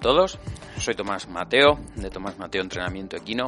Todos, 0.00 0.38
soy 0.78 0.94
Tomás 0.94 1.28
Mateo 1.28 1.78
de 1.94 2.08
Tomás 2.08 2.38
Mateo 2.38 2.62
Entrenamiento 2.62 3.18
Equino 3.18 3.44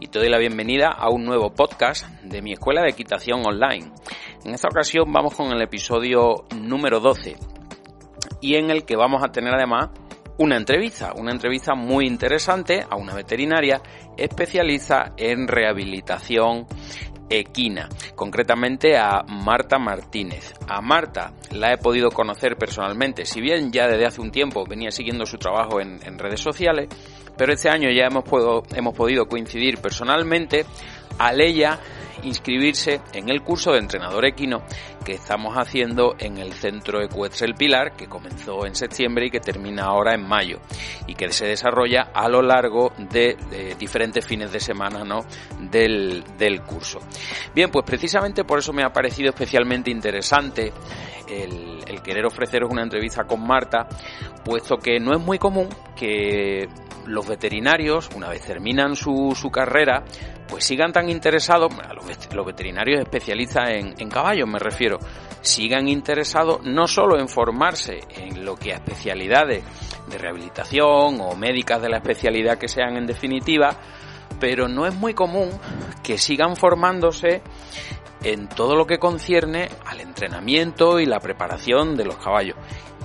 y 0.00 0.08
te 0.08 0.18
doy 0.18 0.30
la 0.30 0.38
bienvenida 0.38 0.88
a 0.88 1.10
un 1.10 1.26
nuevo 1.26 1.52
podcast 1.52 2.08
de 2.22 2.40
mi 2.40 2.54
escuela 2.54 2.80
de 2.80 2.88
equitación 2.88 3.44
online. 3.44 3.92
En 4.46 4.54
esta 4.54 4.68
ocasión 4.68 5.12
vamos 5.12 5.34
con 5.34 5.52
el 5.52 5.60
episodio 5.60 6.46
número 6.56 7.00
12 7.00 7.36
y 8.40 8.54
en 8.54 8.70
el 8.70 8.86
que 8.86 8.96
vamos 8.96 9.22
a 9.22 9.30
tener 9.30 9.54
además 9.54 9.90
una 10.38 10.56
entrevista, 10.56 11.12
una 11.16 11.32
entrevista 11.32 11.74
muy 11.74 12.06
interesante 12.06 12.82
a 12.88 12.96
una 12.96 13.14
veterinaria 13.14 13.82
especialista 14.16 15.12
en 15.18 15.46
rehabilitación 15.46 16.66
equina, 17.28 17.90
concretamente 18.14 18.96
a 18.96 19.22
Marta 19.28 19.78
Martínez. 19.78 20.53
A 20.68 20.80
Marta. 20.80 21.32
La 21.52 21.72
he 21.72 21.78
podido 21.78 22.10
conocer 22.10 22.56
personalmente, 22.56 23.24
si 23.24 23.40
bien 23.40 23.72
ya 23.72 23.86
desde 23.86 24.06
hace 24.06 24.20
un 24.20 24.30
tiempo 24.30 24.64
venía 24.66 24.90
siguiendo 24.90 25.26
su 25.26 25.38
trabajo 25.38 25.80
en, 25.80 26.18
redes 26.18 26.40
sociales, 26.40 26.88
pero 27.36 27.52
este 27.52 27.68
año 27.68 27.90
ya 27.90 28.06
hemos, 28.06 28.24
hemos 28.74 28.94
podido 28.94 29.26
coincidir 29.26 29.78
personalmente. 29.78 30.64
Al 31.18 31.40
ella 31.40 31.78
inscribirse 32.22 33.00
en 33.12 33.28
el 33.28 33.42
curso 33.42 33.72
de 33.72 33.78
entrenador 33.78 34.24
equino 34.24 34.62
que 35.04 35.12
estamos 35.12 35.54
haciendo 35.56 36.14
en 36.18 36.38
el 36.38 36.52
Centro 36.52 37.02
Ecuestre 37.02 37.46
El 37.46 37.54
Pilar, 37.54 37.94
que 37.96 38.06
comenzó 38.06 38.66
en 38.66 38.74
septiembre 38.74 39.26
y 39.26 39.30
que 39.30 39.40
termina 39.40 39.84
ahora 39.84 40.14
en 40.14 40.26
mayo, 40.26 40.60
y 41.06 41.14
que 41.14 41.30
se 41.30 41.46
desarrolla 41.46 42.10
a 42.14 42.28
lo 42.28 42.42
largo 42.42 42.92
de, 43.10 43.36
diferentes 43.78 44.24
fines 44.24 44.52
de 44.52 44.60
semana 44.60 45.04
¿no? 45.04 45.20
del, 45.70 46.24
del 46.38 46.62
curso. 46.62 47.00
Bien, 47.54 47.70
pues 47.70 47.84
precisamente 47.84 48.44
por 48.44 48.58
eso 48.58 48.72
me 48.72 48.82
ha 48.82 48.92
parecido 48.92 49.30
especialmente 49.30 49.90
interesante 49.90 50.72
el, 51.28 51.84
el 51.86 52.02
querer 52.02 52.26
ofreceros 52.26 52.70
una 52.70 52.82
entrevista 52.82 53.24
con 53.24 53.46
Marta, 53.46 53.86
puesto 54.44 54.76
que 54.76 54.98
no 55.00 55.12
es 55.12 55.20
muy 55.20 55.38
común 55.38 55.68
que 55.96 56.68
los 57.06 57.26
veterinarios, 57.26 58.08
una 58.14 58.28
vez 58.28 58.42
terminan 58.42 58.96
su, 58.96 59.34
su 59.36 59.50
carrera, 59.50 60.04
pues 60.48 60.64
sigan 60.64 60.92
tan 60.92 61.08
interesados, 61.08 61.72
los, 62.34 62.46
veterinarios 62.46 63.00
especialistas 63.00 63.70
en, 63.70 63.94
en, 63.98 64.08
caballos 64.08 64.48
me 64.48 64.58
refiero, 64.58 64.98
sigan 65.40 65.88
interesados 65.88 66.62
no 66.62 66.86
solo 66.86 67.18
en 67.18 67.28
formarse 67.28 68.00
en 68.16 68.44
lo 68.44 68.56
que 68.56 68.72
a 68.72 68.76
especialidades 68.76 69.64
de 70.08 70.18
rehabilitación 70.18 71.20
o 71.20 71.34
médicas 71.36 71.80
de 71.80 71.88
la 71.88 71.98
especialidad 71.98 72.58
que 72.58 72.68
sean 72.68 72.96
en 72.96 73.06
definitiva, 73.06 73.76
pero 74.38 74.68
no 74.68 74.86
es 74.86 74.94
muy 74.94 75.14
común 75.14 75.50
que 76.02 76.18
sigan 76.18 76.56
formándose 76.56 77.42
en 78.24 78.48
todo 78.48 78.74
lo 78.74 78.86
que 78.86 78.98
concierne 78.98 79.68
al 79.86 80.00
entrenamiento 80.00 80.98
y 80.98 81.06
la 81.06 81.20
preparación 81.20 81.94
de 81.94 82.06
los 82.06 82.16
caballos. 82.16 82.56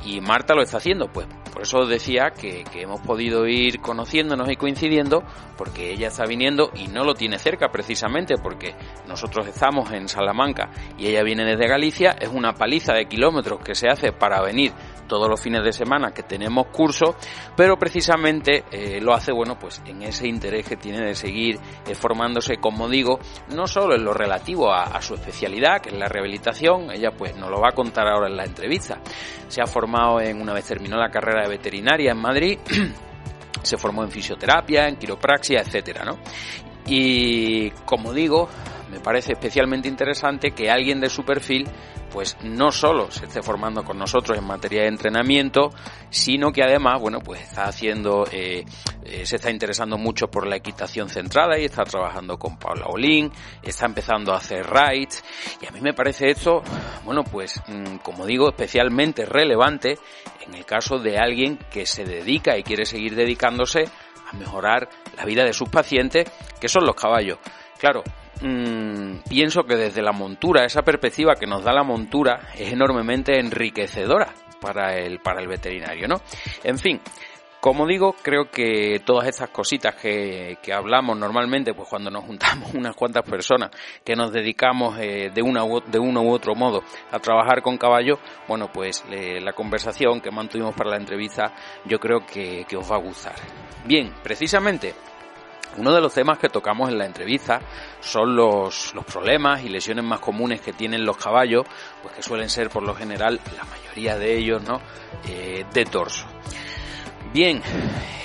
Y 0.05 0.21
Marta 0.21 0.55
lo 0.55 0.61
está 0.61 0.77
haciendo, 0.77 1.11
pues 1.11 1.27
por 1.51 1.63
eso 1.63 1.85
decía 1.85 2.31
que, 2.31 2.63
hemos 2.75 3.01
podido 3.01 3.45
ir 3.45 3.81
conociéndonos 3.81 4.49
y 4.49 4.55
coincidiendo 4.55 5.23
porque 5.57 5.91
ella 5.91 6.07
está 6.07 6.25
viniendo 6.25 6.71
y 6.73 6.87
no 6.87 7.03
lo 7.03 7.15
tiene 7.15 7.37
cerca 7.37 7.67
precisamente 7.67 8.35
porque 8.41 8.75
nosotros 9.07 9.45
estamos 9.45 9.91
en 9.91 10.07
Salamanca 10.07 10.69
y 10.97 11.07
ella 11.07 11.21
viene 11.23 11.43
desde 11.43 11.67
Galicia. 11.67 12.11
Es 12.11 12.29
una 12.29 12.53
paliza 12.53 12.93
de 12.93 13.07
kilómetros 13.07 13.59
que 13.59 13.75
se 13.75 13.89
hace 13.89 14.13
para 14.13 14.41
venir 14.41 14.71
todos 15.09 15.27
los 15.27 15.41
fines 15.41 15.61
de 15.63 15.73
semana 15.73 16.11
que 16.11 16.23
tenemos 16.23 16.67
curso, 16.67 17.17
pero 17.57 17.77
precisamente 17.77 18.63
eh, 18.71 19.01
lo 19.01 19.13
hace, 19.13 19.33
bueno, 19.33 19.59
pues 19.59 19.81
en 19.85 20.03
ese 20.03 20.27
interés 20.29 20.65
que 20.65 20.77
tiene 20.77 21.05
de 21.05 21.15
seguir 21.15 21.59
eh, 21.85 21.95
formándose, 21.95 22.57
como 22.57 22.87
digo, 22.87 23.19
no 23.53 23.67
solo 23.67 23.95
en 23.95 24.05
lo 24.05 24.13
relativo 24.13 24.71
a, 24.71 24.83
a, 24.83 25.01
su 25.01 25.15
especialidad, 25.15 25.81
que 25.81 25.89
es 25.89 25.97
la 25.97 26.07
rehabilitación, 26.07 26.91
ella 26.91 27.11
pues 27.11 27.35
nos 27.35 27.49
lo 27.49 27.59
va 27.59 27.69
a 27.69 27.75
contar 27.75 28.07
ahora 28.07 28.29
en 28.29 28.37
la 28.37 28.45
entrevista. 28.45 29.01
Se 29.49 29.61
ha 29.61 29.65
formado 29.65 30.21
en, 30.21 30.41
una 30.41 30.53
vez 30.53 30.65
terminó 30.65 30.95
la 30.95 31.09
carrera 31.09 31.43
de 31.43 31.49
veterinaria 31.49 32.11
en 32.11 32.17
Madrid, 32.19 32.59
se 33.63 33.77
formó 33.77 34.03
en 34.03 34.11
fisioterapia, 34.11 34.87
en 34.87 34.95
quiropraxia, 34.95 35.61
etcétera, 35.61 36.05
¿no? 36.05 36.19
Y 36.85 37.71
como 37.85 38.13
digo, 38.13 38.47
me 38.89 38.99
parece 38.99 39.33
especialmente 39.33 39.87
interesante 39.87 40.51
que 40.51 40.69
alguien 40.69 40.99
de 40.99 41.09
su 41.09 41.23
perfil 41.23 41.67
pues 42.09 42.37
no 42.43 42.71
solo 42.71 43.11
se 43.11 43.25
esté 43.25 43.41
formando 43.41 43.83
con 43.83 43.97
nosotros 43.97 44.37
en 44.37 44.43
materia 44.43 44.81
de 44.81 44.87
entrenamiento, 44.87 45.69
sino 46.09 46.51
que 46.51 46.63
además, 46.63 46.99
bueno, 46.99 47.19
pues 47.19 47.41
está 47.41 47.65
haciendo, 47.65 48.25
eh, 48.31 48.65
eh, 49.03 49.25
se 49.25 49.35
está 49.35 49.51
interesando 49.51 49.97
mucho 49.97 50.27
por 50.27 50.47
la 50.47 50.55
equitación 50.55 51.09
centrada 51.09 51.57
y 51.59 51.65
está 51.65 51.83
trabajando 51.83 52.37
con 52.37 52.57
Paula 52.57 52.87
Olín, 52.87 53.31
está 53.61 53.85
empezando 53.85 54.33
a 54.33 54.37
hacer 54.37 54.65
rides, 54.65 55.23
y 55.61 55.67
a 55.67 55.71
mí 55.71 55.81
me 55.81 55.93
parece 55.93 56.31
esto, 56.31 56.63
bueno, 57.05 57.23
pues, 57.23 57.61
mm, 57.67 57.97
como 57.97 58.25
digo, 58.25 58.49
especialmente 58.49 59.25
relevante 59.25 59.97
en 60.45 60.55
el 60.55 60.65
caso 60.65 60.97
de 60.97 61.17
alguien 61.17 61.57
que 61.71 61.85
se 61.85 62.05
dedica 62.05 62.57
y 62.57 62.63
quiere 62.63 62.85
seguir 62.85 63.15
dedicándose 63.15 63.85
a 64.31 64.35
mejorar 64.35 64.89
la 65.15 65.25
vida 65.25 65.43
de 65.43 65.53
sus 65.53 65.69
pacientes, 65.69 66.29
que 66.59 66.67
son 66.67 66.85
los 66.85 66.95
caballos. 66.95 67.37
Claro, 67.79 68.03
mmm, 68.41 69.19
pienso 69.29 69.63
que 69.63 69.75
desde 69.75 70.01
la 70.01 70.11
montura, 70.11 70.65
esa 70.65 70.81
perspectiva 70.81 71.35
que 71.35 71.47
nos 71.47 71.63
da 71.63 71.73
la 71.73 71.83
montura 71.83 72.49
es 72.57 72.71
enormemente 72.71 73.39
enriquecedora 73.39 74.33
para 74.59 74.97
el, 74.97 75.19
para 75.19 75.41
el 75.41 75.47
veterinario, 75.47 76.07
¿no? 76.07 76.21
En 76.63 76.77
fin, 76.77 76.99
como 77.59 77.85
digo, 77.85 78.15
creo 78.21 78.49
que 78.49 79.01
todas 79.05 79.27
estas 79.27 79.49
cositas 79.49 79.95
que, 79.95 80.57
que, 80.61 80.71
hablamos 80.71 81.17
normalmente, 81.17 81.73
pues 81.73 81.89
cuando 81.89 82.09
nos 82.09 82.23
juntamos 82.23 82.73
unas 82.75 82.95
cuantas 82.95 83.23
personas 83.29 83.71
que 84.03 84.15
nos 84.15 84.31
dedicamos 84.31 84.97
eh, 84.99 85.29
de, 85.33 85.41
una 85.41 85.63
de 85.87 85.99
uno 85.99 86.21
u 86.21 86.31
otro 86.31 86.55
modo 86.55 86.83
a 87.11 87.19
trabajar 87.19 87.61
con 87.61 87.77
caballos, 87.77 88.19
bueno, 88.47 88.69
pues 88.71 89.03
la 89.09 89.53
conversación 89.53 90.21
que 90.21 90.31
mantuvimos 90.31 90.73
para 90.73 90.91
la 90.91 90.97
entrevista 90.97 91.53
yo 91.85 91.99
creo 91.99 92.25
que 92.25 92.65
os 92.77 92.89
va 92.89 92.95
a 92.95 92.99
gustar. 92.99 93.35
Bien, 93.85 94.13
precisamente 94.23 94.93
uno 95.77 95.93
de 95.93 96.01
los 96.01 96.13
temas 96.13 96.39
que 96.39 96.49
tocamos 96.49 96.89
en 96.89 96.97
la 96.97 97.05
entrevista 97.05 97.61
son 97.99 98.35
los, 98.35 98.93
los, 98.93 99.05
problemas 99.05 99.63
y 99.63 99.69
lesiones 99.69 100.03
más 100.03 100.19
comunes 100.19 100.61
que 100.61 100.73
tienen 100.73 101.05
los 101.05 101.17
caballos, 101.17 101.65
pues 102.01 102.15
que 102.15 102.23
suelen 102.23 102.49
ser 102.49 102.69
por 102.69 102.83
lo 102.83 102.95
general, 102.95 103.39
la 103.55 103.63
mayoría 103.65 104.17
de 104.17 104.37
ellos, 104.37 104.61
¿no? 104.63 104.81
Eh, 105.27 105.65
de 105.71 105.85
torso. 105.85 106.25
Bien, 107.33 107.61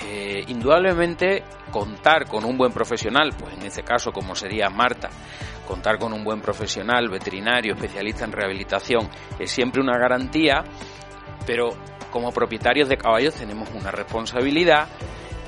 eh, 0.07 0.45
indudablemente 0.49 1.45
contar 1.71 2.27
con 2.27 2.45
un 2.45 2.57
buen 2.57 2.73
profesional, 2.73 3.33
pues 3.39 3.55
en 3.55 3.63
este 3.65 3.83
caso 3.83 4.13
como 4.13 4.35
sería 4.35 4.71
Marta, 4.71 5.11
contar 5.67 5.99
con 5.99 6.13
un 6.13 6.25
buen 6.25 6.41
profesional, 6.41 7.09
veterinario, 7.09 7.75
especialista 7.75 8.25
en 8.25 8.33
rehabilitación, 8.33 9.09
es 9.39 9.51
siempre 9.51 9.81
una 9.83 9.99
garantía, 9.99 10.65
pero 11.47 11.71
como 12.11 12.33
propietarios 12.33 12.89
de 12.89 12.97
caballos 12.97 13.35
tenemos 13.35 13.69
una 13.75 13.91
responsabilidad 13.91 14.89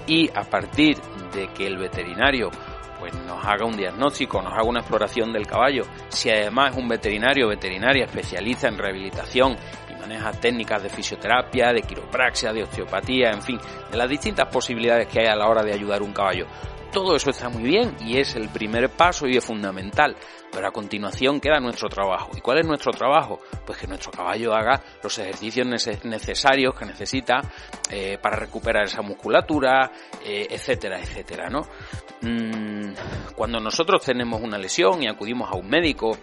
y 0.07 0.31
a 0.35 0.43
partir 0.43 0.99
de 1.33 1.49
que 1.49 1.67
el 1.67 1.79
veterinario 1.79 2.51
pues 2.99 3.13
nos 3.27 3.45
haga 3.45 3.67
un 3.67 3.77
diagnóstico, 3.77 4.41
nos 4.41 4.53
haga 4.53 4.65
una 4.65 4.81
exploración 4.81 5.33
del 5.33 5.47
caballo, 5.47 5.85
si 6.09 6.31
además 6.31 6.73
es 6.73 6.79
un 6.79 6.89
veterinario 6.89 7.47
o 7.47 7.51
veterinaria 7.51 8.05
especialista 8.05 8.69
en 8.69 8.79
rehabilitación 8.79 9.57
y 9.91 10.01
maneja 10.01 10.33
técnicas 10.33 10.83
de 10.83 10.89
fisioterapia, 10.89 11.73
de 11.73 11.83
quiropraxia, 11.83 12.53
de 12.53 12.63
osteopatía, 12.63 13.31
en 13.31 13.43
fin, 13.43 13.59
de 13.91 13.97
las 13.97 14.09
distintas 14.09 14.49
posibilidades 14.49 15.09
que 15.09 15.21
hay 15.21 15.27
a 15.27 15.37
la 15.37 15.49
hora 15.49 15.63
de 15.63 15.75
ayudar 15.75 16.01
a 16.01 16.05
un 16.05 16.13
caballo. 16.13 16.47
Todo 16.93 17.15
eso 17.17 17.31
está 17.31 17.49
muy 17.49 17.65
bien 17.65 17.95
y 18.01 18.19
es 18.19 18.37
el 18.37 18.49
primer 18.49 18.89
paso 18.89 19.27
y 19.27 19.37
es 19.37 19.45
fundamental, 19.45 20.17
pero 20.57 20.69
a 20.69 20.73
continuación 20.73 21.39
queda 21.39 21.61
nuestro 21.61 21.91
trabajo. 21.91 22.31
¿Y 22.35 22.41
cuál 22.41 22.61
es 22.61 22.67
nuestro 22.67 22.91
trabajo? 22.91 23.41
Pues 23.67 23.77
que 23.77 23.87
nuestro 23.87 24.11
caballo 24.11 24.55
haga 24.55 24.83
los 25.03 25.19
ejercicios 25.19 25.67
necesarios 26.03 26.75
que 26.75 26.87
necesita 26.87 27.43
eh, 27.91 28.17
para 28.23 28.37
recuperar 28.37 28.85
esa 28.85 29.03
musculatura, 29.03 29.93
eh, 30.25 30.47
etcétera, 30.49 30.99
etcétera, 30.99 31.51
¿no? 31.51 31.61
Mm, 32.23 32.95
cuando 33.37 33.61
nosotros 33.61 34.03
tenemos 34.03 34.41
una 34.41 34.57
lesión 34.57 35.03
y 35.03 35.09
acudimos 35.09 35.53
a 35.53 35.57
un 35.57 35.69
médico 35.69 36.17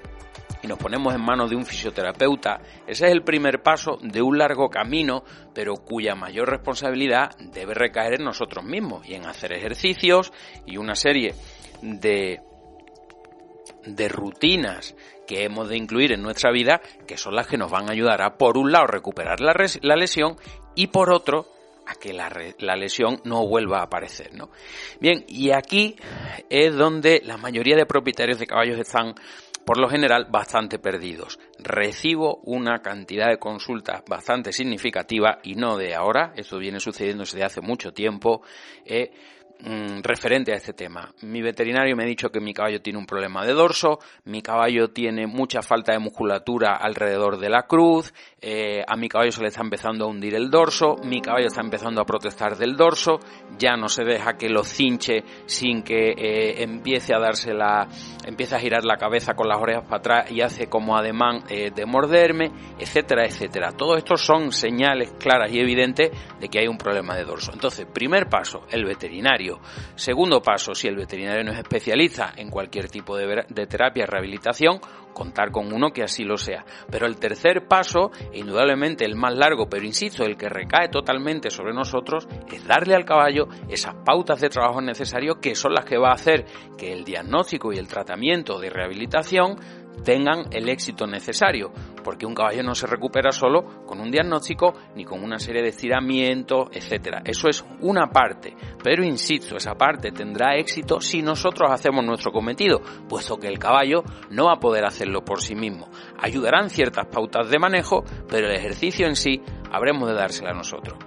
y 0.64 0.68
nos 0.68 0.80
ponemos 0.80 1.14
en 1.14 1.22
manos 1.22 1.52
de 1.52 1.56
un 1.56 1.68
fisioterapeuta, 1.68 2.60
ese 2.88 3.06
es 3.06 3.12
el 3.12 3.22
primer 3.22 3.62
paso 3.62 4.00
de 4.02 4.24
un 4.24 4.40
largo 4.40 4.68
camino, 4.68 5.24
pero 5.54 5.76
cuya 5.76 6.16
mayor 6.16 6.50
responsabilidad 6.50 7.38
debe 7.38 7.76
recaer 7.76 8.16
en 8.16 8.24
nosotros 8.24 8.66
mismos 8.66 9.08
y 9.08 9.14
en 9.14 9.28
hacer 9.28 9.54
ejercicios 9.54 10.34
y 10.66 10.78
una 10.78 10.96
serie 10.96 11.36
de 11.84 12.42
de 13.86 14.10
rutinas 14.10 14.96
que 15.28 15.44
hemos 15.44 15.70
de 15.70 15.78
incluir 15.78 16.12
en 16.12 16.22
nuestra 16.22 16.52
vida, 16.52 16.82
que 17.08 17.18
son 17.18 17.36
las 17.36 17.48
que 17.48 17.58
nos 17.58 17.72
van 17.72 17.90
a 17.90 17.94
ayudar 17.94 18.22
a, 18.22 18.38
por 18.38 18.58
un 18.58 18.72
lado, 18.72 18.88
recuperar 18.88 19.40
la, 19.40 19.54
la 19.82 19.96
lesión 19.96 20.36
y 20.76 20.88
por 20.88 21.12
otro, 21.12 21.48
a 21.86 21.96
que 21.96 22.14
la, 22.14 22.32
la, 22.60 22.76
lesión 22.76 23.20
no 23.26 23.46
vuelva 23.46 23.80
a 23.80 23.84
aparecer, 23.84 24.34
¿no? 24.34 24.50
Bien, 25.00 25.26
y 25.28 25.52
aquí 25.52 25.96
es 26.50 26.74
donde 26.76 27.22
la 27.26 27.38
mayoría 27.38 27.76
de 27.76 27.86
propietarios 27.86 28.40
de 28.40 28.48
caballos 28.48 28.80
están 28.80 29.16
por 29.66 29.80
lo 29.80 29.90
general 29.90 30.28
bastante 30.30 30.80
perdidos. 30.80 31.40
Recibo 31.60 32.38
una 32.44 32.82
cantidad 32.82 33.30
de 33.30 33.38
consultas 33.38 34.04
bastante 34.08 34.52
significativa 34.52 35.40
y 35.44 35.56
no 35.56 35.78
de 35.78 35.96
ahora, 35.96 36.34
esto 36.36 36.58
viene 36.58 36.80
sucediendo 36.80 37.24
desde 37.24 37.44
hace 37.44 37.62
mucho 37.62 37.94
tiempo, 37.94 38.42
eh, 38.86 39.12
mm, 39.60 40.02
referente 40.02 40.54
a 40.54 40.56
este 40.56 40.74
tema. 40.74 41.14
Mi 41.22 41.42
veterinario 41.42 41.96
me 41.96 42.04
ha 42.04 42.08
dicho 42.08 42.30
que 42.30 42.40
mi 42.40 42.54
caballo 42.54 42.82
tiene 42.82 43.00
un 43.00 43.06
problema 43.06 43.46
de 43.46 43.54
dorso, 43.54 44.00
mi 44.26 44.42
caballo 44.42 44.90
tiene 44.90 45.28
mucha 45.28 45.62
falta 45.62 45.94
de 45.94 46.00
musculatura 46.00 46.76
alrededor 46.76 47.38
de 47.38 47.50
la 47.50 47.64
cruz, 47.64 48.14
eh, 48.42 48.84
a 48.86 48.96
mi 48.96 49.10
caballo 49.10 49.32
se 49.32 49.42
le 49.42 49.48
está 49.48 49.62
empezando 49.62 50.06
a 50.06 50.08
hundir 50.08 50.36
el 50.36 50.50
dorso, 50.50 50.96
mi 51.04 51.22
caballo 51.22 51.48
está 51.48 51.62
empezando 51.62 52.02
a 52.02 52.06
protestar 52.06 52.58
del 52.58 52.76
dorso, 52.76 53.20
ya 53.58 53.76
no 53.76 53.88
se 53.88 54.04
deja 54.04 54.34
que 54.38 54.50
lo 54.50 54.64
cinche 54.64 55.24
sin 55.46 55.84
que 55.84 56.12
eh, 56.12 56.64
empiece 56.64 57.14
a 57.14 57.20
darse 57.20 57.54
la, 57.54 57.82
a 57.82 58.60
girar 58.60 58.84
la 58.84 58.98
cabeza 58.98 59.34
con 59.34 59.48
las 59.48 59.60
orejas 59.60 59.84
para 59.84 59.98
atrás 59.98 60.32
y 60.32 60.42
hace 60.42 60.68
como 60.68 60.98
ademán 60.98 61.44
eh, 61.50 61.72
de 61.74 61.86
morderme, 61.86 62.52
etcétera, 62.80 63.26
etcétera. 63.26 63.72
Todo 63.72 63.96
esto 63.96 64.18
son 64.18 64.52
señales 64.52 65.14
claras 65.20 65.52
y 65.52 65.60
evidentes 65.60 66.12
de 66.40 66.50
que 66.50 66.60
hay 66.60 66.68
un 66.68 66.78
problema 66.78 67.16
de 67.16 67.26
dorso. 67.26 67.52
Entonces, 67.54 67.86
primer 67.86 68.28
paso, 68.28 68.66
el 68.70 68.86
veterinario. 68.86 69.53
Segundo 69.96 70.42
paso, 70.42 70.74
si 70.74 70.88
el 70.88 70.96
veterinario 70.96 71.44
no 71.44 71.52
es 71.52 71.60
especialista 71.60 72.34
en 72.36 72.50
cualquier 72.50 72.90
tipo 72.90 73.18
de, 73.18 73.46
de 73.48 73.68
terapia, 73.68 74.06
rehabilitación, 74.06 74.80
contar 75.14 75.52
con 75.52 75.72
uno 75.72 75.92
que 75.92 76.04
así 76.04 76.24
lo 76.24 76.38
sea. 76.38 76.66
Pero 76.92 77.06
el 77.06 77.18
tercer 77.18 77.68
paso, 77.68 78.12
indudablemente 78.34 79.06
el 79.06 79.16
más 79.16 79.36
largo, 79.36 79.70
pero 79.70 79.86
insisto, 79.86 80.24
el 80.24 80.36
que 80.36 80.50
recae 80.50 80.90
totalmente 80.90 81.50
sobre 81.50 81.74
nosotros, 81.74 82.28
es 82.52 82.66
darle 82.66 82.96
al 82.96 83.06
caballo 83.06 83.48
esas 83.70 83.96
pautas 84.04 84.42
de 84.42 84.50
trabajo 84.50 84.82
necesarios 84.82 85.38
que 85.42 85.56
son 85.56 85.74
las 85.74 85.86
que 85.86 85.98
va 85.98 86.10
a 86.10 86.16
hacer 86.16 86.46
que 86.78 86.92
el 86.92 87.04
diagnóstico 87.04 87.72
y 87.72 87.78
el 87.78 87.88
tratamiento 87.88 88.60
de 88.60 88.70
rehabilitación 88.70 89.58
tengan 90.04 90.46
el 90.52 90.70
éxito 90.70 91.06
necesario, 91.08 91.72
porque 92.04 92.26
un 92.26 92.34
caballo 92.34 92.64
no 92.64 92.76
se 92.76 92.88
recupera 92.88 93.32
solo 93.32 93.86
con 93.86 94.00
un 94.00 94.12
diagnóstico 94.12 94.74
ni 94.96 95.06
con 95.06 95.24
una 95.24 95.40
serie 95.40 95.62
de 95.62 95.70
estiramientos, 95.70 96.70
etcétera. 96.72 97.22
Eso 97.26 97.48
es 97.48 97.66
una 97.82 98.08
parte, 98.08 98.56
pero 98.84 99.04
insisto, 99.04 99.56
esa 99.56 99.76
parte 99.76 100.12
tendrá 100.12 100.56
éxito 100.56 101.00
si 101.00 101.22
nosotros 101.22 101.72
hacemos 101.72 102.04
nuestro 102.04 102.32
cometido, 102.32 102.82
puesto 103.08 103.38
que 103.38 103.48
el 103.48 103.60
caballo 103.60 104.04
no 104.30 104.46
va 104.46 104.54
a 104.54 104.60
poder 104.60 104.86
hacerlo 104.86 105.24
por 105.24 105.42
sí 105.42 105.56
mismo. 105.56 105.88
Ayudarán 106.20 106.70
ciertas 106.70 107.08
pautas 107.08 107.50
de 107.50 107.60
manejo, 107.60 108.04
pero 108.30 108.48
el 108.48 108.56
ejercicio 108.56 109.08
en 109.08 109.16
sí 109.16 109.42
habremos 109.72 110.10
de 110.10 110.16
dársela 110.16 110.52
a 110.52 110.56
nosotros. 110.56 110.98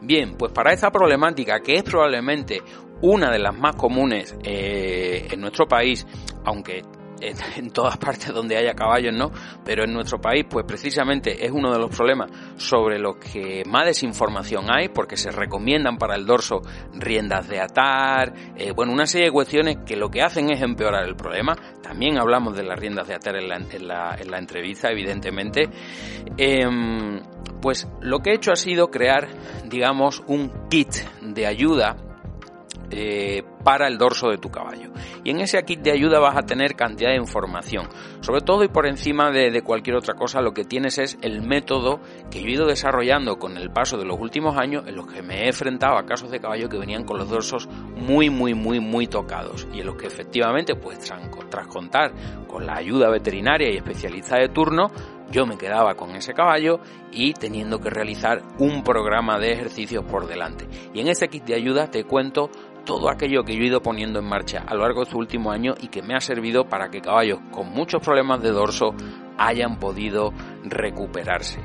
Bien, 0.00 0.36
pues 0.36 0.52
para 0.52 0.72
esta 0.72 0.90
problemática, 0.90 1.60
que 1.60 1.76
es 1.76 1.82
probablemente 1.82 2.60
una 3.00 3.30
de 3.30 3.38
las 3.38 3.56
más 3.56 3.74
comunes 3.74 4.36
eh, 4.42 5.28
en 5.30 5.40
nuestro 5.40 5.66
país, 5.66 6.06
aunque 6.44 6.82
en 7.20 7.70
todas 7.70 7.96
partes 7.96 8.32
donde 8.32 8.56
haya 8.56 8.74
caballos, 8.74 9.14
¿no? 9.14 9.30
Pero 9.64 9.84
en 9.84 9.92
nuestro 9.92 10.20
país, 10.20 10.44
pues 10.48 10.64
precisamente 10.66 11.44
es 11.44 11.50
uno 11.50 11.72
de 11.72 11.78
los 11.78 11.94
problemas 11.94 12.30
sobre 12.56 12.98
los 12.98 13.16
que 13.16 13.62
más 13.66 13.86
desinformación 13.86 14.66
hay, 14.70 14.88
porque 14.88 15.16
se 15.16 15.30
recomiendan 15.30 15.96
para 15.96 16.16
el 16.16 16.26
dorso 16.26 16.62
riendas 16.92 17.48
de 17.48 17.60
atar, 17.60 18.32
eh, 18.56 18.72
bueno, 18.72 18.92
una 18.92 19.06
serie 19.06 19.26
de 19.26 19.32
cuestiones 19.32 19.78
que 19.86 19.96
lo 19.96 20.10
que 20.10 20.22
hacen 20.22 20.50
es 20.50 20.62
empeorar 20.62 21.04
el 21.06 21.16
problema. 21.16 21.56
También 21.82 22.18
hablamos 22.18 22.56
de 22.56 22.64
las 22.64 22.78
riendas 22.78 23.08
de 23.08 23.14
atar 23.14 23.36
en 23.36 23.48
la, 23.48 23.56
en 23.56 23.88
la, 23.88 24.16
en 24.18 24.30
la 24.30 24.38
entrevista, 24.38 24.90
evidentemente. 24.90 25.68
Em, 26.36 27.20
pues 27.60 27.88
lo 28.00 28.20
que 28.20 28.30
he 28.30 28.34
hecho 28.34 28.52
ha 28.52 28.56
sido 28.56 28.90
crear, 28.90 29.28
digamos, 29.66 30.22
un 30.26 30.68
kit 30.68 30.94
de 31.22 31.46
ayuda 31.46 31.96
eh, 32.90 33.42
para 33.64 33.88
el 33.88 33.96
dorso 33.96 34.28
de 34.28 34.38
tu 34.38 34.50
caballo. 34.50 34.90
Y 35.24 35.30
en 35.30 35.40
ese 35.40 35.62
kit 35.64 35.80
de 35.80 35.90
ayuda 35.90 36.18
vas 36.18 36.36
a 36.36 36.42
tener 36.42 36.76
cantidad 36.76 37.10
de 37.10 37.16
información. 37.16 37.88
Sobre 38.20 38.42
todo 38.42 38.62
y 38.62 38.68
por 38.68 38.86
encima 38.86 39.30
de, 39.30 39.62
cualquier 39.62 39.96
otra 39.96 40.14
cosa, 40.14 40.42
lo 40.42 40.52
que 40.52 40.64
tienes 40.64 40.98
es 40.98 41.18
el 41.22 41.40
método 41.42 42.00
que 42.30 42.40
he 42.40 42.50
ido 42.50 42.66
desarrollando 42.66 43.38
con 43.38 43.56
el 43.56 43.70
paso 43.70 43.96
de 43.96 44.04
los 44.04 44.20
últimos 44.20 44.58
años 44.58 44.84
en 44.86 44.96
los 44.96 45.06
que 45.06 45.22
me 45.22 45.44
he 45.44 45.46
enfrentado 45.46 45.96
a 45.96 46.04
casos 46.04 46.30
de 46.30 46.40
caballo 46.40 46.68
que 46.68 46.78
venían 46.78 47.04
con 47.04 47.18
los 47.18 47.28
dorsos 47.28 47.68
muy, 47.96 48.28
muy, 48.28 48.54
muy, 48.54 48.80
muy 48.80 49.06
tocados. 49.06 49.66
Y 49.72 49.80
en 49.80 49.86
los 49.86 49.96
que 49.96 50.06
efectivamente, 50.06 50.74
pues 50.76 50.98
tras 51.50 51.66
contar 51.66 52.12
con 52.46 52.66
la 52.66 52.76
ayuda 52.76 53.08
veterinaria 53.10 53.70
y 53.70 53.76
especialista 53.76 54.36
de 54.36 54.48
turno, 54.48 54.90
yo 55.30 55.46
me 55.46 55.56
quedaba 55.56 55.94
con 55.94 56.14
ese 56.16 56.34
caballo 56.34 56.80
y 57.10 57.32
teniendo 57.32 57.80
que 57.80 57.90
realizar 57.90 58.42
un 58.58 58.82
programa 58.82 59.38
de 59.38 59.52
ejercicios 59.52 60.04
por 60.04 60.26
delante. 60.26 60.66
Y 60.92 61.00
en 61.00 61.08
ese 61.08 61.28
kit 61.28 61.44
de 61.44 61.54
ayuda 61.54 61.90
te 61.90 62.04
cuento 62.04 62.50
todo 62.84 63.08
aquello 63.08 63.44
que 63.44 63.54
yo 63.54 63.62
he 63.62 63.66
ido 63.66 63.82
poniendo 63.82 64.18
en 64.18 64.26
marcha 64.26 64.64
a 64.66 64.74
lo 64.74 64.82
largo 64.82 65.00
de 65.00 65.04
estos 65.04 65.18
últimos 65.18 65.54
años 65.54 65.76
y 65.80 65.88
que 65.88 66.02
me 66.02 66.14
ha 66.14 66.20
servido 66.20 66.68
para 66.68 66.90
que 66.90 67.00
caballos 67.00 67.38
con 67.50 67.70
muchos 67.70 68.02
problemas 68.02 68.42
de 68.42 68.50
dorso 68.50 68.94
hayan 69.38 69.78
podido 69.78 70.32
recuperarse. 70.64 71.60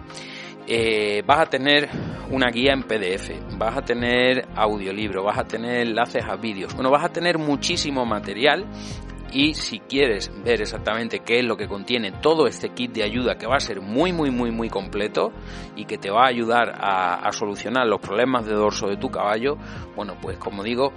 Eh, 0.66 1.24
vas 1.26 1.40
a 1.40 1.46
tener 1.48 1.90
una 2.30 2.52
guía 2.52 2.74
en 2.74 2.84
PDF, 2.84 3.32
vas 3.58 3.78
a 3.78 3.82
tener 3.82 4.48
audiolibro, 4.56 5.24
vas 5.24 5.40
a 5.40 5.44
tener 5.44 5.88
enlaces 5.88 6.24
a 6.24 6.36
vídeos, 6.36 6.76
bueno, 6.76 6.92
vas 6.92 7.06
a 7.06 7.10
tener 7.10 7.40
muchísimo 7.40 8.06
material 8.06 8.66
y 9.32 9.54
si 9.54 9.80
quieres 9.80 10.32
ver 10.44 10.62
exactamente 10.62 11.20
qué 11.20 11.40
es 11.40 11.46
lo 11.46 11.56
que 11.56 11.68
contiene 11.68 12.12
todo 12.12 12.48
este 12.48 12.70
kit 12.70 12.92
de 12.92 13.04
ayuda 13.04 13.38
que 13.38 13.48
va 13.48 13.58
a 13.58 13.60
ser 13.60 13.82
muy 13.82 14.12
muy 14.12 14.32
muy 14.32 14.52
muy 14.52 14.70
completo 14.70 15.32
y 15.76 15.86
que 15.86 15.98
te 15.98 16.10
va 16.10 16.24
a 16.24 16.28
ayudar 16.28 16.74
a, 16.76 17.32
solucionar 17.32 17.86
los 17.86 18.02
problemas 18.02 18.46
de 18.46 18.54
dorso 18.54 18.88
de 18.88 18.98
tu 18.98 19.10
caballo, 19.10 19.58
bueno 19.96 20.18
pues 20.20 20.38
como 20.38 20.64
digo 20.64 20.92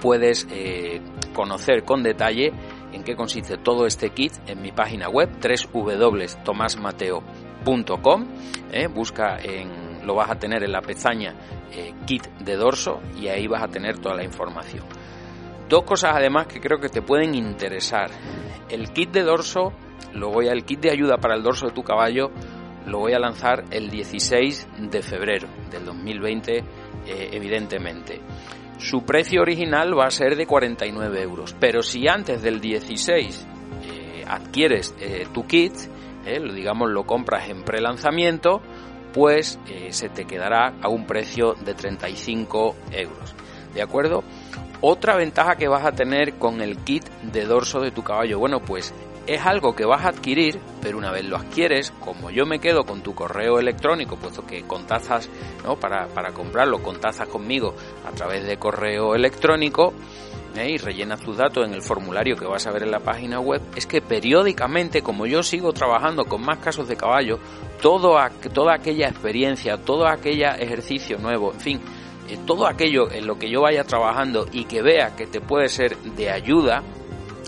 puedes 0.00 0.46
eh, 0.50 1.00
conocer 1.34 1.84
con 1.84 2.02
detalle 2.02 2.52
en 2.92 3.02
qué 3.02 3.16
consiste 3.16 3.56
todo 3.58 3.86
este 3.86 4.10
kit 4.10 4.32
en 4.46 4.62
mi 4.62 4.72
página 4.72 5.08
web 5.08 5.30
www.tomasmateo.com 5.72 8.26
eh, 8.72 8.86
busca 8.88 9.38
en 9.42 10.06
lo 10.06 10.14
vas 10.14 10.30
a 10.30 10.38
tener 10.38 10.62
en 10.62 10.72
la 10.72 10.80
pestaña 10.80 11.34
eh, 11.72 11.92
kit 12.06 12.26
de 12.38 12.56
dorso 12.56 13.00
y 13.20 13.28
ahí 13.28 13.46
vas 13.46 13.62
a 13.62 13.68
tener 13.68 13.98
toda 13.98 14.14
la 14.14 14.24
información 14.24 14.84
dos 15.68 15.84
cosas 15.84 16.12
además 16.14 16.46
que 16.46 16.60
creo 16.60 16.78
que 16.78 16.88
te 16.88 17.02
pueden 17.02 17.34
interesar 17.34 18.10
el 18.68 18.92
kit 18.92 19.10
de 19.10 19.22
dorso 19.22 19.72
lo 20.14 20.30
voy 20.30 20.48
a 20.48 20.52
el 20.52 20.64
kit 20.64 20.80
de 20.80 20.90
ayuda 20.90 21.18
para 21.18 21.34
el 21.34 21.42
dorso 21.42 21.66
de 21.66 21.72
tu 21.72 21.82
caballo 21.82 22.30
lo 22.86 23.00
voy 23.00 23.12
a 23.12 23.18
lanzar 23.18 23.64
el 23.70 23.90
16 23.90 24.68
de 24.90 25.02
febrero 25.02 25.48
del 25.70 25.84
2020 25.84 26.64
evidentemente 27.06 28.20
su 28.78 29.02
precio 29.02 29.42
original 29.42 29.98
va 29.98 30.06
a 30.06 30.10
ser 30.10 30.36
de 30.36 30.46
49 30.46 31.22
euros. 31.22 31.54
Pero 31.58 31.82
si 31.82 32.06
antes 32.06 32.42
del 32.42 32.60
16 32.60 33.46
eh, 33.82 34.24
adquieres 34.26 34.94
eh, 35.00 35.26
tu 35.34 35.46
kit, 35.46 35.72
eh, 36.24 36.40
digamos 36.54 36.88
lo 36.90 37.04
compras 37.04 37.48
en 37.48 37.64
pre-lanzamiento, 37.64 38.62
pues 39.12 39.58
se 39.88 40.10
te 40.10 40.26
quedará 40.26 40.74
a 40.80 40.88
un 40.88 41.06
precio 41.06 41.54
de 41.54 41.74
35 41.74 42.76
euros. 42.92 43.34
¿De 43.74 43.82
acuerdo? 43.82 44.22
Otra 44.80 45.16
ventaja 45.16 45.56
que 45.56 45.66
vas 45.66 45.84
a 45.84 45.92
tener 45.92 46.34
con 46.34 46.60
el 46.60 46.76
kit 46.78 47.04
de 47.22 47.44
dorso 47.44 47.80
de 47.80 47.90
tu 47.90 48.04
caballo, 48.04 48.38
bueno, 48.38 48.60
pues 48.60 48.94
es 49.26 49.44
algo 49.44 49.74
que 49.74 49.84
vas 49.84 50.04
a 50.04 50.08
adquirir, 50.08 50.58
pero 50.80 50.96
una 50.96 51.10
vez 51.10 51.24
lo 51.24 51.36
adquieres, 51.36 51.90
como 52.00 52.30
yo 52.30 52.46
me 52.46 52.60
quedo 52.60 52.84
con 52.84 53.02
tu 53.02 53.14
correo 53.14 53.58
electrónico, 53.58 54.16
puesto 54.16 54.46
que 54.46 54.62
contazas, 54.62 55.28
¿no? 55.64 55.76
Para, 55.76 56.06
para 56.06 56.32
comprarlo, 56.32 56.82
contazas 56.82 57.28
conmigo 57.28 57.74
a 58.06 58.12
través 58.12 58.46
de 58.46 58.56
correo 58.56 59.14
electrónico, 59.14 59.92
¿eh? 60.56 60.70
y 60.70 60.78
rellenas 60.78 61.20
tus 61.20 61.36
datos 61.36 61.66
en 61.66 61.74
el 61.74 61.82
formulario 61.82 62.36
que 62.36 62.46
vas 62.46 62.66
a 62.66 62.72
ver 62.72 62.84
en 62.84 62.90
la 62.90 63.00
página 63.00 63.40
web, 63.40 63.60
es 63.76 63.86
que 63.86 64.00
periódicamente, 64.00 65.02
como 65.02 65.26
yo 65.26 65.42
sigo 65.42 65.72
trabajando 65.72 66.24
con 66.24 66.42
más 66.42 66.58
casos 66.58 66.88
de 66.88 66.96
caballo, 66.96 67.38
todo, 67.82 68.16
toda 68.52 68.74
aquella 68.74 69.08
experiencia, 69.08 69.76
todo 69.76 70.06
aquel 70.06 70.42
ejercicio 70.42 71.18
nuevo, 71.18 71.52
en 71.52 71.60
fin, 71.60 71.80
todo 72.36 72.66
aquello 72.66 73.10
en 73.10 73.26
lo 73.26 73.38
que 73.38 73.50
yo 73.50 73.62
vaya 73.62 73.84
trabajando 73.84 74.46
y 74.52 74.64
que 74.64 74.82
vea 74.82 75.16
que 75.16 75.26
te 75.26 75.40
puede 75.40 75.68
ser 75.68 75.96
de 75.96 76.30
ayuda, 76.30 76.82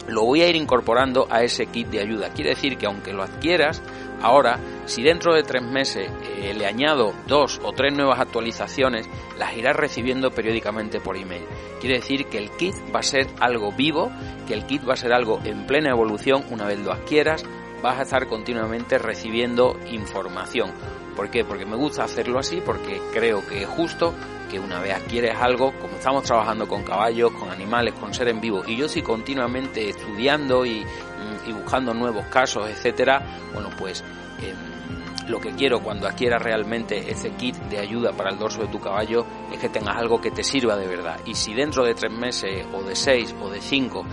lo 0.08 0.24
voy 0.24 0.42
a 0.42 0.48
ir 0.48 0.56
incorporando 0.56 1.26
a 1.30 1.42
ese 1.42 1.66
kit 1.66 1.88
de 1.88 2.00
ayuda. 2.00 2.30
Quiere 2.30 2.50
decir 2.50 2.76
que 2.78 2.86
aunque 2.86 3.12
lo 3.12 3.22
adquieras, 3.22 3.82
ahora, 4.20 4.58
si 4.86 5.02
dentro 5.02 5.34
de 5.34 5.42
tres 5.42 5.62
meses 5.62 6.10
eh, 6.36 6.54
le 6.54 6.66
añado 6.66 7.12
dos 7.26 7.60
o 7.62 7.72
tres 7.72 7.94
nuevas 7.94 8.18
actualizaciones, 8.20 9.08
las 9.38 9.56
irás 9.56 9.76
recibiendo 9.76 10.30
periódicamente 10.30 11.00
por 11.00 11.16
email. 11.16 11.44
Quiere 11.80 11.96
decir 11.96 12.26
que 12.26 12.38
el 12.38 12.50
kit 12.50 12.74
va 12.94 13.00
a 13.00 13.04
ser 13.04 13.28
algo 13.40 13.72
vivo, 13.72 14.10
que 14.46 14.54
el 14.54 14.66
kit 14.66 14.86
va 14.88 14.94
a 14.94 14.96
ser 14.96 15.12
algo 15.12 15.40
en 15.44 15.66
plena 15.66 15.90
evolución 15.90 16.44
una 16.50 16.66
vez 16.66 16.78
lo 16.80 16.92
adquieras, 16.92 17.44
vas 17.82 17.98
a 17.98 18.02
estar 18.02 18.26
continuamente 18.26 18.98
recibiendo 18.98 19.76
información. 19.90 20.72
¿Por 21.16 21.30
qué? 21.30 21.44
Porque 21.44 21.66
me 21.66 21.76
gusta 21.76 22.04
hacerlo 22.04 22.38
así, 22.38 22.62
porque 22.64 23.00
creo 23.12 23.46
que 23.46 23.62
es 23.62 23.68
justo 23.68 24.14
que 24.50 24.58
una 24.58 24.80
vez 24.80 24.94
adquieres 24.94 25.36
algo, 25.36 25.72
como 25.80 25.94
estamos 25.94 26.24
trabajando 26.24 26.66
con 26.66 26.82
caballos, 26.82 27.32
con 27.32 27.50
animales, 27.50 27.94
con 27.94 28.12
seres 28.12 28.34
en 28.34 28.40
vivo, 28.40 28.62
y 28.66 28.76
yo 28.76 28.86
estoy 28.86 29.02
continuamente 29.02 29.90
estudiando 29.90 30.66
y, 30.66 30.84
mm, 30.84 31.54
buscando 31.54 31.94
nuevos 31.94 32.26
casos, 32.26 32.68
etcétera, 32.68 33.22
bueno, 33.52 33.70
pues 33.78 34.04
em, 34.42 35.28
lo 35.28 35.40
que 35.40 35.52
quiero 35.52 35.80
cuando 35.80 36.08
adquieras 36.08 36.42
realmente 36.42 37.10
ese 37.10 37.30
kit 37.32 37.54
de 37.54 37.78
ayuda 37.78 38.12
para 38.12 38.30
el 38.30 38.38
dorso 38.38 38.62
de 38.62 38.68
tu 38.68 38.80
caballo 38.80 39.24
es 39.52 39.58
que 39.58 39.68
tengas 39.68 39.96
algo 39.96 40.20
que 40.20 40.30
te 40.30 40.42
sirva 40.42 40.76
de 40.76 40.86
verdad. 40.86 41.20
Y 41.26 41.34
si 41.34 41.54
dentro 41.54 41.84
de 41.84 41.94
tres 41.94 42.12
meses, 42.12 42.66
o 42.72 42.82
de 42.82 42.96
seis, 42.96 43.34
o 43.40 43.48
de 43.50 43.60
cinco, 43.60 44.04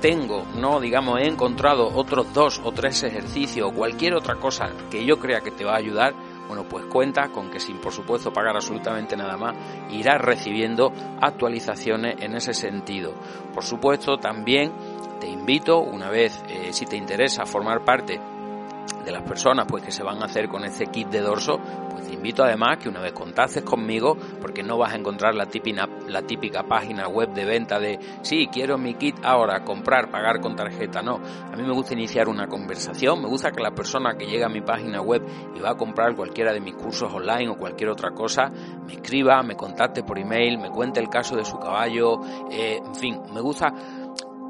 tengo, 0.00 0.46
no 0.56 0.80
digamos, 0.80 1.20
he 1.20 1.26
encontrado 1.26 1.88
otros 1.94 2.32
dos 2.32 2.60
o 2.64 2.72
tres 2.72 3.02
ejercicios 3.02 3.70
o 3.70 3.74
cualquier 3.74 4.14
otra 4.14 4.36
cosa 4.36 4.70
que 4.90 5.04
yo 5.04 5.18
crea 5.18 5.40
que 5.40 5.50
te 5.50 5.64
va 5.64 5.74
a 5.74 5.78
ayudar, 5.78 6.14
bueno, 6.50 6.64
pues 6.68 6.84
cuenta 6.86 7.28
con 7.28 7.48
que 7.48 7.60
sin 7.60 7.78
por 7.78 7.92
supuesto 7.92 8.32
pagar 8.32 8.56
absolutamente 8.56 9.16
nada 9.16 9.36
más, 9.36 9.54
irás 9.88 10.20
recibiendo 10.20 10.92
actualizaciones 11.20 12.16
en 12.20 12.34
ese 12.34 12.54
sentido. 12.54 13.14
Por 13.54 13.62
supuesto, 13.62 14.16
también 14.16 14.72
te 15.20 15.28
invito, 15.28 15.78
una 15.78 16.10
vez, 16.10 16.42
eh, 16.48 16.72
si 16.72 16.86
te 16.86 16.96
interesa 16.96 17.46
formar 17.46 17.84
parte 17.84 18.20
de 19.04 19.12
las 19.12 19.22
personas 19.22 19.66
pues 19.68 19.82
que 19.82 19.90
se 19.90 20.02
van 20.02 20.22
a 20.22 20.26
hacer 20.26 20.48
con 20.48 20.64
ese 20.64 20.86
kit 20.86 21.08
de 21.08 21.20
dorso, 21.20 21.58
pues 21.90 22.06
te 22.06 22.14
invito 22.14 22.42
además 22.42 22.78
que 22.78 22.88
una 22.88 23.00
vez 23.00 23.12
contactes 23.12 23.62
conmigo, 23.62 24.16
porque 24.40 24.62
no 24.62 24.78
vas 24.78 24.92
a 24.92 24.96
encontrar 24.96 25.34
la 25.34 25.46
típica, 25.46 25.88
la 26.08 26.22
típica 26.22 26.62
página 26.64 27.08
web 27.08 27.32
de 27.32 27.44
venta 27.44 27.78
de 27.78 27.98
sí, 28.22 28.48
quiero 28.52 28.78
mi 28.78 28.94
kit 28.94 29.16
ahora, 29.22 29.64
comprar, 29.64 30.10
pagar 30.10 30.40
con 30.40 30.56
tarjeta, 30.56 31.02
no. 31.02 31.16
A 31.16 31.56
mí 31.56 31.62
me 31.62 31.72
gusta 31.72 31.94
iniciar 31.94 32.28
una 32.28 32.46
conversación, 32.46 33.22
me 33.22 33.28
gusta 33.28 33.50
que 33.50 33.62
la 33.62 33.72
persona 33.72 34.16
que 34.16 34.26
llega 34.26 34.46
a 34.46 34.50
mi 34.50 34.60
página 34.60 35.00
web 35.00 35.22
y 35.54 35.60
va 35.60 35.70
a 35.70 35.76
comprar 35.76 36.14
cualquiera 36.14 36.52
de 36.52 36.60
mis 36.60 36.74
cursos 36.74 37.12
online 37.12 37.48
o 37.48 37.56
cualquier 37.56 37.90
otra 37.90 38.10
cosa, 38.10 38.50
me 38.86 38.94
escriba, 38.94 39.42
me 39.42 39.56
contacte 39.56 40.02
por 40.02 40.18
email, 40.18 40.58
me 40.58 40.70
cuente 40.70 41.00
el 41.00 41.08
caso 41.08 41.36
de 41.36 41.44
su 41.44 41.58
caballo, 41.58 42.20
eh, 42.50 42.80
en 42.84 42.94
fin, 42.94 43.20
me 43.32 43.40
gusta 43.40 43.72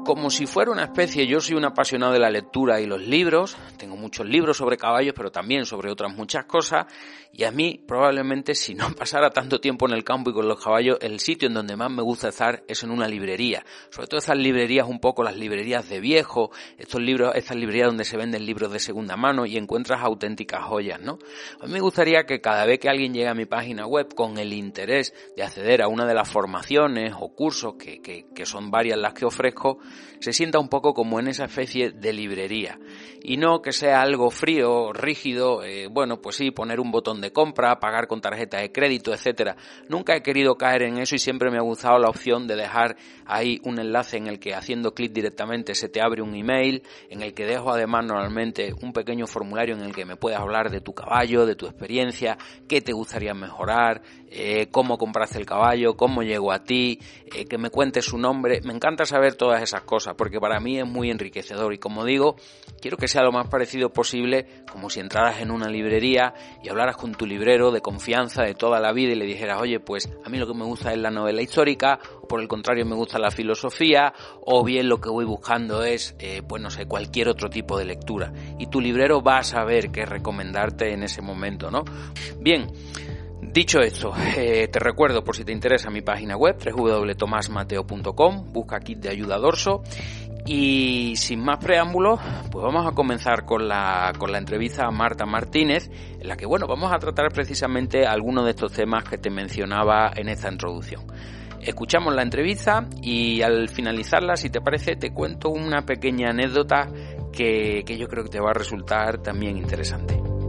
como 0.03 0.29
si 0.29 0.47
fuera 0.47 0.71
una 0.71 0.83
especie, 0.83 1.27
yo 1.27 1.39
soy 1.39 1.55
un 1.55 1.65
apasionado 1.65 2.13
de 2.13 2.19
la 2.19 2.29
lectura 2.29 2.81
y 2.81 2.87
los 2.87 3.01
libros, 3.01 3.55
tengo 3.77 3.95
muchos 3.95 4.25
libros 4.25 4.57
sobre 4.57 4.77
caballos, 4.77 5.13
pero 5.15 5.31
también 5.31 5.65
sobre 5.65 5.91
otras 5.91 6.15
muchas 6.15 6.45
cosas, 6.45 6.87
y 7.33 7.43
a 7.43 7.51
mí 7.51 7.81
probablemente 7.87 8.55
si 8.55 8.75
no 8.75 8.91
pasara 8.95 9.29
tanto 9.29 9.59
tiempo 9.59 9.87
en 9.87 9.93
el 9.93 10.03
campo 10.03 10.29
y 10.29 10.33
con 10.33 10.47
los 10.47 10.63
caballos, 10.63 10.97
el 11.01 11.19
sitio 11.19 11.47
en 11.47 11.53
donde 11.53 11.75
más 11.75 11.91
me 11.91 12.01
gusta 12.01 12.29
estar 12.29 12.63
es 12.67 12.83
en 12.83 12.91
una 12.91 13.07
librería, 13.07 13.65
sobre 13.89 14.07
todo 14.07 14.19
esas 14.19 14.37
librerías 14.37 14.87
un 14.87 14.99
poco 14.99 15.23
las 15.23 15.37
librerías 15.37 15.87
de 15.89 15.99
viejo, 15.99 16.51
estos 16.77 17.01
libros, 17.01 17.33
estas 17.35 17.57
librerías 17.57 17.87
donde 17.87 18.05
se 18.05 18.17
venden 18.17 18.45
libros 18.45 18.71
de 18.71 18.79
segunda 18.79 19.15
mano 19.15 19.45
y 19.45 19.57
encuentras 19.57 20.01
auténticas 20.01 20.63
joyas, 20.63 21.01
¿no? 21.01 21.19
A 21.59 21.65
mí 21.65 21.73
me 21.73 21.79
gustaría 21.79 22.25
que 22.25 22.41
cada 22.41 22.65
vez 22.65 22.79
que 22.79 22.89
alguien 22.89 23.13
llegue 23.13 23.27
a 23.27 23.33
mi 23.33 23.45
página 23.45 23.85
web 23.85 24.13
con 24.13 24.37
el 24.37 24.53
interés 24.53 25.13
de 25.35 25.43
acceder 25.43 25.81
a 25.81 25.87
una 25.87 26.05
de 26.05 26.13
las 26.13 26.29
formaciones 26.29 27.13
o 27.19 27.29
cursos 27.29 27.75
que, 27.75 28.01
que, 28.01 28.25
que 28.33 28.45
son 28.45 28.71
varias 28.71 28.97
las 28.97 29.13
que 29.13 29.25
ofrezco, 29.25 29.79
se 30.19 30.33
sienta 30.33 30.59
un 30.59 30.69
poco 30.69 30.93
como 30.93 31.19
en 31.19 31.27
esa 31.27 31.45
especie 31.45 31.91
de 31.91 32.13
librería 32.13 32.79
y 33.23 33.37
no 33.37 33.61
que 33.61 33.71
sea 33.71 34.01
algo 34.01 34.31
frío, 34.31 34.93
rígido, 34.93 35.63
eh, 35.63 35.87
bueno, 35.87 36.21
pues 36.21 36.35
sí, 36.35 36.51
poner 36.51 36.79
un 36.79 36.91
botón 36.91 37.20
de 37.21 37.31
compra, 37.31 37.79
pagar 37.79 38.07
con 38.07 38.21
tarjeta 38.21 38.57
de 38.57 38.71
crédito, 38.71 39.13
etcétera. 39.13 39.55
Nunca 39.87 40.15
he 40.15 40.21
querido 40.21 40.55
caer 40.55 40.83
en 40.83 40.97
eso 40.97 41.15
y 41.15 41.19
siempre 41.19 41.49
me 41.49 41.57
ha 41.57 41.61
gustado 41.61 41.99
la 41.99 42.09
opción 42.09 42.47
de 42.47 42.55
dejar 42.55 42.97
ahí 43.25 43.59
un 43.63 43.79
enlace 43.79 44.17
en 44.17 44.27
el 44.27 44.39
que 44.39 44.53
haciendo 44.53 44.93
clic 44.93 45.13
directamente 45.13 45.75
se 45.75 45.89
te 45.89 46.01
abre 46.01 46.21
un 46.21 46.35
email, 46.35 46.83
en 47.09 47.21
el 47.21 47.33
que 47.33 47.45
dejo 47.45 47.71
además 47.71 48.05
normalmente 48.05 48.73
un 48.81 48.93
pequeño 48.93 49.27
formulario 49.27 49.75
en 49.75 49.81
el 49.81 49.93
que 49.93 50.05
me 50.05 50.15
puedas 50.15 50.41
hablar 50.41 50.69
de 50.69 50.81
tu 50.81 50.93
caballo, 50.93 51.45
de 51.45 51.55
tu 51.55 51.67
experiencia, 51.67 52.37
qué 52.67 52.81
te 52.81 52.93
gustaría 52.93 53.33
mejorar, 53.33 54.01
eh, 54.31 54.67
cómo 54.71 54.97
compraste 54.97 55.37
el 55.37 55.45
caballo, 55.45 55.97
cómo 55.97 56.23
llegó 56.23 56.53
a 56.53 56.63
ti, 56.63 56.99
eh, 57.35 57.45
que 57.45 57.57
me 57.57 57.69
cuentes 57.69 58.05
su 58.05 58.17
nombre. 58.17 58.61
Me 58.63 58.73
encanta 58.73 59.05
saber 59.05 59.35
todas 59.35 59.61
esas 59.61 59.81
cosas 59.81 60.15
porque 60.17 60.39
para 60.39 60.59
mí 60.59 60.79
es 60.79 60.87
muy 60.87 61.11
enriquecedor 61.11 61.73
y 61.73 61.77
como 61.77 62.05
digo, 62.05 62.37
quiero 62.81 62.95
que 62.95 63.09
sea 63.09 63.23
lo 63.23 63.31
más 63.31 63.47
parecido 63.49 63.91
posible 63.91 64.63
como 64.71 64.89
si 64.89 65.01
entraras 65.01 65.41
en 65.41 65.51
una 65.51 65.67
librería 65.69 66.33
y 66.63 66.69
hablaras 66.69 66.95
con 66.95 67.13
tu 67.13 67.25
librero 67.25 67.71
de 67.71 67.81
confianza 67.81 68.43
de 68.43 68.53
toda 68.53 68.79
la 68.79 68.93
vida 68.93 69.11
y 69.11 69.15
le 69.15 69.25
dijeras, 69.25 69.61
oye, 69.61 69.79
pues 69.79 70.09
a 70.23 70.29
mí 70.29 70.37
lo 70.37 70.47
que 70.47 70.53
me 70.53 70.63
gusta 70.63 70.93
es 70.93 70.97
la 70.97 71.11
novela 71.11 71.41
histórica, 71.41 71.99
o 72.21 72.27
por 72.27 72.41
el 72.41 72.47
contrario 72.47 72.85
me 72.85 72.95
gusta 72.95 73.19
la 73.19 73.31
filosofía, 73.31 74.13
o 74.45 74.63
bien 74.63 74.87
lo 74.87 75.01
que 75.01 75.09
voy 75.09 75.25
buscando 75.25 75.83
es, 75.83 76.15
eh, 76.19 76.41
pues 76.47 76.61
no 76.61 76.69
sé, 76.69 76.85
cualquier 76.85 77.27
otro 77.27 77.49
tipo 77.49 77.77
de 77.77 77.85
lectura. 77.85 78.31
Y 78.57 78.67
tu 78.67 78.79
librero 78.79 79.21
va 79.21 79.39
a 79.39 79.43
saber 79.43 79.91
qué 79.91 80.05
recomendarte 80.05 80.93
en 80.93 81.03
ese 81.03 81.21
momento, 81.21 81.69
¿no? 81.69 81.83
Bien, 82.39 82.67
Dicho 83.41 83.79
esto, 83.79 84.13
eh, 84.37 84.67
te 84.67 84.79
recuerdo 84.79 85.23
por 85.23 85.35
si 85.35 85.43
te 85.43 85.51
interesa 85.51 85.89
mi 85.89 86.01
página 86.01 86.37
web 86.37 86.57
www.tomasmateo.com, 86.63 88.53
busca 88.53 88.79
kit 88.79 88.99
de 88.99 89.09
ayuda 89.09 89.37
dorso 89.39 89.81
y 90.45 91.15
sin 91.15 91.43
más 91.43 91.57
preámbulos, 91.57 92.19
pues 92.51 92.63
vamos 92.63 92.87
a 92.87 92.91
comenzar 92.91 93.45
con 93.45 93.67
la, 93.67 94.13
con 94.17 94.31
la 94.31 94.37
entrevista 94.37 94.85
a 94.85 94.91
Marta 94.91 95.25
Martínez, 95.25 95.89
en 96.19 96.27
la 96.27 96.37
que 96.37 96.45
bueno, 96.45 96.67
vamos 96.67 96.93
a 96.93 96.99
tratar 96.99 97.31
precisamente 97.33 98.05
algunos 98.05 98.45
de 98.45 98.51
estos 98.51 98.73
temas 98.73 99.03
que 99.03 99.17
te 99.17 99.29
mencionaba 99.29 100.11
en 100.15 100.29
esta 100.29 100.51
introducción. 100.51 101.03
Escuchamos 101.61 102.13
la 102.15 102.21
entrevista 102.23 102.87
y 103.01 103.41
al 103.41 103.69
finalizarla, 103.69 104.35
si 104.35 104.49
te 104.49 104.61
parece, 104.61 104.95
te 104.95 105.13
cuento 105.13 105.49
una 105.49 105.81
pequeña 105.83 106.29
anécdota 106.29 106.89
que, 107.31 107.83
que 107.85 107.97
yo 107.97 108.07
creo 108.07 108.23
que 108.23 108.29
te 108.29 108.39
va 108.39 108.51
a 108.51 108.53
resultar 108.53 109.19
también 109.19 109.57
interesante. 109.57 110.40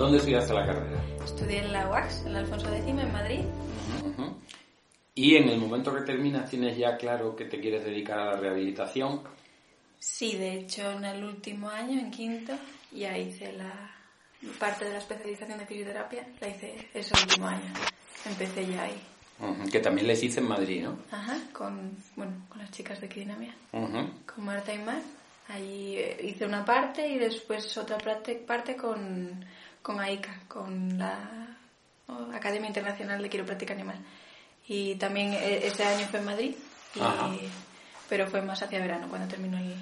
¿Dónde 0.00 0.16
estudiaste 0.16 0.54
la 0.54 0.64
carrera? 0.64 1.04
Estudié 1.22 1.58
en 1.58 1.72
la 1.74 1.86
UAX, 1.86 2.24
en 2.24 2.34
Alfonso 2.34 2.72
X, 2.72 2.86
en 2.88 3.12
Madrid. 3.12 3.40
¿Y 5.14 5.36
en 5.36 5.50
el 5.50 5.58
momento 5.58 5.94
que 5.94 6.00
terminas 6.00 6.48
tienes 6.48 6.78
ya 6.78 6.96
claro 6.96 7.36
que 7.36 7.44
te 7.44 7.60
quieres 7.60 7.84
dedicar 7.84 8.18
a 8.18 8.24
la 8.32 8.36
rehabilitación? 8.40 9.20
Sí, 9.98 10.38
de 10.38 10.54
hecho 10.54 10.90
en 10.92 11.04
el 11.04 11.22
último 11.22 11.68
año, 11.68 12.00
en 12.00 12.10
quinto, 12.10 12.54
ya 12.92 13.18
hice 13.18 13.52
la 13.52 13.94
parte 14.58 14.86
de 14.86 14.92
la 14.92 14.98
especialización 15.00 15.58
de 15.58 15.66
fisioterapia, 15.66 16.26
la 16.40 16.48
hice 16.48 16.88
ese 16.94 17.14
último 17.20 17.48
año. 17.48 17.70
Empecé 18.24 18.66
ya 18.68 18.84
ahí. 18.84 18.98
Que 19.70 19.80
también 19.80 20.06
la 20.06 20.14
hice 20.14 20.40
en 20.40 20.48
Madrid, 20.48 20.82
¿no? 20.82 20.96
Ajá, 21.10 21.36
con, 21.52 21.94
bueno, 22.16 22.46
con 22.48 22.58
las 22.58 22.70
chicas 22.70 23.02
de 23.02 23.08
Quidinamia, 23.10 23.54
con 23.70 24.44
Marta 24.46 24.72
y 24.72 24.78
Mar. 24.78 25.02
Ahí 25.48 25.96
eh, 25.98 26.16
hice 26.22 26.46
una 26.46 26.64
parte 26.64 27.06
y 27.06 27.18
después 27.18 27.76
otra 27.76 27.98
parte, 27.98 28.36
parte 28.36 28.76
con 28.76 29.44
con 29.82 30.00
AICA, 30.00 30.40
con 30.48 30.98
la 30.98 31.56
Academia 32.32 32.68
Internacional 32.68 33.22
de 33.22 33.30
Quiropráctica 33.30 33.74
Animal. 33.74 33.98
Y 34.66 34.94
también 34.96 35.32
e, 35.32 35.66
ese 35.66 35.84
año 35.84 36.06
fue 36.08 36.20
en 36.20 36.24
Madrid, 36.26 36.54
pero 38.08 38.26
fue 38.26 38.42
más 38.42 38.62
hacia 38.62 38.78
verano 38.80 39.06
cuando 39.08 39.28
terminó 39.28 39.58
el... 39.58 39.74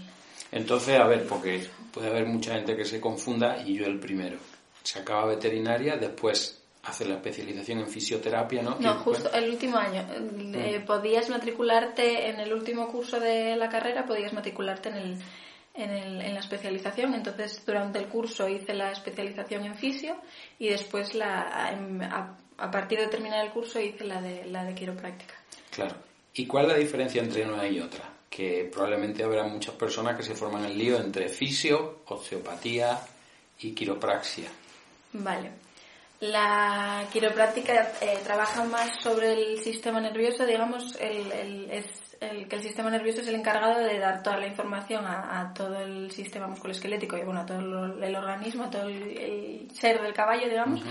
Entonces, 0.50 0.98
a 0.98 1.06
ver, 1.06 1.26
porque 1.26 1.68
puede 1.92 2.08
haber 2.08 2.26
mucha 2.26 2.54
gente 2.54 2.76
que 2.76 2.84
se 2.84 3.00
confunda 3.00 3.62
y 3.62 3.74
yo 3.74 3.86
el 3.86 3.98
primero. 3.98 4.38
Se 4.82 5.00
acaba 5.00 5.26
veterinaria, 5.26 5.96
después 5.96 6.58
hace 6.84 7.04
la 7.04 7.16
especialización 7.16 7.80
en 7.80 7.88
fisioterapia, 7.88 8.62
¿no? 8.62 8.76
No, 8.80 8.94
justo 8.94 9.30
el 9.32 9.50
último 9.50 9.76
año. 9.76 10.06
Eh, 10.10 10.80
mm. 10.80 10.86
podías 10.86 11.28
matricularte 11.28 12.30
en 12.30 12.40
el 12.40 12.52
último 12.52 12.88
curso 12.88 13.20
de 13.20 13.56
la 13.56 13.68
carrera, 13.68 14.06
podías 14.06 14.32
matricularte 14.32 14.88
en 14.88 14.96
el 14.96 15.18
en, 15.78 15.90
el, 15.90 16.20
en, 16.20 16.34
la 16.34 16.40
especialización. 16.40 17.14
Entonces, 17.14 17.62
durante 17.64 17.98
el 17.98 18.08
curso 18.08 18.48
hice 18.48 18.74
la 18.74 18.90
especialización 18.90 19.64
en 19.64 19.76
fisio 19.76 20.16
y 20.58 20.68
después, 20.68 21.14
la, 21.14 21.70
a, 22.58 22.70
partir 22.70 22.98
de 22.98 23.06
terminar 23.06 23.44
el 23.46 23.52
curso, 23.52 23.80
hice 23.80 24.04
la 24.04 24.20
de, 24.20 24.44
la 24.46 24.64
de 24.64 24.74
quiropráctica. 24.74 25.34
Claro. 25.70 25.94
¿Y 26.34 26.46
cuál 26.46 26.66
es 26.66 26.72
la 26.72 26.78
diferencia 26.78 27.22
entre 27.22 27.44
una 27.44 27.66
y 27.66 27.80
otra? 27.80 28.04
Que 28.28 28.68
probablemente 28.70 29.22
habrá 29.22 29.44
muchas 29.44 29.74
personas 29.74 30.16
que 30.16 30.22
se 30.22 30.34
forman 30.34 30.64
el 30.64 30.76
lío 30.76 31.00
entre 31.00 31.28
fisio, 31.28 32.00
osteopatía 32.06 33.00
y 33.60 33.72
quiropraxia. 33.72 34.50
Vale. 35.12 35.67
La 36.20 37.06
quiropráctica 37.12 37.92
eh, 38.00 38.18
trabaja 38.24 38.64
más 38.64 39.00
sobre 39.00 39.32
el 39.32 39.58
sistema 39.60 40.00
nervioso, 40.00 40.44
digamos, 40.44 40.96
el, 41.00 41.30
el, 41.30 41.70
es 41.70 42.16
el, 42.20 42.48
que 42.48 42.56
el 42.56 42.62
sistema 42.62 42.90
nervioso 42.90 43.20
es 43.20 43.28
el 43.28 43.36
encargado 43.36 43.80
de 43.80 43.98
dar 44.00 44.22
toda 44.22 44.36
la 44.38 44.48
información 44.48 45.04
a, 45.06 45.52
todo 45.54 45.80
el 45.80 46.10
sistema 46.10 46.48
musculoesquelético 46.48 47.16
y 47.16 47.22
bueno, 47.22 47.40
a 47.40 47.46
todo 47.46 47.58
el, 47.58 48.16
organismo, 48.16 48.64
a 48.64 48.70
todo 48.70 48.88
el, 48.88 49.68
ser 49.72 50.02
del 50.02 50.12
caballo, 50.12 50.48
digamos, 50.48 50.82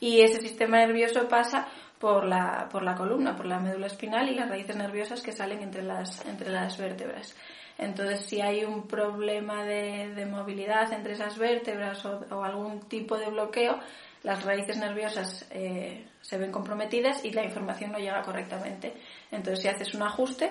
y 0.00 0.20
ese 0.22 0.40
sistema 0.40 0.78
nervioso 0.78 1.28
pasa 1.28 1.68
por 1.98 2.24
la, 2.24 2.68
por 2.70 2.82
la 2.82 2.94
columna, 2.96 3.36
por 3.36 3.46
la 3.46 3.60
médula 3.60 3.86
espinal 3.86 4.28
y 4.28 4.34
las 4.34 4.48
raíces 4.48 4.76
nerviosas 4.76 5.22
que 5.22 5.32
salen 5.32 5.62
entre 5.62 5.82
las, 5.82 6.26
entre 6.26 6.50
las 6.50 6.76
vértebras. 6.76 7.34
Entonces, 7.78 8.20
si 8.26 8.40
hay 8.40 8.64
un 8.64 8.86
problema 8.86 9.64
de, 9.64 10.26
movilidad 10.30 10.92
entre 10.92 11.14
esas 11.14 11.38
vértebras 11.38 12.04
o, 12.04 12.44
algún 12.44 12.88
tipo 12.88 13.16
de 13.16 13.30
bloqueo, 13.30 13.80
las 14.24 14.42
raíces 14.42 14.76
nerviosas 14.78 15.46
eh, 15.50 16.04
se 16.20 16.38
ven 16.38 16.50
comprometidas 16.50 17.24
y 17.24 17.30
la 17.30 17.44
información 17.44 17.92
no 17.92 17.98
llega 17.98 18.22
correctamente. 18.22 18.94
Entonces, 19.30 19.62
si 19.62 19.68
haces 19.68 19.94
un 19.94 20.02
ajuste, 20.02 20.50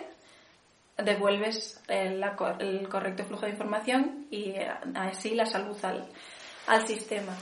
devuelves 0.97 1.81
el, 1.87 2.23
el 2.59 2.87
correcto 2.87 3.25
flujo 3.25 3.45
de 3.45 3.51
información 3.51 4.27
y 4.29 4.51
eh, 4.51 4.71
así 4.93 5.33
la 5.33 5.47
salud 5.47 5.75
al, 5.83 6.07
al 6.67 6.87
sistema. 6.87 7.35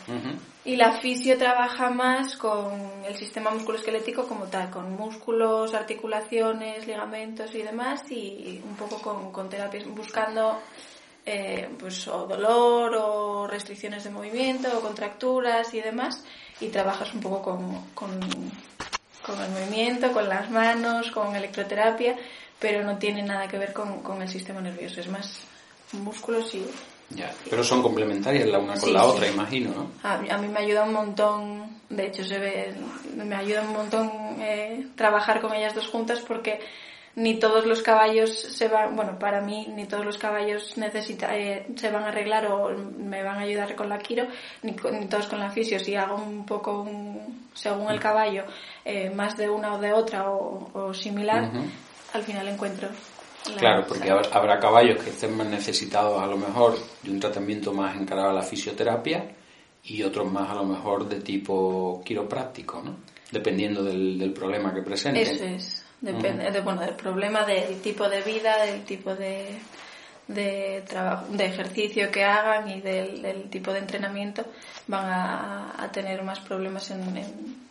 Y 0.63 0.77
la 0.77 0.93
fisio 0.93 1.37
trabaja 1.37 1.89
más 1.89 2.37
con 2.37 3.03
el 3.05 3.15
sistema 3.15 3.51
musculoesquelético 3.51 4.25
como 4.25 4.45
tal, 4.45 4.69
con 4.69 4.95
músculos, 4.95 5.73
articulaciones, 5.73 6.87
ligamentos 6.87 7.53
y 7.55 7.61
demás, 7.61 8.09
y 8.09 8.61
un 8.63 8.75
poco 8.77 9.01
con, 9.01 9.31
con 9.33 9.49
terapias, 9.49 9.85
buscando 9.85 10.61
eh, 11.25 11.69
pues 11.79 12.07
o 12.07 12.25
dolor 12.27 12.95
o 12.95 13.47
restricciones 13.47 14.03
de 14.03 14.09
movimiento 14.09 14.69
o 14.77 14.81
contracturas 14.81 15.73
y 15.73 15.81
demás, 15.81 16.23
y 16.59 16.67
trabajas 16.69 17.13
un 17.13 17.21
poco 17.21 17.41
con, 17.41 17.85
con, 17.93 18.19
con 19.25 19.41
el 19.41 19.51
movimiento, 19.51 20.11
con 20.11 20.27
las 20.27 20.49
manos, 20.49 21.11
con 21.11 21.35
electroterapia, 21.35 22.15
pero 22.59 22.83
no 22.83 22.97
tiene 22.97 23.23
nada 23.23 23.47
que 23.47 23.57
ver 23.57 23.73
con, 23.73 24.01
con 24.01 24.21
el 24.21 24.29
sistema 24.29 24.61
nervioso, 24.61 24.99
es 25.01 25.07
más 25.09 25.45
músculos 25.93 26.53
y... 26.55 26.65
Ya, 27.13 27.29
pero 27.49 27.61
son 27.61 27.81
complementarias 27.83 28.47
la 28.47 28.57
una 28.59 28.73
con 28.75 28.83
Sí, 28.83 28.91
la 28.93 29.01
sí. 29.01 29.07
otra, 29.09 29.27
imagino, 29.27 29.71
¿no? 29.75 29.91
A, 30.01 30.13
a 30.13 30.37
mí 30.37 30.47
me 30.47 30.59
ayuda 30.61 30.83
un 30.85 30.93
montón, 30.93 31.81
de 31.89 32.07
hecho 32.07 32.23
se 32.23 32.37
ve, 32.39 32.73
me 33.17 33.35
ayuda 33.35 33.63
un 33.63 33.73
montón 33.73 34.09
eh, 34.39 34.87
trabajar 34.95 35.41
con 35.41 35.53
ellas 35.53 35.75
dos 35.75 35.87
juntas 35.87 36.21
porque 36.21 36.61
ni 37.15 37.39
todos 37.39 37.65
los 37.65 37.81
caballos 37.81 38.29
se 38.39 38.67
van, 38.67 38.95
bueno, 38.95 39.19
para 39.19 39.41
mí 39.41 39.67
ni 39.75 39.85
todos 39.85 40.05
los 40.05 40.17
caballos 40.17 40.77
necesita, 40.77 41.37
eh, 41.37 41.67
se 41.75 41.91
van 41.91 42.03
a 42.03 42.07
arreglar 42.09 42.45
o 42.47 42.69
me 42.97 43.21
van 43.23 43.37
a 43.37 43.41
ayudar 43.41 43.75
con 43.75 43.89
la 43.89 43.99
quiro, 43.99 44.27
ni, 44.63 44.71
ni 44.71 45.05
todos 45.07 45.27
con 45.27 45.39
la 45.39 45.49
fisio. 45.51 45.79
Si 45.79 45.95
hago 45.95 46.15
un 46.15 46.45
poco, 46.45 46.81
un- 46.81 47.49
según 47.53 47.91
el 47.91 47.99
caballo, 47.99 48.43
eh, 48.85 49.09
más 49.09 49.35
de 49.35 49.49
una 49.49 49.73
o 49.75 49.77
de 49.79 49.91
otra 49.93 50.29
o, 50.31 50.69
o 50.73 50.93
similar, 50.93 51.51
al 52.13 52.23
final 52.23 52.47
encuentro. 52.47 52.87
la- 53.49 53.57
Claro, 53.57 53.85
porque 53.87 54.09
habrá, 54.09 54.29
habrá 54.31 54.59
caballos 54.59 55.03
que 55.03 55.09
estén 55.09 55.35
más 55.35 55.47
necesitados 55.47 56.21
a 56.21 56.27
lo 56.27 56.37
mejor 56.37 56.77
de 57.03 57.11
un 57.11 57.19
tratamiento 57.19 57.73
más 57.73 57.95
encarado 57.95 58.29
a 58.29 58.33
la 58.33 58.43
fisioterapia 58.43 59.31
y 59.83 60.03
otros 60.03 60.31
más 60.31 60.49
a 60.49 60.53
lo 60.55 60.63
mejor 60.63 61.09
de 61.09 61.19
tipo 61.21 62.01
quiropráctico, 62.05 62.81
¿no? 62.83 62.97
Dependiendo 63.31 63.83
del, 63.83 64.19
del 64.19 64.31
problema 64.31 64.73
que 64.73 64.81
presenten. 64.83 65.23
Eso 65.23 65.43
es. 65.45 65.80
Depende, 66.01 66.49
de, 66.51 66.61
bueno, 66.61 66.81
del 66.81 66.95
problema, 66.95 67.45
del 67.45 67.79
tipo 67.81 68.09
de 68.09 68.21
vida, 68.23 68.65
del 68.65 68.83
tipo 68.85 69.13
de, 69.15 69.59
de 70.27 70.83
trabajo, 70.87 71.25
de 71.29 71.45
ejercicio 71.45 72.09
que 72.11 72.23
hagan 72.23 72.67
y 72.69 72.81
del, 72.81 73.21
del 73.21 73.49
tipo 73.49 73.71
de 73.71 73.79
entrenamiento, 73.79 74.43
van 74.87 75.05
a, 75.05 75.75
a 75.77 75.91
tener 75.91 76.23
más 76.23 76.39
problemas 76.39 76.89
en, 76.91 77.01
en- 77.17 77.61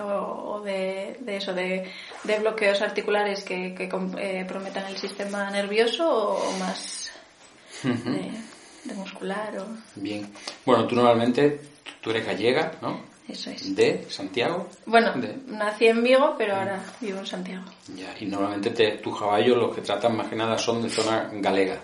o, 0.00 0.54
o 0.56 0.60
de, 0.62 1.16
de 1.20 1.36
eso, 1.36 1.52
de, 1.54 1.88
de 2.24 2.38
bloqueos 2.40 2.80
articulares 2.82 3.44
que, 3.44 3.74
que 3.74 3.84
eh, 4.18 4.44
prometan 4.48 4.86
el 4.86 4.96
sistema 4.96 5.48
nervioso 5.50 6.08
o, 6.10 6.52
más 6.58 7.12
de, 7.82 8.30
de 8.84 8.94
muscular 8.94 9.56
o 9.58 9.66
Bien. 9.94 10.28
Bueno, 10.66 10.86
tú 10.86 10.96
normalmente, 10.96 11.60
tú 12.00 12.10
eres 12.10 12.26
gallega, 12.26 12.72
¿no? 12.82 13.00
Eso 13.28 13.50
es. 13.50 13.74
De 13.74 14.06
Santiago. 14.10 14.68
Bueno, 14.86 15.12
de- 15.14 15.38
nací 15.46 15.86
en 15.86 16.02
Vigo, 16.02 16.34
pero 16.36 16.56
ahora 16.56 16.82
vivo 17.00 17.18
en 17.20 17.26
Santiago. 17.26 17.64
Ya, 17.94 18.14
y 18.20 18.26
normalmente 18.26 18.70
te- 18.70 18.98
tus 18.98 19.18
caballos 19.18 19.56
los 19.56 19.74
que 19.74 19.80
tratan 19.82 20.16
más 20.16 20.28
que 20.28 20.36
nada 20.36 20.58
son 20.58 20.82
de 20.82 20.90
zona 20.90 21.30
galega. 21.32 21.80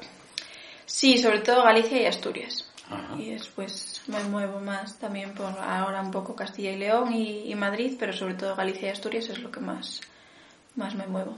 Sí, 0.87 1.19
sobre 1.19 1.41
todo 1.41 1.63
Galicia 1.65 2.01
y 2.03 2.07
Asturias. 2.07 2.67
Ajá. 2.91 3.15
Y 3.17 3.31
después 3.31 4.03
me 4.09 4.23
muevo 4.25 4.59
más 4.61 4.99
también 4.99 5.33
por 5.33 5.47
ahora 5.61 6.01
un 6.03 6.11
poco 6.11 6.35
Castilla 6.35 6.73
y 6.73 6.77
León 6.77 7.13
y, 7.15 7.51
y 7.51 7.55
Madrid, 7.55 7.97
pero 7.99 8.13
sobre 8.13 8.35
todo 8.35 8.57
Galicia 8.57 8.89
y 8.89 8.91
Asturias 8.91 9.29
es 9.29 9.39
lo 9.39 9.51
que 9.53 9.61
más, 9.61 10.01
más 10.75 10.95
me 10.97 11.07
muevo. 11.07 11.37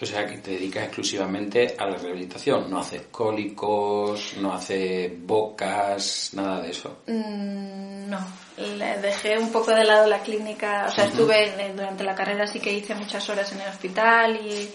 O 0.00 0.06
sea, 0.06 0.24
que 0.26 0.38
te 0.38 0.52
dedicas 0.52 0.84
exclusivamente 0.84 1.74
a 1.76 1.86
la 1.86 1.96
rehabilitación. 1.96 2.70
No 2.70 2.78
haces 2.78 3.02
cólicos, 3.10 4.34
no 4.36 4.52
haces 4.52 5.10
bocas, 5.26 6.30
nada 6.34 6.60
de 6.60 6.70
eso. 6.70 6.98
Mm, 7.08 8.08
no, 8.08 8.18
le 8.58 8.98
dejé 8.98 9.36
un 9.38 9.50
poco 9.50 9.72
de 9.72 9.82
lado 9.84 10.06
la 10.06 10.20
clínica, 10.20 10.86
o 10.88 10.92
sea, 10.92 11.04
estuve 11.06 11.60
en- 11.66 11.76
durante 11.76 12.04
la 12.04 12.14
carrera 12.14 12.46
sí 12.46 12.60
que 12.60 12.72
hice 12.72 12.94
muchas 12.94 13.28
horas 13.28 13.50
en 13.52 13.60
el 13.60 13.68
hospital 13.68 14.36
y, 14.36 14.70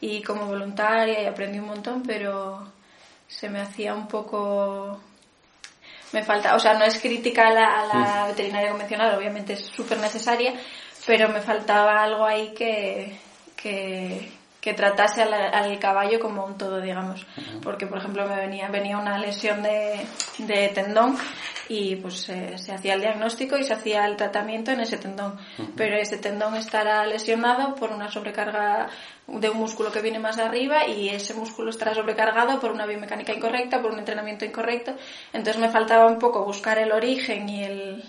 y 0.00 0.22
como 0.22 0.46
voluntaria 0.46 1.22
y 1.22 1.26
aprendí 1.26 1.58
un 1.58 1.66
montón, 1.66 2.02
pero 2.02 2.66
se 3.28 3.50
me 3.50 3.60
hacía 3.60 3.94
un 3.94 4.08
poco 4.08 4.98
me 6.12 6.22
falta, 6.22 6.54
o 6.54 6.58
sea, 6.58 6.74
no 6.74 6.84
es 6.84 6.98
crítica 6.98 7.48
a 7.48 7.52
la, 7.52 7.80
a 7.80 7.86
la 7.86 8.26
veterinaria 8.28 8.70
convencional, 8.70 9.16
obviamente 9.18 9.54
es 9.54 9.60
súper 9.66 9.98
necesaria, 9.98 10.54
pero 11.06 11.28
me 11.30 11.40
faltaba 11.40 12.02
algo 12.02 12.24
ahí 12.26 12.52
que, 12.54 13.18
que, 13.56 14.30
que 14.62 14.74
tratase 14.74 15.22
al, 15.22 15.34
al 15.34 15.78
caballo 15.80 16.20
como 16.20 16.46
un 16.46 16.56
todo, 16.56 16.80
digamos. 16.80 17.26
Porque, 17.64 17.88
por 17.88 17.98
ejemplo, 17.98 18.24
me 18.28 18.36
venía, 18.36 18.68
venía 18.68 18.96
una 18.96 19.18
lesión 19.18 19.60
de, 19.60 20.06
de 20.38 20.68
tendón 20.68 21.18
y 21.68 21.96
pues 21.96 22.28
eh, 22.28 22.56
se 22.56 22.72
hacía 22.72 22.94
el 22.94 23.00
diagnóstico 23.00 23.58
y 23.58 23.64
se 23.64 23.72
hacía 23.72 24.06
el 24.06 24.16
tratamiento 24.16 24.70
en 24.70 24.78
ese 24.78 24.98
tendón. 24.98 25.36
Pero 25.76 25.96
ese 25.96 26.16
tendón 26.16 26.54
estará 26.54 27.04
lesionado 27.04 27.74
por 27.74 27.90
una 27.90 28.08
sobrecarga 28.08 28.88
de 29.26 29.50
un 29.50 29.58
músculo 29.58 29.90
que 29.90 30.00
viene 30.00 30.20
más 30.20 30.38
arriba 30.38 30.86
y 30.86 31.08
ese 31.08 31.34
músculo 31.34 31.70
estará 31.70 31.92
sobrecargado 31.92 32.60
por 32.60 32.70
una 32.70 32.86
biomecánica 32.86 33.34
incorrecta, 33.34 33.82
por 33.82 33.90
un 33.90 33.98
entrenamiento 33.98 34.44
incorrecto. 34.44 34.94
Entonces 35.32 35.60
me 35.60 35.70
faltaba 35.70 36.06
un 36.06 36.20
poco 36.20 36.44
buscar 36.44 36.78
el 36.78 36.92
origen 36.92 37.48
y 37.48 37.64
el, 37.64 38.04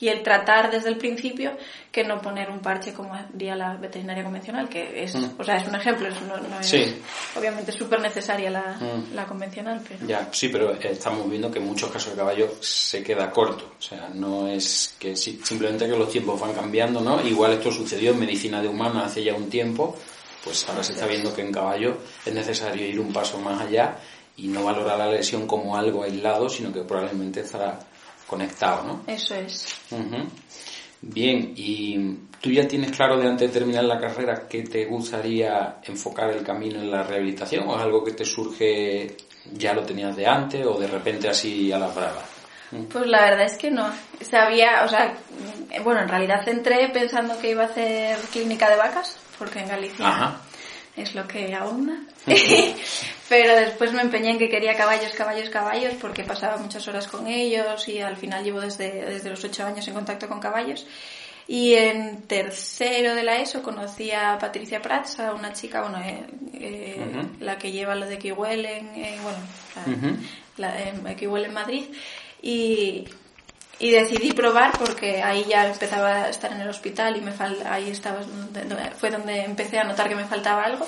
y 0.00 0.08
el 0.08 0.22
tratar 0.22 0.70
desde 0.70 0.88
el 0.88 0.96
principio 0.98 1.56
que 1.92 2.02
no 2.04 2.20
poner 2.20 2.50
un 2.50 2.58
parche 2.58 2.92
como 2.92 3.14
haría 3.14 3.54
la 3.54 3.76
veterinaria 3.76 4.24
convencional, 4.24 4.68
que 4.68 5.04
es, 5.04 5.14
o 5.14 5.44
sea, 5.44 5.56
es 5.56 5.68
un 5.68 5.74
ejemplo, 5.76 6.08
es- 6.08 6.20
no, 6.22 6.36
no 6.36 6.60
es 6.60 6.66
Sí. 6.66 7.00
obviamente 7.36 7.70
súper 7.72 8.00
necesaria 8.00 8.50
la, 8.50 8.76
Mm. 8.80 9.14
la 9.14 9.24
convencional, 9.24 9.80
pero... 9.88 10.04
Ya, 10.06 10.28
sí, 10.32 10.48
pero 10.48 10.72
estamos 10.72 11.30
viendo 11.30 11.50
que 11.50 11.58
en 11.60 11.66
muchos 11.66 11.90
casos 11.90 12.10
el 12.12 12.18
caballo 12.18 12.50
se 12.60 13.02
queda 13.02 13.30
corto. 13.30 13.72
O 13.78 13.82
sea, 13.82 14.08
no 14.12 14.48
es 14.48 14.96
que 14.98 15.14
si- 15.16 15.40
simplemente 15.44 15.86
que 15.88 15.96
los 15.96 16.10
tiempos 16.10 16.40
van 16.40 16.52
cambiando, 16.54 17.00
¿no? 17.00 17.24
Igual 17.24 17.52
esto 17.52 17.70
sucedió 17.70 18.10
en 18.10 18.18
medicina 18.20 18.60
de 18.60 18.68
humana 18.68 19.04
hace 19.06 19.22
ya 19.22 19.34
un 19.34 19.48
tiempo, 19.48 19.96
pues 20.42 20.68
ahora 20.68 20.82
se 20.82 20.92
está 20.92 21.06
viendo 21.06 21.32
que 21.34 21.40
en 21.42 21.52
caballo 21.52 21.98
es 22.26 22.34
necesario 22.34 22.86
ir 22.86 22.98
un 23.00 23.12
paso 23.12 23.38
más 23.38 23.60
allá 23.62 23.96
y 24.36 24.48
no 24.48 24.64
valorar 24.64 24.98
la 24.98 25.06
lesión 25.06 25.46
como 25.46 25.76
algo 25.76 26.02
aislado, 26.02 26.48
sino 26.48 26.72
que 26.72 26.80
probablemente 26.82 27.40
estará 27.40 27.78
conectado, 28.26 28.84
¿no? 28.84 29.02
Eso 29.06 29.34
es. 29.34 29.66
Bien, 31.00 31.52
y 31.56 31.98
tú 32.40 32.50
ya 32.50 32.66
tienes 32.66 32.90
claro 32.92 33.18
de 33.18 33.28
antes 33.28 33.52
de 33.52 33.58
terminar 33.58 33.84
la 33.84 34.00
carrera 34.00 34.48
que 34.48 34.62
te 34.62 34.86
gustaría 34.86 35.76
enfocar 35.82 36.30
el 36.30 36.42
camino 36.42 36.80
en 36.80 36.90
la 36.90 37.02
rehabilitación 37.02 37.68
o 37.68 37.76
es 37.76 37.82
algo 37.82 38.02
que 38.02 38.12
te 38.12 38.24
surge, 38.24 39.16
ya 39.52 39.74
lo 39.74 39.82
tenías 39.82 40.16
de 40.16 40.26
antes 40.26 40.64
o 40.64 40.78
de 40.78 40.86
repente 40.86 41.28
así 41.28 41.70
a 41.72 41.78
las 41.78 41.94
bravas? 41.94 42.24
Pues 42.90 43.06
la 43.06 43.20
verdad 43.20 43.46
es 43.46 43.56
que 43.58 43.70
no. 43.70 43.86
Sabía, 44.20 44.82
o 44.84 44.88
sea, 44.88 45.14
bueno, 45.82 46.00
en 46.00 46.08
realidad 46.08 46.48
entré 46.48 46.88
pensando 46.88 47.38
que 47.38 47.50
iba 47.50 47.64
a 47.64 47.66
hacer 47.66 48.18
clínica 48.32 48.68
de 48.70 48.76
vacas, 48.76 49.16
porque 49.38 49.60
en 49.60 49.68
Galicia 49.68 50.08
Ajá. 50.08 50.40
Es 50.96 51.14
lo 51.14 51.26
que 51.26 51.54
abunda. 51.54 51.94
Pero 53.28 53.56
después 53.56 53.92
me 53.92 54.02
empeñé 54.02 54.30
en 54.30 54.38
que 54.38 54.48
quería 54.48 54.76
caballos, 54.76 55.12
caballos, 55.12 55.48
caballos, 55.50 55.94
porque 56.00 56.24
pasaba 56.24 56.56
muchas 56.58 56.86
horas 56.88 57.08
con 57.08 57.26
ellos 57.26 57.88
y 57.88 58.00
al 58.00 58.16
final 58.16 58.44
llevo 58.44 58.60
desde, 58.60 59.04
desde 59.04 59.30
los 59.30 59.42
ocho 59.44 59.64
años 59.64 59.86
en 59.88 59.94
contacto 59.94 60.28
con 60.28 60.40
caballos. 60.40 60.86
Y 61.46 61.74
en 61.74 62.22
tercero 62.22 63.14
de 63.14 63.22
la 63.22 63.38
ESO 63.38 63.62
conocí 63.62 64.10
a 64.10 64.38
Patricia 64.38 64.80
Prats, 64.80 65.20
a 65.20 65.34
una 65.34 65.52
chica, 65.52 65.82
bueno, 65.82 65.98
eh, 66.00 66.24
eh, 66.54 67.26
la 67.40 67.58
que 67.58 67.70
lleva 67.70 67.94
lo 67.94 68.06
de 68.06 68.18
Kiwell 68.18 68.64
en, 68.64 68.86
eh, 68.94 69.18
bueno, 69.22 69.38
la, 69.76 69.92
Ujú. 69.92 70.16
la, 70.56 70.82
en 70.82 71.16
Kiwell 71.16 71.44
en 71.44 71.52
Madrid. 71.52 71.84
Y, 72.40 73.04
y 73.78 73.90
decidí 73.90 74.32
probar 74.32 74.78
porque 74.78 75.22
ahí 75.22 75.44
ya 75.48 75.66
empezaba 75.66 76.24
a 76.24 76.28
estar 76.30 76.52
en 76.52 76.60
el 76.60 76.68
hospital 76.68 77.16
y 77.16 77.20
me 77.20 77.32
fal- 77.32 77.64
ahí 77.66 77.90
estaba 77.90 78.20
fue 78.98 79.10
donde 79.10 79.42
empecé 79.44 79.78
a 79.78 79.84
notar 79.84 80.08
que 80.08 80.14
me 80.16 80.24
faltaba 80.24 80.62
algo 80.64 80.86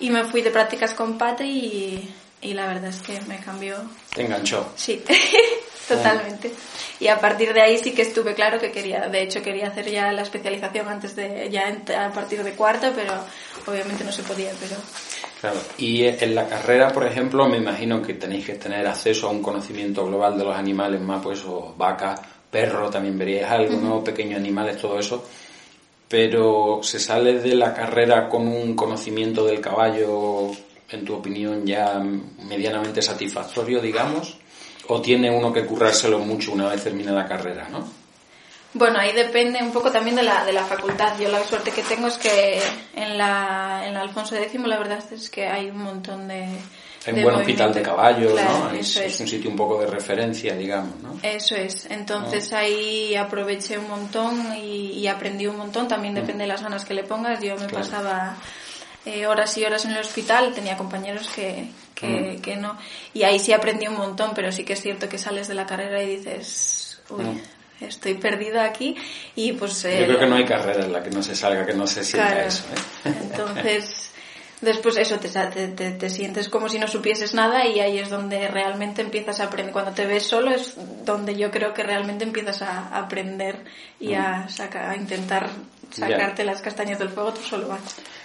y 0.00 0.10
me 0.10 0.24
fui 0.24 0.42
de 0.42 0.50
prácticas 0.50 0.94
con 0.94 1.18
Patri 1.18 1.48
y, 1.50 2.14
y 2.42 2.54
la 2.54 2.66
verdad 2.66 2.86
es 2.90 3.00
que 3.02 3.20
me 3.22 3.38
cambió 3.40 3.76
Te 4.14 4.22
enganchó. 4.24 4.72
sí 4.76 5.02
totalmente 5.96 6.52
y 7.00 7.08
a 7.08 7.18
partir 7.18 7.52
de 7.52 7.62
ahí 7.62 7.78
sí 7.78 7.92
que 7.92 8.02
estuve 8.02 8.34
claro 8.34 8.60
que 8.60 8.70
quería 8.70 9.08
de 9.08 9.22
hecho 9.22 9.42
quería 9.42 9.68
hacer 9.68 9.90
ya 9.90 10.12
la 10.12 10.22
especialización 10.22 10.88
antes 10.88 11.16
de 11.16 11.48
ya 11.50 11.66
a 12.06 12.12
partir 12.12 12.42
de 12.42 12.52
cuarto 12.52 12.92
pero 12.94 13.14
obviamente 13.66 14.04
no 14.04 14.12
se 14.12 14.22
podía 14.22 14.50
pero 14.60 14.76
Claro. 15.40 15.60
Y 15.76 16.04
en 16.04 16.34
la 16.34 16.48
carrera, 16.48 16.88
por 16.88 17.06
ejemplo, 17.06 17.48
me 17.48 17.58
imagino 17.58 18.02
que 18.02 18.14
tenéis 18.14 18.44
que 18.44 18.54
tener 18.54 18.86
acceso 18.86 19.28
a 19.28 19.30
un 19.30 19.40
conocimiento 19.40 20.04
global 20.04 20.36
de 20.36 20.44
los 20.44 20.56
animales 20.56 21.00
más, 21.00 21.22
pues, 21.22 21.44
o 21.44 21.74
vaca, 21.76 22.20
perro, 22.50 22.90
también 22.90 23.16
veríais 23.16 23.48
algo, 23.48 23.76
¿no? 23.80 24.02
Pequeños 24.02 24.38
animales, 24.38 24.78
todo 24.78 24.98
eso. 24.98 25.24
Pero 26.08 26.80
se 26.82 26.98
sale 26.98 27.38
de 27.38 27.54
la 27.54 27.72
carrera 27.72 28.28
con 28.28 28.48
un 28.48 28.74
conocimiento 28.74 29.44
del 29.44 29.60
caballo, 29.60 30.50
en 30.90 31.04
tu 31.04 31.14
opinión, 31.14 31.64
ya 31.64 32.02
medianamente 32.48 33.00
satisfactorio, 33.00 33.80
digamos, 33.80 34.38
o 34.88 35.00
tiene 35.00 35.30
uno 35.30 35.52
que 35.52 35.64
currárselo 35.64 36.18
mucho 36.18 36.52
una 36.52 36.68
vez 36.68 36.82
termine 36.82 37.12
la 37.12 37.26
carrera, 37.26 37.68
¿no? 37.70 37.86
Bueno, 38.74 38.98
ahí 38.98 39.12
depende 39.14 39.60
un 39.62 39.72
poco 39.72 39.90
también 39.90 40.14
de 40.16 40.22
la, 40.22 40.44
de 40.44 40.52
la 40.52 40.62
facultad. 40.64 41.18
Yo 41.18 41.28
la 41.28 41.42
suerte 41.42 41.70
que 41.70 41.82
tengo 41.82 42.06
es 42.08 42.18
que 42.18 42.60
en 42.94 43.16
la, 43.16 43.82
en 43.86 43.94
la 43.94 44.02
Alfonso 44.02 44.36
X 44.36 44.60
la 44.66 44.78
verdad 44.78 45.02
es 45.10 45.30
que 45.30 45.46
hay 45.46 45.70
un 45.70 45.78
montón 45.82 46.28
de... 46.28 46.46
Hay 47.06 47.14
un 47.14 47.22
buen 47.22 47.36
hospital 47.36 47.72
de 47.72 47.80
caballos, 47.80 48.32
Claro, 48.32 48.58
¿no? 48.64 48.70
Es, 48.72 48.90
Eso 48.90 49.00
es 49.02 49.14
es. 49.14 49.20
un 49.20 49.28
sitio 49.28 49.48
un 49.50 49.56
poco 49.56 49.80
de 49.80 49.86
referencia, 49.86 50.54
digamos, 50.54 50.96
¿no? 51.02 51.18
Eso 51.22 51.54
es. 51.56 51.86
Entonces 51.90 52.52
ahí 52.52 53.14
aproveché 53.16 53.78
un 53.78 53.88
montón 53.88 54.54
y, 54.56 54.92
y 54.98 55.06
aprendí 55.06 55.46
un 55.46 55.56
montón. 55.56 55.88
También 55.88 56.14
depende 56.14 56.44
de 56.44 56.48
las 56.48 56.62
ganas 56.62 56.84
que 56.84 56.92
le 56.94 57.04
pongas. 57.04 57.40
Yo 57.40 57.54
me 57.56 57.66
Claro. 57.66 57.74
pasaba 57.84 58.36
eh, 59.08 59.26
horas 59.26 59.56
y 59.58 59.64
horas 59.64 59.84
en 59.84 59.92
el 59.92 59.98
hospital. 59.98 60.52
Tenía 60.54 60.76
compañeros 60.76 61.28
que, 61.34 61.68
que, 61.94 62.38
que 62.42 62.56
no. 62.56 62.76
Y 63.14 63.22
ahí 63.24 63.38
sí 63.38 63.52
aprendí 63.52 63.86
un 63.86 63.96
montón, 63.96 64.32
pero 64.34 64.52
sí 64.52 64.64
que 64.64 64.74
es 64.74 64.80
cierto 64.82 65.08
que 65.08 65.18
sales 65.18 65.48
de 65.48 65.54
la 65.54 65.66
carrera 65.66 66.02
y 66.02 66.16
dices, 66.16 67.00
uy, 67.10 67.24
Mm. 67.24 67.40
estoy 67.84 68.14
perdido 68.14 68.60
aquí. 68.60 68.96
Y 69.36 69.52
pues... 69.52 69.84
eh, 69.84 69.98
Yo 70.00 70.06
creo 70.06 70.18
que 70.18 70.26
no 70.26 70.36
hay 70.36 70.44
carrera 70.44 70.84
en 70.84 70.92
la 70.92 71.02
que 71.02 71.10
no 71.10 71.22
se 71.22 71.34
salga, 71.36 71.64
que 71.64 71.74
no 71.74 71.86
se 71.86 72.02
sienta 72.04 72.32
Claro. 72.32 72.48
eso, 72.48 72.64
¿eh? 73.04 73.12
Entonces, 73.22 74.10
después 74.60 74.96
eso, 74.96 75.18
te, 75.18 75.28
te, 75.28 75.90
te, 75.92 76.10
sientes 76.10 76.48
como 76.48 76.68
si 76.68 76.78
no 76.78 76.88
supieses 76.88 77.34
nada 77.34 77.66
y 77.66 77.80
ahí 77.80 77.98
es 77.98 78.10
donde 78.10 78.48
realmente 78.48 79.02
empiezas 79.02 79.40
a 79.40 79.44
aprender. 79.44 79.72
Cuando 79.72 79.92
te 79.92 80.06
ves 80.06 80.24
solo 80.24 80.50
es 80.50 80.74
donde 81.04 81.36
yo 81.36 81.50
creo 81.50 81.74
que 81.74 81.82
realmente 81.82 82.24
empiezas 82.24 82.62
a 82.62 82.98
aprender 82.98 83.64
y 84.00 84.14
a, 84.14 84.44
mm. 84.46 84.48
sacar, 84.48 84.90
a 84.90 84.96
intentar 84.96 85.50
sacarte 85.90 86.44
las 86.44 86.60
castañas 86.60 86.98
del 86.98 87.08
fuego 87.08 87.32
tú 87.32 87.42
solo 87.42 87.68
vas. 87.68 87.80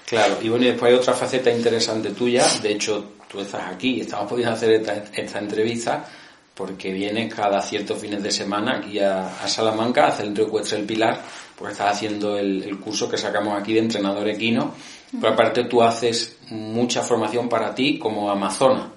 Claro, 0.06 0.38
y 0.41 0.50
bueno, 0.50 0.65
y 0.65 0.69
después 0.69 0.91
hay 0.91 0.98
otra 0.98 1.13
faceta 1.13 1.50
interesante 1.50 2.12
tuya, 2.12 2.46
de 2.62 2.72
hecho 2.72 3.13
tú 3.28 3.39
estás 3.39 3.74
aquí 3.74 3.96
y 3.96 4.02
estamos 4.02 4.30
pudiendo 4.30 4.54
hacer 4.54 4.74
esta, 4.74 5.04
esta 5.13 5.39
entrevista 5.39 6.06
porque 6.54 6.93
vienes 6.93 7.34
cada 7.34 7.62
ciertos 7.62 8.00
fines 8.00 8.22
de 8.22 8.32
semana 8.32 8.78
aquí 8.78 9.00
a, 9.00 9.48
Salamanca, 9.48 10.06
a 10.06 10.08
hacer 10.10 10.28
el 10.28 10.39
Ecuestre 10.39 10.80
El 10.80 10.86
Pilar, 10.86 11.19
porque 11.58 11.74
estás 11.74 11.96
haciendo 11.96 12.38
el, 12.38 12.80
curso 12.80 13.10
que 13.10 13.17
sacamos 13.17 13.60
aquí 13.60 13.74
de 13.74 13.80
entrenador 13.80 14.28
equino, 14.30 14.76
pero 15.19 15.34
aparte 15.34 15.65
tú 15.65 15.82
haces 15.82 16.38
mucha 16.49 17.02
formación 17.02 17.49
para 17.49 17.73
ti 17.73 17.99
como 17.99 18.30
amazona, 18.30 18.89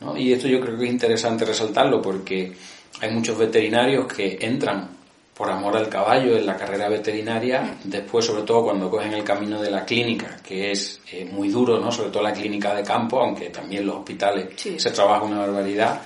¿no? 0.00 0.16
Y 0.16 0.32
esto 0.32 0.48
yo 0.48 0.60
creo 0.60 0.78
que 0.78 0.84
es 0.84 0.90
interesante 0.90 1.44
resaltarlo 1.44 2.00
porque 2.00 2.52
hay 3.00 3.10
muchos 3.10 3.38
veterinarios 3.38 4.06
que 4.12 4.38
entran 4.40 4.88
por 5.34 5.50
amor 5.50 5.76
al 5.76 5.88
caballo 5.88 6.36
en 6.36 6.44
la 6.44 6.56
carrera 6.56 6.88
veterinaria, 6.88 7.78
después 7.84 8.26
sobre 8.26 8.42
todo 8.42 8.64
cuando 8.64 8.90
cogen 8.90 9.14
el 9.14 9.24
camino 9.24 9.60
de 9.62 9.70
la 9.70 9.86
clínica, 9.86 10.36
que 10.46 10.70
es 10.70 11.00
eh, 11.12 11.24
muy 11.24 11.48
duro, 11.48 11.80
¿no? 11.80 11.90
Sobre 11.90 12.10
todo 12.10 12.22
la 12.22 12.32
clínica 12.32 12.74
de 12.74 12.82
campo, 12.82 13.20
aunque 13.20 13.48
también 13.48 13.86
los 13.86 13.96
hospitales 13.96 14.48
se 14.56 14.90
trabaja 14.90 15.24
una 15.24 15.38
barbaridad, 15.38 16.02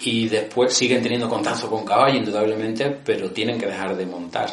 y 0.00 0.28
después 0.28 0.72
siguen 0.72 1.02
teniendo 1.02 1.28
contacto 1.28 1.68
con 1.68 1.84
caballo, 1.84 2.18
indudablemente, 2.18 2.90
pero 3.04 3.30
tienen 3.30 3.58
que 3.58 3.66
dejar 3.66 3.96
de 3.96 4.06
montar. 4.06 4.50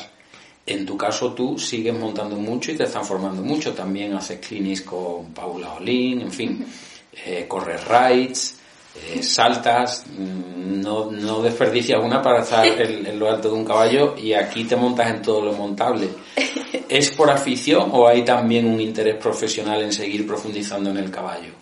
En 0.66 0.86
tu 0.86 0.96
caso 0.96 1.34
tú 1.34 1.58
sigues 1.58 1.94
montando 1.94 2.36
mucho 2.36 2.72
y 2.72 2.78
te 2.78 2.84
están 2.84 3.04
formando 3.04 3.42
mucho. 3.42 3.74
También 3.74 4.14
haces 4.14 4.40
clinics 4.40 4.82
con 4.82 5.34
Paula 5.34 5.74
Olin, 5.74 6.22
en 6.22 6.32
fin, 6.32 6.66
eh, 7.26 7.46
corres 7.48 7.82
rides, 7.88 8.56
eh, 8.96 9.24
saltas, 9.24 10.06
mm, 10.08 10.82
no, 10.82 11.10
no 11.12 11.42
desperdicias 11.42 12.02
una 12.04 12.22
para 12.22 12.42
estar 12.42 12.66
en, 12.82 13.18
lo 13.18 13.30
alto 13.30 13.50
de 13.50 13.56
un 13.56 13.66
caballo 13.66 14.16
y 14.18 14.34
aquí 14.34 14.66
te 14.66 14.76
montas 14.76 15.10
en 15.10 15.22
todo 15.22 15.42
lo 15.42 15.54
montable. 15.54 16.10
¿Es 16.90 17.12
por 17.12 17.30
afición 17.30 17.90
o 17.94 18.08
hay 18.08 18.24
también 18.24 18.66
un 18.66 18.80
interés 18.80 19.16
profesional 19.16 19.82
en 19.82 19.94
seguir 19.94 20.28
profundizando 20.28 20.90
en 20.90 20.98
el 20.98 21.10
caballo? 21.10 21.54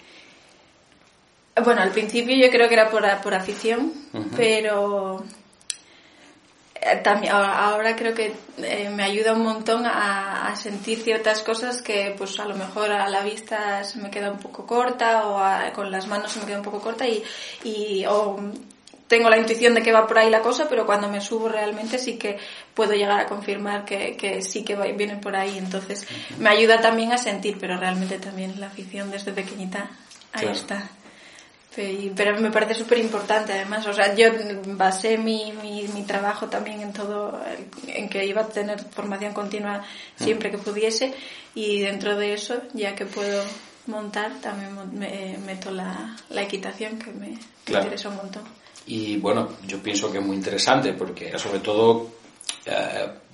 Bueno, 1.64 1.82
al 1.82 1.92
principio 1.92 2.36
yo 2.36 2.50
creo 2.50 2.68
que 2.68 2.74
era 2.74 2.90
por, 2.90 3.04
por 3.22 3.34
afición, 3.34 3.92
pero 4.36 5.24
también 6.98 7.34
ahora 7.34 7.96
creo 7.96 8.14
que 8.14 8.34
eh, 8.58 8.90
me 8.90 9.04
ayuda 9.04 9.34
un 9.34 9.44
montón 9.44 9.86
a, 9.86 10.54
sentir 10.56 11.02
ciertas 11.02 11.42
cosas 11.42 11.82
que 11.82 12.14
pues 12.18 12.40
a 12.40 12.46
lo 12.46 12.56
mejor 12.56 12.92
a 12.92 13.08
la 13.08 13.22
vista 13.24 13.84
se 13.84 14.00
me 14.00 14.10
queda 14.10 14.32
un 14.32 14.40
poco 14.40 14.66
corta 14.66 15.28
o 15.28 15.74
con 15.74 15.92
las 15.92 16.08
manos 16.08 16.32
se 16.32 16.40
me 16.40 16.46
queda 16.48 16.58
un 16.58 16.64
poco 16.64 16.82
corta 16.82 17.08
y, 17.08 17.24
y 17.64 18.04
o 18.08 18.38
tengo 19.08 19.30
la 19.30 19.38
intuición 19.38 19.74
de 19.74 19.82
que 19.82 19.92
va 19.92 20.06
por 20.06 20.18
ahí 20.18 20.30
la 20.30 20.42
cosa, 20.42 20.68
pero 20.70 20.86
cuando 20.86 21.08
me 21.08 21.22
subo 21.22 21.50
realmente 21.50 21.98
sí 21.98 22.18
que 22.18 22.38
puedo 22.74 22.94
llegar 22.94 23.20
a 23.20 23.26
confirmar 23.26 23.86
que, 23.86 24.18
que 24.18 24.42
sí 24.42 24.64
que 24.64 24.76
viene 24.76 25.18
por 25.18 25.36
ahí. 25.36 25.58
Entonces 25.58 26.08
me 26.38 26.50
ayuda 26.50 26.82
también 26.82 27.12
a 27.12 27.18
sentir, 27.18 27.58
pero 27.60 27.78
realmente 27.78 28.20
también 28.20 28.60
la 28.60 28.68
afición 28.68 29.12
desde 29.12 29.32
pequeñita 29.32 29.90
ahí 30.34 30.48
está 30.48 30.90
pero 31.76 32.40
me 32.42 32.52
parece 32.52 32.74
súper 32.74 32.98
importante 32.98 33.54
además, 33.54 33.86
o 33.86 33.94
sea, 33.94 34.14
yo 34.16 34.26
basé 34.76 35.18
mi, 35.18 35.54
mi, 35.62 35.88
mi, 35.94 36.04
trabajo 36.04 36.48
también 36.48 36.82
en 36.82 36.92
todo, 36.94 37.40
en 37.88 38.10
que 38.10 38.26
iba 38.26 38.42
a 38.42 38.48
tener 38.48 38.80
formación 38.80 39.34
continua 39.34 39.84
siempre 40.16 40.50
que 40.50 40.58
pudiese 40.58 41.14
y 41.54 41.82
dentro 41.82 42.18
de 42.18 42.34
eso, 42.34 42.62
ya 42.74 42.96
que 42.96 43.06
puedo 43.06 43.44
montar, 43.86 44.34
también 44.42 44.72
me, 44.94 45.38
meto 45.46 45.72
la, 45.72 46.16
la 46.30 46.42
equitación 46.42 46.98
que 46.98 47.12
me, 47.12 47.38
interesa 47.68 48.10
un 48.10 48.16
montón. 48.16 48.44
Y 48.88 49.18
bueno, 49.18 49.50
yo 49.68 49.82
pienso 49.82 50.12
que 50.12 50.18
es 50.18 50.26
muy 50.26 50.38
interesante 50.38 50.94
porque 50.94 51.38
sobre 51.38 51.60
todo 51.60 52.19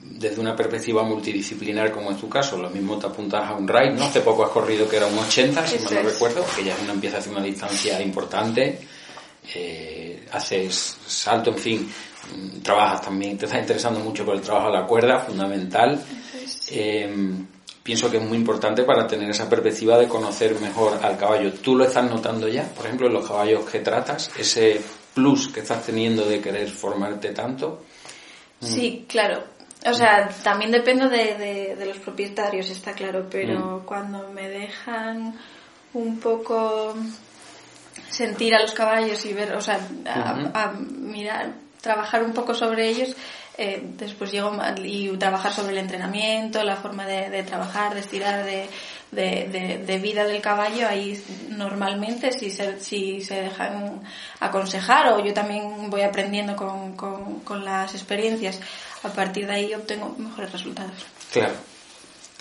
desde 0.02 0.40
una 0.40 0.56
perspectiva 0.56 1.04
multidisciplinar 1.04 1.92
como 1.92 2.12
en 2.12 2.18
tu 2.18 2.30
caso, 2.30 2.58
lo 2.58 2.70
mismo 2.70 2.98
te 2.98 3.08
apuntas 3.08 3.50
a 3.50 3.54
un 3.54 3.68
ride, 3.68 3.92
¿no? 3.92 4.06
Hace 4.06 4.22
poco 4.22 4.46
has 4.46 4.52
corrido 4.52 4.88
que 4.88 4.98
era 4.98 5.08
un 5.08 5.18
80, 5.18 5.68
si 5.68 5.80
mal 5.80 5.94
no 5.96 6.02
recuerdo, 6.04 6.46
que 6.56 6.64
ya 6.64 6.74
es 6.74 6.82
una, 6.82 6.94
empieza 6.94 7.18
a 7.18 7.20
hacer 7.20 7.32
una 7.32 7.44
distancia 7.44 8.02
importante, 8.02 8.80
eh, 9.54 10.26
haces 10.32 10.98
salto, 11.06 11.50
en 11.50 11.58
fin, 11.58 11.92
mm, 12.36 12.62
trabajas 12.62 13.02
también, 13.02 13.38
te 13.38 13.46
estás 13.46 13.62
interesando 13.62 14.00
mucho 14.00 14.26
por 14.26 14.36
el 14.36 14.42
trabajo 14.42 14.68
a 14.68 14.72
la 14.72 14.86
cuerda, 14.86 15.20
fundamental. 15.20 16.04
Eh, 16.72 17.10
pienso 17.86 18.10
que 18.10 18.18
es 18.18 18.24
muy 18.24 18.38
importante 18.38 18.84
para 18.84 19.06
tener 19.06 19.30
esa 19.30 19.48
perspectiva 19.50 19.98
de 19.98 20.08
conocer 20.08 20.60
mejor 20.60 21.00
al 21.04 21.18
caballo. 21.18 21.54
¿Tú 21.54 21.76
lo 21.76 21.86
estás 21.86 22.10
notando 22.10 22.48
ya? 22.48 22.64
Por 22.64 22.86
ejemplo, 22.86 23.08
en 23.08 23.14
los 23.14 23.28
caballos 23.28 23.70
que 23.70 23.80
tratas, 23.80 24.32
ese 24.38 24.82
plus 25.14 25.50
que 25.50 25.60
estás 25.60 25.86
teniendo 25.86 26.26
de 26.26 26.42
querer 26.42 26.68
formarte 26.68 27.30
tanto. 27.30 27.85
Sí, 28.66 29.06
claro. 29.08 29.44
O 29.86 29.94
sea, 29.94 30.30
también 30.44 30.72
dependo 30.72 31.08
de, 31.10 31.76
de, 31.78 31.86
los 31.86 31.98
propietarios, 31.98 32.70
está 32.70 32.94
claro, 32.94 33.28
pero 33.30 33.82
mm. 33.82 33.86
cuando 33.86 34.30
me 34.30 34.50
dejan 34.50 35.38
un 35.94 36.20
poco 36.20 36.96
sentir 38.10 38.56
a 38.56 38.62
los 38.62 38.74
caballos 38.74 39.24
y 39.26 39.34
ver, 39.34 39.54
o 39.54 39.62
sea, 39.62 39.80
a, 40.54 40.72
mirar, 40.72 41.54
trabajar 41.82 42.24
un 42.24 42.34
poco 42.34 42.56
sobre 42.56 42.90
ellos, 42.90 43.16
eh, 43.58 43.82
después 43.96 44.32
llego 44.32 44.52
y 44.84 45.10
trabajar 45.18 45.54
sobre 45.54 45.74
el 45.74 45.78
entrenamiento, 45.78 46.64
la 46.64 46.78
forma 46.78 47.06
de, 47.06 47.30
de 47.30 47.44
trabajar, 47.44 47.94
de 47.94 48.00
estirar, 48.00 48.44
de, 48.44 48.68
de, 49.12 49.84
de, 49.86 50.00
vida 50.00 50.26
del 50.26 50.42
caballo, 50.42 50.88
ahí 50.88 51.22
normalmente 51.50 52.32
si 52.32 52.50
se, 52.50 52.80
si 52.80 53.22
se 53.22 53.36
dejan 53.44 54.02
aconsejar 54.40 55.14
o 55.14 55.24
yo 55.24 55.34
también 55.34 55.90
voy 55.90 56.02
aprendiendo 56.02 56.56
con, 56.56 56.96
con, 56.96 57.66
las 57.66 57.94
experiencias, 57.94 58.60
a 59.04 59.10
partir 59.10 59.48
de 59.48 59.54
ahí 59.54 59.74
obtengo 59.74 60.16
mejores 60.18 60.52
resultados. 60.52 61.06
Claro, 61.32 61.54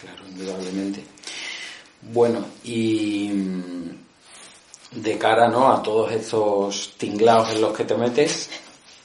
claro, 0.00 0.26
indudablemente. 0.28 1.04
Bueno, 2.02 2.44
y 2.64 3.30
de 4.90 5.18
cara 5.18 5.48
¿no? 5.48 5.72
a 5.72 5.82
todos 5.82 6.12
estos 6.12 6.94
tinglados 6.96 7.52
en 7.52 7.60
los 7.60 7.76
que 7.76 7.84
te 7.84 7.96
metes, 7.96 8.50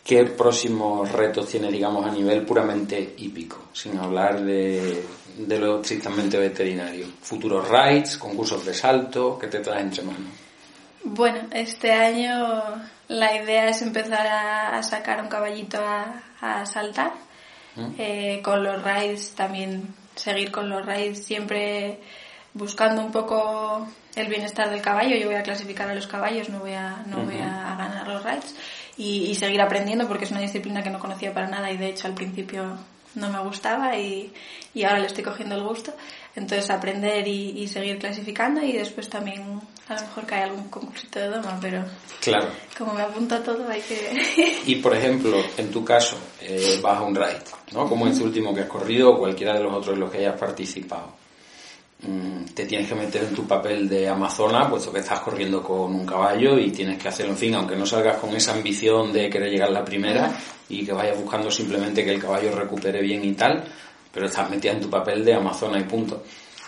¿qué 0.03 0.25
próximos 0.25 1.11
retos 1.11 1.47
tienes, 1.47 1.71
digamos, 1.71 2.05
a 2.05 2.11
nivel 2.11 2.45
puramente 2.45 3.15
hípico? 3.17 3.69
Sin 3.73 3.97
hablar 3.97 4.43
de 4.43 5.03
de 5.47 5.57
lo 5.57 5.81
estrictamente 5.81 6.37
veterinario? 6.37 7.07
¿Futuros 7.21 7.67
rides, 7.69 8.17
concursos 8.17 8.65
de 8.65 8.73
salto? 8.73 9.37
¿Qué 9.39 9.47
te 9.47 9.59
traes 9.59 9.83
entre 9.83 10.03
manos? 10.03 10.31
Bueno, 11.03 11.39
este 11.51 11.91
año 11.91 12.61
la 13.07 13.35
idea 13.35 13.69
es 13.69 13.81
empezar 13.81 14.27
a, 14.27 14.83
sacar 14.83 15.21
un 15.21 15.29
caballito 15.29 15.79
a, 15.81 16.65
saltar. 16.65 17.13
¿Mm? 17.75 17.93
Eh, 17.97 18.41
con 18.43 18.63
los 18.63 18.83
rides 18.83 19.33
también, 19.35 19.93
seguir 20.15 20.51
con 20.51 20.69
los 20.69 20.85
rides 20.85 21.23
siempre 21.23 21.99
buscando 22.53 23.01
un 23.01 23.11
poco 23.11 23.87
el 24.15 24.27
bienestar 24.27 24.69
del 24.69 24.81
caballo. 24.81 25.15
Yo 25.15 25.27
voy 25.27 25.35
a 25.35 25.43
clasificar 25.43 25.89
a 25.89 25.95
los 25.95 26.07
caballos, 26.07 26.49
no 26.49 26.59
voy 26.59 26.73
a, 26.73 27.03
no 27.05 27.23
voy 27.23 27.37
a 27.37 27.75
ganar 27.77 28.07
los 28.07 28.23
rides. 28.23 28.55
Y, 28.97 29.27
y, 29.27 29.35
seguir 29.35 29.61
aprendiendo 29.61 30.05
porque 30.09 30.25
es 30.25 30.31
una 30.31 30.41
disciplina 30.41 30.83
que 30.83 30.89
no 30.89 30.99
conocía 30.99 31.33
para 31.33 31.47
nada 31.47 31.71
y 31.71 31.77
de 31.77 31.87
hecho 31.87 32.07
al 32.07 32.15
principio 32.15 32.77
no 33.15 33.29
me 33.29 33.39
gustaba 33.39 33.97
y, 33.97 34.31
y 34.73 34.83
ahora 34.83 34.99
le 34.99 35.07
estoy 35.07 35.23
cogiendo 35.23 35.55
el 35.55 35.63
gusto. 35.63 35.93
Entonces 36.35 36.69
aprender 36.69 37.27
y, 37.27 37.67
seguir 37.67 37.97
clasificando 37.97 38.61
y 38.63 38.73
después 38.73 39.09
también 39.09 39.59
a 39.87 39.95
lo 39.95 40.01
mejor 40.01 40.25
cae 40.25 40.43
algún 40.43 40.69
concursito 40.69 41.19
de 41.19 41.29
doma, 41.29 41.57
pero 41.59 41.83
claro. 42.21 42.47
como 42.77 42.93
me 42.93 43.01
apunta 43.01 43.43
todo 43.43 43.67
hay 43.67 43.81
que... 43.81 44.61
y 44.65 44.75
por 44.75 44.95
ejemplo, 44.95 45.41
en 45.57 45.71
tu 45.71 45.83
caso, 45.83 46.17
eh, 46.41 46.79
vas 46.81 46.99
a 46.99 47.01
un 47.01 47.15
ride, 47.15 47.41
¿no? 47.73 47.89
Como 47.89 48.07
este 48.07 48.23
último 48.23 48.53
que 48.53 48.61
has 48.61 48.67
corrido 48.67 49.11
o 49.11 49.19
cualquiera 49.19 49.55
de 49.55 49.63
los 49.63 49.73
otros 49.73 49.95
en 49.95 49.99
los 50.01 50.11
que 50.11 50.19
hayas 50.19 50.39
participado. 50.39 51.13
Mm, 52.01 52.45
te 52.53 52.65
tienes 52.65 52.87
que 52.87 52.95
meter 52.95 53.23
en 53.23 53.35
tu 53.35 53.45
papel 53.45 53.89
de 53.89 54.07
amazona, 54.07 54.69
puesto 54.69 54.91
que 54.91 54.99
estás 54.99 55.19
corriendo 55.19 55.61
con 55.61 55.93
un 55.93 56.05
caballo 56.05 56.57
y 56.57 56.71
tienes 56.71 56.97
que 56.97 57.09
hacerlo, 57.09 57.33
en 57.33 57.37
fin, 57.37 57.55
aunque 57.55 57.75
no 57.75 57.85
salgas 57.85 58.17
con 58.17 58.33
esa 58.33 58.53
ambición 58.53 59.11
de 59.11 59.29
querer 59.29 59.51
llegar 59.51 59.67
a 59.67 59.71
la 59.73 59.83
primera 59.83 60.31
y 60.69 60.85
que 60.85 60.93
vayas 60.93 61.19
buscando 61.19 61.51
simplemente 61.51 62.05
que 62.05 62.11
el 62.11 62.21
caballo 62.21 62.55
recupere 62.55 63.01
bien 63.01 63.25
y 63.25 63.33
tal, 63.33 63.65
pero 64.13 64.27
estás 64.27 64.49
metida 64.49 64.71
en 64.71 64.79
tu 64.79 64.89
papel 64.89 65.25
de 65.25 65.33
amazona 65.33 65.77
y 65.77 65.83
punto. 65.83 66.23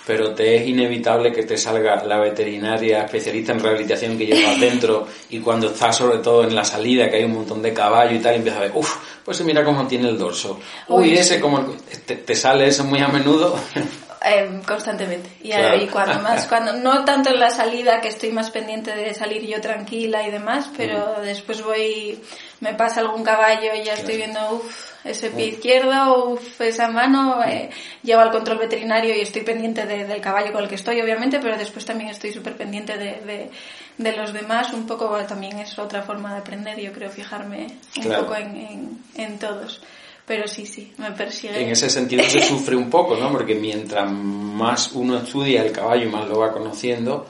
Pero 0.06 0.34
te 0.34 0.58
es 0.58 0.68
inevitable 0.68 1.32
que 1.32 1.44
te 1.44 1.56
salga 1.58 2.04
la 2.04 2.18
veterinaria 2.18 3.04
especialista 3.04 3.54
en 3.54 3.60
rehabilitación 3.60 4.18
que 4.18 4.26
llevas 4.26 4.60
dentro 4.60 5.08
y 5.30 5.40
cuando 5.40 5.68
estás 5.68 5.96
sobre 5.96 6.18
todo 6.18 6.44
en 6.44 6.54
la 6.54 6.66
salida, 6.66 7.10
que 7.10 7.18
hay 7.18 7.24
un 7.24 7.36
montón 7.36 7.62
de 7.62 7.74
caballo 7.74 8.14
y 8.18 8.20
tal, 8.20 8.34
y 8.34 8.38
empiezas 8.38 8.60
a 8.60 8.64
ver, 8.64 8.72
uff, 8.76 8.98
pues 9.24 9.40
mira 9.46 9.64
cómo 9.64 9.88
tiene 9.88 10.10
el 10.10 10.18
dorso. 10.18 10.60
Uy, 10.90 11.14
ese 11.14 11.40
como... 11.40 11.62
Te, 12.06 12.18
te 12.18 12.36
sale 12.36 12.68
eso 12.68 12.84
muy 12.84 13.00
a 13.00 13.08
menudo. 13.08 13.56
Eh, 14.24 14.62
constantemente. 14.68 15.32
Y, 15.42 15.52
ahí 15.52 15.88
cuando 15.88 16.20
más, 16.22 16.46
cuando, 16.48 16.74
no 16.74 17.04
tanto 17.04 17.32
en 17.32 17.40
la 17.40 17.50
salida, 17.50 18.00
que 18.02 18.10
estoy 18.10 18.32
más 18.32 18.52
pendiente 18.52 18.96
de 18.96 19.16
salir 19.16 19.48
yo 19.48 19.60
tranquila 19.60 20.28
y 20.28 20.30
demás, 20.30 20.70
pero 20.78 21.22
después 21.22 21.64
voy, 21.64 22.22
me 22.60 22.76
pasa 22.76 23.00
algún 23.00 23.24
caballo 23.24 23.74
y 23.74 23.84
ya 23.84 23.94
estoy 23.94 24.18
viendo, 24.18 24.40
uff, 24.54 24.92
ese 25.04 25.32
pie 25.32 25.48
izquierdo, 25.48 26.34
uff, 26.34 26.62
esa 26.62 26.88
mano, 26.88 27.44
eh, 27.44 27.72
llevo 28.04 28.22
al 28.22 28.30
control 28.30 28.60
veterinario 28.60 29.16
y 29.16 29.22
estoy 29.22 29.42
pendiente 29.42 29.88
del 29.88 30.22
caballo 30.22 30.52
con 30.52 30.62
el 30.62 30.70
que 30.70 30.76
estoy, 30.76 31.02
obviamente, 31.02 31.40
pero 31.40 31.58
después 31.58 31.84
también 31.84 32.12
estoy 32.12 32.32
súper 32.32 32.56
pendiente 32.56 33.00
de, 33.00 33.50
de, 33.98 34.12
los 34.16 34.34
demás, 34.34 34.72
un 34.72 34.86
poco, 34.86 35.18
también 35.26 35.58
es 35.58 35.80
otra 35.80 36.04
forma 36.04 36.32
de 36.34 36.42
aprender, 36.42 36.80
yo 36.80 36.94
creo, 36.94 37.10
fijarme 37.10 37.68
un 37.98 38.14
poco 38.14 38.36
en, 38.36 38.56
en, 38.56 39.04
en 39.16 39.40
todos 39.40 39.82
pero 40.26 40.48
sí, 40.48 40.66
sí, 40.66 40.94
me 40.98 41.12
persigue. 41.12 41.62
En 41.62 41.70
ese 41.70 41.90
sentido 41.90 42.24
se 42.24 42.42
sufre 42.42 42.76
un 42.76 42.90
poco, 42.90 43.16
¿no? 43.16 43.32
Porque 43.32 43.56
mientras 43.56 44.12
más 44.12 44.92
uno 44.94 45.18
estudia 45.18 45.64
el 45.64 45.72
caballo 45.72 46.06
y 46.06 46.10
más 46.10 46.28
lo 46.28 46.40
va 46.40 46.52
conociendo, 46.52 47.26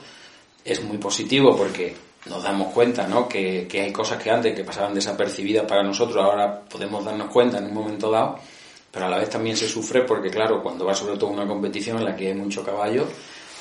es 0.63 0.84
muy 0.84 0.97
positivo 0.97 1.56
porque 1.56 1.95
nos 2.25 2.43
damos 2.43 2.73
cuenta, 2.73 3.08
¿no? 3.08 3.27
Que, 3.27 3.67
que 3.67 3.82
hay 3.82 3.91
cosas 3.91 4.21
que 4.21 4.30
antes 4.30 4.56
que 4.56 4.63
pasaban 4.63 4.93
desapercibidas 4.93 5.65
para 5.65 5.84
nosotros, 5.84 6.23
ahora 6.23 6.62
podemos 6.62 7.04
darnos 7.04 7.30
cuenta 7.30 7.58
en 7.58 7.65
un 7.65 7.73
momento 7.73 8.12
dado, 8.12 8.39
pero 8.91 9.06
a 9.06 9.10
la 9.10 9.17
vez 9.17 9.30
también 9.30 9.58
se 9.58 9.67
sufre 9.67 10.04
porque, 10.04 10.30
claro, 10.30 10.62
cuando 10.62 10.86
va 10.86 10.93
sobre 10.93 11.17
todo 11.17 11.30
una 11.30 11.47
competición 11.47 11.97
en 11.97 12.06
la 12.06 12.15
que 12.15 12.27
hay 12.27 12.34
mucho 12.34 12.63
caballo, 12.63 13.08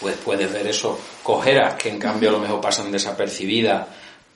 pues 0.00 0.16
puedes 0.16 0.52
ver 0.52 0.66
eso, 0.66 0.98
cojeras 1.22 1.74
que 1.74 1.90
en 1.90 1.98
cambio 1.98 2.30
a 2.30 2.32
lo 2.32 2.38
mejor 2.38 2.60
pasan 2.60 2.90
desapercibidas 2.90 3.86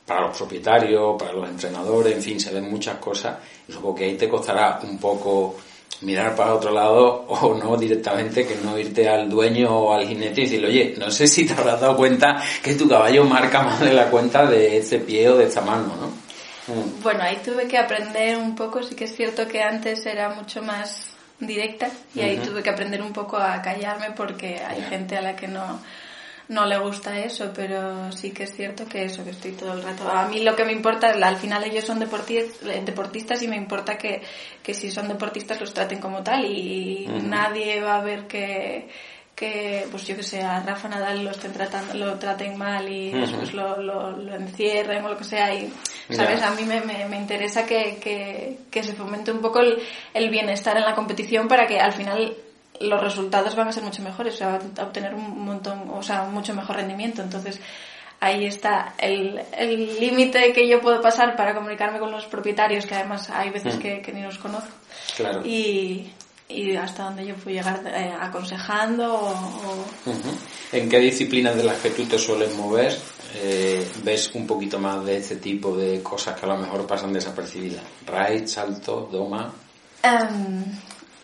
para 0.07 0.23
los 0.23 0.37
propietarios, 0.37 1.17
para 1.19 1.33
los 1.33 1.49
entrenadores, 1.49 2.14
en 2.14 2.23
fin, 2.23 2.40
se 2.40 2.53
ven 2.53 2.71
muchas 2.71 2.99
cosas 2.99 3.38
y 3.67 3.73
supongo 3.73 3.95
que 3.95 4.05
ahí 4.05 4.17
te 4.17 4.29
costará 4.29 4.81
un 4.83 4.99
poco 4.99 5.57
mirar 6.03 6.35
para 6.35 6.55
otro 6.55 6.71
lado 6.71 7.25
o 7.29 7.55
no 7.55 7.77
directamente 7.77 8.47
que 8.47 8.57
no 8.57 8.79
irte 8.79 9.09
al 9.09 9.29
dueño 9.29 9.71
o 9.71 9.95
al 9.95 10.07
jinete 10.07 10.43
y 10.43 10.45
decirle, 10.45 10.69
oye, 10.69 10.95
no 10.99 11.11
sé 11.11 11.27
si 11.27 11.47
te 11.47 11.55
habrás 11.55 11.81
dado 11.81 11.97
cuenta 11.97 12.43
que 12.62 12.75
tu 12.75 12.88
caballo 12.88 13.25
marca 13.25 13.62
más 13.62 13.81
de 13.81 13.93
la 13.93 14.11
cuenta 14.11 14.47
de 14.47 14.79
ese 14.79 14.99
pie 14.99 15.29
o 15.31 15.37
de 15.37 15.45
esta 15.45 15.61
mano, 15.61 15.95
¿no? 16.01 16.25
Mm. 16.67 17.03
Bueno, 17.03 17.23
ahí 17.23 17.38
tuve 17.45 17.69
que 17.69 17.79
aprender 17.79 18.37
un 18.37 18.55
poco, 18.55 18.83
sí 18.83 18.95
que 18.95 19.05
es 19.05 19.14
cierto 19.14 19.47
que 19.47 19.62
antes 19.62 20.05
era 20.07 20.31
mucho 20.31 20.62
más 20.62 21.11
directa 21.38 21.90
y 22.14 22.21
ahí 22.21 22.38
tuve 22.38 22.62
que 22.62 22.71
aprender 22.71 23.03
un 23.03 23.12
poco 23.12 23.37
a 23.37 23.61
callarme 23.61 24.12
porque 24.17 24.61
hay 24.67 24.83
gente 24.83 25.17
a 25.17 25.21
la 25.21 25.37
que 25.37 25.49
no 25.49 25.81
no 26.48 26.66
le 26.66 26.78
gusta 26.78 27.18
eso, 27.18 27.52
pero 27.54 28.12
sí 28.12 28.30
que 28.33 28.44
es 28.44 28.54
cierto 28.54 28.87
que 28.87 29.04
eso, 29.04 29.24
que 29.24 29.30
estoy 29.30 29.52
todo 29.52 29.72
el 29.72 29.83
rato. 29.83 30.09
A 30.09 30.28
mí 30.28 30.40
lo 30.40 30.54
que 30.54 30.64
me 30.64 30.72
importa, 30.72 31.11
al 31.11 31.37
final 31.37 31.64
ellos 31.64 31.85
son 31.85 31.98
deportistas 31.98 33.42
y 33.42 33.48
me 33.48 33.57
importa 33.57 33.96
que, 33.96 34.22
que 34.62 34.74
si 34.74 34.90
son 34.90 35.09
deportistas 35.09 35.61
los 35.61 35.72
traten 35.72 36.00
como 36.00 36.22
tal 36.22 36.44
y 36.44 37.07
nadie 37.07 37.80
va 37.80 37.96
a 37.96 38.02
ver 38.02 38.26
que, 38.26 38.88
que, 39.35 39.87
pues 39.90 40.07
yo 40.07 40.16
que 40.16 40.22
sé, 40.22 40.42
a 40.42 40.61
Rafa 40.61 40.88
Nadal 40.88 41.24
lo 41.24 41.30
estén 41.30 41.52
tratando, 41.52 41.94
lo 41.94 42.18
traten 42.18 42.57
mal 42.57 42.88
y 42.88 43.11
después 43.11 43.52
lo, 43.54 43.80
lo, 43.80 44.35
encierren 44.35 45.04
o 45.04 45.09
lo 45.09 45.16
que 45.16 45.24
sea 45.24 45.52
y, 45.54 45.72
¿sabes? 46.11 46.42
A 46.42 46.50
mí 46.50 46.64
me, 46.64 46.80
me, 46.83 47.16
interesa 47.16 47.64
que, 47.64 47.96
que, 47.96 48.59
que, 48.70 48.83
se 48.83 48.92
fomente 48.92 49.33
un 49.33 49.40
poco 49.40 49.61
el, 49.61 49.78
el 50.12 50.30
bienestar 50.30 50.76
en 50.76 50.85
la 50.85 50.94
competición 50.94 51.48
para 51.48 51.66
que 51.66 51.80
al 51.80 51.92
final 51.92 52.37
los 52.80 53.00
resultados 53.00 53.54
van 53.54 53.68
a 53.68 53.72
ser 53.72 53.82
mucho 53.82 54.02
mejores, 54.02 54.34
o 54.34 54.38
sea, 54.38 54.60
a 54.78 54.82
obtener 54.82 55.14
un 55.14 55.44
montón, 55.44 55.90
o 55.90 56.02
sea, 56.02 56.24
mucho 56.24 56.54
mejor 56.54 56.76
rendimiento. 56.76 57.22
Entonces, 57.22 57.60
ahí 58.20 58.46
está 58.46 58.94
el 58.98 59.40
límite 60.00 60.52
que 60.52 60.68
yo 60.68 60.80
puedo 60.80 61.00
pasar 61.00 61.37
para 61.37 61.54
comunicarme 61.54 61.98
con 61.98 62.10
los 62.10 62.26
propietarios, 62.26 62.87
que 62.87 62.94
además 62.94 63.30
hay 63.30 63.50
veces 63.50 63.76
mm. 63.76 63.78
que, 63.78 64.12
ni 64.12 64.22
los 64.22 64.38
conozco. 64.38 64.70
Claro. 65.16 65.42
Y, 65.44 66.10
y 66.48 66.76
hasta 66.76 67.04
donde 67.04 67.26
yo 67.26 67.34
puedo 67.37 67.56
llegar 67.56 67.82
eh, 67.87 68.12
aconsejando 68.18 69.14
o, 69.14 69.84
¿En 70.72 70.88
qué 70.88 70.98
disciplinas 70.98 71.56
de 71.56 71.64
las 71.64 71.78
que 71.78 71.90
tú 71.90 72.04
te 72.04 72.18
sueles 72.18 72.54
mover 72.56 72.96
eh, 73.37 73.88
ves 74.02 74.30
un 74.34 74.46
poquito 74.46 74.78
más 74.78 75.04
de 75.04 75.18
este 75.18 75.37
tipo 75.37 75.76
de 75.76 76.02
cosas 76.02 76.38
que 76.38 76.46
a 76.46 76.48
lo 76.48 76.58
mejor 76.58 76.87
pasan 76.87 77.12
desapercibidas? 77.12 77.82
¿Ride, 78.06 78.46
salto, 78.46 79.08
doma? 79.10 79.52
Um, 80.04 80.64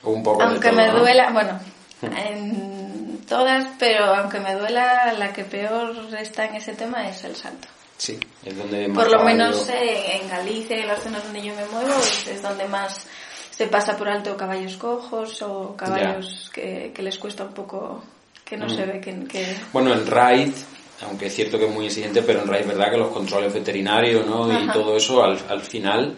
un 0.05 0.23
poco 0.23 0.43
aunque 0.43 0.73
me 0.73 0.89
duela, 0.89 1.31
bueno, 1.33 1.61
en 2.03 3.25
todas, 3.29 3.67
pero 3.79 4.05
aunque 4.05 4.41
me 4.41 4.55
duela, 4.55 5.13
la 5.13 5.33
que 5.33 5.45
peor 5.45 5.95
está 6.19 6.47
en 6.47 6.57
ese 6.57 6.73
tema 6.75 7.09
es 7.09 7.25
el 7.25 7.37
salto. 7.37 7.69
Sí, 7.97 8.19
es 8.43 8.57
donde 8.57 8.89
más 8.89 9.05
Por 9.05 9.13
lo 9.13 9.25
menos 9.25 9.69
eh, 9.69 10.21
en 10.23 10.29
Galicia, 10.29 10.79
en 10.79 10.89
las 10.89 11.03
zonas 11.03 11.23
donde 11.23 11.43
yo 11.43 11.55
me 11.55 11.67
muevo, 11.67 11.93
es, 12.01 12.41
donde 12.41 12.67
más 12.67 13.07
se 13.51 13.67
pasa 13.67 13.95
por 13.97 14.09
alto 14.09 14.39
caballos 14.39 14.79
cojos 14.79 15.43
o 15.43 15.77
caballos 15.77 16.51
que, 16.51 16.95
les 16.97 17.19
cuesta 17.19 17.45
un 17.45 17.53
poco, 17.53 18.03
que 18.43 18.57
no 18.57 18.71
se 18.71 18.87
ve 18.87 19.01
que, 19.03 19.55
Bueno, 19.71 19.93
en 19.93 20.07
Ride, 20.07 20.55
aunque 21.03 21.27
es 21.27 21.35
cierto 21.35 21.59
que 21.59 21.67
es 21.67 21.71
muy 21.71 21.87
exigente, 21.87 22.23
pero 22.23 22.41
en 22.41 22.49
Ride 22.49 22.61
es 22.61 22.69
verdad 22.69 22.91
que 22.91 22.97
los 22.97 23.13
controles 23.13 23.53
veterinarios 23.53 24.27
¿no? 24.27 24.51
y 24.51 24.67
todo 24.69 24.97
eso 24.97 25.23
al, 25.23 25.39
al 25.51 25.61
final 25.61 26.17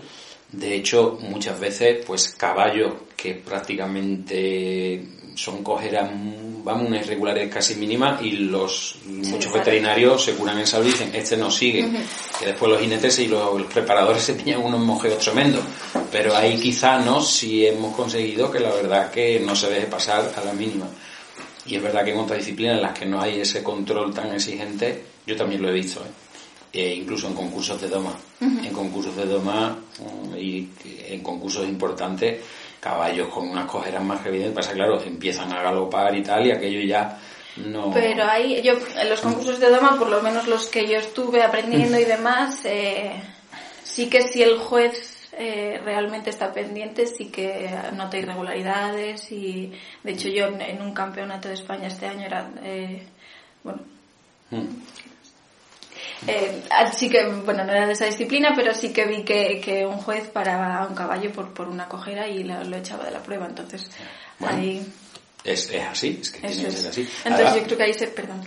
de 0.53 0.75
hecho, 0.75 1.19
muchas 1.21 1.59
veces, 1.59 2.05
pues 2.07 2.29
caballos 2.29 2.93
que 3.17 3.35
prácticamente 3.35 5.03
son 5.35 5.65
cogeras, 5.65 6.11
vamos, 6.63 6.89
una 6.89 6.99
irregularidad 6.99 7.51
casi 7.51 7.75
mínima 7.77 8.19
y 8.23 8.33
los 8.33 8.97
muchos 9.07 9.51
veterinarios 9.51 10.23
se 10.23 10.35
curan 10.35 10.59
en 10.59 10.67
salud 10.67 10.89
y 10.89 10.91
dicen, 10.91 11.11
este 11.15 11.39
no 11.39 11.51
sigue. 11.51 11.89
Que 12.39 12.47
después 12.47 12.71
los 12.71 12.81
jinetes 12.83 13.19
y 13.21 13.29
los, 13.29 13.63
preparadores 13.73 14.23
se 14.23 14.35
pillan 14.35 14.63
unos 14.63 14.81
mojeos 14.81 15.19
tremendos. 15.19 15.65
Pero 16.11 16.37
ahí 16.37 16.61
quizá 16.61 16.99
no, 16.99 17.23
si 17.23 17.67
hemos 17.67 17.97
conseguido 17.97 18.51
que 18.51 18.61
la 18.61 18.75
verdad 18.75 19.11
que 19.11 19.41
no 19.41 19.57
se 19.57 19.71
deje 19.71 19.87
pasar 19.87 20.35
a 20.37 20.45
la 20.45 20.53
mínima. 20.53 20.87
Y 21.65 21.77
es 21.77 21.83
verdad 21.83 22.05
que 22.05 22.11
en 22.11 22.19
otras 22.19 22.41
disciplinas 22.41 22.77
en 22.77 22.83
las 22.83 22.99
que 22.99 23.07
no 23.07 23.23
hay 23.23 23.41
ese 23.41 23.63
control 23.63 24.13
tan 24.13 24.35
exigente, 24.35 25.03
yo 25.27 25.35
también 25.35 25.63
lo 25.63 25.71
he 25.71 25.73
visto. 25.73 26.01
¿eh? 26.01 26.32
Eh, 26.75 26.95
incluso 26.95 27.27
en 27.27 27.35
concursos 27.35 27.79
de 27.81 27.89
doma. 27.89 28.17
En 28.41 28.73
concursos 28.73 29.15
de 29.15 29.27
doma 29.27 29.77
mm, 29.99 30.37
y 30.39 30.71
en 31.07 31.23
concursos 31.23 31.69
importantes, 31.69 32.41
caballos 32.81 33.29
con 33.29 33.47
unas 33.47 33.67
cojeras 33.67 34.03
más 34.03 34.25
evidentes, 34.25 34.55
pasa 34.55 34.73
claro, 34.73 34.99
empiezan 35.03 35.53
a 35.53 35.63
galopar 35.63 36.15
y 36.17 36.23
tal, 36.23 36.47
y 36.47 36.51
aquello 36.51 36.81
ya 36.81 37.19
no. 37.57 37.91
Pero 37.93 38.25
ahí, 38.25 38.63
yo, 38.63 38.73
en 38.99 39.11
los 39.11 39.21
concursos 39.21 39.61
de 39.61 39.69
doma, 39.69 39.99
por 39.99 40.09
lo 40.09 40.23
menos 40.23 40.49
los 40.49 40.67
que 40.69 40.89
yo 40.89 40.97
estuve 40.97 41.43
aprendiendo 41.43 41.99
y 42.01 42.05
demás, 42.05 42.65
eh, 42.65 43.23
sí 43.83 44.09
que 44.09 44.23
si 44.23 44.43
el 44.43 44.57
juez 44.57 45.29
eh, 45.33 45.79
realmente 45.85 46.31
está 46.31 46.55
pendiente, 46.55 47.07
sí 47.07 47.27
que 47.27 47.69
nota 47.95 48.17
irregularidades 48.17 49.31
y, 49.31 49.71
de 50.03 50.13
hecho, 50.13 50.31
yo 50.31 50.47
en 50.47 50.81
un 50.81 50.95
campeonato 50.95 51.49
de 51.49 51.55
España 51.55 51.89
este 51.89 52.07
año 52.07 52.25
era, 52.25 52.51
bueno, 53.63 53.83
eh, 56.27 56.63
así 56.71 57.09
que, 57.09 57.27
bueno, 57.45 57.65
no 57.65 57.73
era 57.73 57.87
de 57.87 57.93
esa 57.93 58.07
disciplina, 58.07 58.53
pero 58.55 58.75
sí 58.75 58.93
que 58.93 59.07
vi 59.07 59.25
que, 59.25 59.61
que 59.61 59.85
un 59.87 59.97
juez 59.99 60.29
paraba 60.29 60.79
a 60.79 60.87
un 60.87 60.95
caballo 60.95 61.33
por, 61.33 61.53
por 61.53 61.69
una 61.69 61.89
cojera 61.89 62.29
y 62.29 62.45
lo, 62.45 62.77
echaba 62.77 63.05
de 63.05 63.11
la 63.11 63.23
prueba. 63.23 63.47
Entonces, 63.47 63.91
ahí. 64.41 64.87
Es, 65.45 65.69
es, 65.71 65.83
así, 65.85 66.21
es 66.23 66.31
que 66.31 66.39
tiene 66.47 66.67
que 66.67 66.71
ser 66.71 66.91
así. 66.91 67.09
Entonces 67.25 67.55
yo 67.57 67.63
creo 67.65 67.79
que 67.79 67.83
ahí 67.83 67.95
se, 67.95 68.07
perdón, 68.07 68.41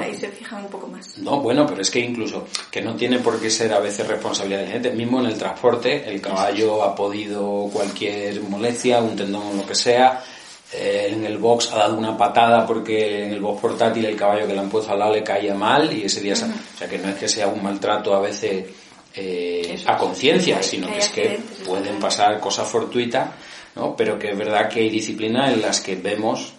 ahí 0.00 0.14
se 0.14 0.28
fijan 0.28 0.64
un 0.64 0.70
poco 0.70 0.86
más. 0.86 1.18
No, 1.18 1.40
bueno, 1.40 1.66
pero 1.66 1.82
es 1.82 1.90
que 1.90 2.00
incluso, 2.00 2.48
que 2.70 2.80
no 2.80 2.96
tiene 2.96 3.18
por 3.18 3.38
qué 3.38 3.50
ser 3.50 3.70
a 3.74 3.80
veces 3.80 4.06
responsabilidad 4.06 4.60
de 4.60 4.68
gente. 4.68 4.90
Mismo 4.92 5.20
en 5.20 5.26
el 5.26 5.36
transporte, 5.36 6.08
el 6.08 6.22
caballo 6.22 6.82
ha 6.82 6.94
podido 6.94 7.68
cualquier 7.70 8.40
molestia, 8.40 9.02
un 9.02 9.14
tendón 9.14 9.46
o 9.48 9.54
lo 9.54 9.66
que 9.66 9.74
sea, 9.74 10.24
eh, 10.72 11.08
en 11.12 11.24
el 11.24 11.38
box 11.38 11.72
ha 11.72 11.78
dado 11.78 11.96
una 11.96 12.16
patada 12.16 12.66
porque 12.66 13.24
en 13.24 13.32
el 13.32 13.40
box 13.40 13.60
portátil 13.60 14.04
el 14.04 14.16
caballo 14.16 14.46
que 14.46 14.52
le 14.52 14.60
han 14.60 14.68
puesto 14.68 14.92
al 14.92 14.98
lado 14.98 15.14
le 15.14 15.24
caía 15.24 15.54
mal 15.54 15.92
y 15.92 16.04
ese 16.04 16.20
día... 16.20 16.34
O 16.34 16.78
sea 16.78 16.88
que 16.88 16.98
no 16.98 17.08
es 17.08 17.16
que 17.16 17.28
sea 17.28 17.48
un 17.48 17.62
maltrato 17.62 18.14
a 18.14 18.20
veces 18.20 18.66
eh, 19.14 19.82
a 19.86 19.96
conciencia, 19.96 20.62
sino 20.62 20.88
que 20.88 20.98
es 20.98 21.08
que 21.08 21.40
pueden 21.64 21.98
pasar 21.98 22.38
cosas 22.38 22.68
fortuitas, 22.68 23.30
¿no? 23.74 23.96
Pero 23.96 24.18
que 24.18 24.30
es 24.30 24.38
verdad 24.38 24.68
que 24.68 24.80
hay 24.80 24.90
disciplinas 24.90 25.52
en 25.52 25.62
las 25.62 25.80
que 25.80 25.96
vemos 25.96 26.52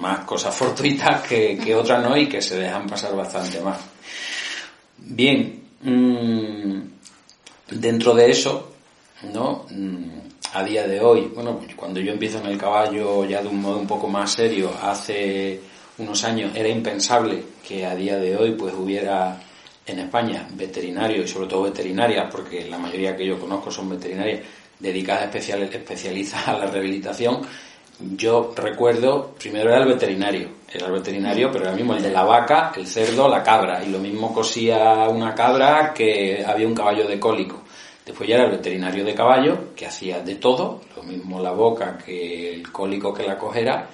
más 0.00 0.24
cosas 0.24 0.54
fortuitas 0.56 1.22
que, 1.22 1.56
que 1.56 1.74
otras 1.74 2.02
no 2.02 2.16
y 2.16 2.28
que 2.28 2.42
se 2.42 2.58
dejan 2.58 2.86
pasar 2.86 3.14
bastante 3.14 3.60
más. 3.60 3.78
Bien, 4.98 5.62
mm, 5.82 6.80
dentro 7.70 8.14
de 8.14 8.30
eso, 8.30 8.72
¿no? 9.32 9.66
Mm, 9.70 10.29
a 10.52 10.64
día 10.64 10.86
de 10.86 11.00
hoy, 11.00 11.30
bueno, 11.34 11.60
cuando 11.76 12.00
yo 12.00 12.12
empiezo 12.12 12.38
en 12.38 12.46
el 12.46 12.58
caballo 12.58 13.24
ya 13.24 13.42
de 13.42 13.48
un 13.48 13.60
modo 13.60 13.78
un 13.78 13.86
poco 13.86 14.08
más 14.08 14.32
serio, 14.32 14.70
hace 14.82 15.60
unos 15.98 16.24
años 16.24 16.52
era 16.54 16.68
impensable 16.68 17.44
que 17.66 17.86
a 17.86 17.94
día 17.94 18.16
de 18.18 18.36
hoy 18.36 18.52
pues 18.52 18.74
hubiera 18.74 19.40
en 19.86 19.98
España 19.98 20.48
veterinarios 20.52 21.24
y 21.24 21.32
sobre 21.32 21.48
todo 21.48 21.62
veterinarias, 21.62 22.28
porque 22.30 22.68
la 22.68 22.78
mayoría 22.78 23.16
que 23.16 23.26
yo 23.26 23.38
conozco 23.38 23.70
son 23.70 23.88
veterinarias 23.90 24.40
dedicadas 24.78 25.24
especial, 25.24 25.62
especializadas 25.62 26.48
a 26.48 26.58
la 26.58 26.66
rehabilitación. 26.66 27.42
Yo 28.16 28.54
recuerdo, 28.56 29.34
primero 29.38 29.70
era 29.70 29.82
el 29.82 29.88
veterinario, 29.88 30.48
era 30.72 30.86
el 30.86 30.92
veterinario, 30.92 31.50
pero 31.52 31.66
era 31.66 31.74
mismo 31.74 31.94
el 31.94 32.02
de 32.02 32.10
la 32.10 32.24
vaca, 32.24 32.72
el 32.74 32.86
cerdo, 32.86 33.28
la 33.28 33.42
cabra, 33.42 33.84
y 33.84 33.90
lo 33.90 33.98
mismo 33.98 34.32
cosía 34.32 35.06
una 35.08 35.34
cabra 35.34 35.92
que 35.92 36.42
había 36.46 36.66
un 36.66 36.74
caballo 36.74 37.06
de 37.06 37.20
cólico. 37.20 37.59
Después 38.10 38.28
ya 38.28 38.34
era 38.34 38.46
el 38.46 38.50
veterinario 38.50 39.04
de 39.04 39.14
caballo, 39.14 39.72
que 39.76 39.86
hacía 39.86 40.18
de 40.18 40.34
todo, 40.34 40.80
lo 40.96 41.04
mismo 41.04 41.40
la 41.40 41.52
boca 41.52 41.96
que 41.96 42.54
el 42.54 42.72
cólico 42.72 43.14
que 43.14 43.22
la 43.22 43.38
cojera. 43.38 43.88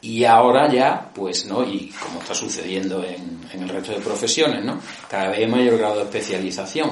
Y 0.00 0.24
ahora 0.24 0.68
ya, 0.68 1.12
pues, 1.14 1.46
¿no? 1.46 1.62
Y 1.62 1.92
como 2.02 2.18
está 2.18 2.34
sucediendo 2.34 3.04
en, 3.04 3.48
en 3.52 3.62
el 3.62 3.68
resto 3.68 3.92
de 3.92 4.00
profesiones, 4.00 4.64
¿no? 4.64 4.80
Cada 5.08 5.28
vez 5.28 5.38
hay 5.38 5.46
mayor 5.46 5.78
grado 5.78 5.98
de 5.98 6.02
especialización. 6.02 6.90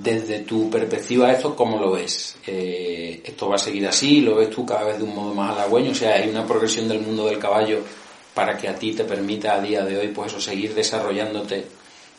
Desde 0.00 0.38
tu 0.38 0.70
perspectiva, 0.70 1.30
¿esto 1.30 1.54
cómo 1.54 1.78
lo 1.78 1.90
ves? 1.90 2.38
Eh, 2.46 3.20
¿Esto 3.22 3.50
va 3.50 3.56
a 3.56 3.58
seguir 3.58 3.86
así? 3.86 4.22
¿Lo 4.22 4.36
ves 4.36 4.48
tú 4.48 4.64
cada 4.64 4.84
vez 4.84 4.96
de 4.96 5.04
un 5.04 5.14
modo 5.14 5.34
más 5.34 5.54
halagüeño? 5.54 5.90
O 5.90 5.94
sea, 5.94 6.14
¿hay 6.14 6.30
una 6.30 6.46
progresión 6.46 6.88
del 6.88 7.02
mundo 7.02 7.26
del 7.26 7.38
caballo 7.38 7.80
para 8.32 8.56
que 8.56 8.68
a 8.68 8.74
ti 8.74 8.94
te 8.94 9.04
permita 9.04 9.52
a 9.52 9.60
día 9.60 9.84
de 9.84 9.98
hoy, 9.98 10.08
pues 10.08 10.32
eso, 10.32 10.40
seguir 10.40 10.74
desarrollándote 10.74 11.66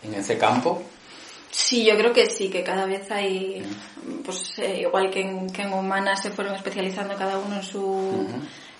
en 0.04 0.14
ese 0.14 0.38
campo? 0.38 0.84
Sí, 1.52 1.84
yo 1.84 1.98
creo 1.98 2.14
que 2.14 2.28
sí, 2.28 2.50
que 2.50 2.64
cada 2.64 2.86
vez 2.86 3.10
hay, 3.12 3.64
pues 4.24 4.60
eh, 4.60 4.82
igual 4.82 5.10
que 5.10 5.22
en, 5.22 5.50
que 5.50 5.64
en 5.64 5.74
Humana 5.74 6.16
se 6.16 6.30
fueron 6.30 6.56
especializando 6.56 7.16
cada 7.16 7.40
uno 7.40 7.56
en 7.56 7.64
su, 7.64 8.28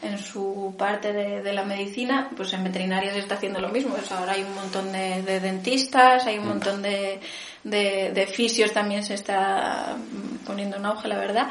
en 0.02 0.18
su 0.18 0.76
parte 0.78 1.12
de, 1.12 1.42
de, 1.42 1.54
la 1.54 1.64
medicina, 1.64 2.30
pues 2.36 2.54
en 2.54 2.64
veterinaria 2.64 3.12
se 3.12 3.20
está 3.20 3.36
haciendo 3.36 3.60
lo 3.60 3.70
mismo. 3.70 3.96
Pues 3.96 4.12
ahora 4.12 4.34
hay 4.34 4.44
un 4.44 4.54
montón 4.54 4.92
de, 4.92 5.24
de 5.24 5.40
dentistas, 5.40 6.26
hay 6.28 6.38
un 6.38 6.48
montón 6.48 6.82
de, 6.82 7.20
de, 7.64 8.28
fisios 8.32 8.72
también 8.72 9.04
se 9.04 9.16
está 9.16 9.98
poniendo 10.46 10.78
en 10.78 10.86
auge, 10.86 11.08
la 11.08 11.18
verdad. 11.18 11.48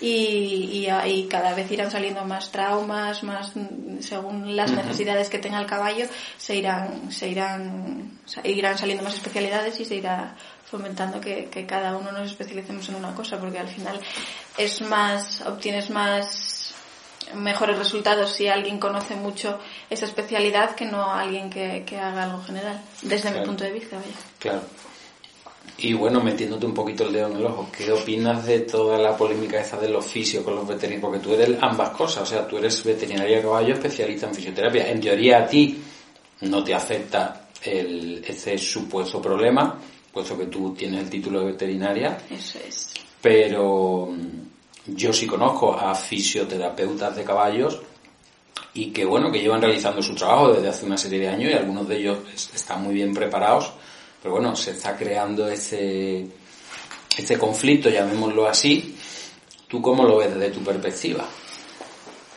Y, 0.00 0.86
y, 1.04 1.28
cada 1.28 1.54
vez 1.54 1.70
irán 1.70 1.90
saliendo 1.90 2.24
más 2.24 2.50
traumas, 2.50 3.22
más 3.22 3.52
según 4.00 4.56
las 4.56 4.70
necesidades 4.70 5.28
que 5.28 5.38
tenga 5.38 5.60
el 5.60 5.66
caballo, 5.66 6.06
se 6.38 6.56
irán, 6.56 7.12
se 7.12 7.28
irán, 7.28 8.18
irán 8.44 8.78
saliendo 8.78 9.04
más 9.04 9.14
especialidades 9.14 9.78
y 9.78 9.84
se 9.84 9.96
irá 9.96 10.36
fomentando 10.70 11.20
que, 11.20 11.46
que 11.46 11.66
cada 11.66 11.96
uno 11.96 12.12
nos 12.12 12.30
especialicemos 12.30 12.88
en 12.88 12.96
una 12.96 13.14
cosa, 13.14 13.38
porque 13.38 13.58
al 13.58 13.68
final 13.68 14.00
es 14.56 14.80
más, 14.82 15.40
obtienes 15.42 15.90
más 15.90 16.74
mejores 17.34 17.78
resultados 17.78 18.32
si 18.32 18.48
alguien 18.48 18.78
conoce 18.78 19.14
mucho 19.14 19.58
esa 19.88 20.06
especialidad 20.06 20.74
que 20.74 20.84
no 20.84 21.12
alguien 21.12 21.50
que, 21.50 21.84
que 21.86 21.98
haga 21.98 22.24
algo 22.24 22.42
general, 22.42 22.80
desde 23.02 23.30
mi 23.30 23.44
punto 23.44 23.64
de 23.64 23.72
vista. 23.72 23.96
Vaya. 23.96 24.08
Claro. 24.38 24.62
Y 25.78 25.92
bueno, 25.94 26.20
metiéndote 26.20 26.66
un 26.66 26.74
poquito 26.74 27.06
el 27.06 27.12
dedo 27.12 27.28
en 27.28 27.36
el 27.36 27.46
ojo, 27.46 27.68
¿qué 27.76 27.90
opinas 27.90 28.44
de 28.44 28.60
toda 28.60 28.98
la 28.98 29.16
polémica 29.16 29.60
esa 29.60 29.78
del 29.78 29.96
oficio 29.96 30.44
con 30.44 30.54
los 30.54 30.66
veterinarios? 30.66 31.02
Porque 31.02 31.18
tú 31.18 31.34
eres 31.34 31.56
ambas 31.60 31.90
cosas, 31.90 32.24
o 32.24 32.26
sea, 32.26 32.46
tú 32.46 32.58
eres 32.58 32.82
veterinaria 32.84 33.36
de 33.36 33.42
caballo 33.42 33.74
especialista 33.74 34.26
en 34.26 34.34
fisioterapia. 34.34 34.90
En 34.90 35.00
teoría 35.00 35.38
a 35.38 35.46
ti 35.46 35.82
no 36.42 36.62
te 36.62 36.74
afecta 36.74 37.48
el, 37.62 38.22
ese 38.26 38.58
supuesto 38.58 39.20
problema, 39.22 39.78
puesto 40.12 40.36
que 40.36 40.46
tú 40.46 40.74
tienes 40.74 41.04
el 41.04 41.10
título 41.10 41.40
de 41.40 41.52
veterinaria. 41.52 42.18
Eso 42.30 42.58
es. 42.66 42.92
Pero 43.20 44.08
mm, 44.10 44.94
yo 44.96 45.12
sí 45.12 45.26
conozco 45.26 45.74
a 45.74 45.94
fisioterapeutas 45.94 47.16
de 47.16 47.24
caballos 47.24 47.80
y 48.74 48.90
que 48.90 49.04
bueno, 49.04 49.30
que 49.30 49.40
llevan 49.40 49.60
realizando 49.60 50.02
su 50.02 50.14
trabajo 50.14 50.52
desde 50.52 50.68
hace 50.68 50.86
una 50.86 50.96
serie 50.96 51.20
de 51.20 51.28
años 51.28 51.50
y 51.50 51.54
algunos 51.54 51.88
de 51.88 51.98
ellos 51.98 52.18
están 52.54 52.82
muy 52.82 52.94
bien 52.94 53.12
preparados, 53.12 53.72
pero 54.22 54.34
bueno, 54.34 54.54
se 54.54 54.72
está 54.72 54.96
creando 54.96 55.48
este, 55.48 56.26
este 57.16 57.38
conflicto, 57.38 57.90
llamémoslo 57.90 58.46
así. 58.46 58.96
¿Tú 59.66 59.80
cómo 59.80 60.04
lo 60.04 60.18
ves 60.18 60.34
desde 60.34 60.50
tu 60.50 60.60
perspectiva? 60.60 61.24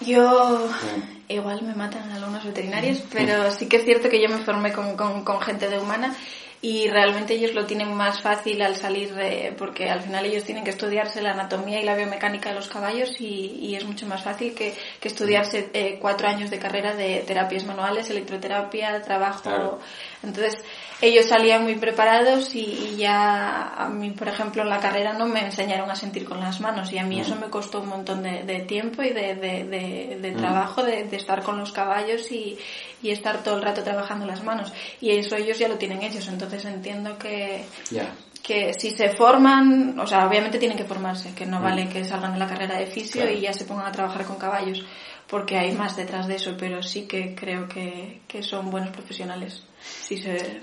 Yo 0.02 0.68
mm. 0.68 1.32
igual 1.32 1.62
me 1.64 1.76
matan 1.76 2.12
algunos 2.12 2.44
veterinarios, 2.44 3.00
mm. 3.00 3.08
pero 3.12 3.52
sí 3.52 3.68
que 3.68 3.78
es 3.78 3.86
cierto 3.86 4.10
que 4.10 4.22
yo 4.22 4.30
me 4.30 4.44
formé 4.44 4.74
con, 4.74 4.96
con, 4.96 5.24
con 5.24 5.42
gente 5.42 5.70
de 5.70 5.80
humana 5.80 6.16
y 6.64 6.88
realmente 6.88 7.34
ellos 7.34 7.54
lo 7.54 7.66
tienen 7.66 7.94
más 7.94 8.22
fácil 8.22 8.62
al 8.62 8.78
salir 8.78 9.14
de, 9.14 9.54
porque 9.58 9.90
al 9.90 10.00
final 10.00 10.26
ellos 10.26 10.46
tienen 10.46 10.64
que 10.64 10.70
estudiarse 10.70 11.22
la 11.22 11.34
anatomía 11.34 11.82
y 11.82 11.84
la 11.84 11.94
biomecánica 11.94 12.50
de 12.50 12.56
los 12.56 12.70
caballos 12.70 13.20
y, 13.20 13.58
y 13.60 13.76
es 13.76 13.84
mucho 13.84 14.08
más 14.08 14.24
fácil 14.24 14.56
que, 14.56 14.74
que 15.02 15.10
estudiarse 15.10 15.70
eh, 15.74 15.98
cuatro 16.00 16.26
años 16.26 16.50
de 16.50 16.60
carrera 16.60 16.96
de 16.96 17.26
terapias 17.28 17.66
manuales, 17.66 18.10
electroterapia, 18.10 19.02
trabajo. 19.02 19.82
Entonces, 20.24 20.64
ellos 21.04 21.26
salían 21.26 21.64
muy 21.64 21.76
preparados 21.76 22.56
y, 22.56 22.96
ya 22.96 23.74
a 23.76 23.90
mí, 23.90 24.12
por 24.12 24.30
ejemplo, 24.30 24.62
en 24.62 24.70
la 24.70 24.80
carrera 24.80 25.12
no 25.12 25.28
me 25.28 25.42
enseñaron 25.46 25.92
a 25.92 25.96
sentir 25.98 26.24
con 26.24 26.40
las 26.40 26.62
manos 26.62 26.94
y 26.94 26.98
a 26.98 27.04
mí 27.04 27.20
eso 27.20 27.36
me 27.36 27.50
costó 27.50 27.82
un 27.82 27.90
montón 27.90 28.24
de, 28.24 28.44
de 28.44 28.62
tiempo 28.62 29.04
y 29.04 29.10
de, 29.10 29.36
de, 29.36 30.18
de 30.22 30.32
trabajo, 30.32 30.82
de, 30.82 31.14
estar 31.14 31.44
con 31.44 31.60
los 31.60 31.74
caballos 31.74 32.32
y, 32.32 32.58
y 33.02 33.12
estar 33.12 33.44
todo 33.44 33.58
el 33.58 33.64
rato 33.64 33.84
trabajando 33.84 34.26
las 34.26 34.46
manos. 34.46 34.72
Y 35.02 35.12
eso 35.12 35.36
ellos 35.36 35.60
ya 35.60 35.68
lo 35.68 35.76
tienen 35.76 36.02
hechos, 36.04 36.30
entonces 36.30 36.64
entiendo 36.64 37.18
que, 37.18 37.66
que 38.42 38.74
si 38.74 38.92
se 38.92 39.10
forman, 39.10 40.00
o 40.00 40.08
sea, 40.08 40.26
obviamente 40.26 40.58
tienen 40.58 40.78
que 40.78 40.86
formarse, 40.86 41.36
que 41.36 41.46
no 41.46 41.62
vale 41.62 41.90
que 41.90 42.06
salgan 42.06 42.32
de 42.32 42.40
la 42.40 42.48
carrera 42.48 42.80
de 42.80 42.88
fisio 42.88 43.30
y 43.30 43.42
ya 43.42 43.52
se 43.52 43.66
pongan 43.66 43.88
a 43.88 43.92
trabajar 43.92 44.24
con 44.26 44.38
caballos, 44.38 44.86
porque 45.34 45.58
hay 45.58 45.72
más 45.72 45.96
detrás 45.96 46.28
de 46.28 46.36
eso, 46.36 46.52
pero 46.60 46.84
sí 46.84 47.08
que 47.08 47.34
creo 47.34 47.68
que, 47.68 48.22
que 48.28 48.44
son 48.44 48.70
buenos 48.70 48.92
profesionales. 48.92 49.64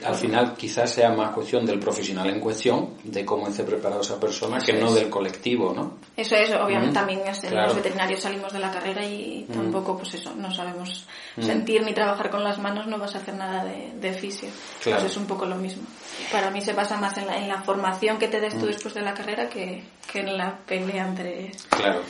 Al 0.04 0.14
final 0.14 0.54
quizás 0.56 0.94
sea 0.94 1.10
más 1.10 1.32
cuestión 1.32 1.66
del 1.66 1.80
profesional 1.80 2.30
en 2.30 2.38
cuestión, 2.38 2.90
de 3.02 3.24
cómo 3.24 3.48
esté 3.48 3.64
preparado 3.64 4.02
esa 4.02 4.20
persona, 4.20 4.60
que 4.60 4.74
no 4.74 4.92
del 4.92 5.10
colectivo, 5.10 5.74
¿no? 5.74 5.98
Eso 6.16 6.36
es, 6.36 6.52
obviamente 6.52 6.94
también 6.94 7.20
los 7.50 7.74
veterinarios 7.74 8.20
salimos 8.20 8.52
de 8.52 8.60
la 8.60 8.70
carrera 8.70 9.04
y 9.04 9.44
tampoco, 9.52 9.96
pues 9.96 10.14
eso, 10.14 10.36
no 10.36 10.54
sabemos 10.54 11.04
sentir 11.40 11.82
ni 11.82 11.92
trabajar 11.92 12.30
con 12.30 12.44
las 12.44 12.60
manos, 12.60 12.86
no 12.86 12.96
vas 12.96 13.16
a 13.16 13.18
hacer 13.18 13.34
nada 13.34 13.64
de, 13.64 13.94
de 14.00 14.12
fisio. 14.12 14.50
Pues 14.84 15.02
es 15.02 15.16
un 15.16 15.26
poco 15.26 15.46
lo 15.46 15.56
mismo. 15.56 15.82
Para 16.30 16.52
mí 16.52 16.60
se 16.60 16.74
basa 16.74 16.96
más 16.96 17.18
en 17.18 17.26
la, 17.26 17.38
en 17.38 17.48
la 17.48 17.60
formación 17.62 18.20
que 18.20 18.28
te 18.28 18.40
des 18.40 18.56
tú 18.56 18.66
después 18.66 18.94
de 18.94 19.00
la 19.00 19.14
carrera 19.14 19.48
que, 19.48 19.82
que 20.12 20.20
en 20.20 20.38
la 20.38 20.56
pelea 20.58 21.08
entre... 21.08 21.50
Claro. 21.70 22.02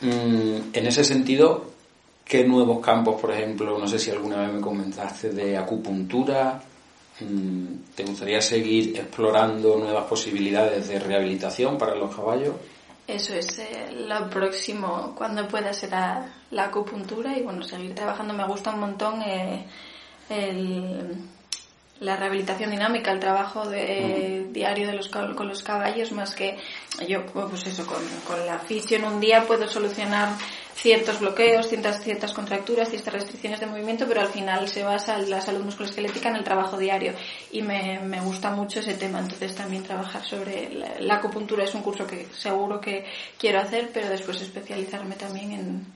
Mm, 0.00 0.70
en 0.72 0.86
ese 0.86 1.04
sentido, 1.04 1.76
¿Qué 2.26 2.42
nuevos 2.42 2.84
campos, 2.84 3.20
por 3.20 3.30
ejemplo, 3.30 3.78
no 3.78 3.86
sé 3.86 4.00
si 4.00 4.10
alguna 4.10 4.38
vez 4.38 4.52
me 4.54 4.60
comentaste 4.60 5.30
de 5.30 5.56
acupuntura? 5.56 6.60
Mm, 7.20 7.94
¿Te 7.94 8.02
gustaría 8.02 8.40
seguir 8.40 8.96
explorando 8.96 9.76
nuevas 9.76 10.06
posibilidades 10.06 10.88
de 10.88 10.98
rehabilitación 10.98 11.78
para 11.78 11.94
los 11.94 12.16
caballos? 12.16 12.56
Eso 13.06 13.32
es 13.32 13.60
eh, 13.60 13.92
lo 14.08 14.28
próximo, 14.28 15.14
cuando 15.16 15.46
pueda 15.46 15.72
será 15.72 16.34
la 16.50 16.64
acupuntura 16.64 17.38
y 17.38 17.42
bueno, 17.42 17.62
seguir 17.62 17.94
trabajando. 17.94 18.34
Me 18.34 18.44
gusta 18.44 18.74
un 18.74 18.80
montón 18.80 19.22
eh, 19.22 19.64
el, 20.28 21.16
la 22.00 22.16
rehabilitación 22.16 22.70
dinámica, 22.70 23.12
el 23.12 23.20
trabajo 23.20 23.68
de, 23.68 24.48
diario 24.52 24.86
de 24.86 24.94
los, 24.94 25.08
con 25.08 25.48
los 25.48 25.62
caballos, 25.62 26.12
más 26.12 26.34
que 26.34 26.58
yo, 27.08 27.24
pues 27.26 27.66
eso, 27.66 27.86
con, 27.86 28.02
con 28.26 28.44
la 28.46 28.58
fisio 28.58 28.98
en 28.98 29.04
un 29.04 29.20
día 29.20 29.46
puedo 29.46 29.66
solucionar 29.66 30.28
ciertos 30.76 31.20
bloqueos, 31.20 31.68
ciertas, 31.68 32.02
ciertas 32.02 32.32
contracturas, 32.32 32.90
ciertas 32.90 33.14
restricciones 33.14 33.60
de 33.60 33.66
movimiento, 33.66 34.06
pero 34.06 34.20
al 34.20 34.28
final 34.28 34.68
se 34.68 34.84
basa 34.84 35.18
la 35.18 35.40
salud 35.40 35.64
musculoesquelética 35.64 36.28
en 36.28 36.36
el 36.36 36.44
trabajo 36.44 36.76
diario 36.76 37.14
y 37.50 37.62
me, 37.62 37.98
me 38.00 38.20
gusta 38.20 38.50
mucho 38.50 38.80
ese 38.80 38.94
tema. 38.94 39.18
Entonces 39.18 39.54
también 39.54 39.82
trabajar 39.82 40.24
sobre 40.24 40.70
la, 41.00 41.14
acupuntura 41.14 41.64
es 41.64 41.74
un 41.74 41.82
curso 41.82 42.06
que 42.06 42.26
seguro 42.32 42.80
que 42.80 43.06
quiero 43.38 43.58
hacer, 43.60 43.90
pero 43.92 44.08
después 44.08 44.40
especializarme 44.42 45.16
también 45.16 45.52
en, 45.52 45.86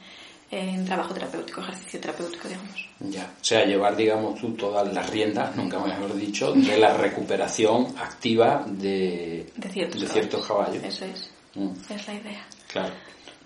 en 0.51 0.85
trabajo 0.85 1.15
terapéutico, 1.15 1.61
ejercicio 1.61 2.01
terapéutico, 2.01 2.49
digamos. 2.49 2.89
Ya, 3.01 3.33
o 3.41 3.45
sea, 3.45 3.65
llevar, 3.65 3.97
digamos, 3.97 4.41
tú 4.41 4.53
todas 4.55 4.93
las 4.93 5.09
riendas, 5.11 5.55
nunca 5.57 5.79
mejor 5.79 6.15
dicho, 6.15 6.53
de 6.53 6.77
la 6.77 6.95
recuperación 6.97 7.95
activa 7.99 8.65
de, 8.67 9.47
de 9.57 9.69
ciertos, 9.69 10.01
de 10.01 10.09
ciertos 10.09 10.47
caballos. 10.47 10.83
Eso 10.83 11.05
es, 11.05 11.31
mm. 11.55 11.71
es 11.89 12.07
la 12.07 12.15
idea. 12.15 12.47
Claro. 12.69 12.95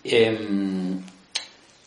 Eh, 0.03 0.99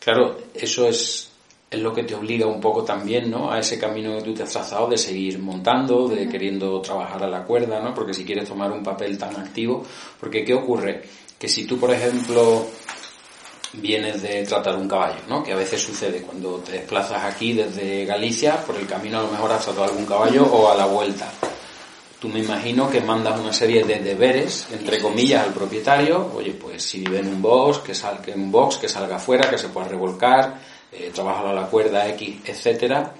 Claro, 0.08 0.38
eso 0.54 0.88
es, 0.88 1.28
es 1.70 1.80
lo 1.80 1.92
que 1.92 2.02
te 2.02 2.14
obliga 2.14 2.46
un 2.46 2.62
poco 2.62 2.82
también, 2.82 3.30
¿no? 3.30 3.50
A 3.50 3.58
ese 3.58 3.78
camino 3.78 4.16
que 4.16 4.22
tú 4.22 4.32
te 4.32 4.42
has 4.42 4.50
trazado 4.50 4.88
de 4.88 4.96
seguir 4.96 5.38
montando, 5.38 6.08
de 6.08 6.26
queriendo 6.26 6.80
trabajar 6.80 7.22
a 7.24 7.28
la 7.28 7.44
cuerda, 7.44 7.78
¿no? 7.78 7.92
Porque 7.92 8.14
si 8.14 8.24
quieres 8.24 8.48
tomar 8.48 8.72
un 8.72 8.82
papel 8.82 9.18
tan 9.18 9.36
activo, 9.36 9.84
porque 10.18 10.46
¿qué 10.46 10.54
ocurre? 10.54 11.02
Que 11.38 11.46
si 11.46 11.66
tú, 11.66 11.78
por 11.78 11.90
ejemplo, 11.90 12.68
vienes 13.72 14.22
de 14.22 14.44
tratar 14.44 14.76
un 14.76 14.88
caballo, 14.88 15.20
¿no? 15.28 15.42
Que 15.42 15.52
a 15.52 15.56
veces 15.56 15.82
sucede 15.82 16.22
cuando 16.22 16.58
te 16.58 16.72
desplazas 16.72 17.24
aquí 17.24 17.52
desde 17.52 18.04
Galicia, 18.04 18.60
por 18.64 18.76
el 18.76 18.86
camino 18.86 19.18
a 19.18 19.22
lo 19.22 19.30
mejor 19.30 19.52
has 19.52 19.64
tratado 19.64 19.84
algún 19.84 20.06
caballo 20.06 20.44
o 20.44 20.70
a 20.70 20.74
la 20.74 20.86
vuelta 20.86 21.30
tú 22.18 22.28
me 22.28 22.40
imagino 22.40 22.90
que 22.90 23.00
mandas 23.00 23.38
una 23.38 23.52
serie 23.52 23.84
de 23.84 24.00
deberes, 24.00 24.66
entre 24.72 25.00
comillas, 25.00 25.46
al 25.46 25.52
propietario. 25.52 26.32
Oye, 26.34 26.52
pues 26.52 26.82
si 26.82 27.00
vive 27.00 27.20
en 27.20 27.28
un 27.28 27.42
box, 27.42 27.78
que 27.78 27.94
salga 27.94 28.32
en 28.32 28.42
un 28.42 28.52
box, 28.52 28.78
que 28.78 28.88
salga 28.88 29.16
afuera, 29.16 29.48
que 29.48 29.58
se 29.58 29.68
pueda 29.68 29.88
revolcar, 29.88 30.60
eh, 30.90 31.10
trabajar 31.14 31.46
a 31.46 31.52
la 31.52 31.66
cuerda 31.66 32.08
X, 32.08 32.40
etcétera. 32.44 33.14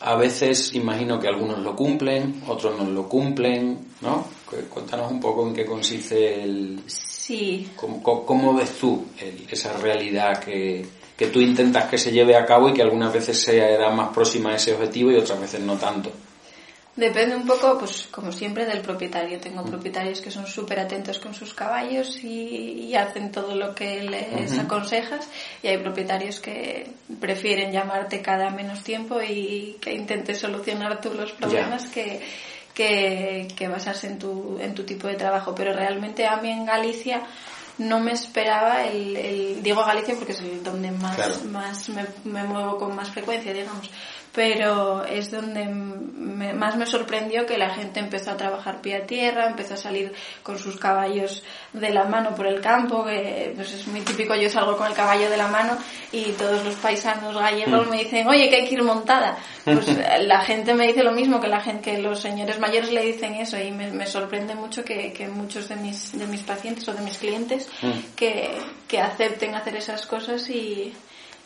A 0.00 0.16
veces 0.16 0.74
imagino 0.74 1.20
que 1.20 1.28
algunos 1.28 1.58
lo 1.58 1.76
cumplen, 1.76 2.42
otros 2.46 2.78
no 2.78 2.84
lo 2.90 3.08
cumplen, 3.08 3.92
¿no? 4.00 4.26
Cuéntanos 4.70 5.10
un 5.10 5.20
poco 5.20 5.46
en 5.46 5.54
qué 5.54 5.64
consiste 5.64 6.42
el... 6.42 6.80
Sí. 7.24 7.70
¿Cómo, 7.74 8.52
ves 8.52 8.76
tú 8.78 9.06
esa 9.50 9.72
realidad 9.78 10.44
que, 10.44 10.84
que 11.16 11.28
tú 11.28 11.40
intentas 11.40 11.86
que 11.86 11.96
se 11.96 12.12
lleve 12.12 12.36
a 12.36 12.44
cabo 12.44 12.68
y 12.68 12.74
que 12.74 12.82
algunas 12.82 13.14
veces 13.14 13.40
sea 13.40 13.88
más 13.88 14.10
próxima 14.10 14.50
a 14.50 14.56
ese 14.56 14.74
objetivo 14.74 15.10
y 15.10 15.16
otras 15.16 15.40
veces 15.40 15.60
no 15.60 15.78
tanto? 15.78 16.12
Depende 16.96 17.34
un 17.34 17.46
poco, 17.46 17.78
pues 17.78 18.08
como 18.10 18.30
siempre, 18.30 18.66
del 18.66 18.82
propietario. 18.82 19.40
Tengo 19.40 19.64
propietarios 19.64 20.20
que 20.20 20.30
son 20.30 20.46
súper 20.46 20.78
atentos 20.80 21.18
con 21.18 21.32
sus 21.32 21.54
caballos 21.54 22.22
y, 22.22 22.94
hacen 22.94 23.32
todo 23.32 23.56
lo 23.56 23.74
que 23.74 24.02
les 24.02 24.58
aconsejas 24.58 25.26
y 25.62 25.68
hay 25.68 25.78
propietarios 25.78 26.40
que 26.40 26.92
prefieren 27.18 27.72
llamarte 27.72 28.20
cada 28.20 28.50
menos 28.50 28.84
tiempo 28.84 29.20
y 29.22 29.78
que 29.80 29.94
intentes 29.94 30.40
solucionar 30.40 31.00
tú 31.00 31.14
los 31.14 31.32
problemas 31.32 31.86
que, 31.86 32.20
que, 32.74 33.68
basarse 33.70 34.08
en 34.08 34.18
tu, 34.18 34.58
en 34.60 34.74
tu 34.74 34.84
tipo 34.84 35.06
de 35.08 35.14
trabajo. 35.14 35.54
Pero 35.54 35.72
realmente 35.72 36.26
a 36.26 36.36
mí 36.36 36.50
en 36.50 36.66
Galicia 36.66 37.22
no 37.78 38.00
me 38.00 38.12
esperaba 38.12 38.84
el, 38.84 39.16
el 39.16 39.62
digo 39.62 39.84
Galicia 39.84 40.14
porque 40.14 40.32
es 40.32 40.40
el 40.40 40.62
donde 40.62 40.90
más, 40.92 41.44
más 41.44 41.88
me, 41.88 42.04
me, 42.24 42.44
muevo 42.44 42.78
con 42.78 42.94
más 42.94 43.10
frecuencia, 43.10 43.52
digamos 43.52 43.90
pero 44.34 45.04
es 45.04 45.30
donde 45.30 45.64
más 45.66 46.76
me 46.76 46.86
sorprendió 46.86 47.46
que 47.46 47.56
la 47.56 47.70
gente 47.70 48.00
empezó 48.00 48.32
a 48.32 48.36
trabajar 48.36 48.80
pie 48.80 48.96
a 48.96 49.06
tierra, 49.06 49.46
empezó 49.46 49.74
a 49.74 49.76
salir 49.76 50.12
con 50.42 50.58
sus 50.58 50.76
caballos 50.76 51.44
de 51.72 51.90
la 51.90 52.04
mano 52.04 52.34
por 52.34 52.48
el 52.48 52.60
campo, 52.60 53.04
que 53.04 53.52
pues 53.54 53.72
es 53.72 53.86
muy 53.86 54.00
típico, 54.00 54.34
yo 54.34 54.50
salgo 54.50 54.76
con 54.76 54.88
el 54.88 54.92
caballo 54.92 55.30
de 55.30 55.36
la 55.36 55.46
mano 55.46 55.78
y 56.10 56.32
todos 56.32 56.64
los 56.64 56.74
paisanos 56.74 57.36
gallegos 57.36 57.86
mm. 57.86 57.90
me 57.90 57.98
dicen, 57.98 58.26
oye, 58.26 58.48
que 58.50 58.56
hay 58.56 58.66
que 58.66 58.74
ir 58.74 58.82
montada. 58.82 59.38
Pues 59.64 59.86
la 60.22 60.40
gente 60.40 60.74
me 60.74 60.88
dice 60.88 61.04
lo 61.04 61.12
mismo 61.12 61.40
que 61.40 61.48
la 61.48 61.60
gente, 61.60 61.92
que 61.92 61.98
los 61.98 62.18
señores 62.18 62.58
mayores 62.58 62.90
le 62.90 63.02
dicen 63.02 63.34
eso 63.34 63.56
y 63.56 63.70
me, 63.70 64.04
sorprende 64.06 64.56
mucho 64.56 64.84
que, 64.84 65.12
que, 65.12 65.28
muchos 65.28 65.68
de 65.68 65.76
mis, 65.76 66.18
de 66.18 66.26
mis 66.26 66.42
pacientes 66.42 66.88
o 66.88 66.92
de 66.92 67.02
mis 67.02 67.18
clientes 67.18 67.68
mm. 67.82 68.14
que, 68.16 68.58
que 68.88 69.00
acepten 69.00 69.54
hacer 69.54 69.76
esas 69.76 70.06
cosas 70.06 70.50
y 70.50 70.92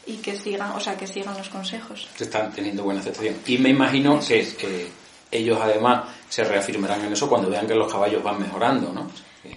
y 0.09 0.17
que 0.17 0.37
sigan, 0.37 0.73
o 0.73 0.81
sea, 0.81 0.97
que 0.97 1.07
sigan 1.07 1.37
los 1.37 1.51
consejos. 1.51 2.09
Están 2.19 2.51
teniendo 2.51 2.83
buena 2.83 3.01
aceptación. 3.01 3.37
Y 3.47 3.59
me 3.59 3.69
imagino 3.69 4.19
que, 4.27 4.89
ellos 5.31 5.59
además 5.61 6.05
se 6.31 6.43
reafirmarán 6.43 7.05
en 7.05 7.13
eso 7.13 7.29
cuando 7.29 7.51
vean 7.51 7.67
que 7.67 7.75
los 7.75 7.93
caballos 7.93 8.23
van 8.23 8.41
mejorando, 8.41 8.91
¿no? 8.91 9.11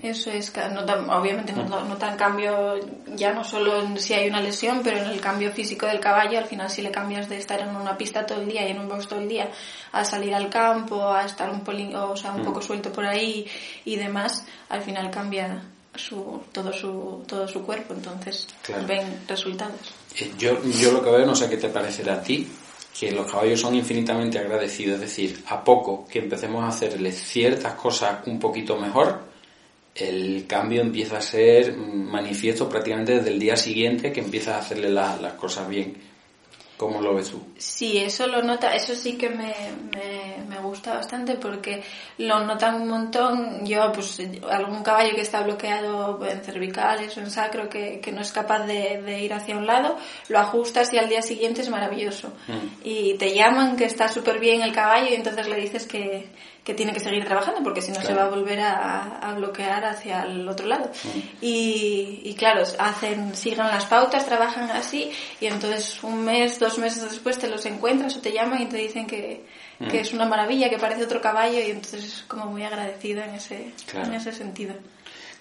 Eso 0.04 0.30
es, 0.30 0.54
obviamente 1.10 1.54
no, 1.54 1.84
notan 1.86 2.16
cambio 2.16 2.80
ya 3.16 3.34
no 3.34 3.44
solo 3.44 3.82
en 3.82 3.98
si 3.98 4.14
hay 4.14 4.30
una 4.30 4.42
lesión, 4.42 4.82
pero 4.84 4.98
en 5.00 5.06
el 5.06 5.20
cambio 5.20 5.52
físico 5.52 5.86
del 5.86 6.00
caballo. 6.00 6.38
Al 6.38 6.46
final, 6.46 6.70
si 6.70 6.82
le 6.82 6.92
cambias 6.92 7.30
de 7.30 7.38
estar 7.38 7.60
en 7.62 7.76
una 7.76 7.98
pista 7.98 8.26
todo 8.26 8.42
el 8.42 8.48
día 8.48 8.68
y 8.68 8.72
en 8.72 8.80
un 8.80 8.90
box 8.90 9.08
todo 9.08 9.20
el 9.20 9.30
día 9.30 9.50
a 9.94 10.04
salir 10.04 10.36
al 10.36 10.50
campo, 10.50 11.12
a 11.12 11.26
estar 11.26 11.50
un, 11.50 11.64
o 11.96 12.16
sea, 12.16 12.32
un 12.32 12.42
mm. 12.42 12.46
poco 12.46 12.62
suelto 12.62 12.92
por 12.92 13.06
ahí 13.06 13.48
y 13.86 13.96
demás, 13.96 14.46
al 14.70 14.82
final 14.82 15.10
cambia 15.10 15.64
su, 15.96 16.44
todo, 16.52 16.72
su, 16.74 17.24
todo 17.28 17.48
su 17.48 17.64
cuerpo. 17.64 17.94
Entonces, 17.94 18.48
ven 18.88 19.24
resultados. 19.28 19.94
Eh, 20.18 20.32
yo, 20.38 20.62
yo 20.64 20.92
lo 20.92 21.04
que 21.04 21.12
veo, 21.12 21.26
no 21.26 21.36
sé 21.36 21.50
qué 21.50 21.58
te 21.58 21.70
parecerá 21.70 22.16
a 22.16 22.22
ti, 22.22 22.48
que 22.98 23.12
los 23.12 23.32
caballos 23.32 23.60
son 23.60 23.76
infinitamente 23.76 24.38
agradecidos, 24.40 24.96
es 24.96 25.02
decir, 25.02 25.44
a 25.48 25.64
poco 25.64 26.08
que 26.08 26.20
empecemos 26.20 26.64
a 26.64 26.68
hacerles 26.68 27.16
ciertas 27.16 27.74
cosas 27.74 28.28
un 28.28 28.40
poquito 28.40 28.78
mejor, 28.78 29.32
el 29.96 30.46
cambio 30.48 30.82
empieza 30.82 31.18
a 31.18 31.22
ser 31.22 31.76
manifiesto 31.76 32.70
prácticamente 32.70 33.16
desde 33.16 33.32
el 33.32 33.40
día 33.40 33.58
siguiente 33.58 34.12
que 34.12 34.22
empiezas 34.22 34.56
a 34.56 34.60
hacerle 34.60 34.90
las 34.90 35.34
cosas 35.34 35.68
bien. 35.68 36.11
¿Cómo 36.82 37.00
lo 37.00 37.14
ves 37.14 37.30
tú? 37.30 37.40
Sí, 37.60 38.00
eso 38.00 38.26
lo 38.26 38.42
nota, 38.42 38.74
eso 38.74 38.96
sí 38.96 39.14
que 39.14 39.30
me, 39.30 39.54
me, 40.50 40.60
gusta 40.62 40.96
bastante 40.96 41.36
porque 41.36 41.84
lo 42.18 42.44
notan 42.44 42.82
un 42.82 42.88
montón. 42.88 43.64
Yo, 43.68 43.92
pues, 43.92 44.20
algún 44.50 44.82
caballo 44.82 45.14
que 45.14 45.22
está 45.22 45.44
bloqueado 45.44 46.26
en 46.26 46.42
cervicales 46.42 47.16
o 47.16 47.20
en 47.20 47.30
sacro 47.30 47.70
que, 47.70 48.00
que 48.00 48.12
no 48.12 48.22
es 48.22 48.32
capaz 48.32 48.66
de, 48.66 49.00
de, 49.00 49.22
ir 49.22 49.32
hacia 49.32 49.58
un 49.58 49.68
lado, 49.68 49.96
lo 50.30 50.40
ajustas 50.40 50.92
y 50.92 50.98
al 50.98 51.08
día 51.08 51.22
siguiente 51.22 51.62
es 51.62 51.70
maravilloso. 51.70 52.30
Mm. 52.48 52.82
Y 52.84 53.14
te 53.20 53.36
llaman 53.36 53.76
que 53.76 53.86
está 53.86 54.08
súper 54.08 54.40
bien 54.40 54.64
el 54.64 54.74
caballo 54.74 55.12
y 55.12 55.14
entonces 55.14 55.48
le 55.48 55.58
dices 55.58 55.86
que, 55.86 56.30
que 56.64 56.76
tiene 56.76 56.94
que 56.94 57.00
seguir 57.00 57.26
trabajando 57.26 57.64
porque 57.64 57.82
si 57.82 57.92
no 57.92 58.02
se 58.02 58.14
va 58.14 58.26
a 58.26 58.30
volver 58.30 58.60
a, 58.60 59.18
a, 59.18 59.34
bloquear 59.34 59.84
hacia 59.84 60.24
el 60.24 60.48
otro 60.48 60.68
lado. 60.68 60.92
Y, 61.42 62.22
y, 62.24 62.36
claro, 62.36 62.64
hacen, 62.78 63.36
siguen 63.36 63.66
las 63.68 63.86
pautas, 63.86 64.26
trabajan 64.26 64.70
así 64.70 65.12
y 65.40 65.48
entonces 65.48 66.04
un 66.04 66.24
mes, 66.24 66.60
dos 66.60 66.78
meses 66.78 67.10
después 67.10 67.40
te 67.40 67.48
los 67.48 67.66
encuentras 67.66 68.16
o 68.16 68.22
te 68.22 68.32
llaman 68.32 68.62
y 68.62 68.66
te 68.68 68.78
dicen 68.78 69.08
que, 69.08 69.44
que 69.80 69.98
mm. 69.98 70.02
es 70.02 70.14
una 70.14 70.26
maravilla, 70.26 70.70
que 70.70 70.78
parece 70.78 71.04
otro 71.04 71.20
caballo 71.20 71.60
y 71.60 71.72
entonces 71.72 72.04
es 72.04 72.24
como 72.28 72.46
muy 72.46 72.64
agradecido 72.64 73.24
en 73.24 73.36
ese, 73.36 73.72
en 73.94 74.14
ese 74.14 74.32
sentido. 74.32 74.76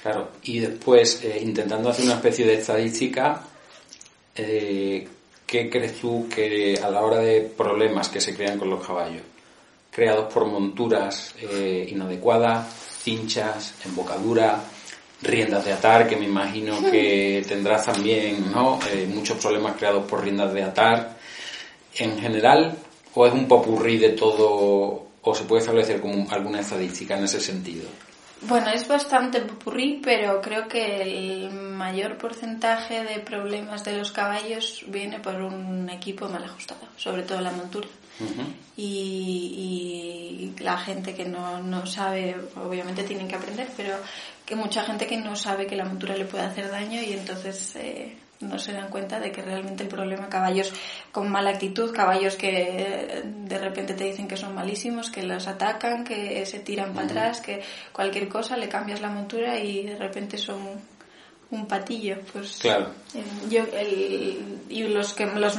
Claro, 0.02 0.30
y 0.42 0.60
después 0.60 1.22
eh, 1.22 1.38
intentando 1.42 1.90
hacer 1.90 2.06
una 2.06 2.14
especie 2.14 2.46
de 2.46 2.54
estadística, 2.54 3.42
eh, 4.34 5.06
¿qué 5.46 5.68
crees 5.68 6.00
tú 6.00 6.26
que 6.34 6.80
a 6.82 6.88
la 6.88 7.02
hora 7.02 7.18
de 7.18 7.42
problemas 7.42 8.08
que 8.08 8.22
se 8.22 8.34
crean 8.34 8.58
con 8.58 8.70
los 8.70 8.86
caballos? 8.86 9.22
Creados 10.00 10.32
por 10.32 10.46
monturas 10.46 11.34
eh, 11.42 11.86
inadecuadas, 11.90 12.66
cinchas, 13.02 13.74
embocadura, 13.84 14.58
riendas 15.20 15.62
de 15.62 15.74
atar, 15.74 16.08
que 16.08 16.16
me 16.16 16.24
imagino 16.24 16.80
que 16.90 17.44
tendrás 17.48 17.84
también 17.84 18.50
¿no? 18.50 18.78
Eh, 18.90 19.06
muchos 19.14 19.36
problemas 19.36 19.76
creados 19.76 20.06
por 20.06 20.22
riendas 20.24 20.54
de 20.54 20.62
atar. 20.62 21.18
En 21.96 22.18
general, 22.18 22.78
o 23.12 23.26
es 23.26 23.34
un 23.34 23.46
popurrí 23.46 23.98
de 23.98 24.10
todo, 24.10 25.06
o 25.20 25.34
se 25.34 25.44
puede 25.44 25.60
establecer 25.60 26.00
como 26.00 26.26
alguna 26.30 26.60
estadística 26.60 27.18
en 27.18 27.24
ese 27.24 27.38
sentido. 27.38 27.86
Bueno, 28.40 28.70
es 28.70 28.88
bastante 28.88 29.42
popurrí, 29.42 30.00
pero 30.02 30.40
creo 30.40 30.66
que 30.66 31.02
el 31.02 31.50
mayor 31.50 32.16
porcentaje 32.16 33.04
de 33.04 33.20
problemas 33.20 33.84
de 33.84 33.98
los 33.98 34.12
caballos 34.12 34.82
viene 34.86 35.20
por 35.20 35.34
un 35.42 35.90
equipo 35.90 36.26
mal 36.26 36.44
ajustado, 36.44 36.80
sobre 36.96 37.22
todo 37.22 37.42
la 37.42 37.50
montura 37.50 37.86
y, 38.76 40.52
la 40.60 40.76
gente 40.78 41.14
que 41.14 41.24
no, 41.24 41.62
no 41.62 41.86
sabe, 41.86 42.36
obviamente 42.56 43.04
tienen 43.04 43.28
que 43.28 43.36
aprender, 43.36 43.68
pero 43.76 43.96
que 44.44 44.56
mucha 44.56 44.82
gente 44.84 45.06
que 45.06 45.16
no 45.16 45.36
sabe 45.36 45.66
que 45.66 45.76
la 45.76 45.84
montura 45.84 46.16
le 46.16 46.26
puede 46.26 46.44
hacer 46.44 46.70
daño 46.70 47.00
y 47.00 47.12
entonces 47.14 47.76
eh, 47.76 48.16
no 48.40 48.58
se 48.58 48.72
dan 48.72 48.88
cuenta 48.88 49.20
de 49.20 49.32
que 49.32 49.42
realmente 49.42 49.82
el 49.82 49.88
problema 49.88 50.28
caballos 50.28 50.72
con 51.12 51.30
mala 51.30 51.50
actitud, 51.50 51.92
caballos 51.94 52.36
que 52.36 53.22
de 53.24 53.58
repente 53.58 53.94
te 53.94 54.04
dicen 54.04 54.28
que 54.28 54.36
son 54.36 54.54
malísimos, 54.54 55.10
que 55.10 55.22
los 55.22 55.46
atacan, 55.46 56.04
que 56.04 56.44
se 56.46 56.60
tiran 56.60 56.94
para 56.94 57.06
atrás, 57.06 57.40
que 57.40 57.62
cualquier 57.92 58.28
cosa 58.28 58.56
le 58.56 58.68
cambias 58.68 59.00
la 59.00 59.10
montura 59.10 59.58
y 59.58 59.84
de 59.84 59.96
repente 59.96 60.38
son 60.38 60.80
un 61.50 61.66
patillo, 61.66 62.18
pues 62.32 62.58
claro. 62.58 62.90
Eh, 63.14 63.24
yo 63.50 63.64
y 64.68 64.82
los 64.84 65.12
que 65.14 65.26
los 65.26 65.58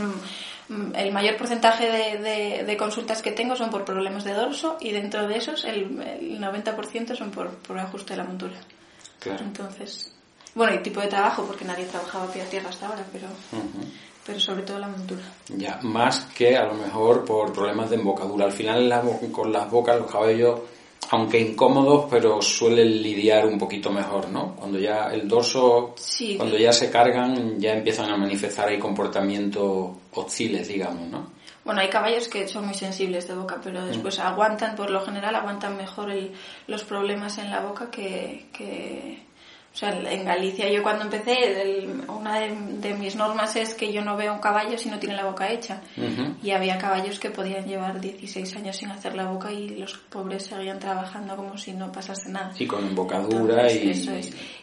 el 0.95 1.11
mayor 1.11 1.37
porcentaje 1.37 1.89
de, 2.17 2.63
de, 2.63 2.77
consultas 2.77 3.21
que 3.21 3.31
tengo 3.31 3.55
son 3.55 3.69
por 3.69 3.83
problemas 3.83 4.23
de 4.23 4.33
dorso 4.33 4.77
y 4.79 4.91
dentro 4.91 5.27
de 5.27 5.37
esos 5.37 5.65
el, 5.65 5.99
el 6.01 6.39
90% 6.39 7.15
son 7.15 7.31
por, 7.31 7.49
por 7.49 7.77
ajuste 7.77 8.13
de 8.13 8.17
la 8.17 8.23
montura. 8.23 8.55
Claro. 9.19 9.43
Entonces, 9.43 10.13
bueno, 10.55 10.73
y 10.75 10.79
tipo 10.79 11.01
de 11.01 11.07
trabajo, 11.07 11.43
porque 11.45 11.65
nadie 11.65 11.85
trabajaba 11.85 12.31
pie 12.31 12.41
a 12.41 12.49
tierra 12.49 12.69
hasta 12.69 12.87
ahora, 12.87 13.05
pero, 13.11 13.27
pero 14.25 14.39
sobre 14.39 14.63
todo 14.63 14.79
la 14.79 14.87
montura. 14.87 15.21
Ya, 15.49 15.79
más 15.81 16.21
que 16.35 16.57
a 16.57 16.65
lo 16.65 16.73
mejor 16.73 17.23
por 17.25 17.53
problemas 17.53 17.89
de 17.89 17.97
embocadura. 17.97 18.45
Al 18.45 18.51
final 18.51 18.91
con 19.31 19.51
las 19.51 19.69
bocas, 19.69 19.99
los 19.99 20.11
cabellos 20.11 20.59
aunque 21.11 21.39
incómodos, 21.39 22.05
pero 22.09 22.41
suelen 22.41 23.01
lidiar 23.03 23.45
un 23.45 23.57
poquito 23.57 23.91
mejor, 23.91 24.29
¿no? 24.29 24.55
Cuando 24.55 24.79
ya 24.79 25.07
el 25.11 25.27
dorso, 25.27 25.93
cuando 26.37 26.57
ya 26.57 26.71
se 26.71 26.89
cargan, 26.89 27.59
ya 27.59 27.73
empiezan 27.73 28.09
a 28.09 28.15
manifestar 28.15 28.69
ahí 28.69 28.79
comportamientos 28.79 29.89
hostiles, 30.13 30.69
digamos, 30.69 31.09
¿no? 31.09 31.31
Bueno, 31.65 31.81
hay 31.81 31.89
caballos 31.89 32.29
que 32.29 32.47
son 32.47 32.65
muy 32.65 32.75
sensibles 32.75 33.27
de 33.27 33.35
boca, 33.35 33.59
pero 33.61 33.85
después 33.85 34.19
mm. 34.19 34.21
aguantan, 34.21 34.75
por 34.77 34.89
lo 34.89 35.01
general, 35.01 35.35
aguantan 35.35 35.75
mejor 35.75 36.13
los 36.67 36.83
problemas 36.85 37.37
en 37.39 37.51
la 37.51 37.59
boca 37.59 37.91
que, 37.91 38.45
que 38.53 39.19
o 39.73 39.77
sea, 39.77 39.97
en 39.97 40.25
Galicia 40.25 40.69
yo 40.69 40.83
cuando 40.83 41.05
empecé, 41.05 41.87
una 42.09 42.39
de, 42.41 42.93
mis 42.93 43.15
normas 43.15 43.55
es 43.55 43.73
que 43.73 43.91
yo 43.93 44.03
no 44.03 44.17
veo 44.17 44.33
un 44.33 44.39
caballo 44.39 44.77
si 44.77 44.89
no 44.89 44.99
tiene 44.99 45.15
la 45.15 45.25
boca 45.25 45.49
hecha. 45.49 45.81
Y 46.43 46.51
había 46.51 46.77
caballos 46.77 47.19
que 47.19 47.29
podían 47.29 47.65
llevar 47.65 48.01
16 48.01 48.57
años 48.57 48.75
sin 48.75 48.89
hacer 48.91 49.15
la 49.15 49.27
boca 49.27 49.51
y 49.51 49.69
los 49.69 49.97
pobres 49.97 50.43
seguían 50.43 50.77
trabajando 50.77 51.37
como 51.37 51.57
si 51.57 51.71
no 51.71 51.89
pasase 51.89 52.29
nada. 52.29 52.51
Y 52.59 52.67
con 52.67 52.85
embocadura 52.85 53.71
y, 53.71 53.93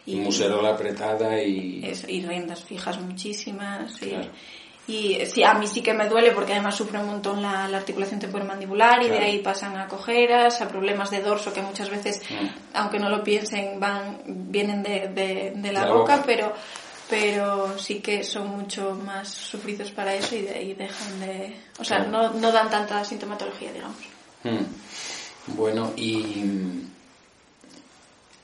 y, 0.05 0.15
muserola 0.17 0.75
apretada 0.75 1.41
y... 1.41 1.91
y 2.07 2.25
riendas 2.25 2.63
fijas 2.63 3.01
muchísimas. 3.01 3.99
Y, 4.03 4.15
y 4.89 5.23
sí, 5.27 5.43
a 5.43 5.53
mí 5.53 5.67
sí 5.67 5.81
que 5.81 5.93
me 5.93 6.09
duele 6.09 6.31
porque 6.31 6.53
además 6.53 6.75
sufre 6.75 6.97
un 6.97 7.05
montón 7.05 7.43
la, 7.43 7.65
articulación 7.65 8.19
temporomandibular 8.19 9.03
y 9.03 9.09
de 9.09 9.19
ahí 9.19 9.39
pasan 9.39 9.77
a 9.77 9.87
cojeras, 9.87 10.61
a 10.61 10.67
problemas 10.67 11.11
de 11.11 11.21
dorso 11.21 11.53
que 11.53 11.61
muchas 11.61 11.91
veces, 11.91 12.23
mm. 12.27 12.47
aunque 12.73 12.97
no 12.97 13.07
lo 13.07 13.23
piensen, 13.23 13.79
van, 13.79 14.19
vienen 14.25 14.81
de, 14.81 15.53
de, 15.55 15.71
la, 15.71 15.85
boca, 15.93 16.23
pero 16.25 16.53
pero 17.07 17.77
sí 17.77 17.99
que 17.99 18.23
son 18.23 18.49
mucho 18.49 18.95
más 18.95 19.29
sufridos 19.29 19.91
para 19.91 20.15
eso 20.15 20.35
y, 20.35 20.41
de, 20.41 20.75
dejan 20.75 21.19
de... 21.19 21.55
O 21.79 21.83
sea, 21.83 21.99
no, 21.99 22.33
no 22.33 22.51
dan 22.51 22.69
tanta 22.69 23.03
sintomatología, 23.03 23.71
digamos. 23.71 23.97
Mm. 24.43 25.55
Bueno, 25.55 25.93
y 25.95 26.43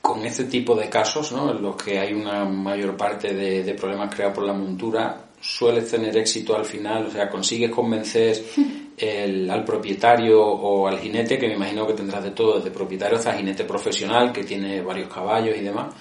con 0.02 0.24
este 0.26 0.44
tipo 0.46 0.76
de 0.76 0.90
casos, 0.90 1.32
¿no? 1.32 1.52
en 1.52 1.62
los 1.62 1.76
que 1.76 2.00
hay 2.00 2.14
una 2.14 2.46
mayor 2.46 2.96
parte 2.96 3.34
de, 3.34 3.64
de 3.64 3.74
problemas 3.74 4.14
creados 4.14 4.36
por 4.36 4.46
la 4.46 4.54
montura, 4.54 5.26
sueles 5.46 5.90
tener 5.90 6.18
éxito 6.18 6.56
al 6.56 6.66
final, 6.66 7.06
o 7.06 7.12
sea, 7.12 7.30
consigues 7.30 7.70
convencer 7.70 8.44
al 9.50 9.64
propietario 9.64 10.42
o 10.42 10.88
al 10.88 11.00
jinete, 11.00 11.38
que 11.38 11.48
me 11.48 11.56
imagino 11.56 11.86
que 11.86 11.94
tendrás 11.94 12.24
de 12.24 12.32
todo, 12.32 12.58
desde 12.58 12.72
propietario 12.72 13.18
hasta 13.18 13.34
jinete 13.34 13.64
profesional, 13.64 14.32
que 14.32 14.44
tiene 14.44 14.82
varios 14.82 15.14
caballos 15.14 15.56
y 15.56 15.62
demás, 15.62 15.94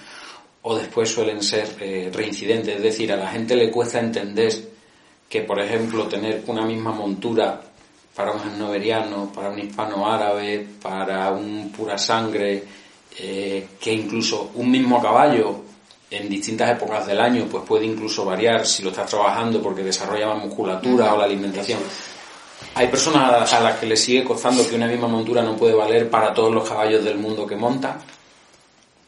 o 0.63 0.75
después 0.75 1.09
suelen 1.09 1.43
ser 1.43 1.75
eh, 1.79 2.09
reincidentes, 2.11 2.77
es 2.77 2.83
decir, 2.83 3.11
a 3.11 3.17
la 3.17 3.27
gente 3.27 3.55
le 3.55 3.69
cuesta 3.69 3.99
entender 3.99 4.51
que, 5.29 5.41
por 5.41 5.59
ejemplo, 5.59 6.07
tener 6.07 6.43
una 6.47 6.65
misma 6.65 6.91
montura 6.91 7.61
para 8.15 8.31
un 8.31 8.39
genoveriano, 8.39 9.31
para 9.33 9.49
un 9.49 9.59
hispano 9.59 10.11
árabe, 10.11 10.65
para 10.81 11.31
un 11.31 11.71
pura 11.71 11.97
sangre, 11.97 12.63
eh, 13.19 13.67
que 13.79 13.93
incluso 13.93 14.51
un 14.55 14.71
mismo 14.71 15.01
caballo 15.01 15.64
en 16.09 16.29
distintas 16.29 16.69
épocas 16.71 17.07
del 17.07 17.19
año 17.19 17.47
pues 17.49 17.63
puede 17.65 17.85
incluso 17.85 18.25
variar 18.25 18.65
si 18.65 18.83
lo 18.83 18.89
estás 18.89 19.09
trabajando 19.09 19.61
porque 19.61 19.83
desarrolla 19.83 20.27
más 20.27 20.45
musculatura 20.45 21.13
o 21.13 21.17
la 21.17 21.25
alimentación. 21.25 21.79
Hay 22.75 22.87
personas 22.87 23.53
a 23.53 23.59
las 23.59 23.79
que 23.79 23.85
les 23.85 23.99
sigue 24.01 24.23
costando 24.23 24.67
que 24.67 24.75
una 24.75 24.87
misma 24.87 25.07
montura 25.07 25.41
no 25.41 25.55
puede 25.55 25.73
valer 25.73 26.09
para 26.09 26.33
todos 26.33 26.53
los 26.53 26.67
caballos 26.67 27.03
del 27.03 27.17
mundo 27.17 27.45
que 27.45 27.55
monta. 27.55 27.99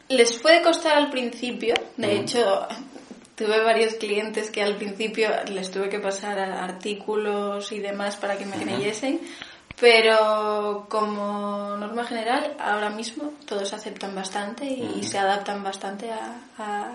Les 0.08 0.38
puede 0.38 0.62
costar 0.62 0.96
al 0.96 1.10
principio, 1.10 1.74
de 1.96 2.16
hecho 2.16 2.66
tuve 3.36 3.62
varios 3.62 3.94
clientes 3.94 4.50
que 4.50 4.62
al 4.62 4.76
principio 4.76 5.28
les 5.48 5.70
tuve 5.70 5.88
que 5.88 6.00
pasar 6.00 6.38
artículos 6.38 7.70
y 7.72 7.78
demás 7.78 8.16
para 8.16 8.36
que 8.36 8.46
me 8.46 8.56
creyesen, 8.56 9.20
pero 9.80 10.86
como 10.88 11.76
norma 11.76 12.04
general, 12.04 12.56
ahora 12.58 12.90
mismo 12.90 13.32
todos 13.46 13.72
aceptan 13.72 14.14
bastante 14.14 14.64
y, 14.64 15.02
se 15.04 15.18
adaptan 15.18 15.62
bastante 15.62 16.10
a, 16.10 16.40
a 16.58 16.94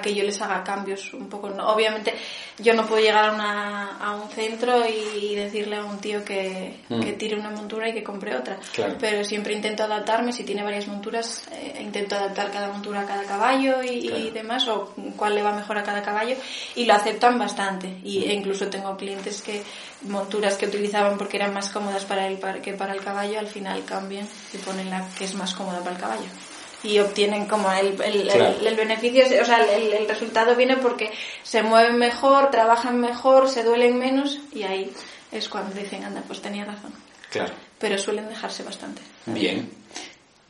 que 0.00 0.14
yo 0.14 0.24
les 0.24 0.40
haga 0.40 0.62
cambios 0.64 1.12
un 1.14 1.28
poco. 1.28 1.48
Obviamente 1.48 2.14
yo 2.58 2.74
no 2.74 2.86
puedo 2.86 3.02
llegar 3.02 3.24
a, 3.24 3.32
una, 3.32 3.98
a 3.98 4.14
un 4.16 4.28
centro 4.30 4.84
y, 4.86 5.34
decirle 5.34 5.76
a 5.76 5.84
un 5.84 5.98
tío 5.98 6.24
que, 6.24 6.76
mm. 6.88 7.00
que, 7.00 7.12
tire 7.12 7.36
una 7.36 7.50
montura 7.50 7.88
y 7.88 7.92
que 7.92 8.02
compre 8.02 8.36
otra. 8.36 8.58
Pero 9.00 9.24
siempre 9.24 9.54
intento 9.54 9.84
adaptarme, 9.84 10.32
si 10.32 10.44
tiene 10.44 10.62
varias 10.62 10.86
monturas, 10.86 11.44
eh, 11.52 11.78
intento 11.80 12.14
adaptar 12.14 12.50
cada 12.50 12.68
montura 12.68 13.00
a 13.00 13.06
cada 13.06 13.24
caballo 13.24 13.82
y, 13.82 14.30
demás, 14.30 14.68
o 14.68 14.94
cuál 15.16 15.34
le 15.34 15.42
va 15.42 15.52
mejor 15.52 15.78
a 15.78 15.82
cada 15.82 16.02
caballo, 16.02 16.36
y 16.76 16.84
lo 16.84 16.94
aceptan 16.94 17.38
bastante. 17.38 17.98
Y, 18.04 18.20
mm. 18.20 18.30
E 18.30 18.34
incluso 18.34 18.68
tengo 18.68 18.96
clientes 18.96 19.42
que 19.42 19.62
monturas 20.02 20.56
que 20.56 20.66
utilizaban 20.66 21.18
porque 21.18 21.36
eran 21.36 21.52
más 21.52 21.70
cómodas 21.70 22.04
para 22.04 22.26
él 22.26 22.38
que 22.62 22.72
para 22.74 22.92
el 22.92 23.00
caballo, 23.00 23.38
al 23.38 23.46
final 23.46 23.84
cambian 23.84 24.26
y 24.52 24.58
ponen 24.58 24.90
la 24.90 25.08
que 25.16 25.24
es 25.24 25.34
más 25.34 25.54
cómoda 25.54 25.78
para 25.78 25.92
el 25.92 26.00
caballo 26.00 26.51
y 26.82 26.98
obtienen 26.98 27.46
como 27.46 27.70
el, 27.72 28.00
el, 28.00 28.28
el, 28.28 28.76
beneficio, 28.76 29.24
o 29.40 29.44
sea, 29.44 29.64
el, 29.64 29.92
el, 29.92 30.08
resultado 30.08 30.56
viene 30.56 30.76
porque 30.76 31.10
se 31.42 31.62
mueven 31.62 31.96
mejor, 31.96 32.50
trabajan 32.50 33.00
mejor, 33.00 33.48
se 33.48 33.62
duelen 33.62 33.98
menos 33.98 34.40
y 34.52 34.64
ahí 34.64 34.90
es 35.30 35.48
cuando 35.48 35.74
dicen, 35.74 36.04
anda, 36.04 36.22
pues 36.26 36.40
tenía 36.40 36.64
razón. 36.64 36.92
Claro. 37.30 37.54
Pero 37.78 37.98
suelen 37.98 38.28
dejarse 38.28 38.62
bastante. 38.62 39.00
Bien. 39.26 39.70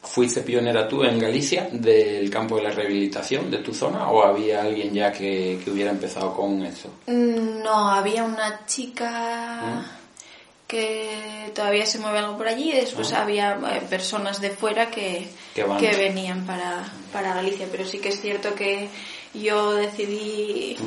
¿Fuiste 0.02 0.42
pionera 0.42 0.88
tú 0.88 1.04
en 1.04 1.18
Galicia 1.18 1.68
del 1.70 2.28
campo 2.28 2.56
de 2.56 2.62
la 2.62 2.70
rehabilitación 2.70 3.50
de 3.50 3.58
tu 3.58 3.72
zona 3.72 4.10
o 4.10 4.24
había 4.24 4.62
alguien 4.62 4.92
ya 4.92 5.12
que, 5.12 5.60
que 5.62 5.70
hubiera 5.70 5.92
empezado 5.92 6.34
con 6.34 6.64
eso? 6.64 6.88
Mm, 7.06 7.62
no, 7.62 7.88
había 7.88 8.24
una 8.24 8.66
chica... 8.66 9.62
¿Mm? 9.64 10.01
Que 10.72 11.52
todavía 11.54 11.84
se 11.84 11.98
mueve 11.98 12.20
algo 12.20 12.38
por 12.38 12.48
allí 12.48 12.70
y 12.70 12.76
después 12.76 13.12
ah. 13.12 13.22
había 13.22 13.58
eh, 13.70 13.82
personas 13.90 14.40
de 14.40 14.48
fuera 14.48 14.90
que, 14.90 15.28
que, 15.54 15.64
venían 15.64 16.46
para, 16.46 16.82
para, 17.12 17.34
Galicia. 17.34 17.68
Pero 17.70 17.84
sí 17.84 17.98
que 17.98 18.08
es 18.08 18.22
cierto 18.22 18.54
que 18.54 18.88
yo 19.34 19.74
decidí 19.74 20.78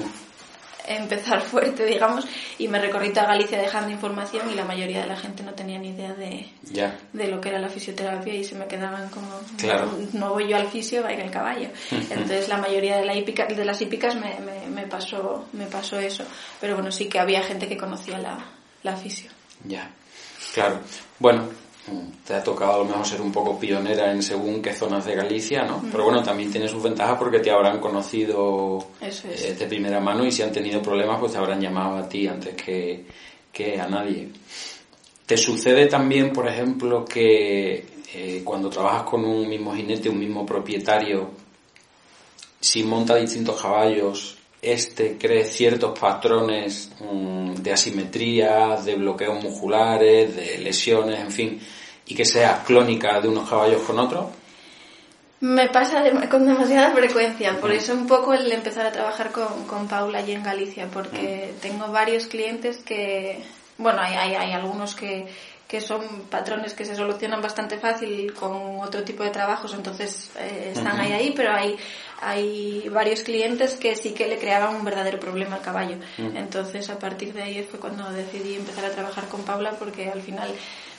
empezar 0.88 1.41
fuerte, 1.51 1.86
digamos, 1.86 2.25
y 2.57 2.67
me 2.67 2.81
recorrí 2.81 3.13
toda 3.13 3.27
Galicia 3.27 3.59
dejando 3.59 3.91
información 3.91 4.49
y 4.51 4.55
la 4.55 4.65
mayoría 4.65 5.01
de 5.01 5.07
la 5.07 5.17
gente 5.17 5.43
no 5.43 5.53
tenía 5.53 5.77
ni 5.77 5.89
idea 5.89 6.15
de, 6.15 6.47
de 7.13 7.27
lo 7.27 7.39
que 7.39 7.49
era 7.49 7.59
la 7.59 7.69
fisioterapia 7.69 8.33
y 8.33 8.43
se 8.43 8.55
me 8.55 8.65
quedaban 8.65 9.09
como, 9.09 9.39
no, 10.13 10.33
voy 10.33 10.47
yo 10.47 10.57
al 10.57 10.67
fisio, 10.69 11.03
vaya 11.03 11.23
el 11.23 11.31
caballo. 11.31 11.69
Entonces 11.91 12.49
la 12.49 12.57
mayoría 12.57 12.97
de, 12.97 13.05
la 13.05 13.13
hípica, 13.13 13.45
de 13.45 13.65
las 13.65 13.79
hípicas 13.79 14.15
me, 14.15 14.39
me, 14.39 14.65
me, 14.65 14.88
pasó, 14.88 15.45
me 15.53 15.67
pasó 15.67 15.99
eso. 15.99 16.23
Pero 16.59 16.73
bueno, 16.73 16.91
sí 16.91 17.07
que 17.07 17.19
había 17.19 17.43
gente 17.43 17.67
que 17.67 17.77
conocía 17.77 18.17
la, 18.17 18.43
la 18.81 18.97
fisio. 18.97 19.34
Ya, 19.68 19.91
claro. 20.53 20.80
Bueno, 21.20 21.47
te 22.26 22.34
ha 22.34 22.43
tocado 22.43 22.74
a 22.74 22.78
lo 22.80 22.86
mejor 22.86 23.05
ser 23.05 23.22
un 23.22 23.32
poco 23.32 23.59
pionera 23.59 24.11
en 24.11 24.24
según 24.24 24.61
qué 24.61 24.74
zonas 24.74 25.05
de 25.05 25.16
Galicia, 25.16 25.63
¿no? 25.63 25.84
Pero 25.91 26.05
bueno, 26.05 26.24
también 26.24 26.51
tiene 26.51 26.68
sus 26.68 26.82
ventajas 26.82 27.18
porque 27.18 27.39
te 27.39 27.51
habrán 27.51 27.80
conocido 27.80 28.88
eh, 29.01 29.55
de 29.57 29.66
primera 29.68 29.99
mano 29.99 30.26
y 30.26 30.32
si 30.32 30.41
han 30.41 30.51
tenido 30.51 30.82
problemas 30.82 31.20
pues 31.20 31.34
te 31.34 31.38
habrán 31.38 31.61
llamado 31.61 31.97
a 31.97 32.09
ti 32.09 32.28
antes 32.28 32.55
que, 32.55 33.05
que 33.51 33.80
a 33.80 33.88
nadie. 33.88 34.30
¿Te 35.26 35.38
sucede 35.38 35.88
también, 35.88 36.32
por 36.32 36.47
ejemplo, 36.47 37.05
que 37.05 37.86
eh, 38.13 38.41
cuando 38.43 38.70
trabajas 38.70 39.03
con 39.03 39.26
un 39.26 39.47
mismo 39.47 39.76
jinete, 39.76 40.09
un 40.09 40.20
mismo 40.20 40.45
propietario, 40.45 41.32
si 42.59 42.84
monta 42.84 43.16
distintos 43.16 43.61
caballos, 43.61 44.38
este 44.62 45.18
cree 45.18 45.45
ciertos 45.45 45.97
patrones 45.97 46.91
mm, 46.99 47.56
de 47.56 47.74
asimetría, 47.74 48.78
de 48.78 48.95
bloqueos 48.95 49.43
musculares, 49.43 50.36
de 50.36 50.58
lesiones, 50.60 51.20
en 51.20 51.32
fin, 51.32 51.62
y 52.08 52.16
que 52.16 52.26
sea 52.26 52.64
clónica 52.64 53.20
de 53.22 53.28
unos 53.28 53.49
caballos 53.49 53.82
con 53.84 53.99
otros? 53.99 54.26
Me 55.41 55.68
pasa 55.68 56.03
con 56.30 56.47
demasiada 56.47 56.91
frecuencia, 56.91 57.60
por 57.60 57.72
eso 57.72 57.93
un 57.93 58.08
poco 58.08 58.34
el 58.34 58.51
empezar 58.51 58.86
a 58.86 58.91
trabajar 58.91 59.32
con, 59.32 59.66
con 59.68 59.88
Paula 59.88 60.20
allí 60.20 60.32
en 60.32 60.43
Galicia, 60.43 60.88
porque 60.91 61.53
tengo 61.62 61.91
varios 61.91 62.28
clientes 62.28 62.78
que, 62.78 63.43
bueno, 63.78 64.01
hay, 64.01 64.16
hay, 64.16 64.36
hay 64.36 64.51
algunos 64.53 64.95
que, 64.95 65.28
que 65.68 65.82
son 65.82 66.01
patrones 66.30 66.74
que 66.74 66.86
se 66.86 66.95
solucionan 66.95 67.41
bastante 67.41 67.78
fácil 67.78 68.34
con 68.34 68.80
otro 68.80 69.03
tipo 69.03 69.24
de 69.24 69.32
trabajos, 69.32 69.74
entonces 69.74 70.32
eh, 70.38 70.72
están 70.76 70.99
ahí 70.99 71.12
ahí, 71.12 71.34
pero 71.36 71.51
hay, 71.51 71.76
hay 72.22 72.88
varios 72.89 73.22
clientes 73.22 73.76
que 73.76 73.95
sí 73.95 74.11
que 74.11 74.28
le 74.28 74.38
creaban 74.38 74.76
un 74.76 74.86
verdadero 74.86 75.20
problema 75.20 75.55
al 75.55 75.61
caballo. 75.61 75.97
Entonces 76.18 76.89
a 76.89 76.99
partir 76.99 77.34
de 77.34 77.43
ahí 77.43 77.63
fue 77.63 77.80
cuando 77.80 78.09
decidí 78.11 78.55
empezar 78.55 78.86
a 78.86 78.91
trabajar 78.91 79.28
con 79.28 79.43
Paula 79.43 79.72
porque 79.72 80.09
al 80.09 80.22
final 80.22 80.51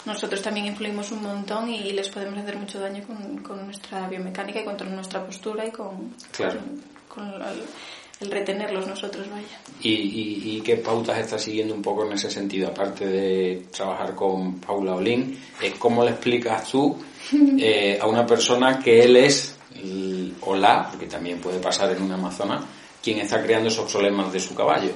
nosotros 0.05 0.41
también 0.41 0.67
influimos 0.67 1.11
un 1.11 1.23
montón 1.23 1.69
y 1.69 1.93
les 1.93 2.09
podemos 2.09 2.39
hacer 2.39 2.57
mucho 2.57 2.79
daño 2.81 3.03
con, 3.07 3.39
con 3.39 3.65
nuestra 3.65 4.09
biomecánica 4.09 4.61
y 4.61 4.65
con 4.65 4.95
nuestra 4.95 5.25
postura 5.25 5.67
y 5.67 5.71
con, 5.71 6.15
con, 7.09 7.33
el 8.21 8.31
retenerlos 8.31 8.87
nosotros, 8.87 9.29
vaya. 9.29 9.61
¿Y, 9.83 10.57
y, 10.57 10.61
qué 10.63 10.77
pautas 10.77 11.19
estás 11.19 11.43
siguiendo 11.43 11.75
un 11.75 11.83
poco 11.83 12.07
en 12.07 12.13
ese 12.13 12.31
sentido? 12.31 12.69
Aparte 12.69 13.07
de 13.07 13.67
trabajar 13.71 14.15
con 14.15 14.59
Paula 14.59 14.95
Olin, 14.95 15.39
eh, 15.61 15.75
¿cómo 15.79 16.03
le 16.03 16.13
explicas 16.13 16.71
tú 16.71 16.97
eh, 17.59 17.99
a 18.01 18.07
una 18.07 18.25
persona 18.25 18.79
que 18.79 19.03
él 19.03 19.17
es 19.17 19.59
o 20.47 20.57
la, 20.57 20.89
porque 20.89 21.07
también 21.07 21.41
puede 21.41 21.59
pasar 21.59 21.91
en 21.93 22.03
una 22.03 22.15
amazona, 22.15 22.65
quien 23.03 23.19
está 23.19 23.43
creando 23.43 23.69
esos 23.69 23.91
problemas 23.91 24.33
de 24.33 24.41
su 24.41 24.55
caballo? 24.55 24.93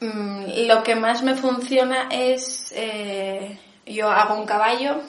Mm, 0.00 0.66
lo 0.66 0.82
que 0.82 0.94
más 0.94 1.22
me 1.22 1.34
funciona 1.34 2.08
es, 2.10 2.72
eh, 2.76 3.58
yo 3.86 4.08
hago 4.08 4.34
un 4.34 4.46
caballo 4.46 5.00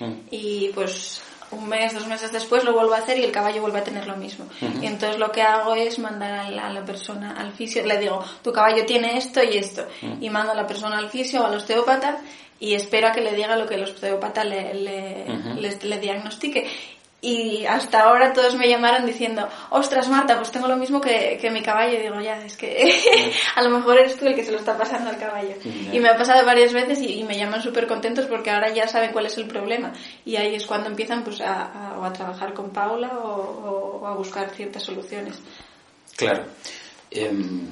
mm. 0.00 0.12
y 0.30 0.70
pues 0.74 1.20
un 1.50 1.68
mes, 1.68 1.94
dos 1.94 2.06
meses 2.06 2.32
después 2.32 2.64
lo 2.64 2.72
vuelvo 2.72 2.94
a 2.94 2.98
hacer 2.98 3.18
y 3.18 3.24
el 3.24 3.32
caballo 3.32 3.62
vuelve 3.62 3.78
a 3.78 3.84
tener 3.84 4.06
lo 4.06 4.16
mismo. 4.16 4.46
Y 4.60 4.86
entonces 4.86 5.18
lo 5.18 5.32
que 5.32 5.42
hago 5.42 5.74
es 5.74 5.98
mandar 5.98 6.40
a 6.40 6.70
la, 6.70 6.84
persona 6.84 7.34
al 7.38 7.52
fisio, 7.52 7.84
le 7.86 7.98
digo, 7.98 8.22
tu 8.42 8.52
caballo 8.52 8.84
tiene 8.84 9.16
esto 9.16 9.42
y 9.42 9.56
esto. 9.56 9.86
Y 10.20 10.28
mando 10.30 10.52
a 10.52 10.54
la 10.54 10.66
persona 10.66 10.98
al 10.98 11.08
fisio 11.08 11.42
o 11.42 11.46
al 11.46 11.54
osteópata 11.54 12.18
y 12.60 12.74
espero 12.74 13.08
a 13.08 13.12
que 13.12 13.22
le 13.22 13.34
diga 13.34 13.56
lo 13.56 13.66
que 13.66 13.76
el 13.76 13.84
osteópata 13.84 14.44
le, 14.44 14.74
le, 14.74 15.78
le 15.82 15.98
diagnostique. 15.98 16.66
Y 17.20 17.66
hasta 17.66 18.02
ahora 18.02 18.32
todos 18.32 18.54
me 18.54 18.68
llamaron 18.68 19.04
diciendo, 19.04 19.48
ostras 19.70 20.08
Marta, 20.08 20.36
pues 20.36 20.52
tengo 20.52 20.68
lo 20.68 20.76
mismo 20.76 21.00
que, 21.00 21.36
que 21.40 21.50
mi 21.50 21.62
caballo. 21.62 21.98
Y 21.98 22.02
digo, 22.02 22.20
ya, 22.20 22.44
es 22.44 22.56
que 22.56 22.94
a 23.56 23.62
lo 23.62 23.70
mejor 23.70 23.98
eres 23.98 24.16
tú 24.16 24.26
el 24.26 24.36
que 24.36 24.44
se 24.44 24.52
lo 24.52 24.58
está 24.58 24.78
pasando 24.78 25.10
al 25.10 25.18
caballo. 25.18 25.54
Y 25.92 25.98
me 25.98 26.10
ha 26.10 26.16
pasado 26.16 26.46
varias 26.46 26.72
veces 26.72 27.00
y, 27.02 27.24
me 27.24 27.36
llaman 27.36 27.60
súper 27.60 27.88
contentos 27.88 28.26
porque 28.26 28.50
ahora 28.50 28.72
ya 28.72 28.86
saben 28.86 29.10
cuál 29.12 29.26
es 29.26 29.36
el 29.36 29.48
problema. 29.48 29.92
Y 30.24 30.36
ahí 30.36 30.54
es 30.54 30.64
cuando 30.64 30.88
empiezan 30.88 31.24
pues 31.24 31.40
a, 31.40 32.04
a, 32.04 32.12
trabajar 32.12 32.54
con 32.54 32.70
Paula 32.70 33.08
o, 33.18 34.06
a 34.06 34.14
buscar 34.14 34.50
ciertas 34.50 34.84
soluciones. 34.84 35.34
Claro. 36.16 36.44
Em, 37.10 37.66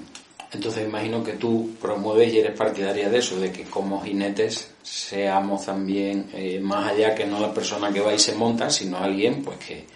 entonces 0.53 0.87
imagino 0.87 1.23
que 1.23 1.33
tú 1.33 1.75
promueves 1.81 2.33
y 2.33 2.39
eres 2.39 2.57
partidaria 2.57 3.09
de 3.09 3.19
eso, 3.19 3.39
de 3.39 3.51
que 3.51 3.65
como 3.65 4.01
jinetes 4.03 4.71
seamos 4.83 5.67
también 5.67 6.31
eh, 6.33 6.61
más 6.61 6.93
allá 6.93 7.15
que 7.15 7.27
no 7.27 7.41
la 7.41 7.53
persona 7.53 7.93
que 7.93 8.01
va 8.01 8.15
y 8.15 8.19
se 8.19 8.35
monta, 8.35 8.71
sino 8.71 8.99
alguien 8.99 9.43
pues 9.43 9.59
que 9.59 9.87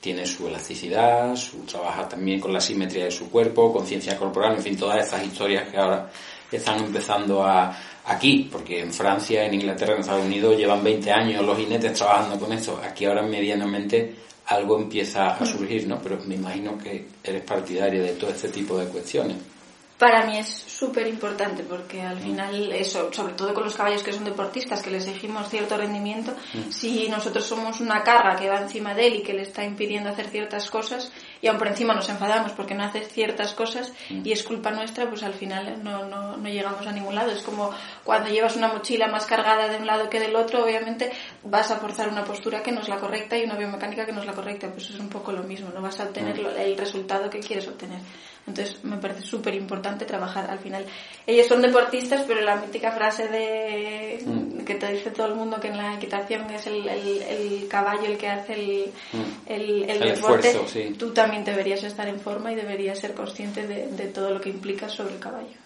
tiene 0.00 0.26
su 0.26 0.46
elasticidad, 0.48 1.34
su 1.36 1.60
trabaja 1.60 2.08
también 2.08 2.38
con 2.38 2.52
la 2.52 2.60
simetría 2.60 3.04
de 3.04 3.10
su 3.10 3.30
cuerpo, 3.30 3.72
conciencia 3.72 4.18
corporal, 4.18 4.56
en 4.56 4.62
fin, 4.62 4.76
todas 4.76 5.02
estas 5.02 5.24
historias 5.24 5.68
que 5.70 5.78
ahora 5.78 6.10
están 6.52 6.84
empezando 6.84 7.42
a 7.42 7.74
aquí, 8.04 8.48
porque 8.50 8.80
en 8.80 8.92
Francia, 8.92 9.46
en 9.46 9.54
Inglaterra, 9.54 9.94
en 9.94 10.00
Estados 10.00 10.26
Unidos 10.26 10.56
llevan 10.56 10.84
20 10.84 11.10
años 11.10 11.44
los 11.44 11.56
jinetes 11.56 11.94
trabajando 11.94 12.38
con 12.38 12.52
esto. 12.52 12.80
Aquí 12.84 13.06
ahora 13.06 13.22
medianamente 13.22 14.14
algo 14.46 14.78
empieza 14.78 15.36
a 15.36 15.46
surgir, 15.46 15.86
¿no? 15.86 15.98
Pero 16.02 16.18
me 16.26 16.34
imagino 16.34 16.76
que 16.76 17.06
eres 17.22 17.42
partidaria 17.42 18.02
de 18.02 18.12
todo 18.12 18.30
este 18.30 18.48
tipo 18.48 18.76
de 18.76 18.86
cuestiones. 18.86 19.53
Para 19.98 20.26
mí 20.26 20.38
es 20.38 20.48
súper 20.48 21.06
importante 21.06 21.62
porque 21.62 22.02
al 22.02 22.18
final, 22.18 22.72
eso, 22.72 23.12
sobre 23.12 23.34
todo 23.34 23.54
con 23.54 23.62
los 23.62 23.76
caballos 23.76 24.02
que 24.02 24.12
son 24.12 24.24
deportistas, 24.24 24.82
que 24.82 24.90
les 24.90 25.06
exigimos 25.06 25.48
cierto 25.48 25.76
rendimiento, 25.76 26.32
mm. 26.32 26.72
si 26.72 27.08
nosotros 27.08 27.46
somos 27.46 27.80
una 27.80 28.02
carga 28.02 28.34
que 28.34 28.48
va 28.48 28.60
encima 28.60 28.92
de 28.92 29.06
él 29.06 29.14
y 29.16 29.22
que 29.22 29.32
le 29.32 29.42
está 29.42 29.62
impidiendo 29.62 30.10
hacer 30.10 30.26
ciertas 30.26 30.68
cosas, 30.68 31.12
y 31.40 31.46
aún 31.46 31.58
por 31.58 31.68
encima 31.68 31.94
nos 31.94 32.08
enfadamos 32.08 32.52
porque 32.52 32.74
no 32.74 32.82
hace 32.82 33.02
ciertas 33.02 33.54
cosas 33.54 33.92
mm. 34.10 34.22
y 34.24 34.32
es 34.32 34.42
culpa 34.42 34.72
nuestra, 34.72 35.08
pues 35.08 35.22
al 35.22 35.34
final 35.34 35.80
no, 35.84 36.04
no, 36.06 36.36
no 36.36 36.48
llegamos 36.48 36.84
a 36.88 36.92
ningún 36.92 37.14
lado. 37.14 37.30
Es 37.30 37.42
como 37.42 37.70
cuando 38.02 38.30
llevas 38.30 38.56
una 38.56 38.68
mochila 38.68 39.06
más 39.06 39.26
cargada 39.26 39.68
de 39.68 39.76
un 39.76 39.86
lado 39.86 40.10
que 40.10 40.18
del 40.18 40.34
otro, 40.34 40.64
obviamente 40.64 41.12
vas 41.44 41.70
a 41.70 41.76
forzar 41.76 42.08
una 42.08 42.24
postura 42.24 42.64
que 42.64 42.72
no 42.72 42.80
es 42.80 42.88
la 42.88 42.96
correcta 42.96 43.38
y 43.38 43.44
una 43.44 43.56
biomecánica 43.56 44.04
que 44.04 44.12
no 44.12 44.22
es 44.22 44.26
la 44.26 44.32
correcta, 44.32 44.68
pues 44.72 44.90
es 44.90 44.98
un 44.98 45.08
poco 45.08 45.30
lo 45.30 45.44
mismo, 45.44 45.70
no 45.72 45.80
vas 45.80 46.00
a 46.00 46.04
obtener 46.04 46.42
mm. 46.42 46.58
el 46.58 46.76
resultado 46.76 47.30
que 47.30 47.38
quieres 47.38 47.68
obtener. 47.68 48.00
Entonces 48.46 48.84
me 48.84 48.98
parece 48.98 49.22
súper 49.22 49.54
importante 49.54 50.04
trabajar 50.04 50.50
al 50.50 50.58
final. 50.58 50.84
Ellos 51.26 51.46
son 51.46 51.62
deportistas, 51.62 52.24
pero 52.26 52.42
la 52.42 52.56
mítica 52.56 52.92
frase 52.92 53.28
de 53.28 54.22
mm. 54.24 54.64
que 54.64 54.74
te 54.74 54.92
dice 54.92 55.10
todo 55.10 55.28
el 55.28 55.34
mundo 55.34 55.58
que 55.60 55.68
en 55.68 55.78
la 55.78 55.94
equitación 55.94 56.50
es 56.50 56.66
el, 56.66 56.86
el, 56.86 57.66
caballo 57.68 58.04
el 58.04 58.18
que 58.18 58.28
hace 58.28 58.54
el, 58.54 58.92
mm. 59.12 59.50
el, 59.90 59.98
deporte, 59.98 60.54
tú 60.98 61.12
también 61.12 61.44
deberías 61.44 61.82
estar 61.84 62.06
en 62.06 62.20
forma 62.20 62.52
y 62.52 62.54
deberías 62.54 62.98
ser 62.98 63.14
consciente 63.14 63.66
de, 63.66 63.88
de 63.88 64.06
todo 64.08 64.30
lo 64.30 64.40
que 64.40 64.50
implica 64.50 64.88
sobre 64.88 65.14
el 65.14 65.20
caballo. 65.20 65.56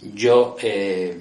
Yo 0.00 0.56
eh, 0.60 1.20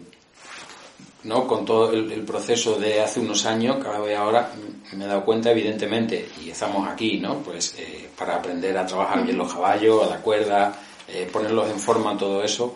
¿no? 1.24 1.48
con 1.48 1.66
todo 1.66 1.92
el, 1.92 2.22
proceso 2.24 2.76
de 2.76 3.02
hace 3.02 3.20
unos 3.20 3.46
años, 3.46 3.78
cada 3.84 4.00
vez 4.00 4.18
ahora 4.18 4.52
me 4.94 5.06
he 5.06 5.08
dado 5.08 5.24
cuenta, 5.24 5.52
evidentemente, 5.52 6.30
y 6.44 6.50
estamos 6.50 6.88
aquí, 6.88 7.20
¿no? 7.20 7.38
Pues 7.40 7.76
eh, 7.78 8.10
para 8.18 8.36
aprender 8.36 8.78
a 8.78 8.86
trabajar 8.86 9.24
bien 9.24 9.38
los 9.38 9.54
caballos, 9.54 10.04
a 10.04 10.10
la 10.10 10.22
cuerda, 10.22 10.74
eh, 11.08 11.30
ponerlos 11.32 11.70
en 11.70 11.80
forma, 11.80 12.18
todo 12.18 12.44
eso, 12.44 12.76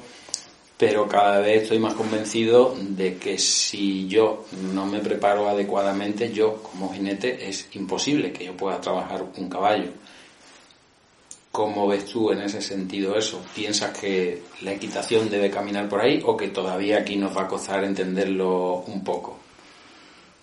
pero 0.77 1.07
cada 1.07 1.39
vez 1.39 1.63
estoy 1.63 1.79
más 1.79 1.93
convencido 1.93 2.75
de 2.79 3.17
que 3.17 3.37
si 3.37 4.07
yo 4.07 4.45
no 4.73 4.85
me 4.85 4.99
preparo 4.99 5.47
adecuadamente, 5.47 6.31
yo 6.31 6.61
como 6.61 6.93
jinete 6.93 7.47
es 7.47 7.67
imposible 7.73 8.33
que 8.33 8.45
yo 8.45 8.57
pueda 8.57 8.81
trabajar 8.81 9.23
un 9.37 9.49
caballo. 9.49 9.91
¿Cómo 11.55 11.87
ves 11.87 12.03
tú 12.03 12.33
en 12.33 12.41
ese 12.41 12.61
sentido 12.61 13.15
eso? 13.15 13.41
¿Piensas 13.55 13.97
que 13.97 14.43
la 14.59 14.73
equitación 14.73 15.29
debe 15.29 15.49
caminar 15.49 15.87
por 15.87 16.01
ahí 16.01 16.21
o 16.25 16.35
que 16.35 16.49
todavía 16.49 16.97
aquí 16.97 17.15
nos 17.15 17.33
va 17.33 17.43
a 17.43 17.47
costar 17.47 17.81
entenderlo 17.85 18.83
un 18.87 19.05
poco? 19.05 19.39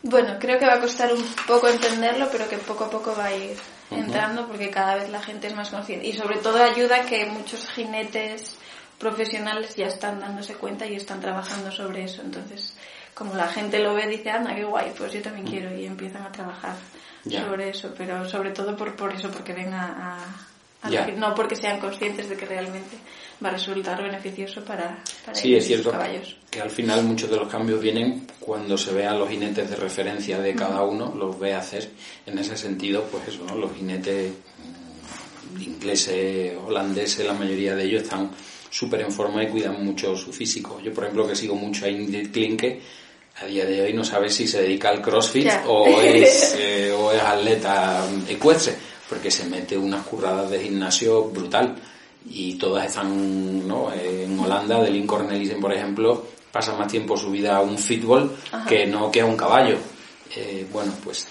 Bueno, 0.03 0.39
creo 0.41 0.59
que 0.59 0.65
va 0.65 0.77
a 0.77 0.81
costar 0.81 1.13
un 1.13 1.23
poco 1.47 1.69
entenderlo, 1.69 2.29
pero 2.33 2.49
que 2.49 2.57
poco 2.57 2.85
a 2.85 2.91
poco 2.91 3.15
va 3.15 3.27
a 3.27 3.37
ir 3.37 3.55
entrando 3.91 4.47
porque 4.47 4.71
cada 4.71 4.95
vez 4.95 5.11
la 5.11 5.21
gente 5.21 5.49
es 5.49 5.55
más 5.55 5.69
consciente. 5.69 6.07
Y 6.07 6.15
sobre 6.15 6.39
todo 6.39 6.65
ayuda 6.65 7.05
que 7.05 7.27
muchos 7.27 7.69
jinetes 7.69 8.57
profesionales 8.99 9.77
ya 9.77 9.89
están 9.89 10.19
dándose 10.19 10.55
cuenta 10.55 10.87
y 10.87 10.95
están 10.95 11.21
trabajando 11.21 11.71
sobre 11.71 12.05
eso. 12.05 12.23
Entonces, 12.23 12.75
como 13.13 13.35
la 13.35 13.49
gente 13.49 13.81
lo 13.81 13.93
ve, 13.93 14.07
dice, 14.07 14.31
anda, 14.31 14.55
qué 14.55 14.65
guay, 14.65 14.95
pues 14.97 15.13
yo 15.13 15.21
también 15.21 15.47
quiero 15.47 15.79
y 15.79 15.85
empiezan 15.85 16.23
a 16.23 16.33
trabajar 16.33 16.75
sobre 17.29 17.69
eso. 17.69 17.93
Pero 17.99 18.27
sobre 18.27 18.53
todo 18.53 18.75
por, 18.75 18.97
por 18.97 19.13
eso, 19.13 19.31
porque 19.31 19.53
ven 19.53 19.75
a 19.75 20.49
no 21.17 21.35
porque 21.35 21.57
sean 21.57 21.79
conscientes 21.79 22.29
de 22.29 22.37
que 22.37 22.47
realmente 22.47 22.97
va 23.43 23.51
a 23.51 23.53
resultar 23.53 24.03
beneficioso 24.03 24.65
para, 24.65 25.03
para 25.25 25.37
sí, 25.37 25.55
es 25.55 25.67
cierto 25.67 25.93
que 26.51 26.61
al 26.61 26.71
final 26.71 27.05
muchos 27.05 27.31
de 27.31 27.37
los 27.37 27.49
cambios 27.49 27.81
vienen 27.81 28.27
cuando 28.39 28.77
se 28.77 28.93
vean 28.93 29.19
los 29.19 29.29
jinetes 29.29 29.71
de 29.71 29.77
referencia 29.77 30.39
de 30.39 30.55
cada 30.55 30.83
uno, 30.83 31.15
los 31.17 31.39
ve 31.39 31.55
hacer. 31.55 31.89
En 32.27 32.39
ese 32.39 32.57
sentido, 32.57 33.05
pues 33.11 33.29
eso, 33.29 33.45
¿no? 33.45 33.57
Los 33.57 33.75
jinetes 33.75 34.33
ingleses, 35.59 36.55
holandeses, 36.67 37.25
la 37.25 37.35
mayoría 37.35 37.75
de 37.75 37.85
ellos 37.85 38.03
están 38.03 38.31
súper 38.69 39.03
en 39.03 39.13
forma 39.13 39.43
y 39.43 39.49
cuidan 39.49 39.85
mucho 39.85 40.17
su 40.17 40.33
físico. 40.33 40.81
Yo, 40.81 40.93
por 40.93 41.05
ejemplo, 41.05 41.27
que 41.27 41.37
sigo 41.37 41.55
mucho 41.55 41.87
a 41.87 41.89
Ingrid 41.89 42.31
Klinke, 42.31 42.81
a 43.41 43.47
día 43.47 43.65
de 43.65 43.83
hoy 43.83 43.93
no 43.95 44.05
sabe 44.05 44.29
si 44.29 44.47
se 44.47 44.61
dedica 44.63 44.91
al 44.91 45.01
crossfit 45.01 45.49
o, 45.67 45.87
es, 46.01 46.55
eh, 46.59 46.93
o 46.93 47.13
es 47.13 47.23
atleta 47.23 48.05
ecuestre 48.29 48.75
porque 49.13 49.31
se 49.31 49.45
mete 49.45 49.77
unas 49.77 50.07
curradas 50.07 50.49
de 50.49 50.59
gimnasio 50.59 51.25
brutal 51.25 51.77
y 52.31 52.55
todas 52.55 52.87
están 52.87 53.69
¿no? 53.69 53.93
en 53.93 54.41
Holanda, 54.41 54.81
de 54.81 55.07
Cornelissen, 55.07 55.61
por 55.61 55.71
ejemplo, 55.71 56.29
pasa 56.51 56.75
más 56.79 56.91
tiempo 56.91 57.15
su 57.15 57.31
vida 57.31 57.59
a 57.59 57.61
un 57.61 57.77
fútbol 57.77 58.35
que 58.67 58.87
no 58.87 59.11
que 59.11 59.21
a 59.21 59.27
un 59.27 59.37
caballo. 59.37 59.77
Eh, 60.35 60.67
bueno, 60.73 60.95
pues 61.05 61.29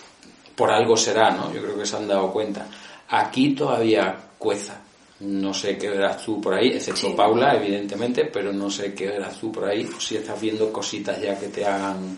por 0.56 0.70
algo 0.70 0.96
será, 0.96 1.32
¿no? 1.32 1.52
Yo 1.52 1.60
creo 1.60 1.76
que 1.76 1.88
se 1.88 1.96
han 1.96 2.08
dado 2.08 2.32
cuenta. 2.32 2.68
Aquí 3.10 3.56
todavía 3.56 4.16
cueza. 4.38 4.80
No 5.22 5.52
sé 5.52 5.76
qué 5.80 5.90
verás 5.90 6.24
tú 6.24 6.40
por 6.40 6.54
ahí, 6.54 6.68
excepto 6.68 7.16
Paula, 7.16 7.56
evidentemente, 7.56 8.26
pero 8.26 8.54
no 8.54 8.70
sé 8.70 8.94
qué 8.94 9.08
verás 9.08 9.40
tú 9.40 9.52
por 9.52 9.66
ahí, 9.66 9.90
si 9.98 10.18
estás 10.18 10.40
viendo 10.40 10.72
cositas 10.72 11.20
ya 11.20 11.40
que 11.40 11.48
te 11.48 11.66
hagan 11.66 12.16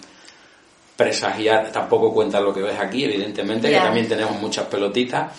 presagiar, 0.95 1.71
tampoco 1.71 2.13
cuenta 2.13 2.39
lo 2.39 2.53
que 2.53 2.61
ves 2.61 2.79
aquí, 2.79 3.03
evidentemente, 3.03 3.69
que 3.69 3.77
también 3.77 4.07
tenemos 4.07 4.39
muchas 4.39 4.65
pelotitas, 4.67 5.31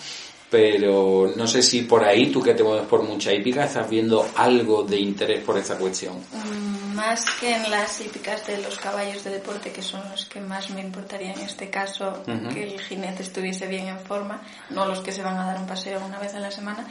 pero 0.49 1.33
no 1.35 1.47
sé 1.47 1.61
si 1.61 1.81
por 1.81 2.03
ahí, 2.03 2.31
tú 2.31 2.41
que 2.41 2.53
te 2.53 2.63
mueves 2.63 2.85
por 2.87 3.03
mucha 3.03 3.33
hípica, 3.33 3.65
estás 3.65 3.89
viendo 3.89 4.25
algo 4.35 4.83
de 4.83 4.99
interés 4.99 5.43
por 5.43 5.57
esta 5.57 5.77
cuestión. 5.77 6.15
Mm, 6.31 6.95
más 6.95 7.25
que 7.39 7.55
en 7.55 7.69
las 7.69 7.99
hípicas 7.99 8.45
de 8.47 8.59
los 8.59 8.77
caballos 8.77 9.23
de 9.23 9.31
deporte, 9.31 9.71
que 9.71 9.81
son 9.81 10.01
los 10.11 10.25
que 10.25 10.39
más 10.39 10.69
me 10.69 10.81
importaría 10.81 11.33
en 11.33 11.41
este 11.41 11.69
caso, 11.69 12.23
que 12.53 12.63
el 12.63 12.79
jinete 12.79 13.23
estuviese 13.23 13.67
bien 13.67 13.87
en 13.87 13.99
forma, 13.99 14.41
no 14.69 14.85
los 14.85 14.99
que 15.01 15.11
se 15.11 15.21
van 15.21 15.37
a 15.37 15.45
dar 15.45 15.59
un 15.59 15.67
paseo 15.67 16.01
una 16.05 16.19
vez 16.19 16.33
a 16.35 16.39
la 16.39 16.51
semana, 16.51 16.87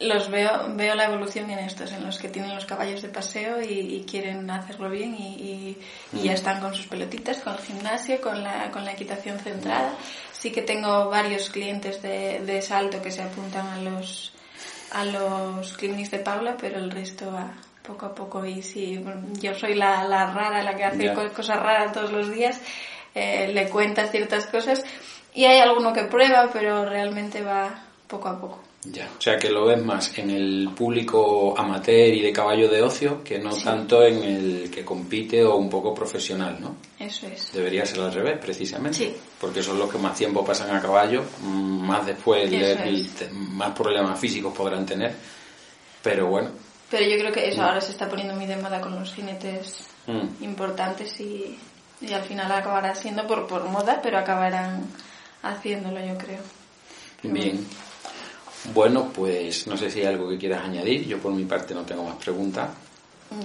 los 0.00 0.30
veo, 0.30 0.74
veo 0.74 0.94
la 0.94 1.04
evolución 1.04 1.50
en 1.50 1.60
estos, 1.60 1.92
en 1.92 2.04
los 2.04 2.18
que 2.18 2.28
tienen 2.28 2.54
los 2.54 2.66
caballos 2.66 3.02
de 3.02 3.08
paseo 3.08 3.62
y, 3.62 4.04
quieren 4.08 4.50
hacerlo 4.50 4.90
bien 4.90 5.14
y, 5.14 5.76
ya 6.12 6.32
están 6.32 6.60
con 6.60 6.74
sus 6.74 6.86
pelotitas, 6.86 7.40
con 7.40 7.54
el 7.54 7.60
gimnasio, 7.60 8.20
con 8.20 8.42
la, 8.42 8.70
con 8.70 8.84
la 8.84 8.92
equitación 8.92 9.38
centrada. 9.38 9.94
Sí 10.32 10.50
que 10.50 10.62
tengo 10.62 11.08
varios 11.08 11.48
clientes 11.50 12.02
de, 12.02 12.40
de 12.40 12.60
salto 12.60 13.00
que 13.00 13.10
se 13.10 13.22
apuntan 13.22 13.66
a 13.68 13.78
los, 13.78 14.32
a 14.92 15.04
los 15.04 15.76
clinics 15.76 16.10
de 16.10 16.18
Paula, 16.18 16.56
pero 16.60 16.78
el 16.78 16.90
resto 16.90 17.32
va 17.32 17.52
poco 17.86 18.06
a 18.06 18.14
poco 18.14 18.44
y 18.44 18.62
si 18.62 19.04
yo 19.40 19.54
soy 19.54 19.74
la, 19.74 20.04
la 20.04 20.32
rara, 20.32 20.62
la 20.62 20.74
que 20.74 20.84
hace 20.84 21.12
cosas 21.12 21.60
raras 21.60 21.92
todos 21.92 22.10
los 22.10 22.32
días, 22.32 22.60
eh, 23.14 23.48
le 23.52 23.68
cuenta 23.68 24.06
ciertas 24.08 24.46
cosas 24.46 24.82
y 25.34 25.44
hay 25.44 25.60
alguno 25.60 25.92
que 25.92 26.04
prueba, 26.04 26.48
pero 26.52 26.84
realmente 26.84 27.42
va 27.42 27.84
poco 28.08 28.28
a 28.28 28.40
poco. 28.40 28.63
Ya, 28.86 29.08
o 29.18 29.20
sea 29.20 29.38
que 29.38 29.48
lo 29.48 29.64
ves 29.64 29.82
más 29.82 30.18
en 30.18 30.30
el 30.30 30.68
público 30.76 31.54
amateur 31.56 32.12
y 32.12 32.20
de 32.20 32.32
caballo 32.32 32.68
de 32.68 32.82
ocio 32.82 33.24
que 33.24 33.38
no 33.38 33.56
tanto 33.56 34.04
en 34.04 34.22
el 34.22 34.70
que 34.70 34.84
compite 34.84 35.42
o 35.42 35.56
un 35.56 35.70
poco 35.70 35.94
profesional, 35.94 36.58
¿no? 36.60 36.76
Eso 36.98 37.26
es. 37.26 37.50
Debería 37.52 37.86
ser 37.86 38.00
al 38.00 38.12
revés, 38.12 38.38
precisamente. 38.38 38.98
Sí. 38.98 39.16
Porque 39.40 39.62
son 39.62 39.78
los 39.78 39.90
que 39.90 39.96
más 39.96 40.14
tiempo 40.14 40.44
pasan 40.44 40.76
a 40.76 40.82
caballo, 40.82 41.24
más 41.42 42.04
después, 42.04 42.50
más 43.32 43.70
problemas 43.70 44.20
físicos 44.20 44.52
podrán 44.54 44.84
tener. 44.84 45.14
Pero 46.02 46.26
bueno. 46.26 46.50
Pero 46.90 47.08
yo 47.08 47.18
creo 47.18 47.32
que 47.32 47.48
eso 47.48 47.62
mm. 47.62 47.64
ahora 47.64 47.80
se 47.80 47.92
está 47.92 48.08
poniendo 48.08 48.34
muy 48.34 48.44
de 48.44 48.56
moda 48.58 48.82
con 48.82 48.94
los 48.94 49.14
jinetes 49.14 49.86
mm. 50.06 50.44
importantes 50.44 51.18
y, 51.20 51.58
y 52.02 52.12
al 52.12 52.22
final 52.22 52.52
acabará 52.52 52.94
siendo 52.94 53.26
por, 53.26 53.46
por 53.46 53.64
moda, 53.64 54.00
pero 54.02 54.18
acabarán 54.18 54.86
haciéndolo, 55.42 56.04
yo 56.04 56.18
creo. 56.18 56.40
Bien. 57.22 57.56
Bueno, 57.56 57.93
pues 58.72 59.66
no 59.66 59.76
sé 59.76 59.90
si 59.90 60.00
hay 60.00 60.06
algo 60.06 60.28
que 60.28 60.38
quieras 60.38 60.64
añadir. 60.64 61.06
Yo 61.06 61.18
por 61.18 61.32
mi 61.32 61.44
parte 61.44 61.74
no 61.74 61.82
tengo 61.82 62.04
más 62.04 62.16
preguntas. 62.16 62.70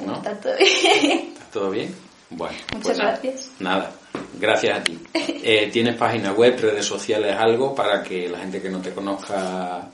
¿no? 0.05 0.17
Está 0.17 0.39
todo 0.39 0.55
bien. 0.57 1.33
¿Está 1.33 1.45
todo 1.51 1.71
bien? 1.71 1.95
Bueno. 2.29 2.57
Muchas 2.73 2.83
pues 2.83 2.97
gracias. 2.97 3.51
Nada, 3.59 3.91
gracias 4.39 4.79
a 4.79 4.83
ti. 4.83 4.99
Eh, 5.13 5.69
¿Tienes 5.71 5.95
página 5.95 6.33
web, 6.33 6.59
redes 6.59 6.85
sociales, 6.85 7.35
algo 7.35 7.73
para 7.73 8.03
que 8.03 8.29
la 8.29 8.39
gente 8.39 8.61
que 8.61 8.69
no 8.69 8.81
te 8.81 8.93
conozca 8.93 9.87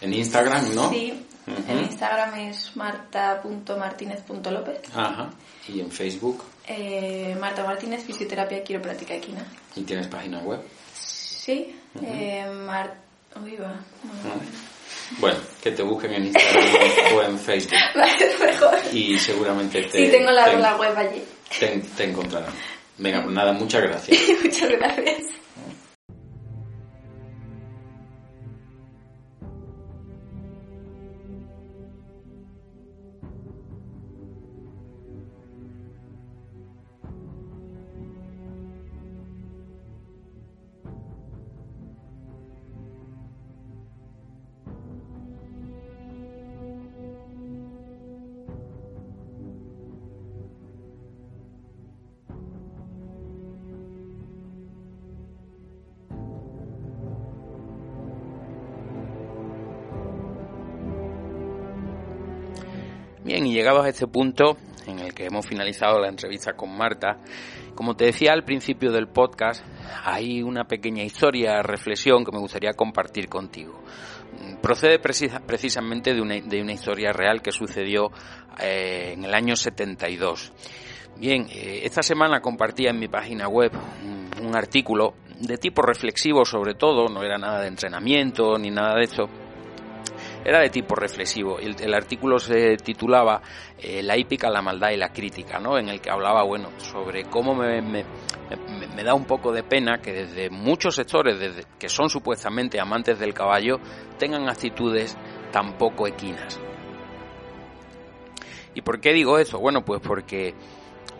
en 0.00 0.14
Instagram, 0.14 0.72
no? 0.74 0.90
Sí, 0.90 1.26
en 1.68 1.78
Instagram 1.80 2.34
es 2.34 2.76
marta.martinez.lópez. 2.76 4.82
Ajá. 4.94 5.30
¿Y 5.68 5.80
en 5.80 5.90
Facebook? 5.90 6.44
Eh, 6.66 7.36
Marta 7.40 7.64
Martínez, 7.64 8.04
Fisioterapia 8.04 8.62
Quiropráctica 8.62 9.14
Equina. 9.14 9.44
¿Y 9.74 9.82
tienes 9.82 10.06
página 10.06 10.38
web? 10.40 10.60
Sí, 10.94 11.74
eh, 12.02 12.46
Uy, 13.36 13.56
va. 13.56 13.74
Bueno, 14.02 14.40
que 15.62 15.70
te 15.72 15.82
busquen 15.82 16.14
en 16.14 16.26
Instagram 16.26 17.16
o 17.16 17.22
en 17.22 17.38
Facebook. 17.38 17.78
mejor. 18.40 18.78
Y 18.92 19.18
seguramente 19.18 19.82
te... 19.82 20.06
Sí, 20.06 20.10
tengo 20.10 20.30
la, 20.30 20.52
la 20.54 20.76
web 20.76 20.96
allí. 20.96 21.22
Te, 21.58 21.82
te 21.96 22.04
encontrarán. 22.04 22.52
Venga, 22.98 23.22
pues 23.22 23.34
nada, 23.34 23.52
muchas 23.52 23.82
gracias. 23.82 24.18
muchas 24.42 24.68
gracias. 24.70 25.22
Llegados 63.60 63.84
a 63.84 63.90
este 63.90 64.06
punto 64.06 64.56
en 64.86 65.00
el 65.00 65.12
que 65.12 65.26
hemos 65.26 65.46
finalizado 65.46 65.98
la 66.00 66.08
entrevista 66.08 66.54
con 66.54 66.74
Marta, 66.74 67.18
como 67.74 67.94
te 67.94 68.06
decía 68.06 68.32
al 68.32 68.42
principio 68.42 68.90
del 68.90 69.08
podcast, 69.08 69.62
hay 70.02 70.42
una 70.42 70.64
pequeña 70.64 71.04
historia, 71.04 71.62
reflexión 71.62 72.24
que 72.24 72.32
me 72.32 72.38
gustaría 72.38 72.72
compartir 72.72 73.28
contigo. 73.28 73.82
Procede 74.62 74.98
precisamente 74.98 76.14
de 76.14 76.22
una, 76.22 76.40
de 76.40 76.62
una 76.62 76.72
historia 76.72 77.12
real 77.12 77.42
que 77.42 77.52
sucedió 77.52 78.10
eh, 78.58 79.12
en 79.12 79.24
el 79.24 79.34
año 79.34 79.54
72. 79.56 80.52
Bien, 81.18 81.46
eh, 81.50 81.82
esta 81.84 82.02
semana 82.02 82.40
compartía 82.40 82.90
en 82.90 82.98
mi 82.98 83.08
página 83.08 83.46
web 83.46 83.72
un, 84.40 84.56
artículo 84.56 85.14
de 85.38 85.58
tipo 85.58 85.82
reflexivo 85.82 86.46
sobre 86.46 86.74
todo, 86.74 87.08
no 87.08 87.22
era 87.22 87.36
nada 87.36 87.60
de 87.60 87.68
entrenamiento 87.68 88.56
ni 88.58 88.70
nada 88.70 88.94
de 88.96 89.04
eso, 89.04 89.28
era 90.44 90.60
de 90.60 90.70
tipo 90.70 90.94
reflexivo. 90.94 91.58
El, 91.58 91.76
el 91.80 91.94
artículo 91.94 92.38
se 92.38 92.76
titulaba 92.76 93.42
eh, 93.78 94.02
La 94.02 94.16
hípica, 94.16 94.48
la 94.50 94.62
maldad 94.62 94.90
y 94.90 94.96
la 94.96 95.10
crítica, 95.10 95.58
¿no? 95.58 95.78
En 95.78 95.88
el 95.88 96.00
que 96.00 96.10
hablaba, 96.10 96.42
bueno, 96.44 96.70
sobre 96.78 97.24
cómo 97.24 97.54
me, 97.54 97.80
me, 97.82 98.04
da 99.04 99.14
un 99.14 99.24
poco 99.24 99.52
de 99.52 99.62
pena 99.62 99.98
que 99.98 100.12
desde 100.12 100.50
muchos 100.50 100.94
sectores, 100.94 101.38
desde, 101.38 101.64
que 101.78 101.88
son 101.88 102.08
supuestamente 102.08 102.80
amantes 102.80 103.18
del 103.18 103.34
caballo, 103.34 103.80
tengan 104.18 104.48
actitudes 104.48 105.16
tan 105.52 105.76
poco 105.76 106.06
equinas. 106.06 106.60
¿Y 108.74 108.82
por 108.82 109.00
qué 109.00 109.12
digo 109.12 109.38
eso? 109.38 109.58
Bueno, 109.58 109.84
pues 109.84 110.00
porque 110.00 110.54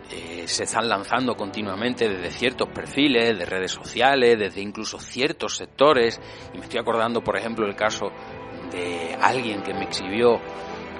eh, 0.09 0.43
se 0.45 0.63
están 0.63 0.89
lanzando 0.89 1.35
continuamente 1.35 2.07
desde 2.09 2.31
ciertos 2.31 2.69
perfiles, 2.69 3.37
de 3.37 3.45
redes 3.45 3.71
sociales, 3.71 4.37
desde 4.37 4.61
incluso 4.61 4.99
ciertos 4.99 5.57
sectores. 5.57 6.19
Y 6.53 6.57
me 6.57 6.63
estoy 6.63 6.79
acordando, 6.79 7.21
por 7.21 7.37
ejemplo, 7.37 7.65
el 7.65 7.75
caso 7.75 8.11
de 8.71 9.17
alguien 9.19 9.61
que 9.61 9.73
me 9.73 9.83
exhibió, 9.83 10.39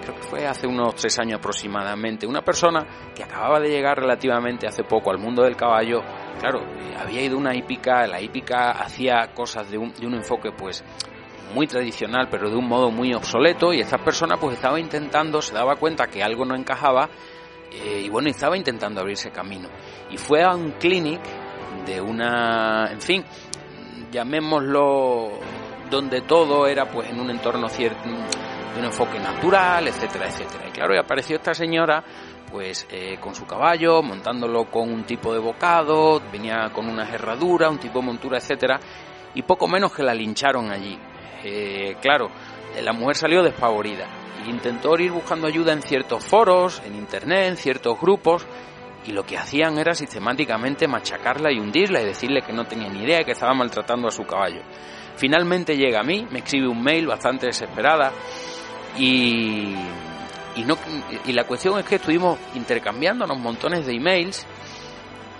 creo 0.02 0.16
que 0.16 0.24
fue 0.24 0.48
hace 0.48 0.68
unos 0.68 0.96
tres 0.96 1.18
años 1.20 1.40
aproximadamente, 1.40 2.28
una 2.28 2.42
persona 2.42 3.12
que 3.16 3.24
acababa 3.24 3.60
de 3.60 3.70
llegar 3.70 4.00
relativamente 4.00 4.68
hace 4.68 4.84
poco 4.84 5.12
al 5.12 5.18
mundo 5.18 5.44
del 5.44 5.56
caballo. 5.56 6.02
Claro, 6.40 6.62
eh, 6.62 6.96
había 7.00 7.22
ido 7.22 7.38
una 7.38 7.56
hípica, 7.56 8.06
la 8.08 8.20
hípica 8.20 8.72
hacía 8.72 9.32
cosas 9.34 9.70
de 9.70 9.78
un, 9.78 9.94
de 9.94 10.06
un 10.06 10.16
enfoque 10.16 10.52
pues 10.52 10.84
muy 11.54 11.68
tradicional, 11.68 12.28
pero 12.30 12.50
de 12.50 12.56
un 12.56 12.68
modo 12.68 12.92
muy 12.92 13.14
obsoleto, 13.14 13.74
y 13.74 13.82
esta 13.82 13.98
persona 13.98 14.38
pues 14.38 14.56
estaba 14.56 14.80
intentando, 14.80 15.42
se 15.42 15.54
daba 15.54 15.76
cuenta 15.76 16.08
que 16.08 16.24
algo 16.24 16.46
no 16.46 16.56
encajaba 16.56 17.10
eh, 17.72 18.02
y 18.06 18.10
bueno, 18.10 18.30
estaba 18.30 18.58
intentando 18.58 19.02
abrirse 19.02 19.32
camino. 19.32 19.70
Y 20.10 20.18
fue 20.18 20.44
a 20.44 20.54
un 20.56 20.72
clinic 20.72 21.22
de 21.86 22.02
una, 22.02 22.92
en 22.92 23.02
fin, 23.02 23.24
llamémoslo 24.12 25.40
donde 25.92 26.22
todo 26.22 26.66
era 26.66 26.86
pues 26.86 27.08
en 27.10 27.20
un 27.20 27.30
entorno 27.30 27.70
cierto, 27.70 28.10
de 28.10 28.80
un 28.80 28.86
enfoque 28.86 29.20
natural, 29.20 29.88
etcétera, 29.88 30.28
etcétera. 30.28 30.70
Y 30.70 30.72
claro, 30.72 30.96
y 30.96 30.98
apareció 30.98 31.36
esta 31.36 31.54
señora 31.54 32.04
pues 32.52 32.88
eh, 32.90 33.18
con 33.22 33.36
su 33.36 33.46
caballo, 33.46 34.02
montándolo 34.02 34.66
con 34.66 34.92
un 34.92 35.04
tipo 35.04 35.32
de 35.32 35.40
bocado, 35.40 36.22
venía 36.32 36.70
con 36.74 36.90
una 36.90 37.08
herradura, 37.08 37.70
un 37.70 37.78
tipo 37.78 38.00
de 38.00 38.06
montura, 38.06 38.40
etcétera, 38.40 38.80
y 39.36 39.44
poco 39.44 39.68
menos 39.68 39.94
que 39.94 40.04
la 40.04 40.14
lincharon 40.14 40.72
allí. 40.72 40.98
Eh, 41.44 41.96
claro, 42.02 42.30
la 42.82 42.92
mujer 42.92 43.16
salió 43.16 43.44
despavorida 43.44 44.08
intentó 44.48 44.98
ir 44.98 45.12
buscando 45.12 45.48
ayuda 45.48 45.74
en 45.74 45.82
ciertos 45.82 46.26
foros, 46.26 46.82
en 46.86 46.96
internet, 46.96 47.50
en 47.50 47.58
ciertos 47.58 48.00
grupos, 48.00 48.46
y 49.06 49.12
lo 49.12 49.24
que 49.24 49.38
hacían 49.38 49.78
era 49.78 49.94
sistemáticamente 49.94 50.88
machacarla 50.88 51.52
y 51.52 51.60
hundirla 51.60 52.02
y 52.02 52.06
decirle 52.06 52.42
que 52.42 52.54
no 52.54 52.66
tenía 52.66 52.90
ni 52.90 53.04
idea 53.04 53.22
y 53.22 53.26
que 53.26 53.32
estaba 53.32 53.54
maltratando 53.54 54.08
a 54.08 54.12
su 54.12 54.24
caballo. 54.24 54.62
Finalmente 55.22 55.78
llega 55.78 56.00
a 56.00 56.04
mí, 56.04 56.26
me 56.32 56.40
escribe 56.40 56.68
un 56.68 56.82
mail 56.82 57.06
bastante 57.06 57.46
desesperada 57.46 58.12
y, 58.98 59.76
y, 60.56 60.64
no, 60.66 60.76
y 61.26 61.32
la 61.32 61.44
cuestión 61.44 61.78
es 61.78 61.86
que 61.86 61.98
estuvimos 61.98 62.40
intercambiándonos 62.56 63.38
montones 63.38 63.86
de 63.86 63.94
emails 63.94 64.48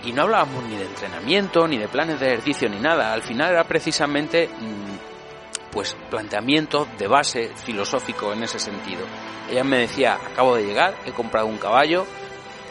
y 0.04 0.12
no 0.12 0.22
hablábamos 0.22 0.62
ni 0.66 0.76
de 0.76 0.84
entrenamiento, 0.84 1.66
ni 1.66 1.78
de 1.78 1.88
planes 1.88 2.20
de 2.20 2.28
ejercicio, 2.28 2.68
ni 2.68 2.78
nada. 2.78 3.12
Al 3.12 3.22
final 3.22 3.50
era 3.50 3.64
precisamente 3.64 4.46
mm, 4.46 5.72
pues 5.72 5.96
planteamientos 6.08 6.86
de 6.96 7.08
base 7.08 7.50
filosófico 7.56 8.32
en 8.32 8.44
ese 8.44 8.60
sentido. 8.60 9.04
Ella 9.50 9.64
me 9.64 9.78
decía, 9.78 10.14
acabo 10.14 10.54
de 10.54 10.62
llegar, 10.62 10.94
he 11.04 11.10
comprado 11.10 11.48
un 11.48 11.58
caballo, 11.58 12.06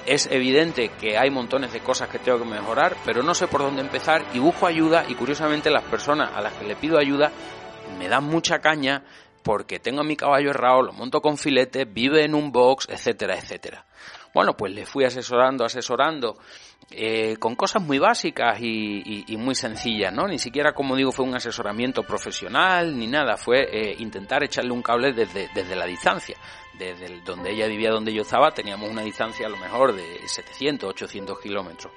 es 0.06 0.28
evidente 0.32 0.90
que 1.00 1.18
hay 1.18 1.30
montones 1.30 1.72
de 1.74 1.80
cosas 1.80 2.10
que 2.10 2.20
tengo 2.20 2.40
que 2.40 2.46
mejorar, 2.46 2.96
pero 3.06 3.24
no 3.24 3.34
sé 3.34 3.48
por 3.48 3.62
dónde 3.62 3.82
empezar 3.82 4.26
y 4.34 4.40
busco 4.40 4.68
ayuda 4.68 5.06
y 5.08 5.16
curiosamente 5.16 5.70
las 5.70 5.84
personas 5.84 6.32
a 6.34 6.42
las 6.42 6.54
que 6.54 6.66
le 6.66 6.76
pido 6.76 6.98
ayuda 6.98 7.32
me 7.98 8.08
dan 8.08 8.24
mucha 8.24 8.60
caña 8.60 9.04
porque 9.44 9.80
tengo 9.80 10.02
a 10.02 10.04
mi 10.04 10.16
caballo 10.16 10.52
errado, 10.52 10.84
lo 10.84 10.94
monto 10.94 11.22
con 11.22 11.38
filete, 11.38 11.86
vive 11.86 12.24
en 12.24 12.36
un 12.36 12.52
box, 12.52 12.88
etcétera, 12.90 13.36
etcétera. 13.36 13.86
Bueno, 14.34 14.56
pues 14.56 14.72
le 14.74 14.86
fui 14.86 15.04
asesorando, 15.04 15.66
asesorando 15.66 16.38
eh, 16.90 17.36
con 17.38 17.56
cosas 17.56 17.82
muy 17.82 18.00
básicas 18.00 18.60
y, 18.62 19.26
muy 19.38 19.56
sencillas, 19.56 20.14
¿no? 20.14 20.28
Ni 20.28 20.40
siquiera, 20.40 20.74
como 20.74 20.96
digo, 20.96 21.12
fue 21.12 21.26
un 21.26 21.36
asesoramiento 21.36 22.04
profesional 22.04 22.98
ni 22.98 23.08
nada, 23.08 23.36
fue 23.36 23.64
eh, 23.64 23.96
intentar 24.00 24.44
echarle 24.44 24.72
un 24.72 24.82
cable 24.82 25.12
desde, 25.12 25.50
desde 25.54 25.76
la 25.76 25.86
distancia. 25.86 26.38
Desde 26.82 27.22
donde 27.22 27.52
ella 27.52 27.68
vivía, 27.68 27.92
donde 27.92 28.12
yo 28.12 28.24
estaba, 28.24 28.52
teníamos 28.52 28.90
una 28.90 29.04
distancia 29.04 29.46
a 29.46 29.50
lo 29.50 29.58
mejor 29.58 29.94
de 29.94 30.28
700, 30.28 30.90
800 30.90 31.40
kilómetros. 31.40 31.94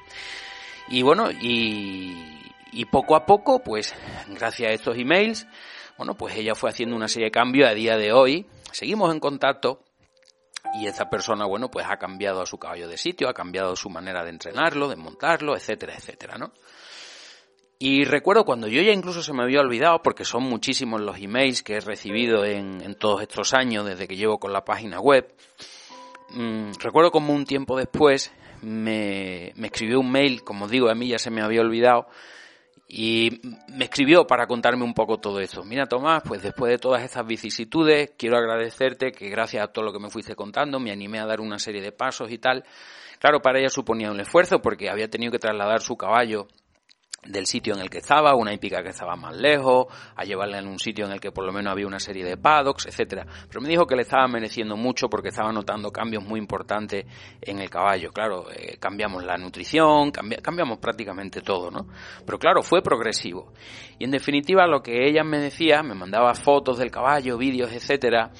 Y 0.89 1.01
bueno, 1.01 1.30
y, 1.30 2.53
y 2.70 2.85
poco 2.85 3.16
a 3.16 3.24
poco, 3.24 3.62
pues 3.62 3.95
gracias 4.28 4.70
a 4.70 4.74
estos 4.74 4.99
emails, 4.99 5.47
bueno, 5.97 6.14
pues 6.14 6.37
ella 6.37 6.55
fue 6.55 6.68
haciendo 6.68 6.95
una 6.97 7.09
serie 7.09 7.28
de 7.28 7.32
cambios 7.32 7.70
a 7.70 7.72
día 7.72 7.97
de 7.97 8.12
hoy. 8.12 8.47
Seguimos 8.72 9.11
en 9.11 9.20
contacto 9.20 9.85
y 10.74 10.87
esa 10.87 11.09
persona, 11.09 11.47
bueno, 11.47 11.70
pues 11.70 11.87
ha 11.89 11.97
cambiado 11.97 12.43
a 12.43 12.47
su 12.47 12.59
caballo 12.59 12.87
de 12.87 12.99
sitio, 12.99 13.30
ha 13.30 13.32
cambiado 13.32 13.74
su 13.76 13.89
manera 13.89 14.22
de 14.22 14.30
entrenarlo, 14.30 14.89
de 14.89 14.97
montarlo, 14.97 15.57
etcétera, 15.57 15.95
etcétera, 15.95 16.37
¿no? 16.37 16.53
Y 17.78 18.04
recuerdo 18.04 18.44
cuando 18.44 18.68
yo 18.68 18.82
ya 18.82 18.92
incluso 18.92 19.22
se 19.22 19.32
me 19.32 19.42
había 19.42 19.60
olvidado, 19.60 20.00
porque 20.02 20.24
son 20.24 20.44
muchísimos 20.44 21.00
los 21.00 21.18
emails 21.18 21.62
que 21.62 21.74
he 21.74 21.80
recibido 21.80 22.44
en, 22.44 22.94
todos 22.94 23.22
estos 23.22 23.52
años 23.52 23.84
desde 23.84 24.06
que 24.06 24.16
llevo 24.16 24.38
con 24.38 24.52
la 24.52 24.64
página 24.64 25.00
web, 25.00 25.34
mm, 26.30 26.72
recuerdo 26.80 27.10
como 27.10 27.34
un 27.34 27.44
tiempo 27.44 27.76
después 27.76 28.32
me, 28.62 29.52
me 29.56 29.66
escribió 29.66 30.00
un 30.00 30.10
mail, 30.10 30.42
como 30.44 30.68
digo, 30.68 30.88
a 30.88 30.94
mí 30.94 31.08
ya 31.08 31.18
se 31.18 31.30
me 31.30 31.42
había 31.42 31.60
olvidado, 31.60 32.06
y 32.86 33.40
me 33.68 33.86
escribió 33.86 34.26
para 34.26 34.46
contarme 34.46 34.84
un 34.84 34.94
poco 34.94 35.18
todo 35.18 35.40
esto. 35.40 35.64
Mira, 35.64 35.86
Tomás, 35.86 36.22
pues 36.26 36.42
después 36.42 36.70
de 36.70 36.78
todas 36.78 37.02
estas 37.02 37.26
vicisitudes, 37.26 38.12
quiero 38.16 38.36
agradecerte 38.36 39.10
que 39.10 39.28
gracias 39.30 39.64
a 39.64 39.68
todo 39.68 39.84
lo 39.84 39.92
que 39.92 39.98
me 39.98 40.10
fuiste 40.10 40.36
contando, 40.36 40.78
me 40.78 40.92
animé 40.92 41.18
a 41.18 41.26
dar 41.26 41.40
una 41.40 41.58
serie 41.58 41.82
de 41.82 41.92
pasos 41.92 42.30
y 42.30 42.38
tal. 42.38 42.64
Claro, 43.18 43.40
para 43.40 43.58
ella 43.58 43.70
suponía 43.70 44.10
un 44.10 44.20
esfuerzo 44.20 44.60
porque 44.60 44.90
había 44.90 45.08
tenido 45.08 45.32
que 45.32 45.38
trasladar 45.38 45.80
su 45.80 45.96
caballo 45.96 46.46
del 47.26 47.46
sitio 47.46 47.74
en 47.74 47.80
el 47.80 47.90
que 47.90 47.98
estaba, 47.98 48.34
una 48.34 48.52
hípica 48.52 48.82
que 48.82 48.90
estaba 48.90 49.16
más 49.16 49.36
lejos, 49.36 49.86
a 50.16 50.24
llevarla 50.24 50.58
en 50.58 50.68
un 50.68 50.78
sitio 50.78 51.06
en 51.06 51.12
el 51.12 51.20
que 51.20 51.32
por 51.32 51.44
lo 51.44 51.52
menos 51.52 51.72
había 51.72 51.86
una 51.86 51.98
serie 51.98 52.24
de 52.24 52.36
paddocks, 52.36 52.86
etcétera. 52.86 53.26
Pero 53.48 53.60
me 53.60 53.68
dijo 53.68 53.86
que 53.86 53.96
le 53.96 54.02
estaba 54.02 54.26
mereciendo 54.28 54.76
mucho 54.76 55.08
porque 55.08 55.28
estaba 55.28 55.52
notando 55.52 55.90
cambios 55.90 56.24
muy 56.24 56.38
importantes 56.38 57.06
en 57.40 57.58
el 57.60 57.70
caballo. 57.70 58.10
Claro, 58.12 58.50
eh, 58.50 58.76
cambiamos 58.78 59.24
la 59.24 59.36
nutrición, 59.36 60.10
cambiamos 60.10 60.78
prácticamente 60.78 61.40
todo, 61.40 61.70
¿no? 61.70 61.86
Pero 62.24 62.38
claro, 62.38 62.62
fue 62.62 62.82
progresivo. 62.82 63.52
Y 63.98 64.04
en 64.04 64.10
definitiva 64.10 64.66
lo 64.66 64.82
que 64.82 65.08
ella 65.08 65.24
me 65.24 65.38
decía, 65.38 65.82
me 65.82 65.94
mandaba 65.94 66.34
fotos 66.34 66.78
del 66.78 66.90
caballo, 66.90 67.38
vídeos, 67.38 67.72
etcétera. 67.72 68.30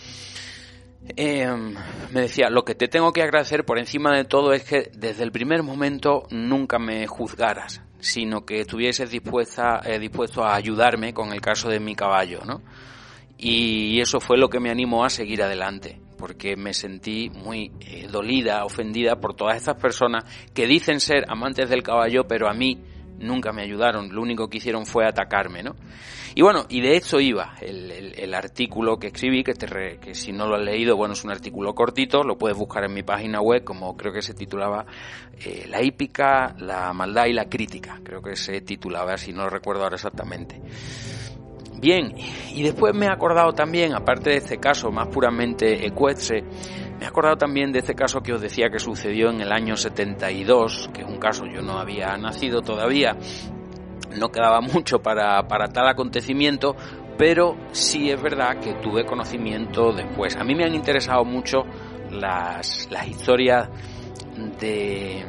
Em, 1.17 1.75
me 2.13 2.23
decía, 2.23 2.49
lo 2.49 2.65
que 2.65 2.75
te 2.75 2.89
tengo 2.89 3.13
que 3.13 3.23
agradecer 3.23 3.65
por 3.65 3.79
encima 3.79 4.17
de 4.17 4.25
todo 4.25 4.53
es 4.55 4.65
que 4.65 4.91
desde 4.95 5.23
el 5.23 5.33
primer 5.33 5.63
momento 5.63 6.23
nunca 6.31 6.79
me 6.79 7.07
juzgaras 7.07 7.83
sino 8.05 8.45
que 8.45 8.61
estuvieses 8.61 9.11
dispuesta, 9.11 9.81
eh, 9.85 9.99
dispuesto 9.99 10.45
a 10.45 10.55
ayudarme 10.55 11.15
con 11.15 11.33
el 11.33 11.41
caso 11.41 11.71
de 11.71 11.81
mi 11.81 11.95
caballo, 11.95 12.43
¿no? 12.45 12.61
Y 13.39 13.99
eso 14.01 14.21
fue 14.21 14.37
lo 14.37 14.49
que 14.49 14.61
me 14.61 14.71
animó 14.71 15.05
a 15.05 15.11
seguir 15.11 15.43
adelante, 15.43 15.99
porque 16.19 16.55
me 16.55 16.75
sentí 16.75 17.31
muy 17.31 17.73
eh, 17.81 18.07
dolida, 18.11 18.65
ofendida 18.65 19.17
por 19.17 19.35
todas 19.35 19.57
estas 19.57 19.77
personas 19.81 20.25
que 20.53 20.67
dicen 20.67 21.01
ser 21.01 21.25
amantes 21.29 21.71
del 21.71 21.83
caballo, 21.83 22.29
pero 22.29 22.49
a 22.49 22.53
mí 22.53 22.79
nunca 23.19 23.53
me 23.53 23.63
ayudaron, 23.63 24.15
lo 24.15 24.23
único 24.23 24.49
que 24.49 24.59
hicieron 24.59 24.87
fue 24.87 25.07
atacarme, 25.07 25.63
¿no? 25.63 25.75
Y 26.37 26.43
bueno, 26.43 26.65
y 26.69 26.81
de 26.81 26.97
hecho 26.97 27.21
iba 27.21 27.55
el, 27.61 27.91
el, 27.93 28.35
artículo 28.35 28.99
que 28.99 29.09
escribí, 29.09 29.45
que, 29.45 29.55
te 29.55 29.99
que 29.99 30.15
si 30.17 30.33
no 30.33 30.49
lo 30.49 30.57
has 30.57 30.65
leído, 30.65 30.97
bueno, 30.97 31.15
es 31.15 31.23
un 31.23 31.31
artículo 31.31 31.75
cortito, 31.77 32.25
lo 32.25 32.37
puedes 32.37 32.59
buscar 32.59 32.83
en 32.85 32.93
mi 32.93 33.05
página 33.05 33.41
web, 33.41 33.63
como 33.63 33.97
creo 33.97 34.13
que 34.13 34.21
se 34.21 34.35
titulaba 34.35 34.85
eh, 35.45 35.67
La 35.69 35.81
hípica, 35.81 36.57
la 36.59 36.93
maldad 36.93 37.27
y 37.27 37.35
la 37.35 37.49
crítica, 37.49 38.01
creo 38.03 38.21
que 38.21 38.35
se 38.35 38.61
titulaba, 38.63 39.17
si 39.17 39.33
no 39.33 39.45
lo 39.45 39.51
recuerdo 39.51 39.85
ahora 39.85 39.95
exactamente. 39.95 40.61
Bien, 41.81 42.15
y 42.53 42.63
después 42.63 42.95
me 42.95 43.07
he 43.07 43.11
acordado 43.11 43.53
también, 43.53 43.95
aparte 43.95 44.31
de 44.31 44.37
este 44.37 44.59
caso 44.59 44.91
más 44.91 45.09
puramente 45.09 45.87
ecuestre, 45.87 46.43
me 46.99 47.05
he 47.05 47.09
acordado 47.09 47.37
también 47.37 47.73
de 47.73 47.81
este 47.81 47.95
caso 47.95 48.23
que 48.23 48.33
os 48.33 48.41
decía 48.41 48.71
que 48.71 48.79
sucedió 48.79 49.31
en 49.31 49.41
el 49.41 49.53
año 49.53 49.77
72, 49.77 50.91
que 50.93 51.03
es 51.03 51.09
un 51.09 51.19
caso, 51.19 51.47
yo 51.47 51.63
no 51.63 51.79
había 51.79 52.17
nacido 52.17 52.63
todavía, 52.63 53.17
no 54.17 54.31
quedaba 54.31 54.61
mucho 54.61 55.01
para, 55.01 55.47
para 55.49 55.69
tal 55.69 55.89
acontecimiento, 55.89 56.77
pero 57.19 57.57
sí 57.73 58.11
es 58.11 58.21
verdad 58.21 58.59
que 58.61 58.75
tuve 58.75 59.05
conocimiento 59.05 59.93
después. 59.93 60.37
A 60.37 60.45
mí 60.45 60.55
me 60.55 60.65
han 60.65 60.75
interesado 60.75 61.25
mucho 61.25 61.65
las, 62.11 62.89
las 62.91 63.09
historias 63.09 63.69
de 64.61 65.25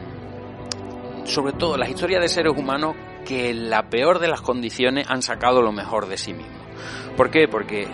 sobre 1.25 1.53
todo 1.53 1.77
las 1.77 1.89
historias 1.89 2.21
de 2.21 2.27
seres 2.27 2.53
humanos 2.55 2.95
que 3.25 3.49
en 3.49 3.69
la 3.69 3.89
peor 3.89 4.19
de 4.19 4.27
las 4.27 4.41
condiciones 4.41 5.09
han 5.09 5.21
sacado 5.21 5.61
lo 5.61 5.71
mejor 5.71 6.07
de 6.07 6.17
sí 6.17 6.33
mismos. 6.33 6.61
¿Por 7.17 7.31
qué? 7.31 7.47
Porque 7.47 7.87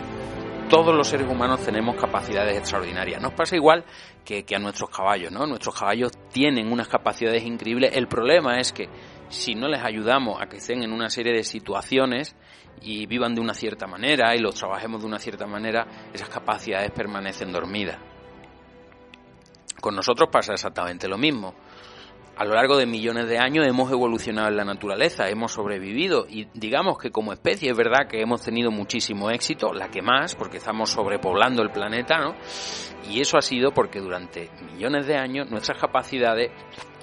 todos 0.71 0.95
los 0.95 1.09
seres 1.09 1.27
humanos 1.29 1.65
tenemos 1.65 1.97
capacidades 1.97 2.57
extraordinarias. 2.57 3.21
Nos 3.21 3.33
pasa 3.33 3.57
igual 3.57 3.83
que, 4.23 4.45
a 4.55 4.57
nuestros 4.57 4.89
caballos, 4.89 5.29
¿no? 5.29 5.45
Nuestros 5.45 5.77
caballos 5.77 6.13
tienen 6.31 6.71
unas 6.71 6.87
capacidades 6.87 7.43
increíbles. 7.43 7.91
El 7.93 8.07
problema 8.07 8.57
es 8.57 8.71
que 8.71 8.87
si 9.27 9.53
no 9.53 9.67
les 9.67 9.83
ayudamos 9.83 10.41
a 10.41 10.47
que 10.47 10.57
estén 10.57 10.81
en 10.81 10.93
una 10.93 11.09
serie 11.09 11.33
de 11.33 11.43
situaciones 11.43 12.37
y 12.81 13.05
vivan 13.05 13.35
de 13.35 13.41
una 13.41 13.53
cierta 13.53 13.85
manera 13.85 14.33
y 14.33 14.39
los 14.39 14.55
trabajemos 14.55 15.01
de 15.01 15.07
una 15.07 15.19
cierta 15.19 15.45
manera, 15.45 15.85
esas 16.13 16.29
capacidades 16.29 16.89
permanecen 16.91 17.51
dormidas. 17.51 17.99
Con 19.81 19.93
nosotros 19.93 20.29
pasa 20.31 20.53
exactamente 20.53 21.09
lo 21.09 21.17
mismo 21.17 21.53
a 22.35 22.45
lo 22.45 22.55
largo 22.55 22.77
de 22.77 22.85
millones 22.85 23.27
de 23.27 23.37
años 23.37 23.67
hemos 23.67 23.91
evolucionado 23.91 24.47
en 24.47 24.57
la 24.57 24.65
naturaleza, 24.65 25.29
hemos 25.29 25.51
sobrevivido 25.51 26.25
y 26.27 26.47
digamos 26.53 26.97
que 26.97 27.11
como 27.11 27.33
especie 27.33 27.71
es 27.71 27.77
verdad 27.77 28.07
que 28.09 28.21
hemos 28.21 28.41
tenido 28.41 28.71
muchísimo 28.71 29.29
éxito, 29.29 29.73
la 29.73 29.89
que 29.89 30.01
más, 30.01 30.35
porque 30.35 30.57
estamos 30.57 30.89
sobrepoblando 30.89 31.61
el 31.61 31.71
planeta, 31.71 32.17
¿no? 32.17 32.35
Y 33.09 33.19
eso 33.19 33.37
ha 33.37 33.41
sido 33.41 33.71
porque 33.71 33.99
durante 33.99 34.49
millones 34.73 35.07
de 35.07 35.17
años 35.17 35.51
nuestras 35.51 35.79
capacidades 35.79 36.51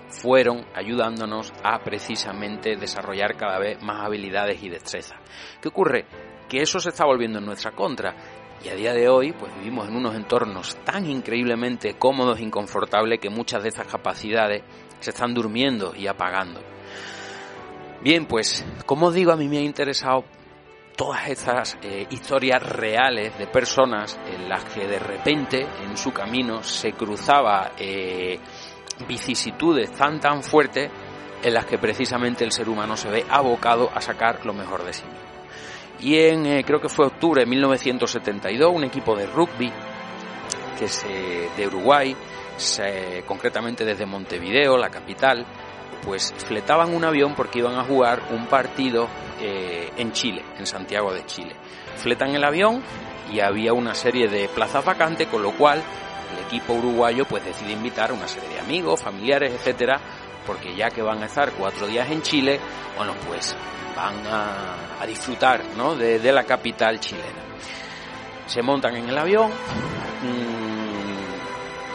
fueron 0.09 0.65
ayudándonos 0.75 1.53
a 1.63 1.79
precisamente 1.81 2.77
desarrollar 2.77 3.37
cada 3.37 3.59
vez 3.59 3.83
más 3.83 4.05
habilidades 4.05 4.63
y 4.63 4.71
destrezas. 4.71 5.19
¿Qué 5.61 5.69
ocurre? 5.69 6.07
Que 6.49 6.63
eso 6.63 6.81
se 6.81 6.89
está 6.89 7.05
volviendo 7.05 7.39
en 7.39 7.47
nuestra 7.47 7.73
contra 7.73 8.15
y 8.65 8.71
a 8.71 8.75
día 8.75 8.93
de 8.93 9.09
hoy, 9.09 9.33
pues 9.33 9.55
vivimos 9.57 9.89
en 9.89 9.95
unos 9.95 10.17
entornos 10.17 10.77
tan 10.85 11.07
increíblemente 11.07 11.95
cómodos 11.95 12.41
e 12.41 12.51
confortables 12.51 13.21
que 13.21 13.31
muchas 13.31 13.63
de 13.63 13.69
estas 13.69 13.87
capacidades 13.87 14.65
se 15.01 15.11
están 15.11 15.35
durmiendo 15.35 15.95
y 15.95 16.07
apagando. 16.07 16.61
Bien, 18.03 18.27
pues 18.27 18.65
como 18.87 19.11
digo, 19.11 19.33
a 19.33 19.37
mí 19.37 19.49
me 19.49 19.59
ha 19.59 19.63
interesado 19.63 20.25
todas 20.97 21.29
estas 21.29 21.79
eh, 21.83 22.07
historias 22.11 22.63
reales 22.63 23.39
de 23.39 23.47
personas 23.47 24.19
en 24.27 24.49
las 24.49 24.65
que 24.65 24.87
de 24.87 24.99
repente 24.99 25.67
en 25.85 25.97
su 25.97 26.13
camino 26.13 26.63
se 26.63 26.93
cruzaba 26.93 27.73
eh, 27.79 28.39
vicisitudes 29.07 29.93
tan 29.93 30.19
tan 30.19 30.43
fuertes 30.43 30.91
en 31.43 31.55
las 31.55 31.67
que 31.67 31.79
precisamente 31.79 32.45
el 32.45 32.51
ser 32.51 32.69
humano 32.69 32.97
se 32.97 33.09
ve 33.09 33.25
abocado 33.31 33.91
a 33.95 34.01
sacar 34.01 34.45
lo 34.45 34.53
mejor 34.53 34.85
de 34.85 34.93
sí 34.93 35.05
mismo. 35.05 35.29
Y 36.01 36.17
en, 36.17 36.47
eh, 36.47 36.65
creo 36.65 36.81
que 36.81 36.89
fue 36.89 37.07
octubre 37.07 37.43
de 37.43 37.47
1972, 37.47 38.73
un 38.73 38.85
equipo 38.85 39.17
de 39.17 39.27
rugby 39.27 39.73
que 40.79 40.89
se, 40.89 41.49
de 41.57 41.67
Uruguay 41.67 42.17
concretamente 43.27 43.85
desde 43.85 44.07
Montevideo, 44.07 44.77
la 44.77 44.91
capital, 44.91 45.47
pues 46.03 46.35
fletaban 46.47 46.95
un 46.95 47.05
avión 47.05 47.35
porque 47.35 47.59
iban 47.59 47.77
a 47.77 47.85
jugar 47.85 48.23
un 48.31 48.47
partido 48.47 49.09
eh, 49.41 49.91
en 49.97 50.13
Chile, 50.13 50.45
en 50.59 50.67
Santiago 50.67 51.13
de 51.13 51.25
Chile. 51.27 51.55
Fletan 51.97 52.35
el 52.35 52.45
avión 52.45 52.83
y 53.33 53.41
había 53.41 53.73
una 53.73 53.95
serie 53.95 54.29
de 54.29 54.49
plazas 54.49 54.85
vacantes, 54.85 55.29
con 55.29 55.43
lo 55.43 55.53
cual 55.53 55.83
el 56.33 56.45
equipo 56.47 56.75
uruguayo 56.75 57.25
pues 57.25 57.45
decide 57.45 57.73
invitar 57.73 58.11
a 58.11 58.15
una 58.15 58.29
serie 58.29 58.49
de 58.49 58.61
amigos, 58.61 59.03
familiares, 59.03 59.53
etcétera, 59.53 60.01
porque 60.47 60.75
ya 60.75 60.91
que 60.91 61.03
van 61.03 61.23
a 61.23 61.27
estar 61.27 61.53
cuatro 61.53 61.87
días 61.87 62.11
en 62.11 62.23
Chile, 62.23 62.59
bueno 62.97 63.13
pues 63.27 63.57
van 63.95 64.15
a, 64.27 65.07
disfrutar 65.07 65.63
¿no? 65.77 65.95
de, 65.95 66.19
de, 66.19 66.33
la 66.33 66.45
capital 66.45 67.01
chilena. 67.01 67.45
Se 68.47 68.63
montan 68.63 68.97
en 68.97 69.09
el 69.09 69.19
avión, 69.19 69.51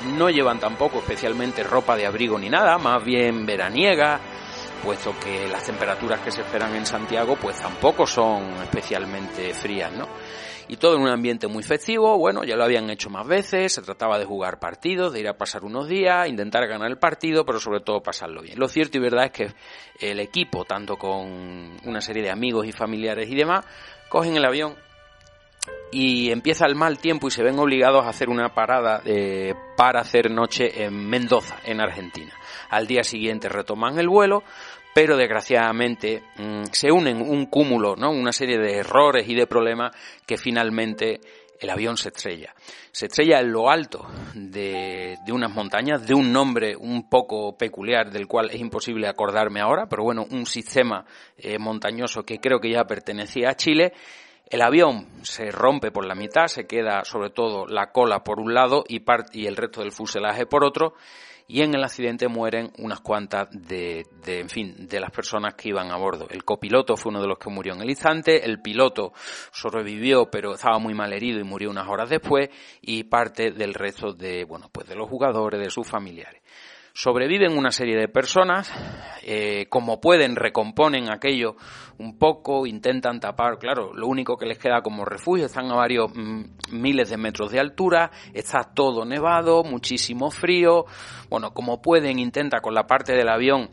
no 0.05 0.29
llevan 0.29 0.59
tampoco 0.59 0.99
especialmente 0.99 1.63
ropa 1.63 1.95
de 1.95 2.05
abrigo 2.05 2.37
ni 2.37 2.49
nada, 2.49 2.77
más 2.77 3.03
bien 3.03 3.45
veraniega, 3.45 4.19
puesto 4.83 5.13
que 5.19 5.47
las 5.47 5.63
temperaturas 5.63 6.19
que 6.21 6.31
se 6.31 6.41
esperan 6.41 6.75
en 6.75 6.85
Santiago 6.85 7.37
pues 7.41 7.59
tampoco 7.59 8.05
son 8.05 8.51
especialmente 8.61 9.53
frías, 9.53 9.91
¿no? 9.93 10.07
Y 10.67 10.77
todo 10.77 10.95
en 10.95 11.01
un 11.01 11.09
ambiente 11.09 11.47
muy 11.47 11.61
festivo, 11.61 12.17
bueno, 12.17 12.43
ya 12.45 12.55
lo 12.55 12.63
habían 12.63 12.89
hecho 12.89 13.09
más 13.09 13.27
veces, 13.27 13.73
se 13.73 13.81
trataba 13.81 14.17
de 14.17 14.25
jugar 14.25 14.59
partidos, 14.59 15.11
de 15.11 15.19
ir 15.19 15.27
a 15.27 15.37
pasar 15.37 15.65
unos 15.65 15.89
días, 15.89 16.27
intentar 16.27 16.67
ganar 16.67 16.89
el 16.89 16.97
partido, 16.97 17.45
pero 17.45 17.59
sobre 17.59 17.81
todo 17.81 18.01
pasarlo 18.01 18.41
bien. 18.41 18.57
Lo 18.57 18.69
cierto 18.69 18.97
y 18.97 19.01
verdad 19.01 19.25
es 19.25 19.31
que 19.31 19.53
el 19.99 20.19
equipo, 20.21 20.63
tanto 20.63 20.95
con 20.95 21.77
una 21.83 21.99
serie 21.99 22.23
de 22.23 22.31
amigos 22.31 22.65
y 22.65 22.71
familiares 22.71 23.29
y 23.29 23.35
demás, 23.35 23.65
cogen 24.07 24.37
el 24.37 24.45
avión 24.45 24.75
y 25.93 26.31
empieza 26.31 26.65
el 26.65 26.75
mal 26.75 26.97
tiempo 26.97 27.27
y 27.27 27.31
se 27.31 27.43
ven 27.43 27.59
obligados 27.59 28.05
a 28.05 28.09
hacer 28.09 28.29
una 28.29 28.49
parada 28.49 29.01
eh, 29.05 29.53
para 29.77 30.01
hacer 30.01 30.31
noche 30.31 30.83
en 30.83 31.07
Mendoza, 31.07 31.57
en 31.63 31.79
Argentina. 31.79 32.33
Al 32.69 32.87
día 32.87 33.03
siguiente 33.03 33.47
retoman 33.47 33.99
el 33.99 34.09
vuelo, 34.09 34.43
pero 34.95 35.15
desgraciadamente 35.15 36.23
mm, 36.37 36.63
se 36.71 36.91
unen 36.91 37.21
un 37.21 37.45
cúmulo, 37.45 37.95
¿no? 37.95 38.09
una 38.09 38.31
serie 38.31 38.57
de 38.57 38.77
errores 38.77 39.29
y 39.29 39.35
de 39.35 39.45
problemas 39.45 39.95
que 40.25 40.37
finalmente 40.37 41.19
el 41.59 41.69
avión 41.69 41.95
se 41.95 42.09
estrella. 42.09 42.55
Se 42.91 43.05
estrella 43.05 43.39
en 43.39 43.51
lo 43.51 43.69
alto 43.69 44.07
de, 44.33 45.15
unas 45.31 45.53
montañas, 45.53 46.05
de 46.05 46.15
un 46.15 46.33
nombre 46.33 46.75
un 46.75 47.07
poco 47.07 47.55
peculiar 47.55 48.11
del 48.11 48.27
cual 48.27 48.49
es 48.49 48.59
imposible 48.59 49.07
acordarme 49.07 49.61
ahora, 49.61 49.87
pero 49.87 50.03
bueno, 50.03 50.25
un 50.31 50.47
sistema 50.47 51.05
eh, 51.37 51.59
montañoso 51.59 52.23
que 52.23 52.39
creo 52.39 52.59
que 52.59 52.71
ya 52.71 52.83
pertenecía 52.85 53.49
a 53.49 53.55
Chile 53.55 53.93
el 54.49 54.61
avión 54.61 55.07
se 55.23 55.51
rompe 55.51 55.91
por 55.91 56.05
la 56.05 56.15
mitad, 56.15 56.47
se 56.47 56.65
queda 56.67 57.03
sobre 57.03 57.29
todo 57.29 57.65
la 57.65 57.91
cola 57.91 58.23
por 58.23 58.39
un 58.39 58.53
lado 58.53 58.83
y, 58.87 59.03
y 59.31 59.47
el 59.47 59.55
resto 59.55 59.81
del 59.81 59.91
fuselaje 59.91 60.45
por 60.45 60.63
otro, 60.63 60.93
y 61.47 61.61
en 61.61 61.75
el 61.75 61.83
accidente 61.83 62.27
mueren 62.27 62.71
unas 62.77 63.01
cuantas 63.01 63.49
de, 63.51 64.05
de, 64.23 64.39
en 64.39 64.49
fin, 64.49 64.87
de 64.87 64.99
las 64.99 65.11
personas 65.11 65.55
que 65.55 65.69
iban 65.69 65.91
a 65.91 65.97
bordo. 65.97 66.27
El 66.29 66.43
copiloto 66.43 66.95
fue 66.95 67.09
uno 67.09 67.21
de 67.21 67.27
los 67.27 67.37
que 67.37 67.49
murió 67.49 67.73
en 67.73 67.81
el 67.81 67.89
instante, 67.89 68.45
el 68.45 68.61
piloto 68.61 69.11
sobrevivió 69.51 70.29
pero 70.31 70.53
estaba 70.53 70.79
muy 70.79 70.93
mal 70.93 71.11
herido 71.13 71.39
y 71.39 71.43
murió 71.43 71.69
unas 71.69 71.87
horas 71.87 72.09
después, 72.09 72.49
y 72.81 73.03
parte 73.03 73.51
del 73.51 73.73
resto 73.73 74.13
de, 74.13 74.45
bueno, 74.45 74.69
pues 74.71 74.87
de 74.87 74.95
los 74.95 75.09
jugadores, 75.09 75.59
de 75.59 75.69
sus 75.69 75.87
familiares. 75.87 76.41
Sobreviven 76.95 77.57
una 77.57 77.71
serie 77.71 77.97
de 77.97 78.07
personas, 78.07 78.71
eh, 79.23 79.65
como 79.67 79.99
pueden 79.99 80.35
recomponen 80.35 81.11
aquello 81.11 81.55
un 81.97 82.19
poco, 82.19 82.67
intentan 82.67 83.19
tapar, 83.19 83.57
claro, 83.57 83.95
lo 83.95 84.05
único 84.05 84.37
que 84.37 84.45
les 84.45 84.59
queda 84.59 84.83
como 84.83 85.03
refugio, 85.03 85.47
están 85.47 85.71
a 85.71 85.75
varios 85.75 86.11
mm, 86.13 86.43
miles 86.69 87.09
de 87.09 87.17
metros 87.17 87.51
de 87.51 87.59
altura, 87.59 88.11
está 88.31 88.61
todo 88.75 89.05
nevado, 89.05 89.63
muchísimo 89.63 90.29
frío, 90.29 90.85
bueno, 91.31 91.51
como 91.51 91.81
pueden 91.81 92.19
intenta 92.19 92.61
con 92.61 92.75
la 92.75 92.85
parte 92.85 93.13
del 93.13 93.29
avión 93.29 93.71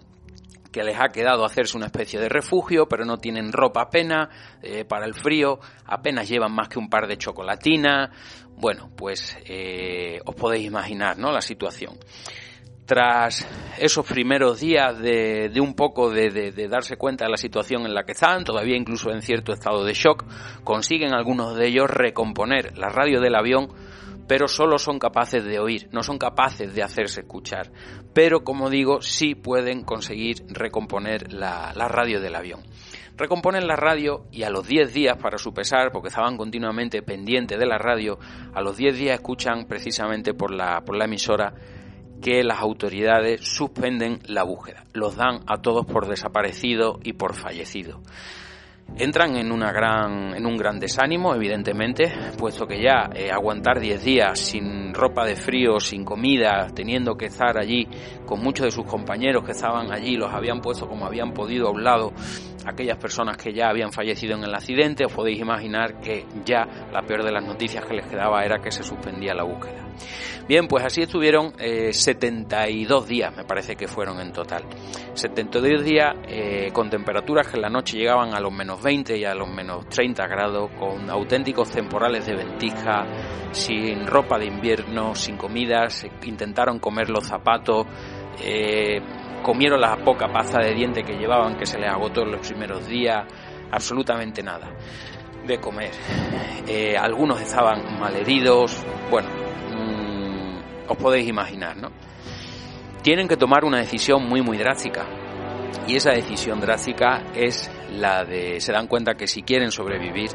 que 0.72 0.82
les 0.82 0.98
ha 0.98 1.08
quedado 1.08 1.44
hacerse 1.44 1.76
una 1.76 1.86
especie 1.86 2.18
de 2.18 2.30
refugio, 2.30 2.88
pero 2.88 3.04
no 3.04 3.18
tienen 3.18 3.52
ropa 3.52 3.82
apenas 3.82 4.30
eh, 4.62 4.86
para 4.86 5.04
el 5.04 5.12
frío, 5.12 5.58
apenas 5.84 6.26
llevan 6.26 6.52
más 6.52 6.70
que 6.70 6.78
un 6.78 6.88
par 6.88 7.06
de 7.06 7.18
chocolatinas. 7.18 8.08
Bueno, 8.56 8.90
pues 8.96 9.36
eh, 9.44 10.20
os 10.24 10.34
podéis 10.34 10.64
imaginar, 10.64 11.18
¿no? 11.18 11.32
La 11.32 11.42
situación 11.42 11.98
tras 12.90 13.46
esos 13.78 14.04
primeros 14.04 14.58
días 14.58 14.98
de, 14.98 15.60
un 15.60 15.74
poco 15.74 16.10
de, 16.10 16.50
darse 16.68 16.96
cuenta 16.96 17.24
de 17.24 17.30
la 17.30 17.36
situación 17.36 17.86
en 17.86 17.94
la 17.94 18.02
que 18.02 18.10
están, 18.10 18.42
todavía 18.42 18.76
incluso 18.76 19.12
en 19.12 19.22
cierto 19.22 19.52
estado 19.52 19.84
de 19.84 19.94
shock, 19.94 20.24
consiguen 20.64 21.14
algunos 21.14 21.54
de 21.54 21.68
ellos 21.68 21.88
recomponer 21.88 22.76
la 22.76 22.88
radio 22.88 23.20
del 23.20 23.36
avión, 23.36 23.68
pero 24.26 24.48
solo 24.48 24.76
son 24.76 24.98
capaces 24.98 25.44
de 25.44 25.60
oír, 25.60 25.88
no 25.92 26.02
son 26.02 26.18
capaces 26.18 26.74
de 26.74 26.82
hacerse 26.82 27.20
escuchar. 27.20 27.70
Pero, 28.12 28.42
como 28.42 28.68
digo, 28.70 29.00
sí 29.02 29.36
pueden 29.36 29.84
conseguir 29.84 30.38
recomponer 30.48 31.32
la, 31.32 31.72
radio 31.72 32.20
del 32.20 32.34
avión. 32.34 32.62
Recomponen 33.16 33.68
la 33.68 33.76
radio 33.76 34.24
y 34.32 34.42
a 34.42 34.50
los 34.50 34.66
10 34.66 34.92
días, 34.92 35.16
para 35.16 35.38
su 35.38 35.54
pesar, 35.54 35.92
porque 35.92 36.08
estaban 36.08 36.36
continuamente 36.36 37.02
pendientes 37.02 37.56
de 37.56 37.66
la 37.66 37.78
radio, 37.78 38.18
a 38.52 38.60
los 38.60 38.76
10 38.76 38.98
días 38.98 39.14
escuchan 39.14 39.66
precisamente 39.68 40.34
por 40.34 40.52
la, 40.52 40.80
por 40.80 40.96
la 40.96 41.04
emisora 41.04 41.54
que 42.20 42.42
las 42.44 42.60
autoridades 42.60 43.40
suspenden 43.42 44.20
la 44.26 44.42
búsqueda. 44.42 44.84
Los 44.92 45.16
dan 45.16 45.40
a 45.46 45.60
todos 45.60 45.86
por 45.86 46.06
desaparecido 46.06 46.98
y 47.02 47.14
por 47.14 47.34
fallecido. 47.34 48.00
Entran 48.96 49.36
en, 49.36 49.52
una 49.52 49.72
gran, 49.72 50.34
en 50.34 50.44
un 50.46 50.56
gran 50.56 50.80
desánimo, 50.80 51.34
evidentemente, 51.34 52.12
puesto 52.36 52.66
que 52.66 52.82
ya 52.82 53.08
eh, 53.14 53.30
aguantar 53.30 53.78
10 53.78 54.02
días 54.02 54.38
sin 54.38 54.92
ropa 54.92 55.24
de 55.24 55.36
frío, 55.36 55.78
sin 55.78 56.04
comida, 56.04 56.66
teniendo 56.74 57.16
que 57.16 57.26
estar 57.26 57.56
allí 57.56 57.86
con 58.26 58.40
muchos 58.42 58.66
de 58.66 58.72
sus 58.72 58.84
compañeros 58.84 59.44
que 59.44 59.52
estaban 59.52 59.92
allí, 59.92 60.16
los 60.16 60.32
habían 60.32 60.60
puesto 60.60 60.88
como 60.88 61.06
habían 61.06 61.32
podido 61.32 61.68
a 61.68 61.70
un 61.70 61.84
lado, 61.84 62.12
aquellas 62.70 62.98
personas 62.98 63.36
que 63.36 63.52
ya 63.52 63.68
habían 63.68 63.92
fallecido 63.92 64.34
en 64.36 64.44
el 64.44 64.54
accidente, 64.54 65.04
os 65.04 65.12
podéis 65.12 65.40
imaginar 65.40 66.00
que 66.00 66.26
ya 66.44 66.66
la 66.92 67.02
peor 67.02 67.24
de 67.24 67.32
las 67.32 67.44
noticias 67.44 67.84
que 67.84 67.94
les 67.94 68.06
quedaba 68.06 68.44
era 68.44 68.58
que 68.58 68.70
se 68.70 68.82
suspendía 68.82 69.34
la 69.34 69.44
búsqueda. 69.44 69.86
Bien, 70.48 70.66
pues 70.66 70.84
así 70.84 71.02
estuvieron 71.02 71.52
72 71.56 73.04
eh, 73.04 73.08
días, 73.08 73.36
me 73.36 73.44
parece 73.44 73.76
que 73.76 73.86
fueron 73.86 74.20
en 74.20 74.32
total. 74.32 74.64
72 75.14 75.84
días 75.84 76.16
eh, 76.26 76.70
con 76.72 76.90
temperaturas 76.90 77.46
que 77.46 77.56
en 77.56 77.62
la 77.62 77.70
noche 77.70 77.98
llegaban 77.98 78.34
a 78.34 78.40
los 78.40 78.52
menos 78.52 78.82
20 78.82 79.16
y 79.16 79.24
a 79.24 79.34
los 79.34 79.48
menos 79.48 79.88
30 79.88 80.26
grados, 80.26 80.70
con 80.78 81.08
auténticos 81.08 81.70
temporales 81.70 82.26
de 82.26 82.34
ventija, 82.34 83.06
sin 83.52 84.06
ropa 84.06 84.38
de 84.38 84.46
invierno, 84.46 85.14
sin 85.14 85.36
comidas, 85.36 86.04
intentaron 86.24 86.80
comer 86.80 87.10
los 87.10 87.26
zapatos, 87.26 87.86
eh, 88.42 89.00
comieron 89.42 89.80
la 89.80 89.96
poca 89.96 90.28
pasta 90.28 90.60
de 90.60 90.74
diente 90.74 91.02
que 91.02 91.14
llevaban, 91.14 91.56
que 91.56 91.66
se 91.66 91.78
les 91.78 91.90
agotó 91.90 92.22
en 92.22 92.32
los 92.32 92.46
primeros 92.46 92.86
días, 92.86 93.26
absolutamente 93.70 94.42
nada 94.42 94.70
de 95.46 95.58
comer. 95.58 95.92
algunos 96.98 97.40
estaban 97.40 97.98
malheridos, 97.98 98.84
bueno, 99.10 99.28
os 100.88 100.96
podéis 100.96 101.28
imaginar, 101.28 101.76
¿no? 101.76 101.90
Tienen 103.02 103.28
que 103.28 103.36
tomar 103.36 103.64
una 103.64 103.78
decisión 103.78 104.28
muy, 104.28 104.42
muy 104.42 104.58
drástica. 104.58 105.06
Y 105.86 105.96
esa 105.96 106.10
decisión 106.12 106.60
drástica 106.60 107.24
es 107.34 107.70
la 107.90 108.24
de, 108.24 108.60
se 108.60 108.72
dan 108.72 108.86
cuenta 108.86 109.14
que 109.14 109.26
si 109.26 109.42
quieren 109.42 109.70
sobrevivir, 109.70 110.30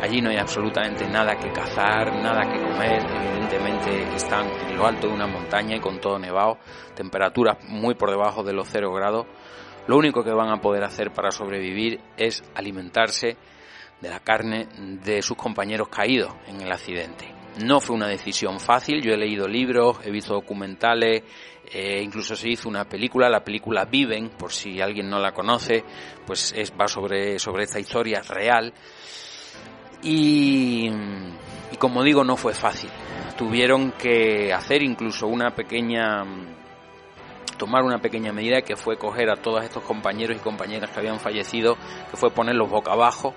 allí 0.00 0.20
no 0.20 0.30
hay 0.30 0.36
absolutamente 0.36 1.06
nada 1.08 1.36
que 1.36 1.52
cazar, 1.52 2.12
nada 2.14 2.42
que 2.42 2.60
comer, 2.60 3.02
evidentemente 3.04 4.14
están 4.16 4.48
en 4.68 4.76
lo 4.76 4.86
alto 4.86 5.06
de 5.06 5.14
una 5.14 5.26
montaña 5.26 5.76
y 5.76 5.80
con 5.80 6.00
todo 6.00 6.18
nevado, 6.18 6.58
temperaturas 6.94 7.58
muy 7.68 7.94
por 7.94 8.10
debajo 8.10 8.42
de 8.42 8.52
los 8.52 8.68
cero 8.68 8.92
grados, 8.92 9.26
lo 9.86 9.96
único 9.96 10.24
que 10.24 10.32
van 10.32 10.50
a 10.50 10.60
poder 10.60 10.82
hacer 10.82 11.12
para 11.12 11.30
sobrevivir 11.30 12.00
es 12.16 12.42
alimentarse 12.54 13.36
de 14.00 14.08
la 14.08 14.20
carne 14.20 14.66
de 15.04 15.22
sus 15.22 15.36
compañeros 15.36 15.88
caídos 15.88 16.34
en 16.48 16.60
el 16.60 16.72
accidente. 16.72 17.35
No 17.64 17.80
fue 17.80 17.96
una 17.96 18.08
decisión 18.08 18.60
fácil, 18.60 19.00
yo 19.00 19.12
he 19.12 19.16
leído 19.16 19.48
libros, 19.48 19.98
he 20.04 20.10
visto 20.10 20.34
documentales, 20.34 21.22
eh, 21.72 22.02
incluso 22.02 22.36
se 22.36 22.50
hizo 22.50 22.68
una 22.68 22.84
película, 22.84 23.30
la 23.30 23.42
película 23.42 23.86
Viven, 23.86 24.28
por 24.28 24.52
si 24.52 24.80
alguien 24.80 25.08
no 25.08 25.18
la 25.18 25.32
conoce, 25.32 25.82
pues 26.26 26.52
es, 26.54 26.72
va 26.78 26.86
sobre, 26.86 27.38
sobre 27.38 27.64
esta 27.64 27.80
historia 27.80 28.20
real. 28.20 28.74
Y, 30.02 30.90
y 31.72 31.76
como 31.78 32.02
digo, 32.02 32.24
no 32.24 32.36
fue 32.36 32.52
fácil. 32.52 32.90
Tuvieron 33.38 33.92
que 33.92 34.52
hacer 34.52 34.82
incluso 34.82 35.26
una 35.26 35.50
pequeña 35.50 36.24
tomar 37.56 37.84
una 37.84 37.98
pequeña 37.98 38.32
medida 38.32 38.60
que 38.60 38.76
fue 38.76 38.98
coger 38.98 39.30
a 39.30 39.36
todos 39.36 39.64
estos 39.64 39.82
compañeros 39.82 40.36
y 40.36 40.40
compañeras 40.40 40.90
que 40.90 41.00
habían 41.00 41.18
fallecido, 41.18 41.78
que 42.10 42.18
fue 42.18 42.30
ponerlos 42.30 42.68
boca 42.68 42.92
abajo 42.92 43.32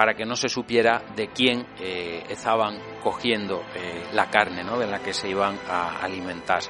para 0.00 0.14
que 0.14 0.24
no 0.24 0.34
se 0.34 0.48
supiera 0.48 1.02
de 1.14 1.28
quién 1.28 1.66
eh, 1.78 2.24
estaban 2.30 2.78
cogiendo 3.02 3.62
eh, 3.74 4.06
la 4.14 4.30
carne 4.30 4.64
¿no? 4.64 4.78
de 4.78 4.86
la 4.86 5.00
que 5.00 5.12
se 5.12 5.28
iban 5.28 5.58
a 5.68 6.00
alimentar. 6.00 6.62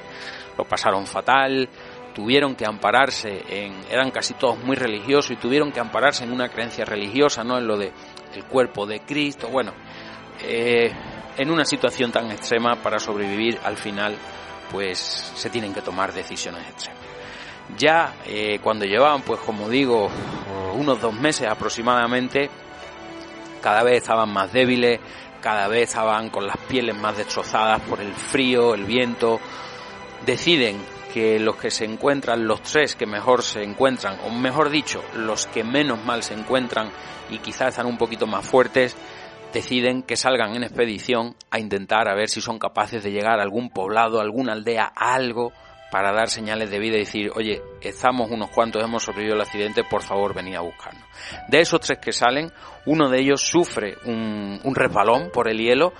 Lo 0.57 0.65
pasaron 0.65 1.07
fatal, 1.07 1.69
tuvieron 2.13 2.55
que 2.55 2.65
ampararse 2.65 3.41
en, 3.47 3.85
eran 3.89 4.11
casi 4.11 4.33
todos 4.33 4.61
muy 4.61 4.75
religiosos 4.75 5.31
y 5.31 5.35
tuvieron 5.37 5.71
que 5.71 5.79
ampararse 5.79 6.25
en 6.25 6.33
una 6.33 6.49
creencia 6.49 6.83
religiosa, 6.83 7.41
no 7.41 7.57
en 7.57 7.67
lo 7.67 7.77
de 7.77 7.93
el 8.35 8.43
cuerpo 8.47 8.85
de 8.85 8.99
Cristo, 8.99 9.47
bueno, 9.47 9.71
eh, 10.43 10.91
en 11.37 11.49
una 11.49 11.63
situación 11.63 12.11
tan 12.11 12.29
extrema 12.31 12.81
para 12.83 12.99
sobrevivir 12.99 13.57
al 13.63 13.77
final 13.77 14.13
pues 14.69 14.99
se 14.99 15.49
tienen 15.49 15.73
que 15.73 15.81
tomar 15.81 16.11
decisiones 16.11 16.67
extremas. 16.67 17.01
Ya 17.77 18.13
cuando 18.61 18.83
llevaban 18.83 19.21
pues 19.21 19.39
como 19.39 19.69
digo 19.69 20.09
unos 20.73 20.99
dos 20.99 21.13
meses 21.13 21.47
aproximadamente 21.47 22.49
cada 23.61 23.83
vez 23.83 23.97
estaban 23.97 24.31
más 24.31 24.51
débiles, 24.51 24.99
cada 25.41 25.67
vez 25.67 25.89
estaban 25.89 26.29
con 26.29 26.45
las 26.45 26.57
pieles 26.57 26.95
más 26.95 27.17
destrozadas 27.17 27.81
por 27.81 28.01
el 28.01 28.13
frío, 28.13 28.73
el 28.73 28.85
viento. 28.85 29.39
Deciden 30.25 30.81
que 31.13 31.39
los 31.39 31.55
que 31.57 31.71
se 31.71 31.85
encuentran, 31.85 32.47
los 32.47 32.61
tres 32.61 32.95
que 32.95 33.05
mejor 33.05 33.43
se 33.43 33.63
encuentran, 33.63 34.19
o 34.25 34.29
mejor 34.29 34.69
dicho, 34.69 35.03
los 35.15 35.45
que 35.47 35.63
menos 35.63 36.03
mal 36.03 36.23
se 36.23 36.33
encuentran 36.33 36.91
y 37.29 37.39
quizás 37.39 37.69
están 37.69 37.85
un 37.85 37.97
poquito 37.97 38.27
más 38.27 38.47
fuertes, 38.47 38.95
deciden 39.51 40.03
que 40.03 40.15
salgan 40.15 40.55
en 40.55 40.63
expedición 40.63 41.35
a 41.49 41.59
intentar 41.59 42.07
a 42.07 42.15
ver 42.15 42.29
si 42.29 42.39
son 42.39 42.59
capaces 42.59 43.03
de 43.03 43.11
llegar 43.11 43.39
a 43.39 43.43
algún 43.43 43.69
poblado, 43.69 44.21
alguna 44.21 44.53
aldea, 44.53 44.85
algo 44.95 45.51
para 45.91 46.13
dar 46.13 46.29
señales 46.29 46.71
de 46.71 46.79
vida 46.79 46.95
y 46.95 46.99
decir, 46.99 47.31
oye, 47.35 47.61
estamos 47.81 48.31
unos 48.31 48.49
cuantos, 48.49 48.81
hemos 48.81 49.03
sobrevivido 49.03 49.35
al 49.35 49.41
accidente, 49.41 49.83
por 49.83 50.01
favor 50.01 50.33
venid 50.33 50.55
a 50.55 50.61
buscarnos. 50.61 51.00
De 51.47 51.61
esos 51.61 51.79
tres 51.81 51.99
que 51.99 52.13
salen, 52.13 52.51
uno 52.85 53.09
de 53.09 53.19
ellos 53.19 53.41
sufre 53.41 53.97
un, 54.05 54.59
un 54.63 54.75
resbalón 54.75 55.29
por 55.31 55.49
el 55.49 55.57
hielo 55.57 55.93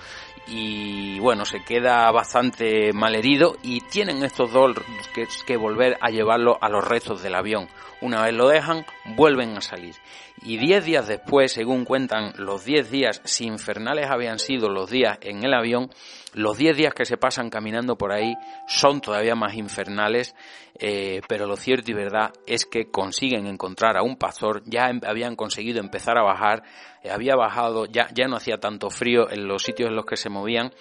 y 0.47 1.19
bueno, 1.19 1.45
se 1.45 1.63
queda 1.63 2.11
bastante 2.11 2.91
malherido 2.93 3.55
y 3.63 3.81
tienen 3.81 4.23
estos 4.23 4.51
dos 4.51 4.75
que, 5.13 5.27
que, 5.45 5.55
volver 5.55 5.97
a 6.01 6.09
llevarlo 6.09 6.57
a 6.61 6.69
los 6.69 6.85
restos 6.85 7.21
del 7.21 7.35
avión. 7.35 7.69
Una 8.01 8.23
vez 8.23 8.33
lo 8.33 8.49
dejan, 8.49 8.85
vuelven 9.15 9.55
a 9.57 9.61
salir. 9.61 9.95
Y 10.43 10.57
diez 10.57 10.83
días 10.85 11.07
después, 11.07 11.51
según 11.51 11.85
cuentan, 11.85 12.33
los 12.37 12.65
diez 12.65 12.89
días, 12.89 13.21
si 13.25 13.45
infernales 13.45 14.09
habían 14.09 14.39
sido 14.39 14.69
los 14.69 14.89
días 14.89 15.19
en 15.21 15.43
el 15.43 15.53
avión, 15.53 15.91
los 16.33 16.57
diez 16.57 16.75
días 16.75 16.95
que 16.95 17.05
se 17.05 17.17
pasan 17.17 17.51
caminando 17.51 17.95
por 17.95 18.11
ahí 18.11 18.33
son 18.67 19.01
todavía 19.01 19.35
más 19.35 19.53
infernales, 19.53 20.35
eh, 20.79 21.21
pero 21.27 21.45
lo 21.45 21.57
cierto 21.57 21.91
y 21.91 21.93
verdad 21.93 22.31
es 22.47 22.65
que 22.65 22.89
consiguen 22.89 23.45
encontrar 23.45 23.97
a 23.97 24.01
un 24.01 24.15
pastor, 24.15 24.63
ya 24.65 24.89
em, 24.89 24.99
habían 25.05 25.35
conseguido 25.35 25.79
empezar 25.79 26.17
a 26.17 26.23
bajar, 26.23 26.63
eh, 27.03 27.11
había 27.11 27.35
bajado, 27.35 27.85
ya, 27.85 28.07
ya 28.11 28.27
no 28.27 28.37
hacía 28.37 28.57
tanto 28.57 28.89
frío 28.89 29.29
en 29.29 29.47
los 29.47 29.61
sitios 29.61 29.89
en 29.89 29.95
los 29.95 30.05
que 30.05 30.17
se 30.17 30.29
movían, 30.29 30.71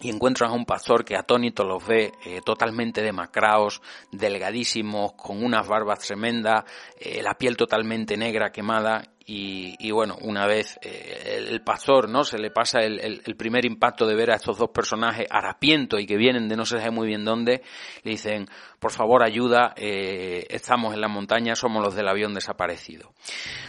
y 0.00 0.10
encuentran 0.10 0.50
a 0.50 0.54
un 0.54 0.64
pastor 0.64 1.04
que 1.04 1.16
atónito 1.16 1.64
los 1.64 1.86
ve 1.86 2.12
eh, 2.24 2.40
totalmente 2.44 3.02
demacrados, 3.02 3.82
delgadísimos, 4.12 5.12
con 5.14 5.42
unas 5.42 5.66
barbas 5.66 6.00
tremendas, 6.00 6.64
eh, 6.98 7.22
la 7.22 7.34
piel 7.34 7.56
totalmente 7.56 8.16
negra, 8.16 8.52
quemada, 8.52 9.02
y, 9.30 9.76
y 9.78 9.90
bueno, 9.90 10.16
una 10.22 10.46
vez 10.46 10.78
eh, 10.80 11.44
el, 11.48 11.60
pastor, 11.60 12.08
¿no? 12.08 12.24
Se 12.24 12.38
le 12.38 12.50
pasa 12.50 12.80
el, 12.80 12.98
el, 12.98 13.36
primer 13.36 13.66
impacto 13.66 14.06
de 14.06 14.14
ver 14.14 14.30
a 14.30 14.36
estos 14.36 14.56
dos 14.56 14.70
personajes 14.70 15.26
harapientos 15.30 16.00
y 16.00 16.06
que 16.06 16.16
vienen 16.16 16.48
de 16.48 16.56
no 16.56 16.64
se 16.64 16.78
sabe 16.78 16.90
muy 16.90 17.06
bien 17.06 17.26
dónde, 17.26 17.62
le 18.04 18.10
dicen, 18.10 18.46
por 18.80 18.90
favor 18.90 19.22
ayuda, 19.22 19.74
estamos 19.76 20.94
en 20.94 21.02
la 21.02 21.08
montaña, 21.08 21.54
somos 21.54 21.84
los 21.84 21.94
del 21.94 22.08
avión 22.08 22.32
desaparecido. 22.32 23.12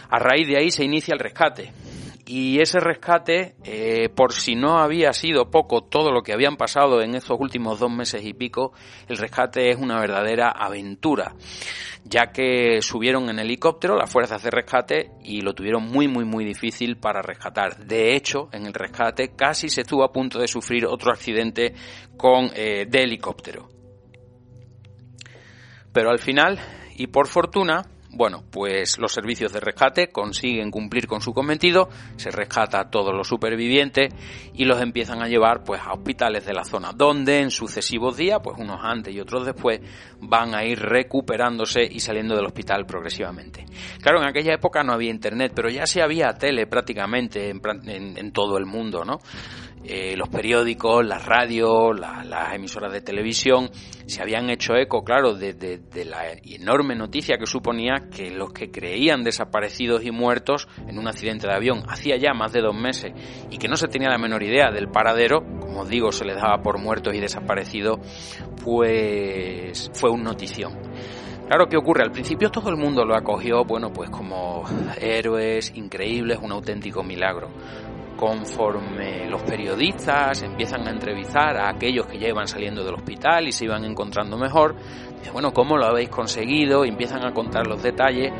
A 0.08 0.18
raíz 0.18 0.48
de 0.48 0.56
ahí 0.56 0.70
se 0.70 0.84
inicia 0.84 1.12
el 1.12 1.20
rescate 1.20 1.72
y 2.30 2.60
ese 2.60 2.78
rescate, 2.78 3.56
eh, 3.64 4.08
por 4.08 4.32
si 4.32 4.54
no 4.54 4.78
había 4.78 5.12
sido 5.12 5.50
poco 5.50 5.82
todo 5.82 6.12
lo 6.12 6.22
que 6.22 6.32
habían 6.32 6.56
pasado 6.56 7.02
en 7.02 7.16
estos 7.16 7.36
últimos 7.40 7.80
dos 7.80 7.90
meses 7.90 8.24
y 8.24 8.34
pico, 8.34 8.72
el 9.08 9.18
rescate 9.18 9.70
es 9.70 9.76
una 9.76 9.98
verdadera 9.98 10.48
aventura, 10.48 11.34
ya 12.10 12.32
que 12.32 12.82
subieron 12.82 13.30
en 13.30 13.38
helicóptero 13.38 13.96
las 13.96 14.10
fuerzas 14.10 14.42
de 14.42 14.50
rescate 14.50 15.12
y 15.22 15.42
lo 15.42 15.54
tuvieron 15.54 15.84
muy 15.84 16.08
muy 16.08 16.24
muy 16.24 16.44
difícil 16.44 16.96
para 16.96 17.22
rescatar. 17.22 17.86
De 17.86 18.16
hecho, 18.16 18.48
en 18.52 18.66
el 18.66 18.74
rescate 18.74 19.36
casi 19.36 19.68
se 19.68 19.82
estuvo 19.82 20.02
a 20.02 20.12
punto 20.12 20.40
de 20.40 20.48
sufrir 20.48 20.86
otro 20.86 21.12
accidente 21.12 21.72
con 22.16 22.50
eh, 22.54 22.86
de 22.88 23.02
helicóptero. 23.04 23.68
Pero 25.92 26.10
al 26.10 26.18
final, 26.18 26.58
y 26.96 27.06
por 27.06 27.28
fortuna, 27.28 27.82
bueno, 28.12 28.42
pues 28.50 28.98
los 28.98 29.12
servicios 29.12 29.52
de 29.52 29.60
rescate 29.60 30.08
consiguen 30.08 30.70
cumplir 30.70 31.06
con 31.06 31.20
su 31.20 31.32
cometido, 31.32 31.88
se 32.16 32.30
rescata 32.30 32.80
a 32.80 32.90
todos 32.90 33.14
los 33.14 33.28
supervivientes 33.28 34.12
y 34.54 34.64
los 34.64 34.80
empiezan 34.80 35.22
a 35.22 35.28
llevar 35.28 35.62
pues 35.62 35.80
a 35.80 35.92
hospitales 35.92 36.44
de 36.44 36.52
la 36.52 36.64
zona, 36.64 36.92
donde 36.92 37.38
en 37.38 37.50
sucesivos 37.50 38.16
días, 38.16 38.40
pues 38.42 38.58
unos 38.58 38.80
antes 38.82 39.14
y 39.14 39.20
otros 39.20 39.46
después, 39.46 39.80
van 40.20 40.54
a 40.54 40.64
ir 40.64 40.80
recuperándose 40.80 41.82
y 41.82 42.00
saliendo 42.00 42.34
del 42.34 42.46
hospital 42.46 42.84
progresivamente. 42.84 43.64
Claro, 44.02 44.20
en 44.20 44.28
aquella 44.28 44.54
época 44.54 44.82
no 44.82 44.92
había 44.92 45.10
internet, 45.10 45.52
pero 45.54 45.68
ya 45.68 45.86
se 45.86 46.02
había 46.02 46.32
tele 46.32 46.66
prácticamente 46.66 47.50
en, 47.50 47.60
en 48.18 48.32
todo 48.32 48.58
el 48.58 48.66
mundo, 48.66 49.04
¿no? 49.04 49.18
Eh, 49.82 50.14
los 50.14 50.28
periódicos, 50.28 51.06
las 51.06 51.24
radios, 51.24 51.98
las 51.98 52.54
emisoras 52.54 52.92
de 52.92 53.00
televisión 53.00 53.70
se 54.06 54.20
habían 54.20 54.50
hecho 54.50 54.74
eco, 54.74 55.02
claro, 55.04 55.34
de, 55.34 55.54
de, 55.54 56.04
la 56.04 56.32
enorme 56.44 56.94
noticia 56.94 57.38
que 57.38 57.46
suponía 57.46 58.08
que 58.14 58.30
los 58.30 58.52
que 58.52 58.70
creían 58.70 59.24
desaparecidos 59.24 60.04
y 60.04 60.10
muertos 60.10 60.68
en 60.86 60.98
un 60.98 61.08
accidente 61.08 61.46
de 61.46 61.54
avión 61.54 61.82
hacía 61.88 62.18
ya 62.18 62.34
más 62.34 62.52
de 62.52 62.60
dos 62.60 62.74
meses 62.74 63.12
y 63.50 63.56
que 63.56 63.68
no 63.68 63.76
se 63.76 63.88
tenía 63.88 64.10
la 64.10 64.18
menor 64.18 64.42
idea 64.42 64.70
del 64.70 64.90
paradero, 64.90 65.40
como 65.60 65.86
digo, 65.86 66.12
se 66.12 66.26
les 66.26 66.36
daba 66.36 66.60
por 66.62 66.78
muertos 66.78 67.14
y 67.14 67.20
desaparecidos, 67.20 68.00
pues 68.62 69.90
fue 69.94 70.10
un 70.10 70.22
notición. 70.22 70.78
Claro, 71.46 71.66
¿qué 71.68 71.76
ocurre? 71.76 72.04
Al 72.04 72.12
principio 72.12 72.50
todo 72.50 72.68
el 72.68 72.76
mundo 72.76 73.04
lo 73.04 73.16
acogió, 73.16 73.64
bueno, 73.64 73.92
pues 73.92 74.10
como 74.10 74.64
héroes 75.00 75.72
increíbles, 75.74 76.38
un 76.40 76.52
auténtico 76.52 77.02
milagro 77.02 77.48
conforme 78.20 79.26
los 79.30 79.42
periodistas 79.44 80.42
empiezan 80.42 80.86
a 80.86 80.90
entrevistar 80.90 81.56
a 81.56 81.70
aquellos 81.70 82.06
que 82.06 82.18
ya 82.18 82.28
iban 82.28 82.46
saliendo 82.46 82.84
del 82.84 82.96
hospital 82.96 83.48
y 83.48 83.52
se 83.52 83.64
iban 83.64 83.82
encontrando 83.86 84.36
mejor, 84.36 84.76
bueno, 85.32 85.54
¿cómo 85.54 85.78
lo 85.78 85.86
habéis 85.86 86.10
conseguido? 86.10 86.84
Y 86.84 86.90
empiezan 86.90 87.24
a 87.24 87.32
contar 87.32 87.66
los 87.66 87.82
detalles. 87.82 88.30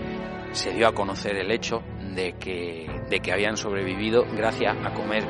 se 0.53 0.72
dio 0.72 0.87
a 0.87 0.93
conocer 0.93 1.35
el 1.37 1.51
hecho 1.51 1.81
de 2.14 2.35
que, 2.39 2.87
de 3.09 3.20
que 3.20 3.33
habían 3.33 3.57
sobrevivido 3.57 4.26
gracias 4.37 4.76
a 4.85 4.93
comer 4.93 5.24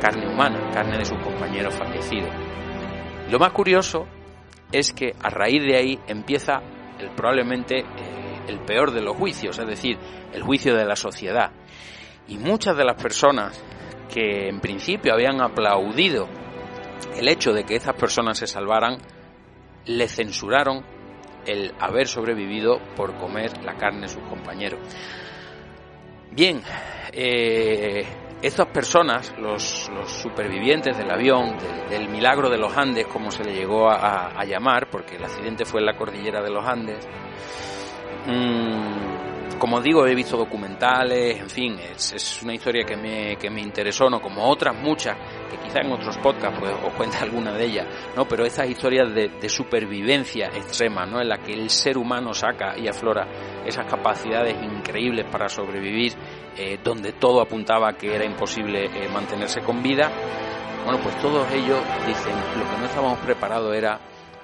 carne 0.00 0.32
humana, 0.32 0.70
carne 0.72 0.96
de 0.96 1.04
sus 1.04 1.18
compañeros 1.18 1.74
fallecidos. 1.74 2.30
Lo 3.30 3.38
más 3.38 3.52
curioso 3.52 4.06
es 4.72 4.94
que 4.94 5.14
a 5.20 5.28
raíz 5.28 5.62
de 5.62 5.76
ahí 5.76 5.98
empieza 6.06 6.62
el, 6.98 7.10
probablemente 7.10 7.80
eh, 7.80 8.40
el 8.48 8.60
peor 8.60 8.92
de 8.92 9.02
los 9.02 9.14
juicios, 9.14 9.58
es 9.58 9.66
decir, 9.66 9.98
el 10.32 10.42
juicio 10.42 10.74
de 10.74 10.86
la 10.86 10.96
sociedad. 10.96 11.50
Y 12.28 12.38
muchas 12.38 12.76
de 12.78 12.84
las 12.84 13.02
personas 13.02 13.62
que 14.12 14.48
en 14.48 14.60
principio 14.60 15.12
habían 15.12 15.40
aplaudido 15.40 16.28
el 17.16 17.28
hecho 17.28 17.52
de 17.52 17.64
que 17.64 17.76
estas 17.76 17.94
personas 17.94 18.38
se 18.38 18.46
salvaran, 18.46 18.98
le 19.86 20.08
censuraron 20.08 20.84
el 21.46 21.74
haber 21.78 22.06
sobrevivido 22.06 22.78
por 22.96 23.16
comer 23.16 23.62
la 23.64 23.74
carne 23.74 24.02
de 24.02 24.08
sus 24.08 24.22
compañeros. 24.24 24.80
Bien, 26.32 26.62
eh, 27.12 28.04
estas 28.42 28.68
personas, 28.68 29.34
los, 29.38 29.90
supervivientes 30.06 30.96
del 30.96 31.10
avión, 31.10 31.56
del, 31.88 32.08
milagro 32.08 32.48
de 32.48 32.58
los 32.58 32.76
Andes, 32.76 33.06
como 33.06 33.30
se 33.30 33.44
le 33.44 33.52
llegó 33.52 33.90
a, 33.90 34.44
llamar, 34.44 34.88
porque 34.90 35.16
el 35.16 35.24
accidente 35.24 35.64
fue 35.64 35.80
en 35.80 35.86
la 35.86 35.96
cordillera 35.96 36.40
de 36.40 36.50
los 36.50 36.64
Andes, 36.64 37.06
mmm, 38.26 39.09
como 39.60 39.78
digo, 39.82 40.06
he 40.06 40.14
visto 40.14 40.38
documentales, 40.38 41.38
en 41.38 41.50
fin, 41.50 41.78
es, 41.78 42.40
una 42.42 42.54
historia 42.54 42.82
que 42.82 42.96
me, 42.96 43.36
que 43.36 43.50
me 43.50 43.60
interesó, 43.60 44.08
¿no? 44.08 44.18
Como 44.18 44.48
otras 44.48 44.74
muchas, 44.74 45.14
que 45.50 45.58
quizá 45.58 45.80
en 45.80 45.92
otros 45.92 46.16
podcasts 46.16 46.58
pues, 46.58 46.72
os 46.82 46.94
cuente 46.94 47.18
alguna 47.20 47.52
de 47.52 47.66
ellas, 47.66 47.86
¿no? 48.16 48.24
Pero 48.26 48.46
estas 48.46 48.70
historias 48.70 49.14
de, 49.14 49.48
supervivencia 49.50 50.46
extrema, 50.46 51.04
¿no? 51.04 51.20
En 51.20 51.28
la 51.28 51.38
que 51.38 51.52
el 51.52 51.68
ser 51.68 51.98
humano 51.98 52.32
saca 52.32 52.74
y 52.78 52.88
aflora 52.88 53.28
esas 53.66 53.84
capacidades 53.84 54.54
increíbles 54.62 55.26
para 55.30 55.46
sobrevivir, 55.48 56.14
eh, 56.56 56.78
donde 56.82 57.12
todo 57.12 57.42
apuntaba 57.42 57.92
que 57.92 58.14
era 58.14 58.24
imposible 58.24 58.86
eh, 58.86 59.08
mantenerse 59.12 59.60
con 59.60 59.82
vida. 59.82 60.10
Bueno, 60.84 61.00
pues 61.02 61.20
todos 61.20 61.46
ellos 61.52 61.78
dicen, 62.06 62.34
lo 62.56 62.64
que 62.64 62.78
no 62.78 62.86
estábamos 62.86 63.18
preparados 63.18 63.76
era 63.76 64.00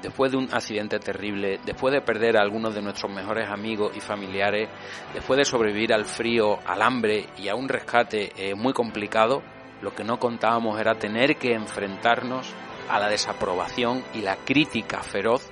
después 0.06 0.30
de 0.30 0.38
un 0.38 0.54
accidente 0.54 1.00
terrible, 1.00 1.58
después 1.66 1.92
de 1.92 2.00
perder 2.00 2.36
a 2.36 2.40
algunos 2.40 2.72
de 2.76 2.80
nuestros 2.80 3.10
mejores 3.10 3.48
amigos 3.50 3.90
y 3.96 4.00
familiares, 4.00 4.68
después 5.12 5.36
de 5.36 5.44
sobrevivir 5.44 5.92
al 5.92 6.04
frío, 6.04 6.60
al 6.64 6.80
hambre 6.80 7.26
y 7.36 7.48
a 7.48 7.56
un 7.56 7.68
rescate 7.68 8.30
eh, 8.36 8.54
muy 8.54 8.72
complicado, 8.72 9.42
lo 9.82 9.92
que 9.96 10.04
no 10.04 10.20
contábamos 10.20 10.78
era 10.78 10.94
tener 10.94 11.34
que 11.38 11.54
enfrentarnos 11.54 12.54
a 12.88 13.00
la 13.00 13.08
desaprobación 13.08 14.04
y 14.14 14.20
la 14.20 14.36
crítica 14.36 15.02
feroz 15.02 15.50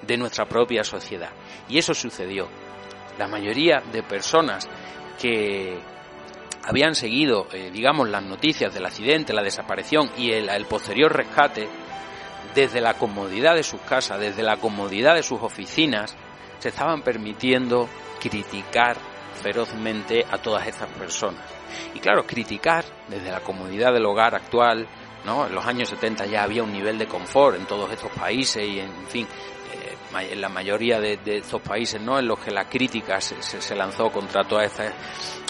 de 0.00 0.16
nuestra 0.16 0.46
propia 0.46 0.82
sociedad. 0.82 1.32
Y 1.68 1.76
eso 1.76 1.92
sucedió. 1.92 2.48
La 3.18 3.28
mayoría 3.28 3.82
de 3.92 4.02
personas 4.02 4.66
que 5.20 5.78
habían 6.64 6.94
seguido, 6.94 7.48
eh, 7.52 7.70
digamos, 7.70 8.08
las 8.08 8.22
noticias 8.22 8.72
del 8.72 8.86
accidente, 8.86 9.34
la 9.34 9.42
desaparición 9.42 10.10
y 10.16 10.30
el 10.30 10.64
posterior 10.64 11.14
rescate, 11.14 11.68
desde 12.54 12.80
la 12.80 12.94
comodidad 12.94 13.54
de 13.54 13.62
sus 13.62 13.80
casas, 13.82 14.18
desde 14.18 14.42
la 14.42 14.56
comodidad 14.56 15.14
de 15.14 15.22
sus 15.22 15.40
oficinas, 15.42 16.16
se 16.58 16.68
estaban 16.68 17.02
permitiendo 17.02 17.88
criticar 18.20 18.96
ferozmente 19.42 20.24
a 20.30 20.38
todas 20.38 20.66
estas 20.66 20.88
personas. 20.90 21.44
Y 21.94 22.00
claro, 22.00 22.24
criticar 22.26 22.84
desde 23.08 23.30
la 23.30 23.40
comodidad 23.40 23.92
del 23.92 24.04
hogar 24.04 24.34
actual, 24.34 24.86
¿no? 25.24 25.46
En 25.46 25.54
los 25.54 25.64
años 25.64 25.88
70 25.88 26.26
ya 26.26 26.42
había 26.42 26.62
un 26.62 26.72
nivel 26.72 26.98
de 26.98 27.06
confort 27.06 27.56
en 27.56 27.66
todos 27.66 27.90
estos 27.90 28.10
países 28.12 28.62
y 28.62 28.80
en 28.80 29.06
fin, 29.08 29.26
eh, 29.72 30.32
en 30.32 30.40
la 30.40 30.48
mayoría 30.48 31.00
de, 31.00 31.18
estos 31.24 31.62
países, 31.62 32.00
¿no? 32.00 32.18
En 32.18 32.26
los 32.26 32.38
que 32.38 32.50
la 32.50 32.68
crítica 32.68 33.20
se, 33.20 33.74
lanzó 33.74 34.10
contra 34.10 34.44
todo 34.44 34.60
este, 34.60 34.90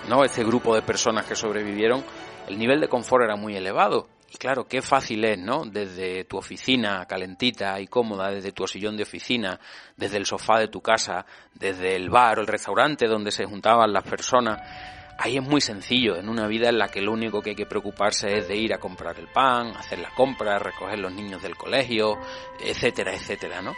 ¿no? 0.08 0.24
Este 0.24 0.44
grupo 0.44 0.74
de 0.74 0.82
personas 0.82 1.26
que 1.26 1.34
sobrevivieron, 1.34 2.04
el 2.46 2.58
nivel 2.58 2.80
de 2.80 2.88
confort 2.88 3.24
era 3.24 3.36
muy 3.36 3.56
elevado 3.56 4.08
y 4.32 4.36
claro, 4.36 4.68
qué 4.68 4.80
fácil 4.80 5.24
es, 5.24 5.38
¿no? 5.38 5.64
Desde 5.64 6.24
tu 6.24 6.38
oficina 6.38 7.04
calentita 7.06 7.80
y 7.80 7.88
cómoda, 7.88 8.30
desde 8.30 8.52
tu 8.52 8.64
sillón 8.66 8.96
de 8.96 9.02
oficina, 9.02 9.58
desde 9.96 10.18
el 10.18 10.26
sofá 10.26 10.60
de 10.60 10.68
tu 10.68 10.80
casa, 10.80 11.26
desde 11.52 11.96
el 11.96 12.10
bar 12.10 12.38
o 12.38 12.42
el 12.42 12.46
restaurante 12.46 13.08
donde 13.08 13.32
se 13.32 13.44
juntaban 13.44 13.92
las 13.92 14.04
personas. 14.04 14.60
Ahí 15.18 15.36
es 15.36 15.42
muy 15.42 15.60
sencillo, 15.60 16.16
en 16.16 16.28
una 16.28 16.46
vida 16.46 16.68
en 16.68 16.78
la 16.78 16.88
que 16.88 17.02
lo 17.02 17.12
único 17.12 17.42
que 17.42 17.50
hay 17.50 17.56
que 17.56 17.66
preocuparse 17.66 18.38
es 18.38 18.46
de 18.46 18.56
ir 18.56 18.72
a 18.72 18.78
comprar 18.78 19.18
el 19.18 19.26
pan, 19.26 19.76
hacer 19.76 19.98
las 19.98 20.12
compras, 20.12 20.62
recoger 20.62 21.00
los 21.00 21.12
niños 21.12 21.42
del 21.42 21.56
colegio, 21.56 22.16
etcétera, 22.64 23.12
etcétera, 23.12 23.60
¿no? 23.60 23.74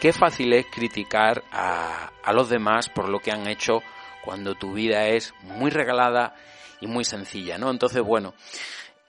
Qué 0.00 0.12
fácil 0.12 0.52
es 0.52 0.66
criticar 0.66 1.42
a, 1.50 2.10
a 2.22 2.32
los 2.34 2.50
demás 2.50 2.90
por 2.90 3.08
lo 3.08 3.20
que 3.20 3.32
han 3.32 3.48
hecho 3.48 3.80
cuando 4.22 4.54
tu 4.54 4.74
vida 4.74 5.08
es 5.08 5.32
muy 5.42 5.70
regalada 5.70 6.34
y 6.80 6.86
muy 6.86 7.04
sencilla, 7.04 7.56
¿no? 7.56 7.70
Entonces, 7.70 8.02
bueno, 8.02 8.34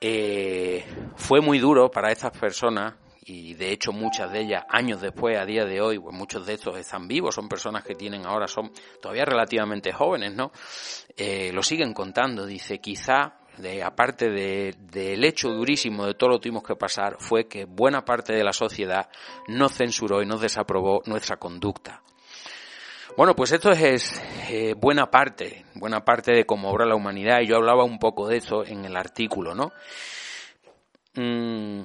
eh, 0.07 0.85
fue 1.15 1.41
muy 1.41 1.57
duro 1.57 1.89
para 1.89 2.11
estas 2.11 2.37
personas 2.37 2.93
y 3.25 3.55
de 3.55 3.71
hecho 3.71 3.91
muchas 3.91 4.31
de 4.31 4.41
ellas 4.41 4.63
años 4.69 5.01
después 5.01 5.35
a 5.35 5.45
día 5.45 5.65
de 5.65 5.81
hoy 5.81 5.97
pues 5.97 6.15
muchos 6.15 6.45
de 6.45 6.53
estos 6.53 6.77
están 6.77 7.07
vivos 7.07 7.33
son 7.33 7.49
personas 7.49 7.83
que 7.83 7.95
tienen 7.95 8.23
ahora 8.23 8.47
son 8.47 8.71
todavía 9.01 9.25
relativamente 9.25 9.91
jóvenes 9.91 10.35
no 10.35 10.51
eh, 11.17 11.51
lo 11.51 11.63
siguen 11.63 11.91
contando 11.91 12.45
dice 12.45 12.77
quizá 12.77 13.39
de, 13.57 13.81
aparte 13.81 14.29
del 14.29 15.23
hecho 15.23 15.49
durísimo 15.49 16.05
de 16.05 16.13
todo 16.13 16.29
lo 16.29 16.35
que 16.37 16.43
tuvimos 16.43 16.63
que 16.63 16.75
pasar 16.75 17.15
fue 17.17 17.47
que 17.47 17.65
buena 17.65 18.05
parte 18.05 18.33
de 18.33 18.43
la 18.43 18.53
sociedad 18.53 19.09
no 19.47 19.69
censuró 19.69 20.21
y 20.21 20.27
no 20.27 20.37
desaprobó 20.37 21.01
nuestra 21.07 21.37
conducta 21.37 22.03
bueno, 23.18 23.36
pues 23.36 23.51
esto 23.51 23.72
es 23.72 24.22
eh, 24.49 24.74
buena 24.78 25.09
parte, 25.09 25.66
buena 25.76 26.03
parte 26.03 26.34
de 26.34 26.45
cómo 26.45 26.70
obra 26.70 26.86
la 26.86 26.95
humanidad 26.95 27.41
y 27.41 27.47
yo 27.47 27.55
hablaba 27.55 27.84
un 27.84 27.97
poco 27.97 28.28
de 28.28 28.38
eso 28.38 28.66
en 28.66 28.86
el 28.86 28.97
artículo, 28.97 29.55
¿no? 29.55 29.72
Mm, 31.16 31.84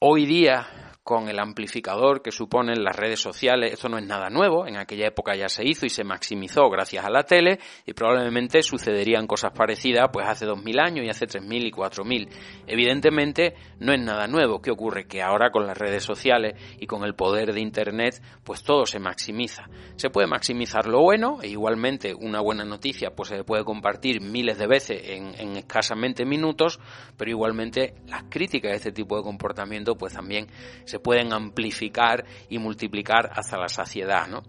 hoy 0.00 0.26
día 0.26 0.85
con 1.06 1.28
el 1.28 1.38
amplificador 1.38 2.20
que 2.20 2.32
suponen 2.32 2.82
las 2.82 2.96
redes 2.96 3.20
sociales. 3.20 3.72
Esto 3.72 3.88
no 3.88 3.96
es 3.96 4.04
nada 4.04 4.28
nuevo, 4.28 4.66
en 4.66 4.76
aquella 4.76 5.06
época 5.06 5.36
ya 5.36 5.48
se 5.48 5.64
hizo 5.64 5.86
y 5.86 5.88
se 5.88 6.02
maximizó 6.02 6.68
gracias 6.68 7.04
a 7.04 7.10
la 7.10 7.22
tele 7.22 7.60
y 7.86 7.92
probablemente 7.92 8.60
sucederían 8.60 9.28
cosas 9.28 9.52
parecidas 9.52 10.08
pues 10.12 10.26
hace 10.26 10.46
2000 10.46 10.80
años 10.80 11.06
y 11.06 11.08
hace 11.08 11.28
3000 11.28 11.66
y 11.66 11.70
4000. 11.70 12.28
Evidentemente 12.66 13.54
no 13.78 13.92
es 13.92 14.00
nada 14.00 14.26
nuevo. 14.26 14.60
¿Qué 14.60 14.72
ocurre? 14.72 15.06
Que 15.06 15.22
ahora 15.22 15.52
con 15.52 15.64
las 15.64 15.78
redes 15.78 16.02
sociales 16.02 16.60
y 16.80 16.88
con 16.88 17.04
el 17.04 17.14
poder 17.14 17.54
de 17.54 17.60
internet 17.60 18.20
pues 18.42 18.64
todo 18.64 18.84
se 18.84 18.98
maximiza. 18.98 19.68
Se 19.94 20.10
puede 20.10 20.26
maximizar 20.26 20.88
lo 20.88 21.02
bueno 21.02 21.38
e 21.40 21.46
igualmente 21.46 22.14
una 22.14 22.40
buena 22.40 22.64
noticia 22.64 23.10
pues 23.14 23.28
se 23.28 23.44
puede 23.44 23.62
compartir 23.62 24.20
miles 24.20 24.58
de 24.58 24.66
veces 24.66 25.02
en, 25.04 25.38
en 25.38 25.56
escasamente 25.56 26.24
minutos, 26.24 26.80
pero 27.16 27.30
igualmente 27.30 27.94
las 28.08 28.24
críticas 28.24 28.72
de 28.72 28.76
este 28.78 28.90
tipo 28.90 29.16
de 29.16 29.22
comportamiento 29.22 29.94
pues 29.94 30.12
también 30.12 30.48
se 30.84 30.95
pueden 30.98 31.32
amplificar 31.32 32.24
y 32.48 32.58
multiplicar 32.58 33.30
hasta 33.34 33.58
la 33.58 33.68
saciedad, 33.68 34.26
¿no? 34.28 34.42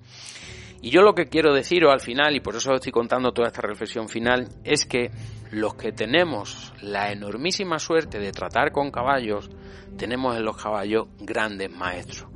Y 0.81 0.91
yo 0.91 1.01
lo 1.01 1.15
que 1.15 1.25
quiero 1.25 1.53
deciros 1.53 1.91
al 1.91 2.01
final, 2.01 2.35
y 2.35 2.39
por 2.39 2.55
eso 2.55 2.73
estoy 2.73 2.91
contando 2.91 3.31
toda 3.31 3.47
esta 3.47 3.61
reflexión 3.61 4.07
final, 4.09 4.47
es 4.63 4.85
que 4.85 5.09
los 5.51 5.75
que 5.75 5.91
tenemos 5.91 6.73
la 6.81 7.11
enormísima 7.11 7.79
suerte 7.79 8.19
de 8.19 8.31
tratar 8.31 8.71
con 8.71 8.91
caballos, 8.91 9.49
tenemos 9.97 10.35
en 10.37 10.45
los 10.45 10.61
caballos 10.61 11.07
grandes 11.19 11.71
maestros. 11.71 12.29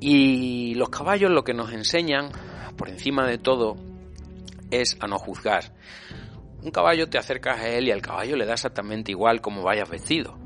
Y 0.00 0.74
los 0.74 0.90
caballos 0.90 1.30
lo 1.30 1.42
que 1.42 1.54
nos 1.54 1.72
enseñan, 1.72 2.30
por 2.76 2.88
encima 2.90 3.26
de 3.26 3.38
todo, 3.38 3.76
es 4.70 4.96
a 5.00 5.06
no 5.06 5.18
juzgar. 5.18 5.72
Un 6.62 6.70
caballo 6.70 7.08
te 7.08 7.18
acercas 7.18 7.58
a 7.58 7.68
él 7.68 7.88
y 7.88 7.90
al 7.90 8.02
caballo 8.02 8.36
le 8.36 8.44
da 8.44 8.52
exactamente 8.52 9.12
igual 9.12 9.40
como 9.40 9.62
vayas 9.62 9.88
vestido. 9.88 10.38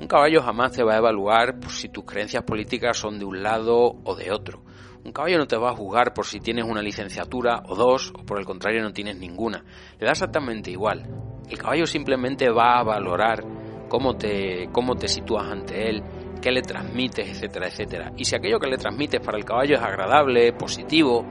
Un 0.00 0.06
caballo 0.06 0.40
jamás 0.42 0.72
te 0.72 0.82
va 0.82 0.94
a 0.94 0.96
evaluar 0.96 1.60
por 1.60 1.72
si 1.72 1.90
tus 1.90 2.06
creencias 2.06 2.42
políticas 2.42 2.96
son 2.96 3.18
de 3.18 3.26
un 3.26 3.42
lado 3.42 3.96
o 4.02 4.14
de 4.16 4.32
otro. 4.32 4.62
Un 5.04 5.12
caballo 5.12 5.36
no 5.36 5.46
te 5.46 5.58
va 5.58 5.70
a 5.70 5.76
juzgar 5.76 6.14
por 6.14 6.24
si 6.24 6.40
tienes 6.40 6.64
una 6.64 6.80
licenciatura 6.80 7.62
o 7.68 7.76
dos, 7.76 8.10
o 8.18 8.24
por 8.24 8.38
el 8.38 8.46
contrario 8.46 8.82
no 8.82 8.94
tienes 8.94 9.18
ninguna. 9.18 9.62
Le 9.98 10.06
da 10.06 10.12
exactamente 10.12 10.70
igual. 10.70 11.06
El 11.50 11.58
caballo 11.58 11.84
simplemente 11.84 12.48
va 12.48 12.78
a 12.78 12.82
valorar 12.82 13.44
cómo 13.90 14.16
te, 14.16 14.70
cómo 14.72 14.96
te 14.96 15.06
sitúas 15.06 15.46
ante 15.46 15.90
él, 15.90 16.02
qué 16.40 16.50
le 16.50 16.62
transmites, 16.62 17.28
etcétera, 17.28 17.68
etcétera. 17.68 18.12
Y 18.16 18.24
si 18.24 18.34
aquello 18.34 18.58
que 18.58 18.70
le 18.70 18.78
transmites 18.78 19.20
para 19.20 19.36
el 19.36 19.44
caballo 19.44 19.74
es 19.74 19.82
agradable, 19.82 20.54
positivo 20.54 21.26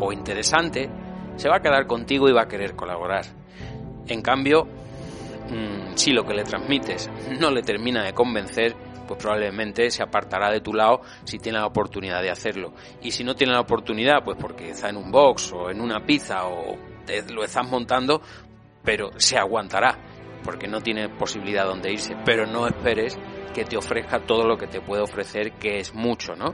o 0.00 0.12
interesante, 0.12 0.90
se 1.36 1.48
va 1.48 1.58
a 1.58 1.60
quedar 1.60 1.86
contigo 1.86 2.28
y 2.28 2.32
va 2.32 2.42
a 2.42 2.48
querer 2.48 2.74
colaborar. 2.74 3.26
En 4.08 4.22
cambio, 4.22 4.66
Mm, 5.50 5.77
si 5.98 6.12
lo 6.12 6.24
que 6.24 6.32
le 6.32 6.44
transmites 6.44 7.10
no 7.40 7.50
le 7.50 7.62
termina 7.62 8.04
de 8.04 8.12
convencer, 8.12 8.76
pues 9.06 9.20
probablemente 9.20 9.90
se 9.90 10.02
apartará 10.02 10.48
de 10.50 10.60
tu 10.60 10.72
lado 10.72 11.00
si 11.24 11.38
tiene 11.38 11.58
la 11.58 11.66
oportunidad 11.66 12.22
de 12.22 12.30
hacerlo. 12.30 12.72
Y 13.02 13.10
si 13.10 13.24
no 13.24 13.34
tiene 13.34 13.52
la 13.52 13.60
oportunidad, 13.60 14.22
pues 14.24 14.38
porque 14.40 14.70
está 14.70 14.90
en 14.90 14.96
un 14.96 15.10
box 15.10 15.52
o 15.52 15.70
en 15.70 15.80
una 15.80 16.06
pizza 16.06 16.46
o 16.46 16.76
lo 17.32 17.42
estás 17.42 17.68
montando, 17.68 18.22
pero 18.84 19.10
se 19.16 19.38
aguantará 19.38 19.98
porque 20.44 20.68
no 20.68 20.80
tiene 20.80 21.08
posibilidad 21.08 21.66
donde 21.66 21.90
irse. 21.90 22.14
Pero 22.24 22.46
no 22.46 22.68
esperes 22.68 23.18
que 23.52 23.64
te 23.64 23.76
ofrezca 23.76 24.20
todo 24.20 24.46
lo 24.46 24.56
que 24.56 24.68
te 24.68 24.80
puede 24.80 25.02
ofrecer, 25.02 25.54
que 25.54 25.78
es 25.78 25.92
mucho, 25.94 26.36
¿no? 26.36 26.52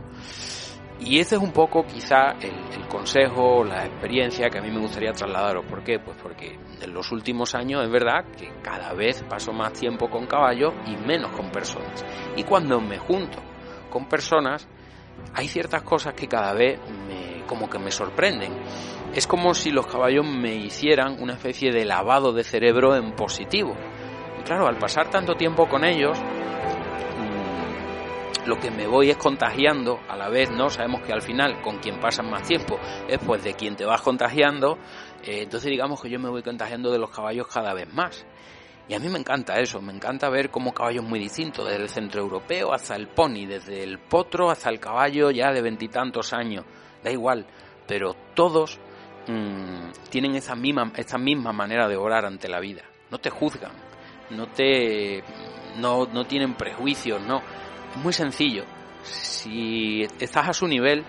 Y 1.00 1.18
ese 1.18 1.36
es 1.36 1.42
un 1.42 1.52
poco 1.52 1.84
quizá 1.84 2.32
el, 2.40 2.88
consejo, 2.88 3.62
la 3.64 3.84
experiencia 3.84 4.48
que 4.48 4.58
a 4.58 4.62
mí 4.62 4.70
me 4.70 4.80
gustaría 4.80 5.12
trasladaros. 5.12 5.66
¿Por 5.66 5.82
qué? 5.82 5.98
Pues 5.98 6.16
porque 6.22 6.56
en 6.84 6.94
los 6.94 7.10
últimos 7.12 7.54
años 7.54 7.82
es 7.82 7.90
verdad 7.90 8.24
que 8.36 8.52
cada 8.62 8.92
vez 8.92 9.22
paso 9.22 9.52
más 9.52 9.72
tiempo 9.72 10.08
con 10.08 10.26
caballos 10.26 10.72
y 10.86 10.96
menos 10.96 11.32
con 11.32 11.50
personas. 11.50 12.04
Y 12.36 12.44
cuando 12.44 12.80
me 12.80 12.98
junto 12.98 13.38
con 13.90 14.08
personas, 14.08 14.68
hay 15.34 15.48
ciertas 15.48 15.82
cosas 15.82 16.14
que 16.14 16.28
cada 16.28 16.52
vez 16.52 16.78
me, 17.08 17.44
como 17.46 17.68
que 17.68 17.78
me 17.78 17.90
sorprenden. 17.90 18.52
Es 19.14 19.26
como 19.26 19.54
si 19.54 19.70
los 19.70 19.86
caballos 19.86 20.26
me 20.26 20.54
hicieran 20.54 21.20
una 21.20 21.34
especie 21.34 21.72
de 21.72 21.84
lavado 21.84 22.32
de 22.32 22.44
cerebro 22.44 22.96
en 22.96 23.12
positivo. 23.12 23.76
Y 24.40 24.42
claro, 24.42 24.66
al 24.66 24.76
pasar 24.76 25.08
tanto 25.10 25.34
tiempo 25.34 25.68
con 25.68 25.84
ellos, 25.84 26.18
lo 28.46 28.58
que 28.58 28.70
me 28.70 28.86
voy 28.86 29.10
es 29.10 29.16
contagiando 29.16 30.00
a 30.08 30.16
la 30.16 30.28
vez, 30.28 30.50
¿no? 30.50 30.68
Sabemos 30.70 31.02
que 31.02 31.12
al 31.12 31.22
final 31.22 31.60
con 31.62 31.78
quien 31.78 31.98
pasas 32.00 32.26
más 32.26 32.46
tiempo 32.46 32.78
es 33.08 33.18
pues 33.18 33.42
de 33.42 33.54
quien 33.54 33.76
te 33.76 33.84
vas 33.84 34.02
contagiando, 34.02 34.78
eh, 35.22 35.42
entonces 35.42 35.70
digamos 35.70 36.00
que 36.00 36.10
yo 36.10 36.18
me 36.18 36.28
voy 36.28 36.42
contagiando 36.42 36.90
de 36.90 36.98
los 36.98 37.10
caballos 37.10 37.46
cada 37.46 37.72
vez 37.74 37.92
más. 37.92 38.26
Y 38.86 38.92
a 38.92 38.98
mí 38.98 39.08
me 39.08 39.18
encanta 39.18 39.58
eso, 39.60 39.80
me 39.80 39.94
encanta 39.94 40.28
ver 40.28 40.50
cómo 40.50 40.74
caballos 40.74 41.04
muy 41.04 41.18
distintos, 41.18 41.66
desde 41.66 41.82
el 41.82 41.88
centro 41.88 42.20
europeo 42.20 42.74
hasta 42.74 42.94
el 42.96 43.08
pony, 43.08 43.46
desde 43.46 43.82
el 43.82 43.98
potro 43.98 44.50
hasta 44.50 44.68
el 44.68 44.78
caballo 44.78 45.30
ya 45.30 45.52
de 45.52 45.62
veintitantos 45.62 46.34
años, 46.34 46.66
da 47.02 47.10
igual, 47.10 47.46
pero 47.86 48.14
todos 48.34 48.78
mmm, 49.26 49.90
tienen 50.10 50.34
esa 50.34 50.54
misma, 50.54 50.92
esa 50.96 51.16
misma 51.16 51.52
manera 51.52 51.88
de 51.88 51.96
orar 51.96 52.26
ante 52.26 52.46
la 52.46 52.60
vida. 52.60 52.82
No 53.10 53.18
te 53.18 53.30
juzgan, 53.30 53.72
no 54.30 54.48
te 54.48 55.24
no, 55.78 56.06
no 56.06 56.26
tienen 56.26 56.54
prejuicios, 56.54 57.22
no 57.22 57.40
muy 57.96 58.12
sencillo. 58.12 58.64
Si 59.02 60.02
estás 60.18 60.48
a 60.48 60.52
su 60.52 60.66
nivel, 60.66 61.04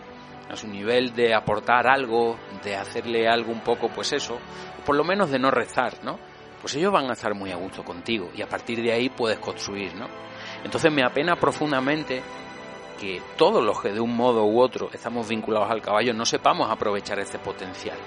a 0.50 0.56
su 0.56 0.68
nivel 0.68 1.14
de 1.16 1.34
aportar 1.34 1.88
algo, 1.88 2.38
de 2.64 2.76
hacerle 2.76 3.28
algo 3.28 3.52
un 3.52 3.62
poco, 3.62 3.90
pues 3.90 4.14
eso, 4.14 4.38
por 4.86 4.96
lo 4.96 5.04
menos 5.04 5.32
de 5.32 5.40
no 5.40 5.52
rezar, 5.52 6.04
¿no? 6.04 6.20
Pues 6.62 6.76
ellos 6.76 6.92
van 6.92 7.10
a 7.10 7.14
estar 7.14 7.34
muy 7.34 7.52
a 7.52 7.56
gusto 7.56 7.84
contigo 7.84 8.30
y 8.36 8.42
a 8.42 8.48
partir 8.48 8.82
de 8.82 8.92
ahí 8.92 9.10
puedes 9.10 9.40
construir, 9.40 9.96
¿no? 9.96 10.08
Entonces 10.64 10.92
me 10.92 11.04
apena 11.04 11.36
profundamente 11.36 12.22
que 13.00 13.22
todos 13.38 13.64
los 13.64 13.82
que 13.82 13.92
de 13.92 14.00
un 14.00 14.16
modo 14.16 14.46
u 14.46 14.60
otro 14.60 14.90
estamos 14.94 15.28
vinculados 15.28 15.70
al 15.70 15.82
caballo 15.82 16.14
no 16.14 16.26
sepamos 16.26 16.70
aprovechar 16.72 17.20
este 17.20 17.40
potencial. 17.40 17.98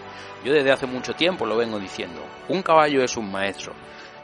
Yo 0.44 0.52
desde 0.52 0.72
hace 0.72 0.86
mucho 0.86 1.14
tiempo 1.14 1.46
lo 1.46 1.56
vengo 1.56 1.78
diciendo, 1.78 2.20
un 2.48 2.62
caballo 2.62 3.02
es 3.02 3.16
un 3.16 3.30
maestro, 3.30 3.74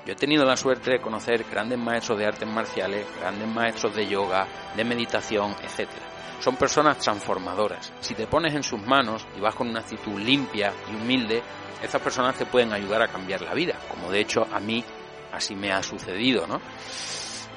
yo 0.07 0.13
he 0.13 0.17
tenido 0.17 0.45
la 0.45 0.57
suerte 0.57 0.91
de 0.91 1.01
conocer 1.01 1.45
grandes 1.51 1.79
maestros 1.79 2.19
de 2.19 2.27
artes 2.27 2.49
marciales, 2.49 3.07
grandes 3.21 3.49
maestros 3.49 3.95
de 3.95 4.07
yoga, 4.07 4.47
de 4.77 4.85
meditación, 4.85 5.55
etc. 5.63 5.89
Son 6.41 6.57
personas 6.57 6.99
transformadoras. 6.99 7.93
Si 8.01 8.15
te 8.15 8.27
pones 8.27 8.55
en 8.55 8.63
sus 8.63 8.81
manos 8.83 9.27
y 9.37 9.41
vas 9.41 9.55
con 9.55 9.69
una 9.69 9.81
actitud 9.81 10.21
limpia 10.21 10.73
y 10.91 10.95
humilde, 10.95 11.43
esas 11.83 12.03
personas 12.03 12.37
te 12.37 12.47
pueden 12.47 12.73
ayudar 12.73 13.03
a 13.03 13.09
cambiar 13.09 13.43
la 13.43 13.55
vida, 13.55 13.79
como 13.89 14.11
de 14.11 14.21
hecho 14.21 14.47
a 14.53 14.61
mí 14.61 14.85
así 15.33 15.55
me 15.55 15.73
ha 15.73 15.83
sucedido, 15.83 16.47
¿no? 16.47 16.61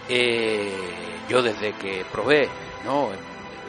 Eh, 0.10 1.20
yo 1.30 1.42
desde 1.42 1.74
que 1.74 2.06
probé, 2.12 2.50
¿no? 2.86 3.10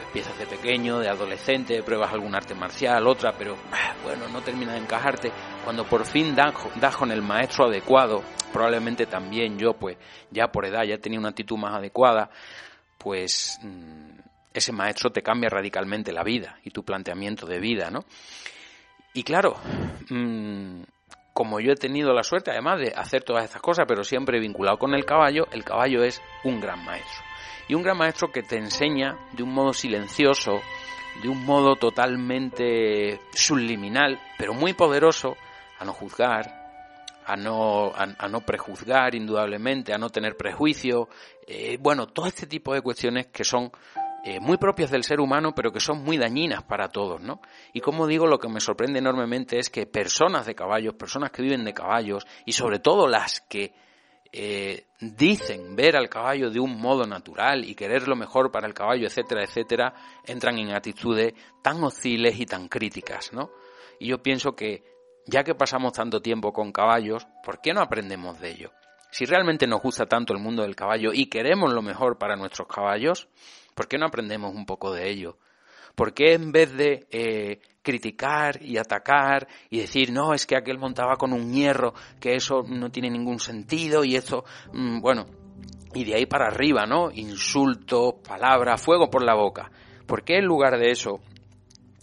Empiezas 0.09 0.39
de 0.39 0.47
pequeño, 0.47 0.97
de 0.97 1.07
adolescente, 1.07 1.83
pruebas 1.83 2.11
algún 2.11 2.33
arte 2.33 2.55
marcial, 2.55 3.05
otra, 3.05 3.31
pero 3.37 3.55
ah, 3.71 3.93
bueno, 4.03 4.27
no 4.27 4.41
termina 4.41 4.73
de 4.73 4.79
encajarte. 4.79 5.31
Cuando 5.63 5.85
por 5.85 6.03
fin 6.03 6.35
das, 6.35 6.95
con 6.95 7.11
el 7.11 7.21
maestro 7.21 7.65
adecuado, 7.65 8.23
probablemente 8.51 9.05
también 9.05 9.59
yo, 9.59 9.73
pues 9.73 9.97
ya 10.31 10.47
por 10.47 10.65
edad, 10.65 10.83
ya 10.83 10.97
tenía 10.97 11.19
una 11.19 11.29
actitud 11.29 11.57
más 11.57 11.75
adecuada, 11.75 12.31
pues 12.97 13.59
mm, 13.61 14.19
ese 14.51 14.71
maestro 14.71 15.11
te 15.11 15.21
cambia 15.21 15.47
radicalmente 15.47 16.11
la 16.11 16.23
vida 16.23 16.57
y 16.63 16.71
tu 16.71 16.83
planteamiento 16.83 17.45
de 17.45 17.59
vida, 17.59 17.91
¿no? 17.91 18.03
Y 19.13 19.21
claro, 19.21 19.57
mm, 20.09 20.81
como 21.33 21.59
yo 21.59 21.71
he 21.71 21.75
tenido 21.75 22.13
la 22.13 22.23
suerte 22.23 22.49
además 22.49 22.79
de 22.79 22.93
hacer 22.95 23.23
todas 23.23 23.45
estas 23.45 23.61
cosas, 23.61 23.85
pero 23.87 24.03
siempre 24.03 24.39
vinculado 24.39 24.79
con 24.79 24.95
el 24.95 25.05
caballo, 25.05 25.47
el 25.51 25.63
caballo 25.63 26.03
es 26.03 26.19
un 26.43 26.59
gran 26.59 26.83
maestro 26.83 27.28
y 27.69 27.75
un 27.75 27.83
gran 27.83 27.97
maestro 27.97 28.31
que 28.31 28.43
te 28.43 28.57
enseña 28.57 29.17
de 29.31 29.43
un 29.43 29.53
modo 29.53 29.73
silencioso, 29.73 30.59
de 31.21 31.29
un 31.29 31.45
modo 31.45 31.75
totalmente 31.75 33.21
subliminal, 33.31 34.19
pero 34.37 34.53
muy 34.53 34.73
poderoso, 34.73 35.37
a 35.77 35.85
no 35.85 35.93
juzgar, 35.93 36.59
a 37.25 37.37
no, 37.37 37.93
a, 37.95 38.27
no 38.27 38.41
prejuzgar 38.41 39.13
indudablemente, 39.13 39.93
a 39.93 39.99
no 39.99 40.09
tener 40.09 40.35
prejuicio, 40.35 41.09
eh, 41.45 41.77
bueno, 41.79 42.07
todo 42.07 42.25
este 42.25 42.47
tipo 42.47 42.73
de 42.73 42.81
cuestiones 42.81 43.27
que 43.27 43.43
son 43.43 43.71
eh, 44.23 44.39
muy 44.39 44.57
propias 44.57 44.89
del 44.89 45.03
ser 45.03 45.19
humano, 45.19 45.53
pero 45.53 45.71
que 45.71 45.79
son 45.79 46.03
muy 46.03 46.17
dañinas 46.17 46.63
para 46.63 46.89
todos, 46.89 47.21
¿no? 47.21 47.39
Y 47.71 47.81
como 47.81 48.07
digo, 48.07 48.25
lo 48.25 48.39
que 48.39 48.49
me 48.49 48.59
sorprende 48.59 48.97
enormemente 48.97 49.59
es 49.59 49.69
que 49.69 49.85
personas 49.85 50.47
de 50.47 50.55
caballos, 50.55 50.95
personas 50.95 51.29
que 51.29 51.43
viven 51.43 51.63
de 51.63 51.75
caballos, 51.75 52.25
y 52.45 52.53
sobre 52.53 52.79
todo 52.79 53.07
las 53.07 53.41
que 53.41 53.73
eh, 54.31 54.87
dicen 54.99 55.75
ver 55.75 55.95
al 55.95 56.09
caballo 56.09 56.49
de 56.51 56.59
un 56.59 56.79
modo 56.79 57.05
natural 57.05 57.65
y 57.65 57.75
querer 57.75 58.07
lo 58.07 58.15
mejor 58.15 58.51
para 58.51 58.67
el 58.67 58.73
caballo, 58.73 59.07
etcétera, 59.07 59.43
etcétera, 59.43 59.93
entran 60.25 60.57
en 60.59 60.71
actitudes 60.71 61.33
tan 61.63 61.83
hostiles 61.83 62.39
y 62.39 62.45
tan 62.45 62.67
críticas, 62.67 63.33
¿no? 63.33 63.51
Y 63.99 64.07
yo 64.07 64.21
pienso 64.21 64.55
que 64.55 64.83
ya 65.25 65.43
que 65.43 65.55
pasamos 65.55 65.93
tanto 65.93 66.21
tiempo 66.21 66.53
con 66.53 66.71
caballos, 66.71 67.27
¿por 67.43 67.61
qué 67.61 67.73
no 67.73 67.81
aprendemos 67.81 68.39
de 68.39 68.51
ello? 68.51 68.71
Si 69.11 69.25
realmente 69.25 69.67
nos 69.67 69.81
gusta 69.81 70.05
tanto 70.05 70.33
el 70.33 70.39
mundo 70.39 70.61
del 70.61 70.75
caballo 70.75 71.11
y 71.13 71.27
queremos 71.27 71.73
lo 71.73 71.81
mejor 71.81 72.17
para 72.17 72.35
nuestros 72.35 72.67
caballos, 72.67 73.27
¿por 73.75 73.87
qué 73.87 73.97
no 73.97 74.05
aprendemos 74.05 74.53
un 74.53 74.65
poco 74.65 74.93
de 74.93 75.09
ello? 75.09 75.37
¿Por 75.99 76.13
qué 76.13 76.31
en 76.31 76.53
vez 76.53 76.71
de 76.77 77.07
eh, 77.11 77.59
criticar 77.81 78.63
y 78.63 78.77
atacar 78.77 79.49
y 79.69 79.79
decir, 79.79 80.13
no, 80.13 80.33
es 80.33 80.45
que 80.45 80.55
aquel 80.55 80.77
montaba 80.77 81.17
con 81.17 81.33
un 81.33 81.51
hierro, 81.51 81.93
que 82.21 82.35
eso 82.35 82.63
no 82.65 82.89
tiene 82.89 83.09
ningún 83.09 83.37
sentido 83.37 84.05
y 84.05 84.15
eso, 84.15 84.45
mm, 84.71 85.01
bueno, 85.01 85.25
y 85.93 86.05
de 86.05 86.15
ahí 86.15 86.25
para 86.25 86.47
arriba, 86.47 86.85
¿no? 86.85 87.11
Insultos, 87.11 88.13
palabras, 88.25 88.81
fuego 88.81 89.09
por 89.09 89.25
la 89.25 89.35
boca. 89.35 89.69
¿Por 90.07 90.23
qué 90.23 90.37
en 90.37 90.45
lugar 90.45 90.79
de 90.79 90.89
eso 90.89 91.19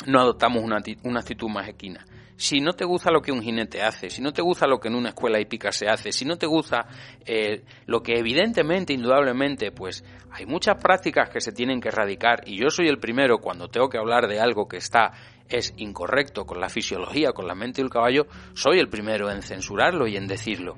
no 0.06 0.20
adoptamos 0.20 0.62
una, 0.62 0.76
una 1.04 1.20
actitud 1.20 1.48
más 1.48 1.66
equina? 1.66 2.04
Si 2.36 2.60
no 2.60 2.74
te 2.74 2.84
gusta 2.84 3.10
lo 3.10 3.22
que 3.22 3.32
un 3.32 3.42
jinete 3.42 3.82
hace, 3.82 4.10
si 4.10 4.20
no 4.20 4.32
te 4.32 4.42
gusta 4.42 4.66
lo 4.66 4.78
que 4.78 4.88
en 4.88 4.94
una 4.94 5.10
escuela 5.10 5.40
hípica 5.40 5.72
se 5.72 5.88
hace, 5.88 6.12
si 6.12 6.24
no 6.24 6.36
te 6.36 6.46
gusta 6.46 6.86
eh, 7.24 7.62
lo 7.86 8.02
que 8.02 8.18
evidentemente, 8.18 8.92
indudablemente, 8.92 9.72
pues 9.72 10.04
hay 10.30 10.46
muchas 10.46 10.76
prácticas 10.82 11.30
que 11.30 11.40
se 11.40 11.52
tienen 11.52 11.80
que 11.80 11.88
erradicar 11.88 12.42
y 12.46 12.60
yo 12.60 12.68
soy 12.68 12.88
el 12.88 12.98
primero 12.98 13.38
cuando 13.38 13.68
tengo 13.68 13.88
que 13.88 13.98
hablar 13.98 14.28
de 14.28 14.38
algo 14.38 14.68
que 14.68 14.76
está 14.76 15.12
es 15.48 15.72
incorrecto 15.76 16.44
con 16.44 16.60
la 16.60 16.68
fisiología, 16.68 17.32
con 17.32 17.46
la 17.46 17.54
mente 17.54 17.80
del 17.80 17.90
caballo, 17.90 18.26
soy 18.54 18.80
el 18.80 18.88
primero 18.88 19.30
en 19.30 19.42
censurarlo 19.42 20.06
y 20.06 20.16
en 20.16 20.26
decirlo, 20.26 20.76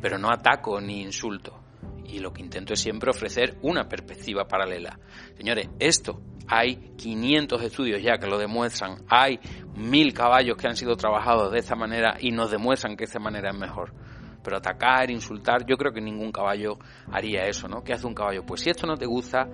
pero 0.00 0.18
no 0.18 0.30
ataco 0.30 0.80
ni 0.80 1.02
insulto. 1.02 1.65
Y 2.08 2.18
lo 2.18 2.32
que 2.32 2.42
intento 2.42 2.74
es 2.74 2.80
siempre 2.80 3.10
ofrecer 3.10 3.56
una 3.62 3.88
perspectiva 3.88 4.46
paralela. 4.46 4.98
Señores, 5.36 5.68
esto 5.78 6.20
hay 6.48 6.76
500 6.96 7.62
estudios 7.62 8.02
ya 8.02 8.18
que 8.18 8.26
lo 8.26 8.38
demuestran, 8.38 8.98
hay 9.08 9.38
mil 9.76 10.12
caballos 10.12 10.56
que 10.56 10.68
han 10.68 10.76
sido 10.76 10.96
trabajados 10.96 11.52
de 11.52 11.58
esta 11.58 11.74
manera 11.74 12.16
y 12.20 12.30
nos 12.30 12.50
demuestran 12.50 12.96
que 12.96 13.04
esta 13.04 13.18
manera 13.18 13.50
es 13.50 13.58
mejor. 13.58 13.92
Pero 14.42 14.58
atacar, 14.58 15.10
insultar, 15.10 15.66
yo 15.66 15.76
creo 15.76 15.92
que 15.92 16.00
ningún 16.00 16.30
caballo 16.30 16.78
haría 17.10 17.46
eso, 17.46 17.66
¿no? 17.66 17.82
¿Qué 17.82 17.92
hace 17.92 18.06
un 18.06 18.14
caballo? 18.14 18.46
Pues 18.46 18.60
si 18.60 18.70
esto 18.70 18.86
no 18.86 18.96
te 18.96 19.06
gusta, 19.06 19.48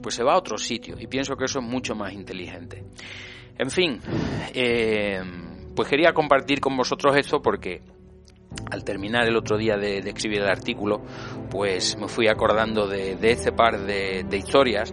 pues 0.00 0.14
se 0.14 0.22
va 0.22 0.34
a 0.34 0.38
otro 0.38 0.56
sitio 0.56 0.94
y 0.98 1.08
pienso 1.08 1.34
que 1.34 1.46
eso 1.46 1.58
es 1.58 1.64
mucho 1.64 1.96
más 1.96 2.12
inteligente. 2.12 2.84
En 3.58 3.70
fin, 3.70 3.98
eh, 4.54 5.20
pues 5.74 5.88
quería 5.88 6.12
compartir 6.12 6.60
con 6.60 6.76
vosotros 6.76 7.16
esto 7.16 7.42
porque 7.42 7.82
al 8.70 8.84
terminar 8.84 9.26
el 9.26 9.36
otro 9.36 9.56
día 9.56 9.76
de, 9.76 9.98
escribir 9.98 10.42
el 10.42 10.48
artículo, 10.48 11.02
pues 11.50 11.96
me 11.98 12.08
fui 12.08 12.28
acordando 12.28 12.86
de, 12.86 13.16
este 13.22 13.52
par 13.52 13.78
de, 13.80 14.24
historias 14.36 14.92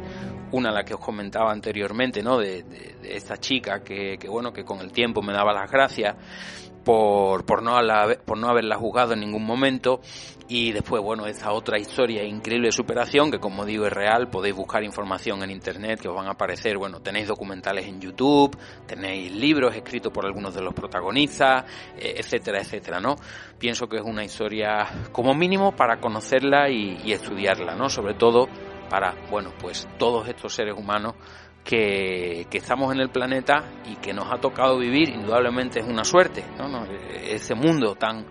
una 0.51 0.71
la 0.71 0.83
que 0.83 0.93
os 0.93 0.99
comentaba 0.99 1.51
anteriormente, 1.51 2.21
¿no? 2.21 2.37
De, 2.37 2.63
esta 3.03 3.37
chica 3.37 3.83
que, 3.83 4.17
bueno, 4.29 4.53
que 4.53 4.63
con 4.63 4.79
el 4.79 4.91
tiempo 4.91 5.21
me 5.21 5.33
daba 5.33 5.53
las 5.53 5.69
gracias 5.69 6.15
por, 6.83 7.45
por, 7.45 7.61
no, 7.61 7.77
por 8.25 8.37
no 8.37 8.49
haberla 8.49 8.75
jugado 8.77 9.13
en 9.13 9.21
ningún 9.21 9.45
momento 9.45 10.01
y 10.47 10.71
después, 10.71 11.01
bueno, 11.01 11.25
esa 11.25 11.51
otra 11.53 11.79
historia 11.79 12.23
increíble 12.23 12.67
de 12.67 12.71
superación 12.71 13.31
que 13.31 13.39
como 13.39 13.65
digo 13.65 13.85
es 13.85 13.93
real, 13.93 14.29
podéis 14.29 14.55
buscar 14.55 14.83
información 14.83 15.41
en 15.43 15.51
internet 15.51 16.01
que 16.01 16.09
os 16.09 16.15
van 16.15 16.27
a 16.27 16.31
aparecer, 16.31 16.77
bueno, 16.77 17.01
tenéis 17.01 17.27
documentales 17.27 17.87
en 17.87 18.01
YouTube, 18.01 18.57
tenéis 18.85 19.31
libros 19.31 19.75
escritos 19.75 20.11
por 20.11 20.25
algunos 20.25 20.53
de 20.53 20.61
los 20.61 20.73
protagonistas, 20.73 21.65
eh, 21.97 22.15
etcétera, 22.17 22.59
etcétera, 22.61 22.99
¿no? 22.99 23.15
Pienso 23.57 23.87
que 23.87 23.97
es 23.97 24.03
una 24.03 24.23
historia 24.23 25.09
como 25.11 25.33
mínimo 25.33 25.75
para 25.75 25.99
conocerla 25.99 26.69
y 26.69 27.11
estudiarla, 27.11 27.75
¿no? 27.75 27.89
Sobre 27.89 28.13
todo 28.15 28.47
para, 28.93 29.15
bueno, 29.31 29.51
pues 29.59 29.87
todos 29.97 30.27
estos 30.27 30.53
seres 30.53 30.75
humanos 30.77 31.15
que, 31.63 32.47
estamos 32.51 32.93
en 32.93 32.99
el 32.99 33.09
planeta 33.09 33.63
y 33.85 33.95
que 33.95 34.13
nos 34.13 34.31
ha 34.31 34.37
tocado 34.37 34.77
vivir, 34.77 35.09
indudablemente 35.09 35.79
es 35.79 35.85
una 35.85 36.03
suerte, 36.03 36.43
¿no? 36.57 36.85
Ese 36.85 37.55
mundo 37.55 37.95
tan, 37.95 38.25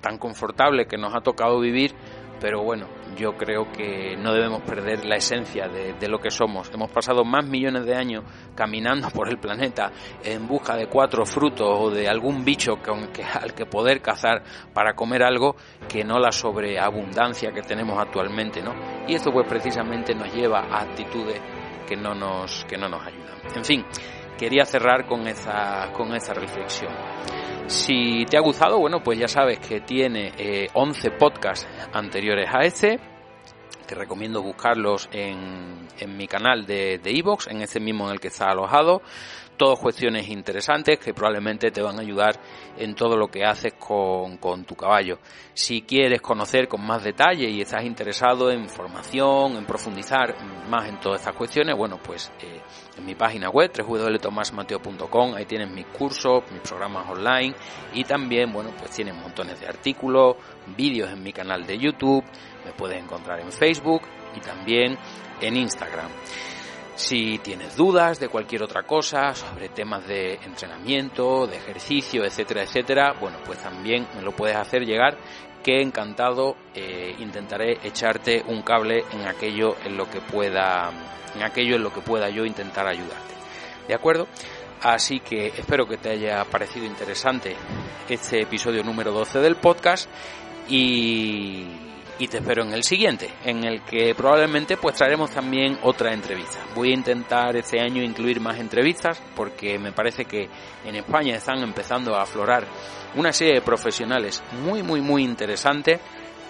tan 0.00 0.18
confortable 0.18 0.86
que 0.86 0.96
nos 0.96 1.14
ha 1.14 1.20
tocado 1.20 1.60
vivir, 1.60 1.94
pero 2.40 2.62
bueno, 2.62 2.86
yo 3.16 3.36
creo 3.36 3.72
que 3.72 4.14
no 4.16 4.32
debemos 4.32 4.60
perder 4.62 5.04
la 5.06 5.16
esencia 5.16 5.68
de, 5.68 6.08
lo 6.08 6.18
que 6.18 6.30
somos. 6.30 6.70
Hemos 6.72 6.90
pasado 6.90 7.24
más 7.24 7.46
millones 7.46 7.86
de 7.86 7.96
años 7.96 8.24
caminando 8.54 9.08
por 9.08 9.28
el 9.28 9.38
planeta 9.38 9.90
en 10.22 10.46
busca 10.46 10.76
de 10.76 10.86
cuatro 10.86 11.24
frutos 11.24 11.66
o 11.68 11.90
de 11.90 12.08
algún 12.08 12.44
bicho 12.44 12.76
que, 12.76 13.24
al 13.24 13.54
que 13.54 13.66
poder 13.66 14.00
cazar 14.02 14.42
para 14.72 14.94
comer 14.94 15.22
algo 15.22 15.56
que 15.88 16.04
no 16.04 16.18
la 16.18 16.30
sobreabundancia 16.30 17.52
que 17.52 17.62
tenemos 17.62 17.98
actualmente, 17.98 18.62
¿no? 18.62 18.74
Y 19.08 19.14
esto 19.14 19.32
pues 19.32 19.48
precisamente 19.48 20.14
nos 20.14 20.32
lleva 20.32 20.60
a 20.60 20.82
actitudes 20.82 21.40
que 21.86 21.96
no 21.96 22.14
nos, 22.14 22.64
que 22.66 22.76
no 22.76 22.88
nos 22.88 23.06
ayudan. 23.06 23.38
En 23.54 23.64
fin, 23.64 23.84
quería 24.36 24.64
cerrar 24.64 25.06
con 25.06 25.26
esa, 25.26 25.90
con 25.92 26.14
esa 26.14 26.34
reflexión. 26.34 26.92
Si 27.66 28.24
te 28.26 28.36
ha 28.36 28.40
gustado, 28.40 28.78
bueno, 28.78 29.02
pues 29.02 29.18
ya 29.18 29.28
sabes 29.28 29.58
que 29.58 29.80
tiene 29.80 30.68
11 30.72 31.08
eh, 31.08 31.10
podcasts 31.18 31.66
anteriores 31.92 32.48
a 32.52 32.60
este. 32.60 33.00
Te 33.86 33.94
recomiendo 33.94 34.42
buscarlos 34.42 35.08
en, 35.12 35.86
en 35.98 36.16
mi 36.16 36.26
canal 36.26 36.66
de 36.66 37.00
Evox, 37.04 37.46
en 37.48 37.62
ese 37.62 37.80
mismo 37.80 38.06
en 38.06 38.14
el 38.14 38.20
que 38.20 38.28
está 38.28 38.46
alojado. 38.50 39.02
Todas 39.56 39.78
cuestiones 39.78 40.28
interesantes 40.28 40.98
que 40.98 41.14
probablemente 41.14 41.70
te 41.70 41.80
van 41.80 41.96
a 41.96 42.02
ayudar 42.02 42.38
en 42.76 42.94
todo 42.94 43.16
lo 43.16 43.28
que 43.28 43.42
haces 43.42 43.72
con, 43.78 44.36
con 44.36 44.64
tu 44.64 44.74
caballo. 44.74 45.18
Si 45.54 45.80
quieres 45.80 46.20
conocer 46.20 46.68
con 46.68 46.84
más 46.84 47.02
detalle 47.02 47.48
y 47.48 47.62
estás 47.62 47.82
interesado 47.84 48.50
en 48.50 48.68
formación, 48.68 49.56
en 49.56 49.64
profundizar 49.64 50.34
más 50.68 50.86
en 50.90 51.00
todas 51.00 51.20
estas 51.20 51.34
cuestiones, 51.34 51.74
bueno, 51.74 51.98
pues 52.02 52.30
eh, 52.42 52.60
en 52.98 53.06
mi 53.06 53.14
página 53.14 53.48
web 53.48 53.70
www.tomasmateo.com 53.74 55.34
ahí 55.34 55.46
tienes 55.46 55.70
mis 55.70 55.86
cursos, 55.86 56.42
mis 56.52 56.60
programas 56.60 57.08
online 57.08 57.54
y 57.94 58.04
también, 58.04 58.52
bueno, 58.52 58.72
pues 58.78 58.90
tienes 58.90 59.14
montones 59.14 59.58
de 59.58 59.66
artículos, 59.66 60.36
vídeos 60.76 61.10
en 61.10 61.22
mi 61.22 61.32
canal 61.32 61.64
de 61.64 61.78
YouTube, 61.78 62.22
me 62.66 62.72
puedes 62.72 63.02
encontrar 63.02 63.40
en 63.40 63.52
Facebook 63.52 64.02
y 64.36 64.40
también 64.40 64.98
en 65.40 65.56
Instagram. 65.56 66.10
Si 66.96 67.38
tienes 67.38 67.76
dudas 67.76 68.18
de 68.18 68.28
cualquier 68.28 68.62
otra 68.62 68.82
cosa 68.82 69.34
sobre 69.34 69.68
temas 69.68 70.06
de 70.06 70.34
entrenamiento, 70.44 71.46
de 71.46 71.58
ejercicio, 71.58 72.24
etcétera, 72.24 72.62
etcétera, 72.62 73.14
bueno, 73.20 73.38
pues 73.44 73.58
también 73.58 74.06
me 74.16 74.22
lo 74.22 74.32
puedes 74.32 74.56
hacer 74.56 74.84
llegar 74.84 75.16
que 75.62 75.82
encantado 75.82 76.56
eh, 76.74 77.14
intentaré 77.18 77.78
echarte 77.82 78.42
un 78.46 78.62
cable 78.62 79.04
en 79.12 79.26
aquello 79.26 79.76
en 79.84 79.96
lo 79.96 80.08
que 80.08 80.20
pueda 80.20 80.90
en 81.34 81.42
aquello 81.42 81.76
en 81.76 81.82
lo 81.82 81.92
que 81.92 82.00
pueda 82.00 82.30
yo 82.30 82.46
intentar 82.46 82.86
ayudarte. 82.86 83.34
¿De 83.86 83.94
acuerdo? 83.94 84.26
Así 84.82 85.20
que 85.20 85.48
espero 85.48 85.86
que 85.86 85.96
te 85.96 86.10
haya 86.10 86.44
parecido 86.44 86.86
interesante 86.86 87.56
este 88.08 88.42
episodio 88.42 88.82
número 88.82 89.12
12 89.12 89.40
del 89.40 89.56
podcast 89.56 90.08
y 90.68 91.85
y 92.18 92.28
te 92.28 92.38
espero 92.38 92.62
en 92.62 92.72
el 92.72 92.82
siguiente, 92.82 93.30
en 93.44 93.64
el 93.64 93.82
que 93.82 94.14
probablemente 94.14 94.76
pues 94.76 94.96
traeremos 94.96 95.30
también 95.30 95.78
otra 95.82 96.12
entrevista. 96.12 96.58
Voy 96.74 96.90
a 96.90 96.94
intentar 96.94 97.56
este 97.56 97.80
año 97.80 98.02
incluir 98.02 98.40
más 98.40 98.58
entrevistas 98.58 99.20
porque 99.34 99.78
me 99.78 99.92
parece 99.92 100.24
que 100.24 100.48
en 100.84 100.96
España 100.96 101.36
están 101.36 101.58
empezando 101.58 102.14
a 102.14 102.22
aflorar 102.22 102.66
una 103.14 103.32
serie 103.32 103.54
de 103.54 103.60
profesionales 103.60 104.42
muy 104.64 104.82
muy 104.82 105.00
muy 105.00 105.24
interesantes 105.24 106.00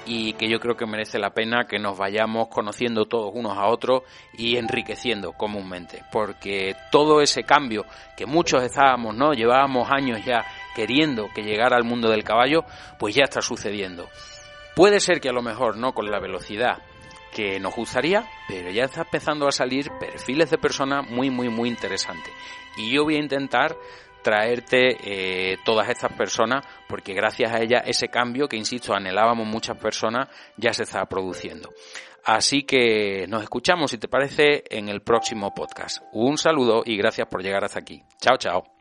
y 0.07 0.35
que 0.35 0.49
yo 0.49 0.61
creo 0.61 0.77
que 0.77 0.87
merece 0.87 1.19
la 1.19 1.31
pena 1.31 1.67
que 1.69 1.81
nos 1.81 1.99
vayamos 1.99 2.47
conociendo 2.47 3.07
todos 3.07 3.33
unos 3.35 3.59
a 3.59 3.67
otros 3.67 4.03
y 4.35 4.57
enriqueciendo 4.57 5.33
comúnmente, 5.33 6.05
porque 6.13 6.77
todo 6.93 7.21
ese 7.21 7.43
cambio 7.43 7.85
que 8.17 8.25
muchos 8.25 8.63
estábamos, 8.63 9.17
¿no? 9.17 9.33
Llevábamos 9.33 9.91
años 9.91 10.25
ya 10.25 10.45
queriendo 10.77 11.29
que 11.35 11.43
llegara 11.43 11.77
al 11.77 11.83
mundo 11.83 12.09
del 12.09 12.23
caballo, 12.23 12.65
pues 12.99 13.17
ya 13.17 13.25
está 13.25 13.43
sucediendo. 13.43 14.09
Puede 14.77 15.01
ser 15.01 15.23
que 15.23 15.31
a 15.31 15.33
lo 15.33 15.41
mejor 15.41 15.79
no 15.79 15.95
con 15.95 16.11
la 16.11 16.21
velocidad 16.21 16.83
que 17.33 17.59
nos 17.59 17.75
gustaría, 17.75 18.29
pero 18.47 18.71
ya 18.71 18.85
está 18.85 19.03
empezando 19.03 19.49
a 19.49 19.51
salir 19.51 19.91
perfiles 19.99 20.51
de 20.51 20.59
personas 20.59 21.09
muy, 21.09 21.31
muy, 21.31 21.49
muy 21.49 21.71
interesantes. 21.71 22.31
Y 22.77 22.95
yo 22.95 23.05
voy 23.05 23.17
a 23.17 23.21
intentar 23.21 23.75
traerte 24.23 24.99
eh, 25.03 25.57
todas 25.65 25.89
estas 25.89 26.13
personas 26.13 26.67
porque 26.89 27.15
gracias 27.15 27.55
a 27.55 27.63
ellas 27.63 27.85
ese 27.87 28.09
cambio 28.09 28.49
que, 28.49 28.59
insisto, 28.59 28.93
anhelábamos 28.95 29.47
muchas 29.47 29.79
personas 29.79 30.29
ya 30.59 30.75
se 30.75 30.83
está 30.83 31.07
produciendo. 31.07 31.71
Así 32.23 32.65
que 32.65 33.25
nos 33.29 33.43
escuchamos, 33.43 33.93
si 33.93 33.97
te 33.97 34.09
parece, 34.09 34.65
en 34.69 34.91
el 34.91 35.01
próximo 35.01 35.55
podcast. 35.55 36.03
Un 36.13 36.37
saludo 36.37 36.83
y 36.85 36.99
gracias 36.99 37.29
por 37.29 37.43
llegar 37.43 37.65
hasta 37.65 37.81
aquí. 37.81 38.03
Chao, 38.21 38.37
chao. 38.37 38.76